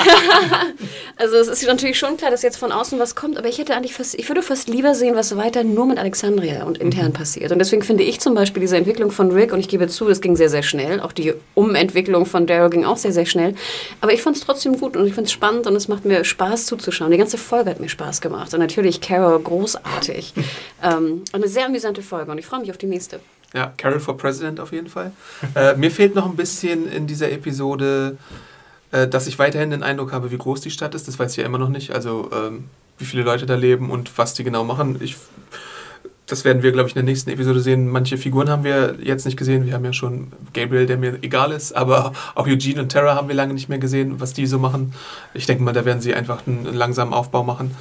also 1.17 1.37
es 1.37 1.49
ist 1.49 1.67
natürlich 1.67 1.99
schon 1.99 2.19
klar, 2.19 2.31
dass 2.31 2.43
jetzt 2.43 2.59
von 2.59 2.73
außen 2.73 2.99
was 2.99 3.15
kommt, 3.15 3.39
aber 3.39 3.49
ich 3.49 3.57
hätte 3.57 3.75
eigentlich 3.75 3.95
fast, 3.95 4.15
ich 4.15 4.29
würde 4.29 4.43
fast 4.43 4.69
lieber 4.69 4.95
sehen, 4.95 5.17
was 5.17 5.35
weiter 5.37 5.65
nur 5.65 5.87
mit 5.87 5.99
Alexandria 5.99 6.65
und 6.65 6.77
intern 6.77 7.09
mhm. 7.09 7.13
passiert. 7.15 7.53
Und 7.53 7.59
deswegen 7.59 7.83
finde 7.83 8.03
ich 8.05 8.21
zum 8.21 8.35
Beispiel 8.35 8.61
diese 8.61 8.77
Entwicklung 8.77 9.11
von 9.11 9.33
Rick, 9.33 9.53
und 9.53 9.61
ich 9.61 9.69
gebe 9.69 9.89
zu, 9.89 10.09
es 10.09 10.21
ging 10.21 10.37
sehr, 10.37 10.51
sehr 10.51 10.63
schnell, 10.63 11.01
auch 11.01 11.13
die 11.13 11.33
Umentwicklung 11.55 12.27
von 12.27 12.47
Daryl 12.47 12.69
ging 12.69 12.85
auch 12.85 12.99
sehr, 12.99 13.13
sehr 13.13 13.27
schnell, 13.27 13.55
aber 14.03 14.13
ich 14.13 14.21
fand 14.21 14.37
es 14.37 14.43
trotzdem 14.43 14.79
gut 14.79 14.95
und 14.95 15.07
ich 15.07 15.15
finde 15.15 15.29
es 15.29 15.33
spannend 15.33 15.67
und 15.67 15.75
es 15.75 15.89
macht 15.89 16.05
mir 16.05 16.23
Spaß 16.23 16.67
zuzuschauen. 16.67 17.11
Die 17.11 17.19
ganze 17.19 17.39
Folge 17.39 17.71
hat 17.71 17.81
mir 17.81 17.89
Spaß 17.89 18.21
gemacht 18.21 18.53
und 18.53 18.61
natürlich 18.61 19.01
Carol 19.01 19.41
großartig. 19.41 20.35
ähm, 20.83 21.23
eine 21.33 21.49
sehr 21.49 21.65
amüsante 21.65 22.03
Folge 22.03 22.31
und 22.31 22.37
ich 22.37 22.45
freue 22.45 22.61
mich 22.61 22.71
auf 22.71 22.79
die 22.79 22.87
nächste. 22.87 23.21
Ja, 23.55 23.73
Carol 23.77 24.01
for 24.01 24.17
President 24.17 24.61
auf 24.61 24.73
jeden 24.73 24.89
Fall. 24.89 25.13
äh, 25.55 25.77
mir 25.77 25.91
fehlt 25.91 26.15
noch 26.15 26.27
ein 26.27 26.37
bisschen 26.37 26.91
in 26.91 27.07
dieser 27.07 27.31
Episode, 27.31 28.19
äh, 28.91 29.07
dass 29.07 29.27
ich 29.27 29.39
weiterhin 29.39 29.71
den 29.71 29.83
Eindruck 29.83 30.13
habe, 30.13 30.31
wie 30.31 30.39
groß 30.39 30.61
die 30.61 30.71
Stadt 30.71 30.95
ist. 30.95 31.07
Das 31.09 31.19
weiß 31.19 31.31
ich 31.33 31.37
ja 31.39 31.47
immer 31.47 31.59
noch 31.59 31.69
nicht. 31.69 31.93
Also 31.93 32.31
ähm, 32.33 32.65
wie 32.99 33.05
viele 33.05 33.23
Leute 33.23 33.47
da 33.47 33.55
leben 33.55 33.91
und 33.91 34.17
was 34.19 34.35
die 34.35 34.45
genau 34.45 34.65
machen. 34.65 34.99
Ich, 35.01 35.17
das 36.27 36.45
werden 36.45 36.63
wir, 36.63 36.73
glaube 36.73 36.89
ich, 36.89 36.97
in 36.97 37.05
der 37.05 37.13
nächsten 37.13 37.31
Episode 37.31 37.61
sehen. 37.61 37.89
Manche 37.89 38.19
Figuren 38.19 38.49
haben 38.49 38.65
wir 38.65 38.97
jetzt 39.01 39.25
nicht 39.25 39.37
gesehen. 39.37 39.67
Wir 39.67 39.75
haben 39.75 39.85
ja 39.85 39.93
schon 39.93 40.33
Gabriel, 40.53 40.87
der 40.87 40.97
mir 40.97 41.19
egal 41.23 41.53
ist, 41.53 41.73
aber 41.77 42.13
auch 42.35 42.47
Eugene 42.47 42.83
und 42.83 42.91
Tara 42.91 43.15
haben 43.15 43.29
wir 43.29 43.35
lange 43.35 43.55
nicht 43.55 43.69
mehr 43.69 43.79
gesehen, 43.79 44.21
was 44.21 44.33
die 44.33 44.47
so 44.47 44.59
machen. 44.59 44.95
Ich 45.33 45.47
denke 45.47 45.63
mal, 45.63 45.73
da 45.73 45.85
werden 45.85 46.01
sie 46.01 46.15
einfach 46.15 46.47
einen, 46.47 46.67
einen 46.67 46.77
langsamen 46.77 47.15
Aufbau 47.15 47.45
machen. 47.45 47.73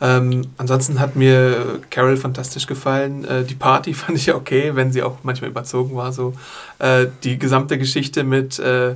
Ähm, 0.00 0.46
ansonsten 0.56 0.98
hat 0.98 1.14
mir 1.14 1.80
Carol 1.90 2.16
fantastisch 2.16 2.66
gefallen. 2.66 3.24
Äh, 3.24 3.44
die 3.44 3.54
Party 3.54 3.92
fand 4.00 4.16
ich 4.16 4.32
okay, 4.32 4.74
wenn 4.74 4.92
sie 4.92 5.02
auch 5.02 5.18
manchmal 5.22 5.50
überzogen 5.50 5.94
war. 5.96 6.12
So. 6.12 6.34
Äh, 6.78 7.08
die 7.22 7.38
gesamte 7.38 7.78
Geschichte 7.78 8.24
mit 8.24 8.58
äh, 8.58 8.94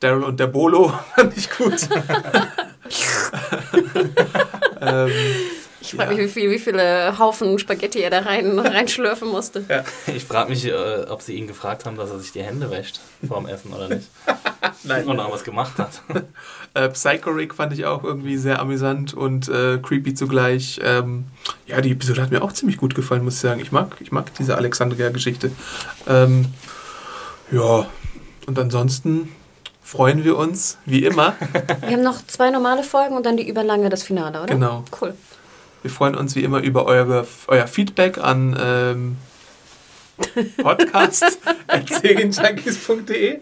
Daryl 0.00 0.24
und 0.24 0.40
der 0.40 0.48
Bolo 0.48 0.92
fand 1.14 1.36
ich 1.36 1.50
gut. 1.50 1.74
ähm, 4.80 5.10
ich 5.82 5.94
frage 5.94 6.14
mich, 6.14 6.24
wie, 6.24 6.28
viel, 6.28 6.50
wie 6.50 6.58
viele 6.58 7.18
Haufen 7.18 7.58
Spaghetti 7.58 8.00
er 8.00 8.10
da 8.10 8.20
rein, 8.20 8.58
reinschlürfen 8.58 9.28
musste. 9.28 9.64
Ja. 9.68 9.84
Ich 10.14 10.24
frage 10.24 10.50
mich, 10.50 10.66
äh, 10.66 11.04
ob 11.08 11.22
sie 11.22 11.34
ihn 11.34 11.46
gefragt 11.46 11.84
haben, 11.84 11.96
dass 11.96 12.10
er 12.10 12.18
sich 12.18 12.32
die 12.32 12.42
Hände 12.42 12.70
wäscht 12.70 13.00
vorm 13.26 13.46
Essen 13.46 13.72
oder 13.72 13.88
nicht. 13.88 14.08
Nein. 14.84 15.06
Und 15.06 15.20
auch 15.20 15.32
was 15.32 15.44
gemacht 15.44 15.78
hat. 15.78 16.02
Äh, 16.74 16.88
Psycho 16.88 17.30
Rick 17.30 17.54
fand 17.54 17.72
ich 17.72 17.84
auch 17.84 18.04
irgendwie 18.04 18.36
sehr 18.36 18.60
amüsant 18.60 19.12
und 19.14 19.48
äh, 19.48 19.78
creepy 19.78 20.14
zugleich. 20.14 20.80
Ähm, 20.84 21.24
ja, 21.66 21.80
die 21.80 21.90
Episode 21.90 22.22
hat 22.22 22.30
mir 22.30 22.42
auch 22.42 22.52
ziemlich 22.52 22.76
gut 22.76 22.94
gefallen, 22.94 23.24
muss 23.24 23.34
ich 23.34 23.40
sagen. 23.40 23.60
Ich 23.60 23.72
mag, 23.72 23.96
ich 24.00 24.12
mag 24.12 24.32
diese 24.34 24.56
Alexandria-Geschichte. 24.56 25.50
Ähm, 26.06 26.46
ja, 27.50 27.86
und 28.46 28.58
ansonsten 28.58 29.34
freuen 29.82 30.22
wir 30.22 30.36
uns, 30.36 30.78
wie 30.86 31.04
immer. 31.04 31.34
Wir 31.80 31.96
haben 31.96 32.04
noch 32.04 32.24
zwei 32.26 32.50
normale 32.50 32.84
Folgen 32.84 33.16
und 33.16 33.26
dann 33.26 33.36
die 33.36 33.48
überlange, 33.48 33.88
das 33.88 34.04
Finale, 34.04 34.40
oder? 34.42 34.54
Genau. 34.54 34.84
Cool. 35.00 35.14
Wir 35.82 35.90
freuen 35.90 36.14
uns 36.14 36.36
wie 36.36 36.44
immer 36.44 36.60
über 36.60 36.84
eure, 36.84 37.26
euer 37.48 37.66
Feedback 37.66 38.18
an 38.18 38.56
ähm, 38.60 39.16
podcast.serienjunkies.de 40.62 43.40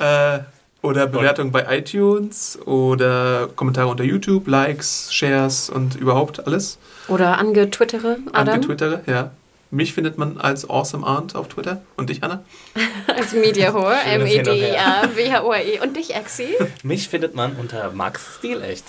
äh, 0.00 0.38
oder 0.84 1.06
Bewertung 1.06 1.50
bei 1.50 1.64
iTunes 1.78 2.58
oder 2.66 3.48
Kommentare 3.56 3.88
unter 3.88 4.04
YouTube, 4.04 4.46
Likes, 4.46 5.08
Shares 5.12 5.70
und 5.70 5.96
überhaupt 5.96 6.46
alles. 6.46 6.78
Oder 7.08 7.38
angetwittere, 7.38 8.18
Adam. 8.32 8.54
Angetwittere, 8.54 9.00
ja. 9.06 9.30
Mich 9.70 9.94
findet 9.94 10.18
man 10.18 10.38
als 10.38 10.68
Awesome 10.68 11.04
Aunt 11.04 11.34
auf 11.34 11.48
Twitter. 11.48 11.80
Und 11.96 12.10
dich, 12.10 12.22
Anna? 12.22 12.44
als 13.16 13.32
Mediahor, 13.32 13.94
M-E-D-I-A-W-H-O-R-E. 14.06 15.80
Und 15.80 15.96
dich, 15.96 16.14
Axi? 16.14 16.54
Mich 16.82 17.08
findet 17.08 17.34
man 17.34 17.56
unter 17.56 17.90
Max 17.92 18.36
Stilecht. 18.38 18.84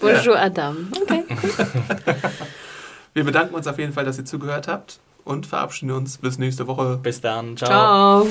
Bonjour 0.00 0.34
ja. 0.34 0.42
Adam. 0.42 0.88
Okay. 1.02 1.22
Wir 3.14 3.24
bedanken 3.24 3.54
uns 3.54 3.68
auf 3.68 3.78
jeden 3.78 3.92
Fall, 3.92 4.04
dass 4.04 4.18
ihr 4.18 4.24
zugehört 4.24 4.66
habt 4.66 4.98
und 5.24 5.46
verabschieden 5.46 5.92
uns 5.92 6.18
bis 6.18 6.38
nächste 6.38 6.66
Woche. 6.66 6.98
Bis 7.00 7.20
dann. 7.20 7.56
Ciao. 7.56 8.24
Ciao. 8.24 8.26